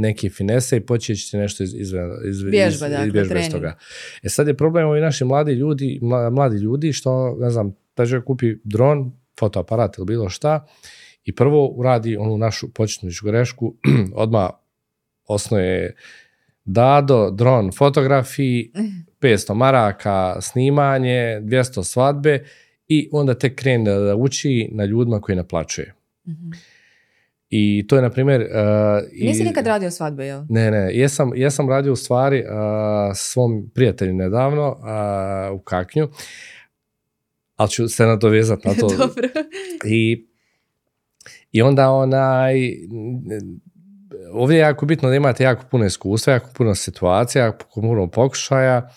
neki 0.00 0.28
finese 0.30 0.76
i 0.76 0.80
početi 0.80 1.20
ćete 1.20 1.38
nešto 1.38 1.62
iz, 1.62 1.74
iz, 1.74 1.92
iz, 2.28 2.42
Vježba, 2.42 2.88
dakle, 2.88 3.40
iz 3.40 3.50
toga. 3.50 3.78
E 4.22 4.28
sad 4.28 4.48
je 4.48 4.54
problem 4.54 4.88
ovi 4.88 5.00
naši 5.00 5.24
mladi 5.24 5.52
ljudi, 5.52 6.00
mladi 6.32 6.56
ljudi 6.56 6.92
što, 6.92 7.36
ne 7.40 7.50
znam, 7.50 7.76
taj 7.94 8.06
kupi 8.26 8.54
dron, 8.64 9.12
fotoaparat 9.38 9.98
ili 9.98 10.06
bilo 10.06 10.28
šta 10.28 10.66
i 11.24 11.34
prvo 11.34 11.66
uradi 11.66 12.16
onu 12.16 12.38
našu 12.38 12.72
početničku 12.72 13.26
grešku, 13.26 13.74
odmah 14.14 14.50
osnoje 15.26 15.94
Dado, 16.70 17.30
dron, 17.30 17.72
fotografiji, 17.72 18.72
500 19.20 19.54
maraka, 19.54 20.36
snimanje, 20.40 21.40
200 21.42 21.82
svadbe 21.82 22.44
i 22.88 23.08
onda 23.12 23.34
tek 23.34 23.54
krene 23.54 23.94
da 23.94 24.16
uči 24.16 24.68
na 24.72 24.84
ljudima 24.84 25.20
koji 25.20 25.36
naplaćuje. 25.36 25.94
mm 26.26 26.50
I 27.50 27.86
to 27.88 27.96
je, 27.96 28.02
na 28.02 28.10
primjer... 28.10 28.40
Uh, 28.40 29.26
Nisi 29.26 29.44
nikad 29.44 29.66
radio 29.66 29.90
svadbe, 29.90 30.26
jel? 30.26 30.42
Ne, 30.48 30.70
ne. 30.70 30.90
Jesam, 30.92 31.30
jesam 31.34 31.68
radio 31.68 31.92
u 31.92 31.96
stvari 31.96 32.40
uh, 32.40 32.48
svom 33.14 33.70
prijatelju 33.74 34.14
nedavno 34.14 34.68
uh, 34.68 35.60
u 35.60 35.62
Kaknju, 35.62 36.08
ali 37.56 37.70
ću 37.70 37.88
se 37.88 38.06
nadovezati 38.06 38.68
na 38.68 38.74
to. 38.74 38.88
Dobro. 38.98 39.28
I, 39.84 40.26
I 41.52 41.62
onda 41.62 41.90
onaj 41.90 42.54
ovdje 44.32 44.56
je 44.56 44.60
jako 44.60 44.86
bitno 44.86 45.08
da 45.08 45.14
imate 45.14 45.44
jako 45.44 45.62
puno 45.70 45.84
iskustva, 45.84 46.32
jako 46.32 46.50
puno 46.54 46.74
situacija, 46.74 47.44
jako 47.44 47.66
puno 47.74 48.10
pokušaja, 48.10 48.90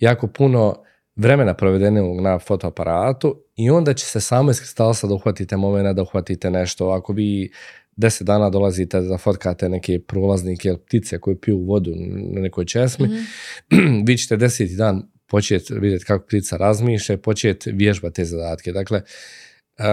jako 0.00 0.26
puno 0.26 0.82
vremena 1.16 1.54
provedenog 1.54 2.20
na 2.20 2.38
fotoaparatu 2.38 3.44
i 3.56 3.70
onda 3.70 3.94
će 3.94 4.06
se 4.06 4.20
samo 4.20 4.50
iskristalisati 4.50 5.08
da 5.08 5.14
uhvatite 5.14 5.56
momena, 5.56 5.92
da 5.92 6.02
uhvatite 6.02 6.50
nešto. 6.50 6.90
Ako 6.90 7.12
vi 7.12 7.50
deset 7.96 8.26
dana 8.26 8.50
dolazite 8.50 9.00
da 9.00 9.18
fotkate 9.18 9.68
neke 9.68 10.00
prolaznike 10.00 10.68
ili 10.68 10.78
ptice 10.78 11.18
koje 11.18 11.40
piju 11.40 11.58
vodu 11.58 11.90
na 12.34 12.40
nekoj 12.40 12.64
česmi, 12.64 13.06
mm-hmm. 13.06 14.04
vi 14.06 14.16
ćete 14.16 14.36
deseti 14.36 14.76
dan 14.76 15.02
početi 15.26 15.74
vidjeti 15.74 16.04
kako 16.04 16.26
ptica 16.26 16.56
razmišlja, 16.56 17.16
početi 17.16 17.72
vježbati 17.72 18.14
te 18.14 18.24
zadatke. 18.24 18.72
Dakle, 18.72 19.02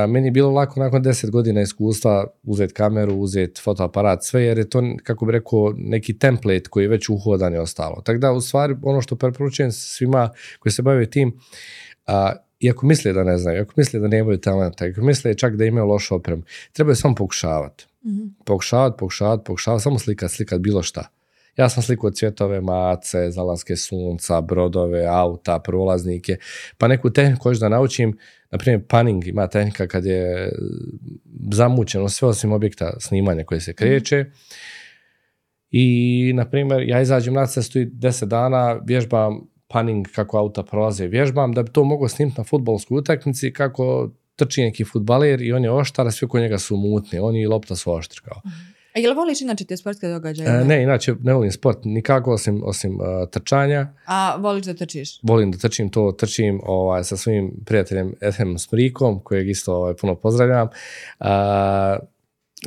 meni 0.08 0.28
je 0.28 0.32
bilo 0.32 0.52
lako 0.52 0.80
nakon 0.80 1.02
deset 1.02 1.32
godina 1.32 1.62
iskustva 1.62 2.28
uzeti 2.44 2.74
kameru, 2.74 3.16
uzeti 3.16 3.62
fotoaparat, 3.62 4.24
sve 4.24 4.44
jer 4.44 4.58
je 4.58 4.70
to, 4.70 4.84
kako 5.04 5.26
bi 5.26 5.32
rekao, 5.32 5.74
neki 5.78 6.20
template 6.20 6.70
koji 6.70 6.84
je 6.84 6.88
već 6.88 7.10
uhodan 7.10 7.54
i 7.54 7.58
ostalo. 7.58 8.02
Tako 8.06 8.20
da, 8.20 8.32
u 8.32 8.42
stvari, 8.42 8.76
ono 8.84 9.02
što 9.02 9.16
preporučujem 9.16 9.72
svima 9.72 10.30
koji 10.60 10.74
se 10.74 10.82
bave 10.82 11.10
tim, 11.10 11.40
a, 12.08 12.32
iako 12.60 12.86
misle 12.86 13.14
da 13.14 13.24
ne 13.24 13.38
znaju, 13.38 13.62
ako 13.62 13.74
misle 13.78 14.00
da 14.00 14.08
nemaju 14.08 14.38
talenta, 14.38 14.86
ako 14.86 15.02
misle 15.02 15.34
čak 15.34 15.56
da 15.56 15.66
imaju 15.66 15.86
lošu 15.86 16.16
opremu, 16.16 16.44
trebaju 16.74 16.96
samo 16.96 17.16
pokušavati. 17.16 17.86
Mm-hmm. 18.06 18.36
Pokušavati, 18.46 18.98
pokušavati, 19.00 19.44
pokušavati, 19.46 19.84
samo 19.84 20.00
slikat, 20.00 20.32
slikat 20.32 20.60
bilo 20.60 20.84
šta. 20.84 21.10
Ja 21.60 21.70
sam 21.70 21.84
slikao 21.84 22.12
cvjetove 22.12 22.62
mace, 22.62 23.32
zalaske 23.32 23.76
sunca, 23.76 24.42
brodove, 24.42 25.06
auta, 25.06 25.60
prolaznike, 25.60 26.38
pa 26.78 26.88
neku 26.88 27.10
tehniku 27.10 27.42
koju 27.42 27.56
da 27.56 27.70
naučim, 27.70 28.18
na 28.52 28.58
primjer 28.58 28.82
panning 28.88 29.28
ima 29.28 29.48
tehnika 29.48 29.88
kad 29.88 30.06
je 30.06 30.52
zamućeno 31.52 32.10
sve 32.10 32.28
osim 32.28 32.52
objekta 32.52 32.94
snimanja 33.00 33.44
koje 33.44 33.62
se 33.62 33.74
kreće. 33.74 34.26
I, 35.72 36.32
na 36.36 36.50
primjer, 36.50 36.90
ja 36.90 37.02
izađem 37.02 37.34
na 37.34 37.46
cestu 37.48 37.80
i 37.80 37.86
deset 37.86 38.30
dana 38.30 38.80
vježbam 38.86 39.42
panning 39.68 40.08
kako 40.16 40.38
auta 40.38 40.64
prolaze. 40.64 41.08
Vježbam, 41.08 41.54
da 41.54 41.64
bi 41.64 41.72
to 41.72 41.84
mogao 41.84 42.08
snimiti 42.08 42.38
na 42.38 42.44
futbolskoj 42.44 42.98
utakmici 42.98 43.54
kako 43.54 44.12
trči 44.36 44.62
neki 44.62 44.84
futbaler 44.84 45.42
i 45.42 45.54
on 45.54 45.64
je 45.64 45.72
oštar, 45.72 46.08
a 46.08 46.12
sve 46.12 46.28
kod 46.28 46.42
njega 46.42 46.58
su 46.58 46.78
mutni, 46.78 47.20
oni 47.20 47.42
i 47.42 47.48
lopta 47.48 47.76
su 47.76 47.92
oštri 47.92 48.22
kao. 48.24 48.42
A 48.96 49.00
jel 49.00 49.16
voliš 49.16 49.42
inače 49.42 49.66
te 49.66 49.78
sportske 49.78 50.08
događaje? 50.08 50.62
E, 50.62 50.66
ne, 50.66 50.84
inače 50.84 51.16
ne 51.24 51.34
volim 51.34 51.52
sport 51.52 51.78
nikako 51.84 52.34
osim, 52.34 52.62
osim 52.64 52.96
uh, 52.96 53.30
trčanja. 53.32 53.94
A 54.06 54.36
voliš 54.36 54.66
da 54.66 54.74
trčiš? 54.74 55.20
Volim 55.24 55.52
da 55.52 55.58
trčim 55.58 55.90
to, 55.90 56.12
trčim 56.12 56.62
ovaj, 56.64 57.04
sa 57.04 57.18
svojim 57.18 57.52
prijateljem 57.66 58.14
Ethem 58.22 58.58
Smrikom, 58.58 59.20
kojeg 59.24 59.50
isto 59.50 59.76
ovaj, 59.76 59.94
puno 59.96 60.16
pozdravljam. 60.16 60.68
Uh, 61.20 61.28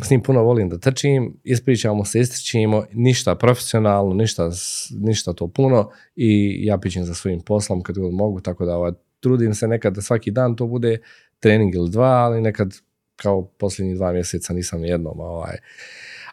s 0.02 0.10
njim 0.10 0.22
puno 0.22 0.42
volim 0.42 0.68
da 0.68 0.78
trčim, 0.78 1.40
ispričamo 1.44 2.04
se, 2.04 2.20
istričimo, 2.20 2.84
ništa 2.92 3.34
profesionalno, 3.34 4.14
ništa, 4.14 4.50
ništa 4.90 5.32
to 5.32 5.48
puno 5.48 5.90
i 6.16 6.60
ja 6.64 6.78
pićem 6.78 7.04
za 7.04 7.14
svojim 7.14 7.40
poslom 7.40 7.82
kad 7.82 7.98
god 7.98 8.12
mogu, 8.12 8.40
tako 8.40 8.64
da 8.64 8.76
ovaj, 8.76 8.92
trudim 9.20 9.54
se 9.54 9.68
nekad 9.68 9.94
da 9.94 10.02
svaki 10.02 10.30
dan 10.30 10.56
to 10.56 10.66
bude 10.66 10.98
trening 11.40 11.74
ili 11.74 11.90
dva, 11.90 12.06
ali 12.06 12.40
nekad 12.40 12.74
kao 13.22 13.42
posljednjih 13.44 13.96
dva 13.96 14.12
mjeseca 14.12 14.52
nisam 14.52 14.84
jednom 14.84 15.20
ovaj, 15.20 15.56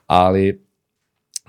ali 0.08 0.66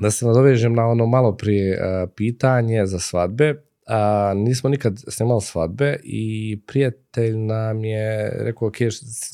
da 0.00 0.10
se 0.10 0.26
nadovežem 0.26 0.74
na 0.74 0.86
ono 0.86 1.06
malo 1.06 1.36
prije 1.36 1.78
uh, 1.78 2.10
pitanje 2.16 2.86
za 2.86 2.98
svadbe, 2.98 3.50
uh, 3.50 4.38
nismo 4.38 4.70
nikad 4.70 5.02
snimali 5.08 5.40
svadbe 5.40 5.96
i 6.02 6.58
prijatelj 6.66 7.36
nam 7.36 7.84
je 7.84 8.32
rekao, 8.38 8.68
ok, 8.68 8.76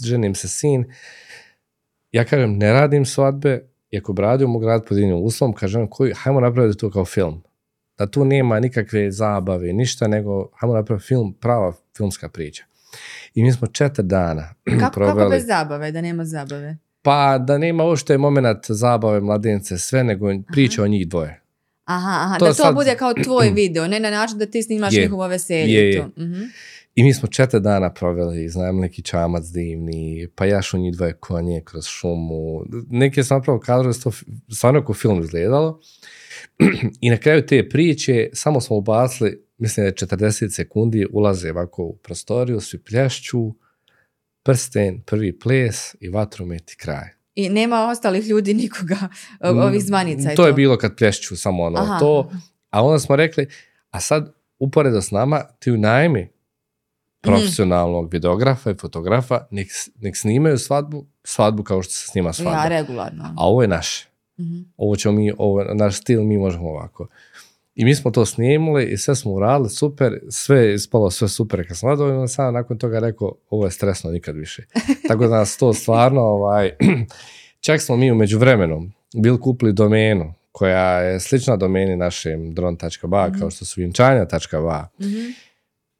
ženim 0.04 0.34
se 0.34 0.48
sin, 0.48 0.84
ja 2.12 2.24
kažem, 2.24 2.58
ne 2.58 2.72
radim 2.72 3.04
svadbe, 3.04 3.68
i 3.90 3.98
ako 3.98 4.12
bi 4.12 4.22
radio, 4.22 4.48
mogu 4.48 4.66
raditi 4.66 4.88
pod 4.88 4.98
jednim 4.98 5.16
uslovom, 5.16 5.54
kažem, 5.54 5.88
koji, 5.90 6.12
hajmo 6.16 6.40
napraviti 6.40 6.78
to 6.78 6.90
kao 6.90 7.04
film. 7.04 7.42
Da 7.98 8.06
tu 8.06 8.24
nema 8.24 8.60
nikakve 8.60 9.10
zabave, 9.10 9.72
ništa, 9.72 10.08
nego 10.08 10.50
hajmo 10.54 10.74
napraviti 10.74 11.06
film, 11.06 11.34
prava 11.40 11.72
filmska 11.96 12.28
priča. 12.28 12.64
I 13.34 13.42
mi 13.42 13.52
smo 13.52 13.66
četiri 13.66 14.04
dana 14.04 14.54
kako, 14.80 14.94
proveli. 14.94 15.18
Kako 15.18 15.30
bez 15.30 15.46
zabave, 15.46 15.92
da 15.92 16.00
nema 16.00 16.24
zabave? 16.24 16.76
Pa 17.02 17.38
da 17.38 17.58
nema 17.58 17.84
uopšte 17.84 18.18
moment 18.18 18.66
zabave 18.68 19.20
mladence, 19.20 19.78
sve, 19.78 20.04
nego 20.04 20.26
priča 20.52 20.82
o 20.82 20.86
njih 20.86 21.08
dvoje. 21.08 21.40
Aha, 21.84 22.18
aha. 22.24 22.38
da 22.38 22.54
to 22.54 22.72
bude 22.72 22.94
kao 22.94 23.14
tvoj 23.14 23.50
video, 23.56 23.88
ne 23.88 24.00
na 24.00 24.10
način 24.10 24.38
da 24.38 24.46
ti 24.46 24.62
snimaš 24.62 24.94
je, 24.94 25.02
njihovo 25.02 25.26
veselje. 25.26 25.72
Je, 25.72 25.92
je. 25.92 26.04
Mhm. 26.18 26.42
I 26.94 27.02
mi 27.02 27.14
smo 27.14 27.28
četiri 27.28 27.60
dana 27.60 27.92
proveli, 27.92 28.48
znam 28.48 28.80
neki 28.80 29.02
čamac 29.02 29.44
divni, 29.44 30.28
pa 30.34 30.44
jaš 30.44 30.74
u 30.74 30.78
njih 30.78 30.94
dvoje 30.96 31.12
konje 31.12 31.62
kroz 31.64 31.86
šumu. 31.86 32.64
Neke 32.90 33.24
sam 33.24 33.38
napravo 33.38 33.60
kadrove, 33.60 33.94
to 34.02 34.10
stvarno 34.52 34.84
kao 34.84 34.94
film 34.94 35.20
izgledalo. 35.20 35.80
I 37.00 37.10
na 37.10 37.16
kraju 37.16 37.46
te 37.46 37.68
priče 37.68 38.28
samo 38.32 38.60
smo 38.60 38.76
ubacili, 38.76 39.45
mislim 39.58 39.84
da 39.84 39.88
je 39.88 39.94
40 39.94 40.50
sekundi, 40.50 41.06
ulaze 41.12 41.50
ovako 41.50 41.82
u 41.82 41.96
prostoriju, 41.96 42.60
svi 42.60 42.78
plješću, 42.78 43.54
prsten, 44.42 45.02
prvi 45.06 45.38
ples 45.38 45.94
i 46.00 46.08
vatromet 46.08 46.72
i 46.72 46.76
kraj. 46.76 47.08
I 47.34 47.48
nema 47.48 47.88
ostalih 47.90 48.26
ljudi 48.26 48.54
nikoga, 48.54 48.96
ovih 49.40 49.84
zvanica. 49.84 50.28
To, 50.28 50.36
to 50.36 50.46
je 50.46 50.52
bilo 50.52 50.78
kad 50.78 50.96
plješću 50.96 51.36
samo 51.36 51.62
ono 51.62 51.78
Aha. 51.78 51.98
to. 51.98 52.30
A 52.70 52.84
onda 52.84 52.98
smo 52.98 53.16
rekli, 53.16 53.48
a 53.90 54.00
sad 54.00 54.34
uporedo 54.58 55.02
s 55.02 55.10
nama 55.10 55.42
ti 55.58 55.70
u 55.70 55.76
najmi 55.76 56.28
profesionalnog 57.20 58.12
videografa 58.12 58.70
i 58.70 58.74
fotografa 58.74 59.46
nek, 59.50 59.68
nek 60.00 60.16
snimaju 60.16 60.58
svadbu, 60.58 61.06
svadbu 61.24 61.62
kao 61.62 61.82
što 61.82 61.92
se 61.92 62.06
snima 62.06 62.32
svadba. 62.32 62.62
Ja, 62.62 62.68
regularno. 62.68 63.24
A 63.24 63.46
ovo 63.46 63.62
je 63.62 63.68
naše. 63.68 64.08
mm 64.38 64.72
Ovo 64.76 64.96
ćemo 64.96 65.14
mi, 65.14 65.32
ovo, 65.38 65.64
naš 65.64 65.96
stil 65.96 66.22
mi 66.22 66.38
možemo 66.38 66.68
ovako. 66.68 67.06
I 67.76 67.84
mi 67.84 67.94
smo 67.94 68.10
to 68.10 68.26
snimili 68.26 68.84
i 68.84 68.96
sve 68.96 69.14
smo 69.14 69.32
uradili 69.32 69.70
super, 69.70 70.20
sve 70.30 70.58
je 70.58 70.74
ispalo 70.74 71.10
sve 71.10 71.28
super. 71.28 71.68
Kad 71.68 71.76
sam 71.78 71.90
zadovoljno 71.90 72.28
sam 72.28 72.54
nakon 72.54 72.78
toga 72.78 72.98
rekao, 72.98 73.32
ovo 73.50 73.64
je 73.64 73.70
stresno 73.70 74.10
nikad 74.10 74.36
više. 74.36 74.62
Tako 75.08 75.26
da 75.26 75.36
nas 75.38 75.56
to 75.56 75.72
stvarno, 75.72 76.20
ovaj, 76.20 76.70
čak 77.66 77.80
smo 77.80 77.96
mi 77.96 78.12
u 78.12 78.14
međuvremenu 78.14 78.90
bili 79.16 79.40
kupili 79.40 79.72
domenu 79.72 80.34
koja 80.52 81.00
je 81.00 81.20
slična 81.20 81.56
domeni 81.56 81.96
našem 81.96 82.54
dron.ba 82.54 83.28
Mhm. 83.28 83.38
kao 83.38 83.50
što 83.50 83.64
su 83.64 83.80
vjenčanja.ba. 83.80 84.88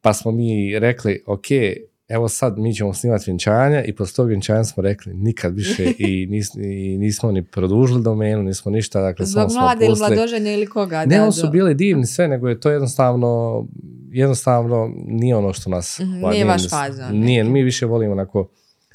Pa 0.01 0.13
smo 0.13 0.31
mi 0.31 0.79
rekli, 0.79 1.23
ok, 1.25 1.45
evo 2.07 2.29
sad 2.29 2.59
mi 2.59 2.73
ćemo 2.73 2.93
snimati 2.93 3.23
vjenčanja 3.27 3.83
i 3.83 3.95
posle 3.95 4.15
tog 4.15 4.27
vjenčanja 4.27 4.63
smo 4.63 4.83
rekli 4.83 5.13
nikad 5.13 5.55
više 5.55 5.85
i, 5.97 6.27
nis, 6.29 6.55
i 6.55 6.97
nismo 6.97 7.31
ni 7.31 7.43
produžili 7.43 8.03
domenu, 8.03 8.43
nismo 8.43 8.71
ništa, 8.71 9.01
dakle 9.01 9.25
Zbog 9.25 9.51
samo 9.51 9.61
mlade 9.65 9.85
ili 9.85 9.99
mladoženje 9.99 10.53
ili 10.53 10.65
koga? 10.65 11.05
Ne, 11.05 11.21
oni 11.21 11.31
su 11.31 11.49
bili 11.49 11.75
divni 11.75 12.05
sve, 12.05 12.27
nego 12.27 12.49
je 12.49 12.59
to 12.59 12.69
jednostavno, 12.69 13.65
jednostavno 14.11 14.93
nije 15.07 15.35
ono 15.35 15.53
što 15.53 15.69
nas... 15.69 15.99
Mhm, 15.99 16.23
ovaj, 16.23 16.33
nije 16.33 16.45
vaš 16.45 16.63
nas- 16.63 16.71
fazon 16.71 17.19
Nije, 17.19 17.43
mi 17.43 17.63
više 17.63 17.85
volimo 17.85 18.11
onako 18.11 18.49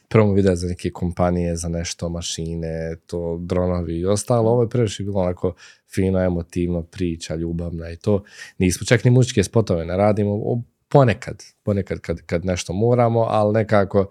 promo 0.08 0.32
videa 0.32 0.56
za 0.56 0.66
neke 0.66 0.90
kompanije, 0.90 1.56
za 1.56 1.68
nešto, 1.68 2.08
mašine, 2.08 2.96
to 3.06 3.38
dronovi 3.40 3.98
i 3.98 4.06
ostalo. 4.06 4.50
Ovo 4.50 4.62
je 4.62 4.68
previše 4.68 5.02
bilo 5.02 5.20
onako 5.20 5.54
fino, 5.94 6.24
emotivno, 6.24 6.82
priča, 6.82 7.34
ljubavna 7.34 7.90
i 7.90 7.96
to. 7.96 8.22
Nismo 8.58 8.84
čak 8.84 9.04
ni 9.04 9.10
muzičke 9.10 9.44
spotove 9.44 9.84
ne 9.84 9.96
radimo, 9.96 10.62
ponekad, 10.92 11.44
ponekad 11.62 12.00
kad, 12.00 12.22
kad 12.26 12.44
nešto 12.44 12.72
moramo, 12.72 13.20
ali 13.20 13.52
nekako 13.52 14.10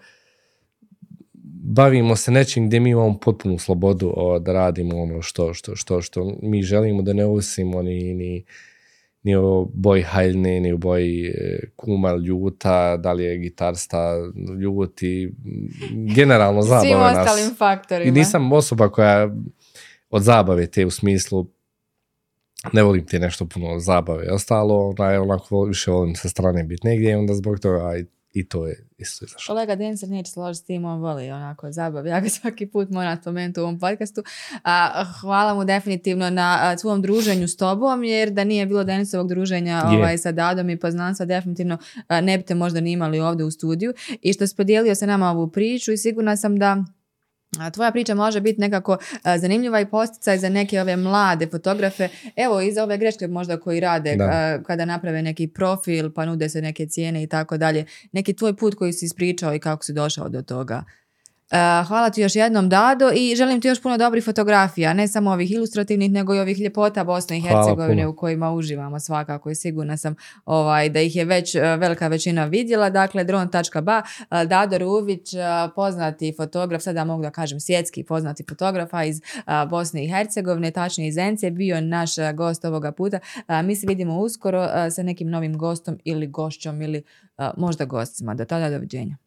bavimo 1.64 2.16
se 2.16 2.32
nečim 2.32 2.68
gdje 2.68 2.80
mi 2.80 2.90
imamo 2.90 3.20
potpunu 3.20 3.58
slobodu 3.58 4.14
o, 4.18 4.40
da 4.40 4.53
radimo 4.53 5.02
ono 5.02 5.22
što, 5.22 5.53
što, 5.53 5.76
što, 5.76 6.02
što 6.02 6.34
mi 6.41 6.64
želimo, 6.64 7.02
da 7.02 7.14
ne 7.14 7.26
ovisimo 7.26 7.82
ni, 7.82 8.14
ni, 8.14 8.45
ni 9.24 9.36
o 9.36 9.68
boji 9.74 10.02
haljne, 10.02 10.60
ni 10.60 10.72
o 10.72 10.78
boji 10.78 11.26
e, 11.28 11.60
kuma 11.76 12.16
ljuta, 12.16 12.98
da 12.98 13.14
li 13.14 13.24
je 13.24 13.38
gitarsta 13.38 14.14
ljuti, 14.62 15.34
generalno 16.16 16.62
zabava 16.62 16.82
Svim 16.82 16.98
nas. 16.99 17.28
ostalim 17.28 17.56
faktorima. 17.56 18.10
I 18.10 18.12
nisam 18.12 18.52
osoba 18.52 18.90
koja 18.90 19.30
od 20.10 20.22
zabave 20.22 20.68
te 20.68 20.86
u 20.86 20.91
smislu 20.91 21.48
ne 22.73 22.83
volim 22.83 23.05
ti 23.05 23.19
nešto 23.19 23.45
puno 23.45 23.79
zabave. 23.79 24.31
Ostalo, 24.31 24.89
onaj, 24.89 25.17
onako 25.17 25.63
više 25.63 25.91
volim 25.91 26.15
sa 26.15 26.29
strane 26.29 26.63
biti 26.63 26.88
negdje 26.88 27.11
i 27.11 27.15
onda 27.15 27.33
zbog 27.33 27.59
toga 27.59 27.88
aj, 27.88 28.05
i 28.33 28.47
to 28.49 28.67
je 28.67 28.88
isto 28.97 29.25
izašlo. 29.25 29.53
Kolega 29.53 29.75
Denser 29.75 30.09
neće 30.09 30.31
složiti 30.31 30.63
s 30.63 30.65
tim, 30.65 30.85
on 30.85 30.99
voli 30.99 31.31
onako 31.31 31.71
zabav. 31.71 32.07
Ja 32.07 32.19
ga 32.19 32.29
svaki 32.39 32.65
put 32.65 32.89
moram 32.89 33.17
spomenuti 33.21 33.59
u 33.59 33.63
ovom 33.63 33.79
podcastu. 33.79 34.23
A, 34.63 35.03
hvala 35.21 35.53
mu 35.53 35.65
definitivno 35.65 36.29
na 36.29 36.77
svom 36.77 37.01
druženju 37.01 37.47
s 37.47 37.57
tobom, 37.57 38.03
jer 38.03 38.29
da 38.29 38.43
nije 38.43 38.65
bilo 38.65 38.83
Denisovog 38.83 39.27
druženja 39.27 39.83
Je. 39.91 39.97
ovaj, 39.97 40.17
sa 40.17 40.31
Dadom 40.31 40.69
i 40.69 40.79
poznanstva, 40.79 41.25
definitivno 41.25 41.77
a, 42.07 42.21
ne 42.21 42.38
biste 42.38 42.55
možda 42.55 42.81
ni 42.81 42.91
imali 42.91 43.19
ovdje 43.19 43.45
u 43.45 43.51
studiju. 43.51 43.93
I 44.21 44.33
što 44.33 44.47
si 44.47 44.55
podijelio 44.55 44.95
sa 44.95 45.05
nama 45.05 45.31
ovu 45.31 45.51
priču 45.51 45.91
i 45.91 45.97
sigurna 45.97 46.38
sam 46.38 46.59
da 46.59 46.83
Tvoja 47.73 47.91
priča 47.91 48.15
može 48.15 48.41
biti 48.41 48.61
nekako 48.61 48.98
a, 49.23 49.38
zanimljiva 49.38 49.80
i 49.80 49.86
posticaj 49.86 50.38
za 50.38 50.49
neke 50.49 50.82
ove 50.82 50.95
mlade 50.95 51.48
fotografe. 51.48 52.10
Evo, 52.36 52.61
i 52.61 52.72
za 52.72 52.84
ove 52.84 52.98
greške 52.98 53.28
možda 53.28 53.60
koji 53.60 53.80
rade 53.80 54.15
Da. 54.15 54.23
a, 54.23 54.64
kada 54.64 54.86
naprave 54.86 55.22
neki 55.22 55.48
profil, 55.48 56.11
pa 56.11 56.26
nude 56.26 56.49
se 56.49 56.61
neke 56.61 56.86
cijene 56.86 57.23
i 57.23 57.28
tako 57.28 57.57
dalje. 57.57 57.86
Neki 58.11 58.34
tvoj 58.34 58.56
put 58.56 58.76
koji 58.76 58.94
si 58.94 59.06
ispričao 59.06 59.56
i 59.56 59.60
kako 59.60 59.84
si 59.84 59.94
došao 59.94 60.30
do 60.30 60.41
toga. 60.41 60.84
A, 61.52 61.84
hvala 61.88 62.10
ti 62.10 62.22
još 62.22 62.36
jednom, 62.36 62.69
Dado, 62.69 63.11
i 63.15 63.36
želim 63.36 63.61
ti 63.61 63.68
još 63.68 63.82
puno 63.82 63.98
dobrih 63.98 64.23
fotografija, 64.26 64.94
ne 64.94 65.07
samo 65.07 65.32
ovih 65.32 65.52
ilustrativnih, 65.52 66.11
nego 66.11 66.36
i 66.36 66.40
ovih 66.40 66.60
ljepota 66.60 67.03
Bosne 67.03 67.38
i 67.38 67.41
Hercegovine 67.41 68.07
u 68.07 68.15
kojima 68.15 68.52
uživamo 68.52 68.99
svakako 68.99 69.49
i 69.49 69.56
sigurna 69.56 69.98
sam 69.98 70.15
ovaj, 70.45 70.90
da 70.90 70.99
ih 70.99 71.15
je 71.15 71.26
već 71.26 71.56
e, 71.56 71.60
velika 71.61 72.07
većina 72.07 72.45
vidjela. 72.45 72.90
Dakle, 72.90 73.23
dron.ba, 73.23 74.02
e, 74.32 74.45
Dado 74.45 74.78
Ruvić, 74.78 75.30
poznati 75.76 76.34
fotograf, 76.38 76.82
sada 76.82 77.03
mogu 77.03 77.23
da 77.23 77.32
kažem 77.32 77.60
svjetski 77.60 78.03
poznati 78.03 78.44
fotografa 78.49 79.03
iz 79.03 79.22
Bosne 79.69 80.06
i 80.06 80.10
Hercegovine, 80.10 80.72
tačnije 80.72 81.07
iz 81.07 81.18
Ence, 81.18 81.52
bio 81.52 81.82
naš 81.82 82.11
gost 82.34 82.65
ovoga 82.65 82.91
puta. 82.91 83.19
Mi 83.64 83.76
se 83.76 83.88
vidimo 83.88 84.19
uskoro 84.19 84.68
sa 84.91 85.03
nekim 85.03 85.30
novim 85.30 85.57
gostom 85.57 85.99
ili 86.03 86.28
gošćom 86.28 86.82
ili 86.82 87.03
možda 87.57 87.86
gostima. 87.86 88.34
Do 88.34 88.45
tada, 88.45 88.69
doviđenja. 88.69 89.18